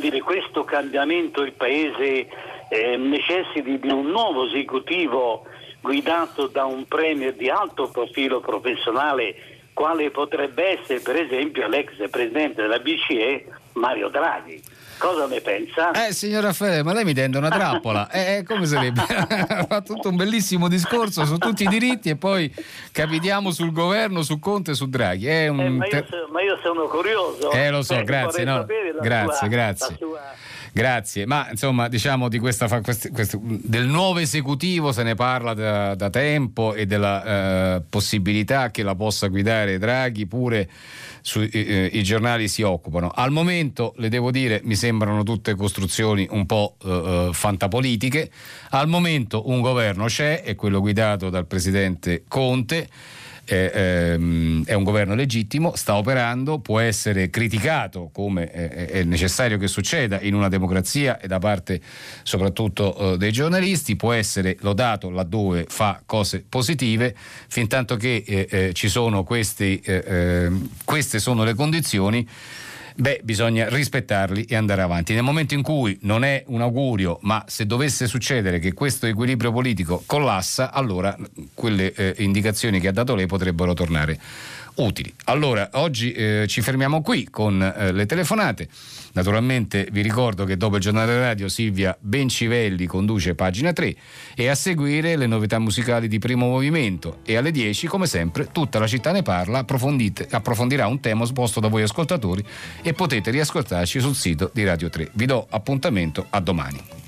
dire, 0.00 0.20
questo 0.20 0.64
cambiamento 0.64 1.42
il 1.42 1.52
Paese 1.52 2.28
eh, 2.68 2.96
necessiti 2.96 3.78
di 3.78 3.90
un 3.90 4.06
nuovo 4.06 4.46
esecutivo 4.46 5.44
guidato 5.80 6.48
da 6.48 6.64
un 6.64 6.86
premier 6.86 7.34
di 7.34 7.48
alto 7.48 7.88
profilo 7.88 8.40
professionale, 8.40 9.34
quale 9.72 10.10
potrebbe 10.10 10.80
essere 10.80 11.00
per 11.00 11.16
esempio 11.16 11.68
l'ex 11.68 11.92
presidente 12.10 12.62
della 12.62 12.78
BCE 12.78 13.46
Mario 13.74 14.08
Draghi. 14.08 14.60
Cosa 14.98 15.26
ne 15.26 15.40
pensa? 15.40 15.92
Eh, 15.92 16.12
signor 16.12 16.42
Raffaele, 16.42 16.82
ma 16.82 16.92
lei 16.92 17.04
mi 17.04 17.14
tende 17.14 17.38
una 17.38 17.48
trappola. 17.48 18.08
Eh, 18.18 18.38
eh 18.38 18.42
come 18.42 18.66
sarebbe? 18.66 19.02
Fa 19.68 19.80
tutto 19.80 20.08
un 20.08 20.16
bellissimo 20.16 20.66
discorso 20.68 21.24
su 21.24 21.38
tutti 21.38 21.62
i 21.64 21.66
diritti 21.68 22.08
e 22.08 22.16
poi 22.16 22.52
capitiamo 22.90 23.50
sul 23.50 23.70
governo, 23.70 24.22
su 24.22 24.38
Conte 24.38 24.72
e 24.72 24.74
su 24.74 24.88
Draghi. 24.88 25.26
Eh, 25.28 25.50
ma, 25.50 25.64
io, 25.64 26.04
ma, 26.30 26.42
io, 26.42 26.58
sono 26.62 26.86
curioso. 26.86 27.50
Eh, 27.52 27.70
lo 27.70 27.82
so, 27.82 27.94
eh, 27.94 28.02
grazie. 28.02 28.44
No? 28.44 28.66
Grazie, 29.00 29.36
sua, 29.36 29.46
grazie. 29.48 29.98
Grazie, 30.78 31.26
ma 31.26 31.48
insomma 31.50 31.88
diciamo 31.88 32.28
di 32.28 32.38
questa, 32.38 32.68
quest, 32.80 33.10
quest, 33.10 33.36
del 33.36 33.88
nuovo 33.88 34.20
esecutivo 34.20 34.92
se 34.92 35.02
ne 35.02 35.16
parla 35.16 35.52
da, 35.52 35.96
da 35.96 36.08
tempo 36.08 36.72
e 36.72 36.86
della 36.86 37.24
eh, 37.78 37.82
possibilità 37.88 38.70
che 38.70 38.84
la 38.84 38.94
possa 38.94 39.26
guidare 39.26 39.78
Draghi 39.78 40.28
pure 40.28 40.70
sui 41.20 41.48
eh, 41.48 41.90
i 41.94 42.04
giornali 42.04 42.46
si 42.46 42.62
occupano. 42.62 43.10
Al 43.12 43.32
momento, 43.32 43.92
le 43.96 44.08
devo 44.08 44.30
dire, 44.30 44.60
mi 44.62 44.76
sembrano 44.76 45.24
tutte 45.24 45.56
costruzioni 45.56 46.28
un 46.30 46.46
po' 46.46 46.76
eh, 46.84 46.88
eh, 46.88 47.30
fantapolitiche. 47.32 48.30
Al 48.70 48.86
momento 48.86 49.48
un 49.48 49.60
governo 49.60 50.04
c'è, 50.04 50.44
è 50.44 50.54
quello 50.54 50.78
guidato 50.78 51.28
dal 51.28 51.46
presidente 51.46 52.22
Conte 52.28 52.88
è, 53.48 53.72
ehm, 53.74 54.64
è, 54.66 54.74
un 54.74 54.84
governo 54.84 55.14
legittimo, 55.14 55.74
sta 55.74 55.96
operando, 55.96 56.58
può 56.58 56.80
essere 56.80 57.30
criticato 57.30 58.10
come 58.12 58.50
è, 58.50 59.02
necessario 59.04 59.56
che 59.56 59.68
succeda 59.68 60.20
in 60.20 60.34
una 60.34 60.48
democrazia 60.48 61.18
e 61.18 61.26
da 61.26 61.38
parte 61.38 61.80
soprattutto 62.22 63.14
eh, 63.14 63.16
dei 63.16 63.32
giornalisti, 63.32 63.96
può 63.96 64.12
essere 64.12 64.58
lodato 64.60 65.08
laddove 65.08 65.64
fa 65.66 66.02
cose 66.04 66.44
positive, 66.46 67.16
fin 67.48 67.68
tanto 67.68 67.96
che 67.96 68.22
eh, 68.26 68.46
eh, 68.50 68.72
ci 68.74 68.88
sono 68.88 69.24
questi, 69.24 69.80
eh, 69.82 70.04
ehm, 70.06 70.68
queste 70.84 71.18
sono 71.18 71.42
le 71.42 71.54
condizioni 71.54 72.28
beh, 72.98 73.20
bisogna 73.22 73.68
rispettarli 73.68 74.44
e 74.44 74.56
andare 74.56 74.82
avanti. 74.82 75.14
Nel 75.14 75.22
momento 75.22 75.54
in 75.54 75.62
cui 75.62 75.96
non 76.02 76.24
è 76.24 76.42
un 76.48 76.60
augurio, 76.60 77.18
ma 77.22 77.44
se 77.46 77.64
dovesse 77.64 78.06
succedere 78.06 78.58
che 78.58 78.72
questo 78.72 79.06
equilibrio 79.06 79.52
politico 79.52 80.02
collassa, 80.04 80.72
allora 80.72 81.16
quelle 81.54 81.92
eh, 81.92 82.14
indicazioni 82.18 82.80
che 82.80 82.88
ha 82.88 82.92
dato 82.92 83.14
lei 83.14 83.26
potrebbero 83.26 83.72
tornare 83.72 84.18
utili. 84.78 85.12
Allora, 85.24 85.70
oggi 85.72 86.12
eh, 86.12 86.44
ci 86.48 86.60
fermiamo 86.60 87.02
qui 87.02 87.28
con 87.30 87.62
eh, 87.62 87.92
le 87.92 88.06
telefonate. 88.06 88.68
Naturalmente 89.12 89.88
vi 89.90 90.02
ricordo 90.02 90.44
che 90.44 90.56
dopo 90.56 90.76
il 90.76 90.82
giornale 90.82 91.18
radio 91.18 91.48
Silvia 91.48 91.96
Bencivelli 91.98 92.86
conduce 92.86 93.34
pagina 93.34 93.72
3 93.72 93.94
e 94.34 94.48
a 94.48 94.54
seguire 94.54 95.16
le 95.16 95.26
novità 95.26 95.58
musicali 95.58 96.08
di 96.08 96.18
primo 96.18 96.46
movimento 96.46 97.18
e 97.24 97.36
alle 97.36 97.50
10 97.50 97.86
come 97.86 98.06
sempre 98.06 98.48
tutta 98.52 98.78
la 98.78 98.86
città 98.86 99.10
ne 99.12 99.22
parla 99.22 99.58
approfondirà 99.58 100.86
un 100.86 101.00
tema 101.00 101.24
esposto 101.24 101.60
da 101.60 101.68
voi 101.68 101.82
ascoltatori 101.82 102.44
e 102.82 102.92
potete 102.92 103.30
riascoltarci 103.30 104.00
sul 104.00 104.14
sito 104.14 104.50
di 104.52 104.64
Radio 104.64 104.88
3. 104.88 105.10
Vi 105.14 105.26
do 105.26 105.46
appuntamento 105.50 106.26
a 106.30 106.40
domani. 106.40 107.07